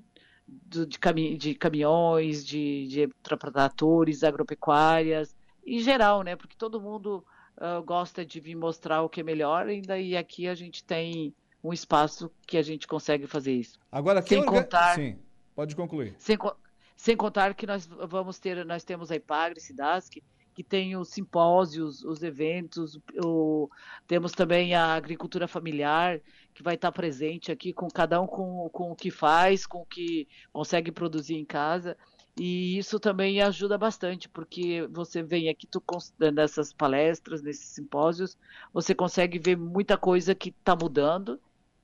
do 0.46 0.86
de, 0.86 0.98
cami 0.98 1.36
de, 1.36 1.54
caminhões, 1.54 2.44
de, 2.44 2.86
de 2.88 3.08
tratores, 3.22 4.24
agropecuárias, 4.24 5.36
em 5.66 5.80
geral, 5.80 6.22
né, 6.22 6.36
porque 6.36 6.56
todo 6.56 6.80
mundo 6.80 7.24
uh, 7.60 7.82
gosta 7.82 8.24
de 8.24 8.40
vir 8.40 8.54
mostrar 8.54 9.02
o 9.02 9.08
que 9.08 9.20
é 9.20 9.24
melhor, 9.24 9.66
ainda 9.66 9.98
e 9.98 10.16
aqui 10.16 10.48
a 10.48 10.54
gente 10.54 10.82
tem 10.82 11.34
um 11.62 11.72
espaço 11.72 12.30
que 12.46 12.56
a 12.56 12.62
gente 12.62 12.86
consegue 12.86 13.26
fazer 13.26 13.52
isso. 13.52 13.78
Agora, 13.92 14.22
sem 14.22 14.38
orga... 14.38 14.62
contar, 14.62 14.94
sim, 14.94 15.18
pode 15.54 15.76
concluir. 15.76 16.14
Sem, 16.18 16.36
sem 16.96 17.16
contar 17.16 17.54
que 17.54 17.66
nós 17.66 17.86
vamos 17.86 18.38
ter, 18.38 18.64
nós 18.64 18.82
temos 18.82 19.10
a 19.10 19.16
Ipagre, 19.16 19.60
Sidask, 19.60 20.16
que 20.54 20.64
tem 20.64 20.96
os 20.96 21.08
simpósios, 21.08 22.02
os 22.02 22.22
eventos, 22.22 22.98
o, 23.24 23.68
temos 24.06 24.32
também 24.32 24.74
a 24.74 24.94
agricultura 24.94 25.46
familiar, 25.46 26.20
que 26.52 26.62
vai 26.62 26.74
estar 26.74 26.92
presente 26.92 27.52
aqui, 27.52 27.72
com 27.72 27.88
cada 27.88 28.20
um 28.20 28.26
com, 28.26 28.68
com 28.70 28.90
o 28.90 28.96
que 28.96 29.10
faz, 29.10 29.64
com 29.64 29.82
o 29.82 29.86
que 29.86 30.26
consegue 30.52 30.90
produzir 30.90 31.36
em 31.36 31.44
casa. 31.44 31.96
E 32.42 32.78
isso 32.78 32.98
também 32.98 33.42
ajuda 33.42 33.76
bastante, 33.76 34.26
porque 34.26 34.88
você 34.90 35.22
vem 35.22 35.50
aqui 35.50 35.66
tu, 35.66 35.82
nessas 36.32 36.72
palestras, 36.72 37.42
nesses 37.42 37.66
simpósios, 37.66 38.34
você 38.72 38.94
consegue 38.94 39.38
ver 39.38 39.58
muita 39.58 39.98
coisa 39.98 40.34
que 40.34 40.48
está 40.48 40.74
mudando 40.74 41.38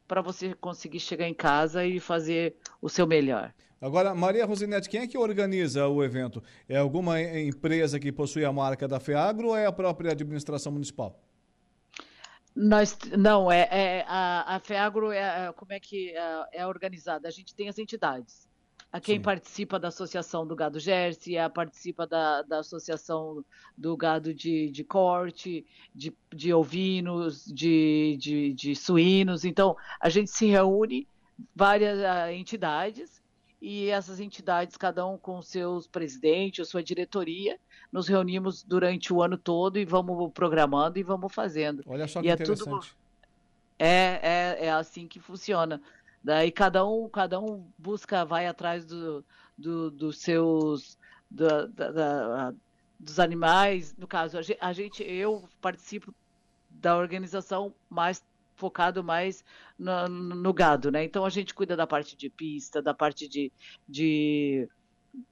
para 0.08 0.22
você 0.22 0.54
conseguir 0.54 0.98
chegar 0.98 1.28
em 1.28 1.34
casa 1.34 1.84
e 1.84 2.00
fazer 2.00 2.56
o 2.80 2.88
seu 2.88 3.06
melhor. 3.06 3.52
Agora, 3.78 4.14
Maria 4.14 4.46
Rosinete, 4.46 4.88
quem 4.88 5.02
é 5.02 5.06
que 5.06 5.18
organiza 5.18 5.88
o 5.88 6.02
evento? 6.02 6.42
É 6.66 6.78
alguma 6.78 7.20
empresa 7.20 8.00
que 8.00 8.10
possui 8.10 8.46
a 8.46 8.50
marca 8.50 8.88
da 8.88 8.98
FEAGRO 8.98 9.48
ou 9.48 9.56
é 9.58 9.66
a 9.66 9.72
própria 9.72 10.12
administração 10.12 10.72
municipal? 10.72 11.22
Nós, 12.54 12.96
não, 13.14 13.52
é, 13.52 13.68
é 13.70 14.04
a, 14.08 14.56
a 14.56 14.58
FEAGRO 14.58 15.12
é, 15.12 15.48
é 15.48 15.52
como 15.52 15.74
é 15.74 15.78
que 15.78 16.16
é, 16.16 16.46
é 16.60 16.66
organizada? 16.66 17.28
A 17.28 17.30
gente 17.30 17.54
tem 17.54 17.68
as 17.68 17.78
entidades 17.78 18.48
a 18.92 19.00
quem 19.00 19.16
Sim. 19.16 19.22
participa 19.22 19.78
da 19.78 19.88
Associação 19.88 20.46
do 20.46 20.56
Gado 20.56 20.80
Jersey, 20.80 21.36
a 21.36 21.50
participa 21.50 22.06
da, 22.06 22.42
da 22.42 22.60
Associação 22.60 23.44
do 23.76 23.96
Gado 23.96 24.32
de, 24.32 24.70
de 24.70 24.84
Corte, 24.84 25.66
de, 25.94 26.14
de 26.34 26.54
ovinos, 26.54 27.44
de, 27.44 28.16
de, 28.18 28.52
de 28.54 28.74
suínos. 28.74 29.44
Então, 29.44 29.76
a 30.00 30.08
gente 30.08 30.30
se 30.30 30.46
reúne, 30.46 31.06
várias 31.54 31.98
uh, 31.98 32.30
entidades, 32.32 33.22
e 33.60 33.88
essas 33.88 34.20
entidades, 34.20 34.76
cada 34.76 35.06
um 35.06 35.18
com 35.18 35.42
seus 35.42 35.86
presidentes, 35.86 36.68
sua 36.68 36.82
diretoria, 36.82 37.58
nos 37.90 38.06
reunimos 38.06 38.62
durante 38.62 39.12
o 39.12 39.22
ano 39.22 39.36
todo 39.36 39.78
e 39.78 39.84
vamos 39.84 40.30
programando 40.32 40.98
e 40.98 41.02
vamos 41.02 41.34
fazendo. 41.34 41.82
Olha 41.86 42.06
só 42.06 42.20
que 42.20 42.28
e 42.28 42.30
interessante. 42.30 42.96
É, 43.78 44.18
tudo... 44.18 44.26
é, 44.58 44.58
é, 44.62 44.66
é 44.66 44.70
assim 44.70 45.08
que 45.08 45.18
funciona. 45.18 45.82
Daí 46.26 46.50
cada 46.50 46.84
um, 46.84 47.08
cada 47.08 47.38
um 47.38 47.70
busca, 47.78 48.24
vai 48.24 48.48
atrás 48.48 48.84
do, 48.84 49.24
do, 49.56 49.92
dos 49.92 50.18
seus, 50.18 50.98
da, 51.30 51.66
da, 51.66 52.52
dos 52.98 53.20
animais. 53.20 53.94
No 53.96 54.08
caso, 54.08 54.36
a 54.60 54.72
gente, 54.72 55.04
eu 55.04 55.48
participo 55.60 56.12
da 56.68 56.96
organização 56.96 57.72
mais 57.88 58.24
focado 58.56 59.04
mais 59.04 59.44
no, 59.78 60.08
no, 60.08 60.52
gado, 60.52 60.90
né? 60.90 61.04
Então 61.04 61.24
a 61.24 61.30
gente 61.30 61.54
cuida 61.54 61.76
da 61.76 61.86
parte 61.86 62.16
de 62.16 62.28
pista, 62.28 62.82
da 62.82 62.92
parte 62.92 63.28
de, 63.28 63.52
de, 63.88 64.68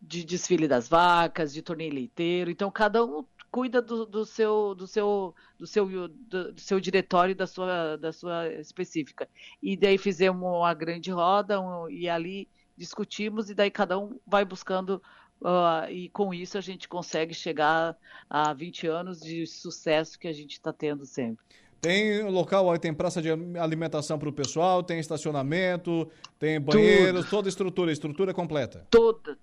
de 0.01 0.25
desfile 0.25 0.69
das 0.69 0.89
vacas, 0.89 1.53
de 1.53 1.61
torneio 1.61 1.93
leiteiro. 1.93 2.53
Então 2.53 2.71
cada 2.71 3.05
um 3.05 3.25
cuida 3.55 3.81
do, 3.81 4.05
do, 4.05 4.27
seu 4.27 4.75
do 4.75 4.85
seu 4.85 5.33
do 5.57 5.65
seu 5.65 5.87
do, 5.87 6.53
do, 6.53 6.61
seu 6.61 6.81
diretório 6.81 7.37
da 7.37 7.47
sua 7.47 7.97
da 7.97 8.13
sua 8.13 8.49
específica. 8.55 9.29
E 9.63 9.77
daí 9.77 9.97
fizemos 9.97 10.43
uma 10.43 10.75
grande 10.75 11.13
roda 11.13 11.61
um, 11.61 11.89
e 11.89 12.09
ali 12.09 12.49
discutimos 12.77 13.51
e 13.51 13.55
daí 13.55 13.71
cada 13.71 13.97
um 13.97 14.19
vai 14.27 14.45
buscando 14.45 15.01
uh, 15.41 15.89
e 15.89 16.09
com 16.09 16.35
isso 16.35 16.59
a 16.59 16.61
gente 16.61 16.89
consegue 16.89 17.33
chegar 17.33 17.97
a 18.29 18.53
20 18.53 18.89
anos 18.89 19.21
de 19.21 19.47
sucesso 19.47 20.19
que 20.19 20.27
a 20.27 20.33
gente 20.33 20.55
está 20.55 20.73
tendo 20.73 21.07
sempre. 21.07 21.45
Tem 21.81 22.23
local, 22.23 22.77
tem 22.79 22.93
praça 22.93 23.23
de 23.23 23.29
alimentação 23.61 24.19
para 24.19 24.29
o 24.29 24.33
pessoal, 24.33 24.83
tem 24.83 24.99
estacionamento, 24.99 26.11
tem 26.41 26.59
banheiros, 26.59 27.29
toda 27.31 27.49
estrutura, 27.49 27.93
estrutura 27.93 28.33
completa. 28.33 28.87
Toda, 28.91 29.39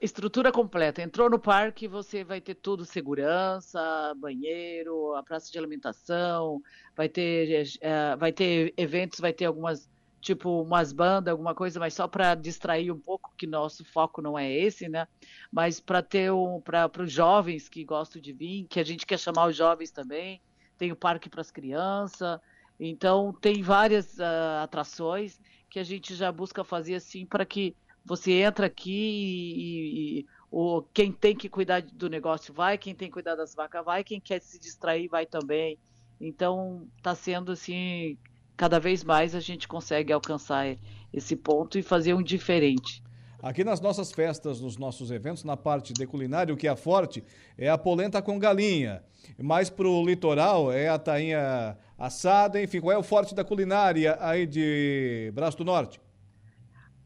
estrutura 0.00 0.50
completa. 0.50 1.02
Entrou 1.02 1.30
no 1.30 1.38
parque, 1.38 1.88
você 1.88 2.24
vai 2.24 2.40
ter 2.40 2.54
tudo: 2.54 2.84
segurança, 2.84 3.80
banheiro, 4.16 5.14
a 5.14 5.22
praça 5.22 5.50
de 5.50 5.58
alimentação, 5.58 6.60
vai 6.96 7.08
ter, 7.08 7.68
é, 7.80 8.16
vai 8.16 8.32
ter 8.32 8.74
eventos, 8.76 9.20
vai 9.20 9.32
ter 9.32 9.44
algumas, 9.44 9.88
tipo, 10.20 10.62
umas 10.62 10.92
bandas, 10.92 11.32
alguma 11.32 11.54
coisa, 11.54 11.80
mas 11.80 11.94
só 11.94 12.08
para 12.08 12.34
distrair 12.34 12.90
um 12.90 12.98
pouco, 12.98 13.32
que 13.36 13.46
nosso 13.46 13.84
foco 13.84 14.20
não 14.20 14.38
é 14.38 14.50
esse, 14.52 14.88
né? 14.88 15.06
Mas 15.50 15.80
para 15.80 16.02
ter 16.02 16.32
um, 16.32 16.60
para 16.60 16.90
os 17.02 17.12
jovens 17.12 17.68
que 17.68 17.84
gostam 17.84 18.20
de 18.20 18.32
vir, 18.32 18.66
que 18.68 18.80
a 18.80 18.84
gente 18.84 19.06
quer 19.06 19.18
chamar 19.18 19.46
os 19.46 19.56
jovens 19.56 19.90
também 19.90 20.40
tem 20.82 20.90
o 20.90 20.96
parque 20.96 21.30
para 21.30 21.40
as 21.40 21.52
crianças. 21.52 22.40
Então, 22.80 23.32
tem 23.40 23.62
várias 23.62 24.18
uh, 24.18 24.62
atrações 24.62 25.40
que 25.70 25.78
a 25.78 25.84
gente 25.84 26.12
já 26.12 26.32
busca 26.32 26.64
fazer 26.64 26.96
assim 26.96 27.24
para 27.24 27.46
que 27.46 27.76
você 28.04 28.42
entra 28.42 28.66
aqui 28.66 28.90
e, 28.90 30.20
e, 30.20 30.26
o, 30.50 30.82
quem 30.92 31.12
tem 31.12 31.34
que 31.34 31.48
cuidar 31.48 31.82
do 31.82 32.08
negócio 32.08 32.52
vai, 32.52 32.76
quem 32.76 32.94
tem 32.94 33.08
que 33.08 33.14
cuidar 33.14 33.34
das 33.34 33.54
vacas 33.54 33.84
vai, 33.84 34.04
quem 34.04 34.20
quer 34.20 34.40
se 34.40 34.58
distrair 34.58 35.08
vai 35.08 35.24
também. 35.24 35.78
Então, 36.20 36.86
está 36.96 37.14
sendo 37.14 37.52
assim, 37.52 38.16
cada 38.56 38.78
vez 38.78 39.02
mais 39.02 39.34
a 39.34 39.40
gente 39.40 39.66
consegue 39.66 40.12
alcançar 40.12 40.76
esse 41.12 41.34
ponto 41.36 41.78
e 41.78 41.82
fazer 41.82 42.14
um 42.14 42.22
diferente. 42.22 43.02
Aqui 43.42 43.64
nas 43.64 43.80
nossas 43.80 44.12
festas, 44.12 44.60
nos 44.60 44.76
nossos 44.76 45.10
eventos, 45.10 45.42
na 45.42 45.56
parte 45.56 45.92
de 45.92 46.06
culinária, 46.06 46.54
o 46.54 46.56
que 46.56 46.68
é 46.68 46.76
forte 46.76 47.24
é 47.58 47.68
a 47.68 47.76
polenta 47.76 48.22
com 48.22 48.38
galinha. 48.38 49.02
Mais 49.36 49.68
pro 49.68 50.04
litoral 50.04 50.70
é 50.70 50.88
a 50.88 50.96
tainha 50.96 51.76
assada, 51.98 52.62
enfim, 52.62 52.80
qual 52.80 52.92
é 52.92 52.98
o 52.98 53.02
forte 53.02 53.34
da 53.34 53.42
culinária 53.42 54.16
aí 54.20 54.46
de 54.46 55.32
Braço 55.34 55.58
do 55.58 55.64
Norte? 55.64 56.00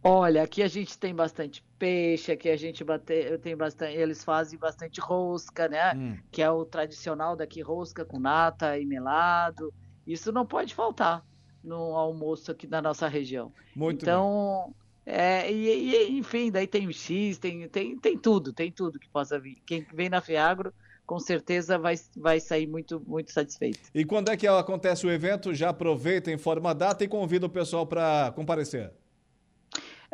Olha, 0.03 0.43
aqui 0.43 0.63
a 0.63 0.69
gente 0.69 0.97
tem 0.99 1.15
bastante 1.15 1.65
peixe, 1.79 2.31
aqui 2.31 2.49
a 2.49 2.57
gente 2.57 2.85
bate, 2.85 3.39
tem 3.39 3.57
bastante, 3.57 3.97
eles 3.97 4.23
fazem 4.23 4.59
bastante 4.59 5.01
rosca, 5.01 5.69
né? 5.69 5.95
Hum. 5.95 6.19
Que 6.31 6.43
é 6.43 6.51
o 6.51 6.65
tradicional 6.65 7.35
daqui, 7.35 7.61
rosca 7.61 8.05
com 8.05 8.19
nata 8.19 8.79
e 8.79 8.87
melado. 8.87 9.73
Isso 10.07 10.31
não 10.31 10.47
pode 10.47 10.75
faltar 10.75 11.25
no 11.63 11.97
almoço 11.97 12.53
aqui 12.53 12.67
da 12.67 12.81
nossa 12.81 13.09
região. 13.09 13.53
Muito 13.75 14.03
então, 14.03 14.73
é, 15.05 15.51
e, 15.51 15.95
e, 15.95 16.19
enfim, 16.19 16.51
daí 16.51 16.67
tem 16.67 16.87
o 16.87 16.93
X, 16.93 17.39
tem, 17.39 17.69
tem, 17.69 17.99
tem 17.99 18.19
tudo, 18.19 18.53
tem 18.53 18.71
tudo 18.71 18.99
que 18.99 19.09
possa 19.09 19.39
vir. 19.39 19.59
Quem 19.67 19.85
vem 19.93 20.09
na 20.09 20.21
Fiagro 20.21 20.73
com 21.07 21.21
certeza 21.21 21.79
vai, 21.79 21.95
vai 22.17 22.41
sair 22.41 22.67
muito, 22.67 23.01
muito 23.07 23.33
satisfeito. 23.33 23.79
E 23.95 24.05
quando 24.05 24.29
é 24.29 24.37
que 24.37 24.47
acontece 24.47 25.07
o 25.07 25.11
evento? 25.11 25.55
Já 25.55 25.69
aproveita, 25.69 26.33
informa 26.33 26.71
a 26.71 26.75
data 26.75 27.05
e 27.05 27.09
convida 27.09 27.47
o 27.47 27.51
pessoal 27.51 27.87
para 27.87 28.33
comparecer. 28.35 28.93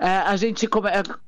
É, 0.02 0.16
a 0.18 0.34
gente 0.34 0.68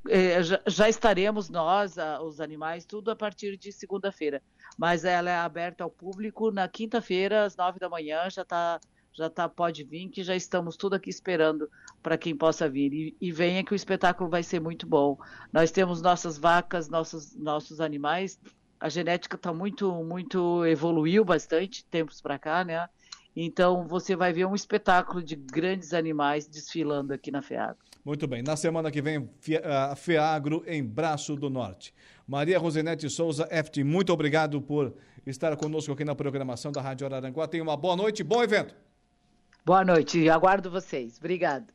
é, 0.09 0.43
já 0.67 0.89
estaremos 0.89 1.49
nós, 1.49 1.95
os 2.25 2.41
animais, 2.41 2.85
tudo 2.85 3.13
a 3.13 3.15
partir 3.15 3.57
de 3.57 3.71
segunda-feira. 3.71 4.43
Mas 4.77 5.05
ela 5.05 5.31
é 5.31 5.37
aberta 5.37 5.85
ao 5.85 5.91
público 5.91 6.51
na 6.51 6.67
quinta-feira, 6.67 7.45
às 7.45 7.57
nove 7.57 7.79
da 7.79 7.89
manhã, 7.89 8.29
já 8.29 8.43
está 8.43 8.81
já 9.17 9.31
tá, 9.31 9.49
pode 9.49 9.85
vir, 9.85 10.09
que 10.09 10.25
já 10.25 10.35
estamos 10.35 10.77
tudo 10.77 10.95
aqui 10.95 11.09
esperando 11.09 11.71
para 12.03 12.19
quem 12.19 12.37
possa 12.37 12.69
vir. 12.69 12.93
E, 12.93 13.17
e, 13.21 13.31
venha 13.31 13.63
que 13.63 13.73
o 13.73 13.77
espetáculo 13.77 14.29
vai 14.29 14.43
ser 14.43 14.59
muito 14.59 14.89
bom. 14.89 15.17
Nós 15.53 15.71
temos 15.71 16.03
nossas 16.03 16.37
vacas, 16.37 16.89
nossos, 16.89 17.33
nossos 17.37 17.81
animais 17.81 18.41
a 18.85 18.89
genética 18.91 19.37
está 19.37 19.51
muito, 19.51 19.91
muito 20.05 20.67
evoluiu 20.67 21.25
bastante 21.25 21.85
tempos 21.87 22.21
para 22.21 22.39
cá, 22.39 22.63
né? 22.63 22.87
Então 23.35 23.87
você 23.87 24.15
vai 24.15 24.31
ver 24.31 24.45
um 24.45 24.55
espetáculo 24.55 25.23
de 25.23 25.35
grandes 25.37 25.95
animais 25.95 26.47
desfilando 26.47 27.15
aqui 27.15 27.31
na 27.31 27.41
FEAGRO. 27.41 27.79
Muito 28.05 28.27
bem. 28.27 28.43
Na 28.43 28.55
semana 28.55 28.91
que 28.91 29.01
vem, 29.01 29.31
FEAGRO 29.97 30.63
em 30.67 30.85
Braço 30.85 31.35
do 31.37 31.49
Norte. 31.49 31.95
Maria 32.29 32.59
Rosinete 32.59 33.09
Souza, 33.09 33.47
FT, 33.47 33.83
muito 33.83 34.13
obrigado 34.13 34.61
por 34.61 34.95
estar 35.27 35.57
conosco 35.57 35.93
aqui 35.93 36.05
na 36.05 36.15
programação 36.15 36.71
da 36.71 36.83
Rádio 36.83 37.07
Araranguá. 37.07 37.49
Tenha 37.49 37.63
uma 37.63 37.77
boa 37.77 37.97
noite, 37.97 38.23
bom 38.23 38.43
evento. 38.43 38.75
Boa 39.65 39.83
noite, 39.83 40.29
aguardo 40.29 40.71
vocês. 40.71 41.17
Obrigado. 41.19 41.73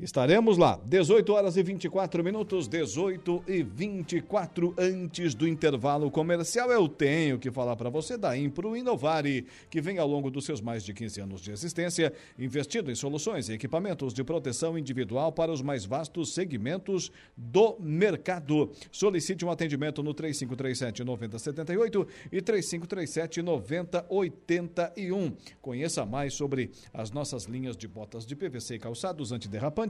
Estaremos 0.00 0.58
lá, 0.58 0.80
18 0.84 1.32
horas 1.32 1.56
e 1.56 1.62
24 1.62 2.24
minutos, 2.24 2.66
18 2.66 3.44
e 3.46 3.62
24 3.62 4.74
antes 4.76 5.36
do 5.36 5.46
intervalo 5.46 6.10
comercial. 6.10 6.68
Eu 6.72 6.88
tenho 6.88 7.38
que 7.38 7.48
falar 7.48 7.76
para 7.76 7.88
você 7.88 8.16
da 8.16 8.36
Impro 8.36 8.76
Inovare, 8.76 9.46
que 9.70 9.80
vem 9.80 9.98
ao 9.98 10.08
longo 10.08 10.32
dos 10.32 10.44
seus 10.44 10.60
mais 10.60 10.82
de 10.82 10.92
15 10.92 11.20
anos 11.20 11.40
de 11.40 11.52
existência, 11.52 12.12
investindo 12.36 12.90
em 12.90 12.94
soluções 12.96 13.48
e 13.48 13.52
equipamentos 13.52 14.12
de 14.12 14.24
proteção 14.24 14.76
individual 14.76 15.30
para 15.30 15.52
os 15.52 15.62
mais 15.62 15.84
vastos 15.84 16.34
segmentos 16.34 17.12
do 17.36 17.76
mercado. 17.78 18.72
Solicite 18.90 19.44
um 19.44 19.50
atendimento 19.50 20.02
no 20.02 20.12
3537 20.12 21.04
9078 21.04 22.08
e 22.32 22.42
3537 22.42 23.42
9081. 23.42 25.36
Conheça 25.62 26.04
mais 26.04 26.34
sobre 26.34 26.72
as 26.92 27.12
nossas 27.12 27.44
linhas 27.44 27.76
de 27.76 27.86
botas 27.86 28.26
de 28.26 28.34
PVC 28.34 28.74
e 28.74 28.78
calçados 28.80 29.30
antiderrapantes 29.30 29.83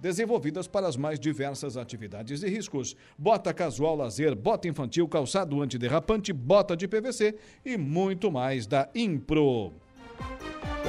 desenvolvidas 0.00 0.66
para 0.66 0.86
as 0.86 0.96
mais 0.96 1.18
diversas 1.18 1.76
atividades 1.76 2.42
e 2.42 2.48
riscos. 2.48 2.96
Bota 3.18 3.52
casual 3.52 3.96
lazer, 3.96 4.34
bota 4.34 4.68
infantil, 4.68 5.08
calçado 5.08 5.60
antiderrapante, 5.62 6.32
bota 6.32 6.76
de 6.76 6.88
PVC 6.88 7.36
e 7.64 7.76
muito 7.76 8.30
mais 8.30 8.66
da 8.66 8.88
Impro. 8.94 9.72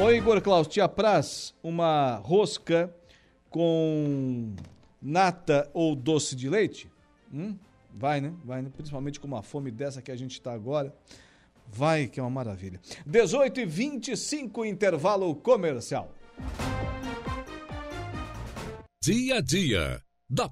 Oi, 0.02 0.18
Igor 0.18 0.42
Klaus, 0.42 0.68
te 0.68 0.82
apraz 0.82 1.54
uma 1.64 2.16
rosca 2.18 2.94
com 3.50 4.54
nata 5.02 5.70
ou 5.74 5.96
doce 5.96 6.36
de 6.36 6.50
leite? 6.50 6.92
Hum? 7.34 7.56
Vai, 7.94 8.20
né? 8.20 8.34
Vai, 8.44 8.62
né? 8.62 8.70
Principalmente 8.76 9.20
com 9.20 9.28
uma 9.28 9.42
fome 9.42 9.72
dessa 9.72 10.02
que 10.02 10.12
a 10.12 10.16
gente 10.16 10.34
está 10.34 10.52
agora. 10.52 10.94
Vai, 11.68 12.08
que 12.08 12.20
é 12.20 12.24
uma 12.24 12.30
maravilha. 12.30 12.80
18 13.06 13.62
e 13.62 13.66
25 13.66 14.66
intervalo 14.66 15.34
comercial. 15.36 16.12
Dia 19.06 19.38
a 19.38 19.40
dia 19.40 20.02
da 20.28 20.50